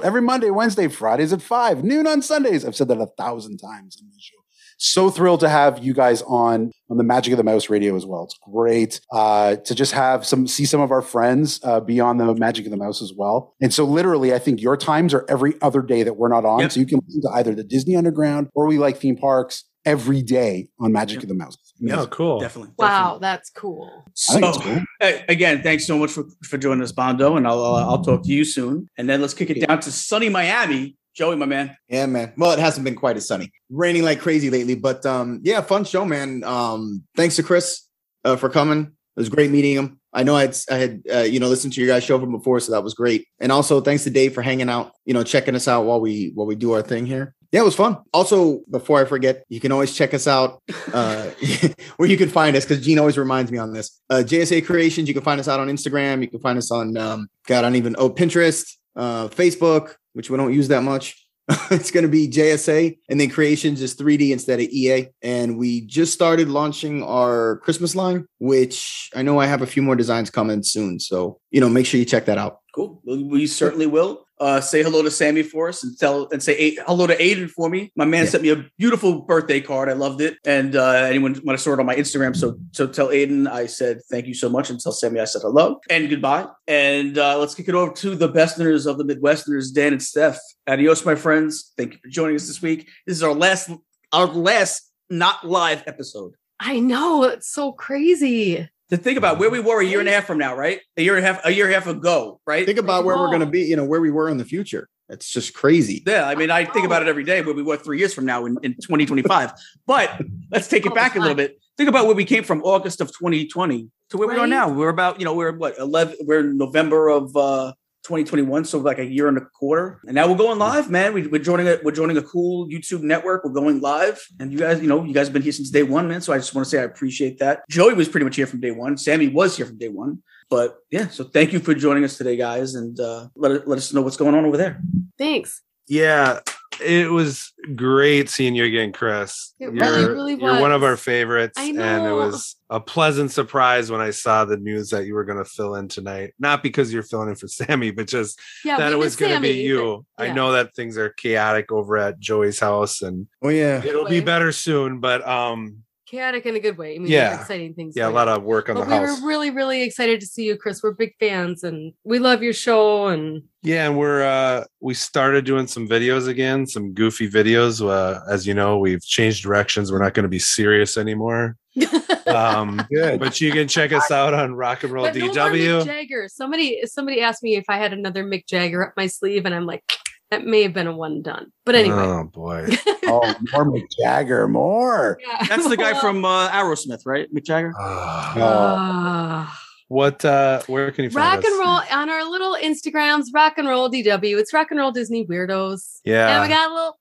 Every 0.04 0.22
Monday, 0.22 0.50
Wednesday, 0.50 0.88
Fridays 0.88 1.34
at 1.34 1.42
5, 1.42 1.84
noon 1.84 2.08
on 2.08 2.22
Sundays. 2.22 2.64
I've 2.64 2.76
said 2.76 2.88
that 2.88 3.00
a 3.02 3.08
thousand 3.18 3.58
times 3.58 3.98
on 4.02 4.08
my 4.08 4.16
show. 4.20 4.38
So 4.78 5.10
thrilled 5.10 5.40
to 5.42 5.50
have 5.50 5.84
you 5.84 5.94
guys 5.94 6.22
on 6.24 6.72
on 6.90 6.98
the 6.98 7.04
Magic 7.04 7.34
of 7.34 7.38
the 7.38 7.44
Mouse 7.44 7.70
radio 7.70 7.96
as 7.96 8.06
well. 8.06 8.26
It's 8.26 8.38
great 8.52 9.00
uh, 9.12 9.56
to 9.56 9.76
just 9.76 9.94
have 9.94 10.26
some 10.26 10.48
see 10.48 10.66
some 10.66 10.82
of 10.82 10.92
our 10.92 11.02
friends 11.02 11.60
uh, 11.64 11.80
be 11.80 12.00
on 12.00 12.18
the 12.18 12.34
Magic 12.36 12.66
of 12.66 12.72
the 12.72 12.78
Mouse 12.78 13.02
as 13.02 13.14
well. 13.16 13.56
And 13.62 13.74
so, 13.74 13.86
literally, 13.86 14.34
I 14.34 14.40
think 14.40 14.62
your 14.62 14.78
times 14.78 15.14
are 15.14 15.26
every 15.30 15.54
other 15.62 15.82
day 15.82 16.04
that 16.04 16.14
we're 16.18 16.30
not 16.30 16.46
on. 16.46 16.60
Yep. 16.62 16.72
So 16.74 16.80
you 16.80 16.86
can 16.86 17.00
listen 17.08 17.22
to 17.24 17.30
either 17.36 17.56
the 17.56 17.64
Disney 17.64 17.96
Underground 17.96 18.50
or 18.54 18.68
we 18.68 18.78
like 18.78 18.98
theme 18.98 19.16
parks 19.18 19.64
every 19.86 20.22
day 20.24 20.68
on 20.80 20.92
Magic 20.92 21.22
of 21.22 21.30
the 21.30 21.36
Mouse. 21.36 21.58
Yeah, 21.80 22.02
Oh, 22.02 22.08
cool. 22.08 22.40
Definitely. 22.40 22.74
Wow, 22.78 23.20
that's 23.20 23.50
cool. 23.50 24.06
So, 24.14 24.54
cool. 24.54 24.82
hey, 25.00 25.24
again, 25.30 25.62
thanks 25.62 25.86
so 25.86 25.98
much 25.98 26.12
for, 26.12 26.24
for 26.44 26.58
joining 26.58 26.82
us, 26.84 26.92
Bondo, 26.92 27.36
and 27.36 27.46
I'll 27.48 27.64
uh, 27.64 27.86
I'll 27.86 28.02
talk 28.04 28.24
to 28.24 28.32
you 28.32 28.46
soon. 28.46 28.88
And 28.98 29.10
then 29.10 29.22
let's 29.22 29.34
kick 29.34 29.50
it 29.50 29.66
down 29.66 29.80
to 29.82 29.92
sunny 29.92 30.30
Miami. 30.30 30.96
Joey, 31.16 31.38
my 31.38 31.46
man. 31.46 31.78
Yeah, 31.88 32.06
man. 32.08 32.34
Well, 32.38 32.52
it 32.52 32.60
hasn't 32.60 32.84
been 32.84 32.96
quite 32.96 33.16
as 33.16 33.28
sunny. 33.28 33.52
Raining 33.70 34.04
like 34.04 34.20
crazy 34.20 34.50
lately, 34.50 34.76
but 34.76 35.06
um, 35.06 35.40
yeah, 35.44 35.62
fun 35.62 35.86
show, 35.86 36.04
man. 36.04 36.44
Um, 36.44 37.04
thanks 37.16 37.38
to 37.38 37.44
Chris 37.44 37.88
uh, 38.26 38.36
for 38.36 38.50
coming. 38.50 38.82
It 38.82 39.20
was 39.20 39.30
great 39.30 39.50
meeting 39.50 39.76
him. 39.76 40.00
I 40.12 40.24
know 40.24 40.36
I 40.36 40.42
had, 40.42 40.58
I 40.70 40.76
had 40.76 41.04
uh, 41.14 41.20
you 41.20 41.40
know 41.40 41.48
listened 41.48 41.74
to 41.74 41.82
your 41.82 41.88
guys' 41.88 42.04
show 42.04 42.20
from 42.20 42.32
before, 42.32 42.60
so 42.60 42.74
that 42.74 42.84
was 42.84 42.94
great. 42.94 43.28
And 43.40 43.50
also 43.50 43.80
thanks 43.80 44.04
to 44.04 44.10
Dave 44.10 44.34
for 44.34 44.42
hanging 44.42 44.70
out, 44.70 44.92
you 45.06 45.14
know, 45.14 45.24
checking 45.24 45.56
us 45.56 45.70
out 45.70 45.86
while 45.86 46.02
we 46.02 46.32
while 46.36 46.48
we 46.48 46.56
do 46.56 46.74
our 46.74 46.82
thing 46.82 47.06
here. 47.06 47.34
Yeah, 47.52 47.62
it 47.62 47.66
was 47.66 47.76
fun. 47.76 47.98
Also, 48.14 48.62
before 48.70 49.00
I 49.00 49.06
forget, 49.06 49.46
you 49.48 49.62
can 49.62 49.72
always 49.72 49.96
check 49.96 50.14
us 50.14 50.28
out 50.28 50.62
uh, 50.94 51.30
where 51.96 52.10
you 52.10 52.18
can 52.18 52.28
find 52.28 52.58
us 52.58 52.66
because 52.66 52.86
Gene 52.86 53.00
always 53.00 53.18
reminds 53.18 53.52
me 53.52 53.58
on 53.58 53.72
this. 53.72 54.02
Uh, 54.10 54.24
JSA 54.26 54.66
Creations. 54.66 55.08
You 55.08 55.14
can 55.14 55.24
find 55.24 55.40
us 55.40 55.48
out 55.48 55.62
on 55.62 55.70
Instagram. 55.70 56.22
You 56.22 56.28
can 56.28 56.42
find 56.42 56.58
us 56.58 56.72
on 56.72 56.98
um, 56.98 57.30
God, 57.48 57.60
I 57.60 57.62
don't 57.62 57.78
even 57.78 57.96
oh 57.98 58.10
Pinterest, 58.10 58.76
uh, 58.96 59.28
Facebook, 59.28 59.96
which 60.14 60.30
we 60.30 60.38
don't 60.38 60.54
use 60.54 60.68
that 60.70 60.84
much. 60.84 61.22
it's 61.70 61.92
going 61.92 62.04
to 62.04 62.10
be 62.10 62.28
JSA, 62.28 62.98
and 63.08 63.20
then 63.20 63.30
Creations 63.30 63.80
is 63.80 63.96
3D 63.96 64.32
instead 64.32 64.60
of 64.60 64.66
EA. 64.66 65.10
And 65.22 65.60
we 65.60 65.82
just 65.82 66.12
started 66.12 66.50
launching 66.50 67.04
our 67.04 67.58
Christmas 67.58 67.96
line, 67.96 68.26
which 68.40 69.12
I 69.16 69.22
know 69.22 69.40
I 69.40 69.46
have 69.46 69.62
a 69.62 69.68
few 69.68 69.84
more 69.84 69.96
designs 69.96 70.32
coming 70.32 70.64
soon. 70.64 71.00
So 71.00 71.40
you 71.52 71.62
know, 71.62 71.70
make 71.70 71.86
sure 71.86 72.00
you 72.00 72.06
check 72.06 72.26
that 72.26 72.40
out. 72.40 72.62
Cool. 72.76 73.02
We 73.06 73.24
we 73.24 73.48
certainly 73.48 73.88
will. 73.88 74.24
Uh, 74.38 74.60
say 74.60 74.84
hello 74.84 75.02
to 75.02 75.10
Sammy 75.10 75.44
for 75.44 75.70
us 75.70 75.82
and 75.82 75.98
tell 75.98 76.28
and 76.30 76.44
say 76.44 76.58
A- 76.58 76.76
hello 76.86 77.08
to 77.08 77.16
Aiden 77.16 77.50
for 77.50 77.70
me. 77.70 77.90
My 77.96 78.04
man 78.04 78.26
Yeah. 78.26 78.30
sent 78.32 78.44
me 78.44 78.50
a 78.50 78.66
beautiful 78.78 79.22
birthday 79.22 79.62
card. 79.62 79.88
I 79.88 79.94
loved 79.94 80.20
it. 80.20 80.36
And 80.46 80.76
uh, 80.76 80.90
anyone 81.08 81.40
want 81.46 81.58
to 81.58 81.64
saw 81.64 81.72
it 81.72 81.80
on 81.80 81.86
my 81.86 81.96
Instagram, 81.96 82.36
so 82.36 82.58
so 82.74 82.86
tell 82.86 83.08
Aiden 83.08 83.48
I 83.50 83.66
said 83.66 84.02
thank 84.12 84.26
you 84.28 84.34
so 84.34 84.50
much, 84.50 84.70
and 84.70 84.78
tell 84.78 84.92
Sammy 84.92 85.22
I 85.22 85.26
said 85.26 85.42
hello 85.42 85.80
and 85.90 86.10
goodbye. 86.10 86.48
And 86.68 87.18
uh, 87.18 87.38
let's 87.40 87.56
kick 87.56 87.70
it 87.70 87.76
over 87.76 87.94
to 87.94 88.14
the 88.14 88.28
besterners 88.30 88.86
of 88.86 88.98
the 88.98 89.06
Midwesterners, 89.06 89.74
Dan 89.74 89.94
and 89.94 90.04
Steph. 90.04 90.38
Adios, 90.68 91.06
my 91.06 91.16
friends. 91.16 91.72
Thank 91.78 91.94
you 91.94 92.00
for 92.04 92.10
joining 92.10 92.36
us 92.36 92.46
this 92.48 92.62
week. 92.62 92.90
This 93.08 93.16
is 93.16 93.24
our 93.24 93.34
last 93.34 93.70
our 94.12 94.26
last 94.28 94.92
not 95.10 95.48
live 95.48 95.82
episode. 95.88 96.34
I 96.60 96.80
know 96.80 97.24
it's 97.24 97.48
so 97.50 97.72
crazy. 97.72 98.68
To 98.92 98.98
think 98.98 99.18
about 99.18 99.40
where 99.40 99.50
we 99.50 99.60
were 99.60 99.82
a 99.82 99.86
year 99.86 100.00
and 100.00 100.08
a 100.08 100.12
half 100.12 100.26
from 100.26 100.38
now, 100.38 100.56
right? 100.56 100.80
A 100.96 101.02
year 101.02 101.16
and 101.18 101.26
a 101.26 101.28
half, 101.28 101.44
a 101.44 101.52
year 101.52 101.66
and 101.66 101.74
a 101.74 101.80
half 101.80 101.88
ago, 101.88 102.40
right? 102.46 102.66
Think 102.66 102.78
about 102.78 103.04
where 103.04 103.18
we're 103.18 103.28
going 103.28 103.40
to 103.40 103.48
be. 103.48 103.62
You 103.62 103.76
know, 103.76 103.86
where 103.86 104.00
we 104.00 104.12
were 104.12 104.30
in 104.30 104.38
the 104.38 104.46
future. 104.46 104.88
It's 105.10 105.30
just 105.30 105.54
crazy. 105.54 106.04
Yeah, 106.06 106.28
I 106.28 106.36
mean, 106.36 106.50
I 106.50 106.66
think 106.66 106.86
about 106.86 107.04
it 107.04 107.08
every 107.08 107.24
day 107.24 107.42
where 107.42 107.54
we 107.54 107.62
were 107.62 107.78
three 107.78 108.00
years 108.00 108.14
from 108.14 108.26
now 108.26 108.46
in, 108.46 108.58
in 108.64 108.74
2025. 108.74 109.54
But 109.86 110.22
let's 110.52 110.68
take 110.68 110.86
it 110.86 110.96
back 110.96 111.16
a 111.16 111.20
little 111.20 111.36
bit. 111.36 111.60
Think 111.78 111.90
about 111.90 112.08
where 112.08 112.16
we 112.16 112.26
came 112.26 112.44
from 112.44 112.64
August 112.64 113.02
of 113.02 113.10
2020 113.10 113.90
to 114.10 114.18
where 114.18 114.28
we 114.28 114.38
are 114.38 114.48
now. 114.48 114.70
We're 114.70 114.90
about, 114.90 115.20
you 115.20 115.26
know, 115.26 115.36
we're 115.36 115.56
what, 115.56 115.78
11, 115.78 116.18
we're 116.22 116.42
November 116.42 117.10
of 117.10 117.36
uh, 117.36 117.74
2021. 118.06 118.66
So 118.66 118.80
like 118.80 119.00
a 119.00 119.06
year 119.06 119.28
and 119.28 119.38
a 119.38 119.42
quarter. 119.42 120.00
And 120.06 120.14
now 120.14 120.30
we're 120.30 120.38
going 120.38 120.60
live, 120.60 120.90
man. 120.90 121.14
We, 121.14 121.28
we're 121.28 121.42
joining 121.42 121.68
a, 121.68 121.80
we're 121.84 121.92
joining 121.92 122.18
a 122.18 122.22
cool 122.22 122.68
YouTube 122.68 123.02
network. 123.02 123.44
We're 123.44 123.52
going 123.52 123.82
live. 123.82 124.26
And 124.40 124.52
you 124.52 124.60
guys, 124.60 124.82
you 124.82 124.88
know, 124.88 125.04
you 125.04 125.14
guys 125.14 125.28
have 125.28 125.34
been 125.34 125.42
here 125.42 125.52
since 125.52 125.70
day 125.72 125.84
one, 125.84 126.08
man. 126.08 126.22
So 126.22 126.32
I 126.32 126.38
just 126.38 126.54
want 126.54 126.66
to 126.66 126.70
say 126.70 126.80
I 126.80 126.84
appreciate 126.84 127.40
that. 127.40 127.68
Joey 127.70 127.94
was 127.94 128.08
pretty 128.08 128.24
much 128.24 128.36
here 128.36 128.48
from 128.48 128.62
day 128.62 128.72
one. 128.72 128.98
Sammy 128.98 129.28
was 129.28 129.58
here 129.58 129.66
from 129.66 129.78
day 129.78 129.90
one. 129.90 130.22
But 130.50 130.78
yeah, 130.92 131.08
so 131.08 131.24
thank 131.24 131.54
you 131.54 131.60
for 131.60 131.74
joining 131.74 132.04
us 132.04 132.18
today, 132.18 132.38
guys. 132.38 132.76
And 132.76 133.00
uh, 133.00 133.28
let, 133.36 133.68
let 133.68 133.78
us 133.78 133.92
know 133.92 134.04
what's 134.04 134.18
going 134.18 134.36
on 134.36 134.46
over 134.46 134.58
there. 134.58 134.80
Thanks. 135.18 135.62
Yeah, 135.88 136.40
it 136.82 137.10
was 137.12 137.54
great 137.76 138.30
seeing 138.30 138.56
you 138.56 138.64
again, 138.66 138.92
Chris. 138.92 139.54
It 139.60 139.74
you're, 139.74 139.74
really, 139.74 140.06
really 140.06 140.36
you're 140.36 140.60
one 140.62 140.72
of 140.72 140.84
our 140.84 140.98
favorites, 140.98 141.54
I 141.58 141.66
and 141.66 142.06
it 142.06 142.12
was 142.12 142.56
a 142.70 142.80
pleasant 142.80 143.32
surprise 143.32 143.92
when 143.92 144.02
I 144.02 144.10
saw 144.12 144.46
the 144.46 144.58
news 144.58 144.90
that 144.90 145.06
you 145.06 145.14
were 145.14 145.24
going 145.24 145.38
to 145.38 145.46
fill 145.46 145.76
in 145.76 145.88
tonight. 145.88 146.34
Not 146.40 146.64
because 146.64 146.92
you're 146.94 147.04
filling 147.04 147.30
in 147.30 147.36
for 147.36 147.48
Sammy, 147.50 147.92
but 147.92 148.08
just 148.08 148.40
Yeah, 148.64 148.78
that 148.78 148.92
it 148.92 148.98
was 148.98 149.16
going 149.16 149.34
to 149.36 149.40
be 149.42 149.62
you. 149.62 150.06
but- 150.18 150.30
I 150.30 150.34
know 150.34 150.52
that 150.54 150.76
things 150.76 150.98
are 150.98 151.10
chaotic 151.10 151.72
over 151.72 151.98
at 151.98 152.20
Joey's 152.20 152.60
house, 152.60 153.02
and 153.02 153.28
Oh 153.42 153.50
yeah. 153.50 153.84
it'll 153.84 154.08
be 154.10 154.20
better 154.22 154.52
soon. 154.52 155.00
But 155.00 155.28
um, 155.28 155.84
chaotic 156.06 156.46
in 156.46 156.56
a 156.56 156.60
good 156.60 156.78
way. 156.78 156.96
I 156.96 157.00
mean, 157.00 157.08
Yeah. 157.12 157.40
exciting 157.40 157.74
things. 157.74 157.94
yeah, 157.96 158.08
a 158.08 158.10
lot 158.10 158.28
of 158.28 158.44
work 158.44 158.70
on 158.70 158.76
But 158.76 158.86
the 158.86 158.90
we 158.92 158.96
house. 158.96 159.18
We 159.18 159.22
were 159.24 159.28
really, 159.28 159.50
really 159.50 159.82
excited 159.84 160.20
to 160.22 160.26
see 160.28 160.46
you, 160.46 160.56
Chris. 160.58 160.82
We're 160.84 160.94
big 160.94 161.14
fans, 161.20 161.64
and 161.64 161.94
we 162.04 162.20
love 162.20 162.42
your 162.44 162.54
show. 162.54 163.08
And 163.08 163.44
Yeah, 163.64 163.88
and 163.88 163.98
we're 163.98 164.24
uh 164.24 164.64
we 164.80 164.94
started 164.94 165.46
doing 165.46 165.68
some 165.68 165.88
videos 165.88 166.28
again, 166.28 166.66
some 166.68 166.94
goofy 166.94 167.30
videos. 167.30 167.82
Uh, 167.88 168.20
as 168.30 168.46
you 168.48 168.54
know, 168.54 168.78
we've 168.78 169.02
changed 169.04 169.44
directions. 169.44 169.92
We're 169.92 170.02
not 170.04 170.14
going 170.14 170.24
to 170.24 170.30
be 170.30 170.40
serious 170.40 170.98
anymore. 170.98 171.58
Um, 172.28 172.82
Good. 172.92 173.20
but 173.20 173.40
you 173.40 173.52
can 173.52 173.68
check 173.68 173.94
us 173.94 174.10
out 174.10 174.34
on 174.34 174.56
Rock 174.56 174.84
and 174.84 174.92
Roll 174.92 175.06
but 175.06 175.16
no 175.16 175.28
DW. 175.30 175.82
Mick 175.82 175.86
Jagger. 175.86 176.28
Somebody, 176.28 176.82
somebody 176.86 177.22
asked 177.22 177.44
me 177.44 177.56
if 177.56 177.66
I 177.70 177.78
had 177.78 177.94
another 177.94 178.26
Mick 178.26 178.48
Jagger 178.48 178.88
up 178.88 178.94
my 178.98 179.06
sleeve, 179.06 179.46
and 179.46 179.54
I'm 179.54 179.68
like, 179.68 179.84
that 180.32 180.46
may 180.46 180.64
have 180.64 180.74
been 180.74 180.88
a 180.88 180.96
one 180.96 181.22
done. 181.22 181.52
But 181.66 181.76
anyway, 181.76 181.96
Oh 181.98 182.24
boy. 182.26 182.68
oh, 183.06 183.36
more 183.54 183.66
Mick 183.66 183.86
Jagger, 184.00 184.48
more. 184.48 185.20
Yeah. 185.26 185.46
That's 185.48 185.68
the 185.68 185.78
guy 185.78 185.92
Well, 185.94 186.02
from 186.02 186.26
uh, 186.26 186.50
Aerosmith, 186.50 187.02
right? 187.06 187.28
Mick 187.34 187.46
Jagger. 187.46 187.74
Ah. 187.80 188.34
ah. 188.38 189.62
what 189.88 190.24
uh 190.26 190.62
where 190.68 190.92
can 190.92 191.04
you 191.06 191.10
find 191.12 191.36
rock 191.36 191.40
us? 191.40 191.52
and 191.52 191.60
roll 191.60 191.82
on 192.00 192.10
our 192.10 192.30
little 192.30 192.58
Instagrams, 192.62 193.26
rock 193.34 193.58
and 193.58 193.68
roll 193.68 193.90
DW. 193.90 194.38
It's 194.40 194.54
rock 194.54 194.68
and 194.72 194.80
roll 194.80 194.92
Disney 194.92 195.26
weirdos. 195.26 196.00
And 196.06 196.12
we 196.12 196.12
Yeah. 196.12 196.48
got 196.48 196.72
a 196.72 196.74
little 196.74 196.98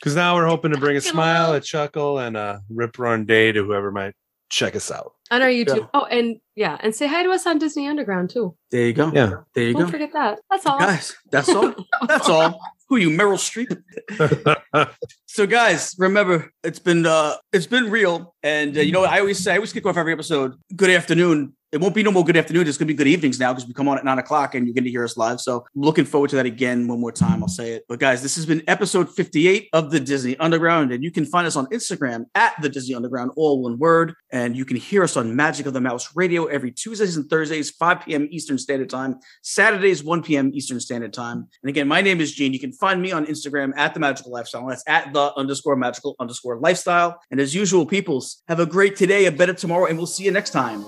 Because 0.00 0.14
now 0.16 0.34
we're 0.34 0.46
hoping 0.46 0.72
to 0.72 0.78
bring 0.78 0.96
a 0.96 1.00
smile, 1.00 1.54
a 1.54 1.60
chuckle, 1.60 2.18
and 2.18 2.36
a 2.36 2.60
rip 2.68 2.98
roaring 2.98 3.24
day 3.26 3.52
to 3.52 3.64
whoever 3.64 3.90
might 3.90 4.14
check 4.50 4.76
us 4.76 4.90
out. 4.90 5.13
On 5.34 5.42
our 5.42 5.48
YouTube. 5.48 5.78
Yeah. 5.80 5.86
Oh, 5.94 6.04
and 6.04 6.36
yeah, 6.54 6.78
and 6.80 6.94
say 6.94 7.06
hi 7.06 7.22
to 7.22 7.30
us 7.30 7.46
on 7.46 7.58
Disney 7.58 7.88
Underground 7.88 8.30
too. 8.30 8.56
There 8.70 8.86
you 8.86 8.92
go. 8.92 9.10
Yeah. 9.12 9.32
There 9.54 9.64
you 9.64 9.72
go. 9.74 9.80
Don't 9.80 9.88
go. 9.88 9.92
forget 9.92 10.12
that. 10.12 10.38
That's 10.50 10.66
all. 10.66 10.78
Guys, 10.78 11.14
that's 11.30 11.48
all. 11.48 11.74
That's 12.06 12.28
all. 12.28 12.60
Who 12.88 12.96
you, 12.96 13.10
Meryl 13.10 13.38
Streep? 13.38 13.70
So, 15.34 15.48
guys, 15.48 15.96
remember 15.98 16.52
it's 16.62 16.78
been 16.78 17.06
uh 17.06 17.34
it's 17.52 17.66
been 17.66 17.90
real, 17.90 18.36
and 18.44 18.76
uh, 18.78 18.80
you 18.80 18.92
know 18.92 19.00
what 19.00 19.10
I 19.10 19.18
always 19.18 19.42
say. 19.42 19.52
I 19.52 19.56
always 19.56 19.72
kick 19.72 19.84
off 19.84 19.96
every 19.96 20.12
episode. 20.12 20.54
Good 20.76 20.90
afternoon. 20.90 21.54
It 21.74 21.80
won't 21.80 21.92
be 21.92 22.04
no 22.04 22.12
more 22.12 22.22
good 22.22 22.36
afternoon. 22.36 22.68
It's 22.68 22.78
gonna 22.78 22.86
be 22.86 22.94
good 22.94 23.08
evenings 23.08 23.40
now 23.40 23.52
because 23.52 23.66
we 23.66 23.74
come 23.74 23.88
on 23.88 23.98
at 23.98 24.04
nine 24.04 24.20
o'clock 24.20 24.54
and 24.54 24.64
you're 24.64 24.74
gonna 24.74 24.90
hear 24.90 25.02
us 25.02 25.16
live. 25.16 25.40
So, 25.40 25.66
looking 25.74 26.04
forward 26.04 26.30
to 26.30 26.36
that 26.36 26.46
again 26.46 26.86
one 26.86 27.00
more 27.00 27.10
time. 27.10 27.42
I'll 27.42 27.48
say 27.48 27.72
it. 27.72 27.84
But 27.88 27.98
guys, 27.98 28.22
this 28.22 28.36
has 28.36 28.46
been 28.46 28.62
episode 28.68 29.10
58 29.10 29.70
of 29.72 29.90
the 29.90 29.98
Disney 29.98 30.36
Underground, 30.36 30.92
and 30.92 31.02
you 31.02 31.10
can 31.10 31.26
find 31.26 31.48
us 31.48 31.56
on 31.56 31.66
Instagram 31.66 32.26
at 32.36 32.54
the 32.62 32.68
Disney 32.68 32.94
Underground, 32.94 33.32
all 33.34 33.60
one 33.60 33.76
word. 33.80 34.14
And 34.30 34.56
you 34.56 34.64
can 34.64 34.76
hear 34.76 35.02
us 35.02 35.16
on 35.16 35.34
Magic 35.34 35.66
of 35.66 35.72
the 35.72 35.80
Mouse 35.80 36.14
Radio 36.14 36.44
every 36.44 36.70
Tuesdays 36.70 37.16
and 37.16 37.28
Thursdays, 37.28 37.72
5 37.72 38.04
p.m. 38.04 38.28
Eastern 38.30 38.56
Standard 38.56 38.88
Time, 38.88 39.18
Saturdays, 39.42 40.04
1 40.04 40.22
p.m. 40.22 40.52
Eastern 40.54 40.78
Standard 40.78 41.12
Time. 41.12 41.48
And 41.64 41.70
again, 41.70 41.88
my 41.88 42.02
name 42.02 42.20
is 42.20 42.32
Gene. 42.32 42.52
You 42.52 42.60
can 42.60 42.72
find 42.72 43.02
me 43.02 43.10
on 43.10 43.26
Instagram 43.26 43.72
at 43.76 43.94
the 43.94 44.00
Magical 44.00 44.30
Lifestyle. 44.30 44.64
That's 44.68 44.84
at 44.86 45.12
the 45.12 45.32
underscore 45.36 45.74
magical 45.74 46.14
underscore 46.20 46.60
lifestyle. 46.60 47.20
And 47.32 47.40
as 47.40 47.52
usual, 47.52 47.84
peoples, 47.84 48.44
have 48.46 48.60
a 48.60 48.66
great 48.66 48.94
today, 48.94 49.26
a 49.26 49.32
better 49.32 49.54
tomorrow, 49.54 49.86
and 49.86 49.98
we'll 49.98 50.06
see 50.06 50.22
you 50.22 50.30
next 50.30 50.50
time. 50.50 50.84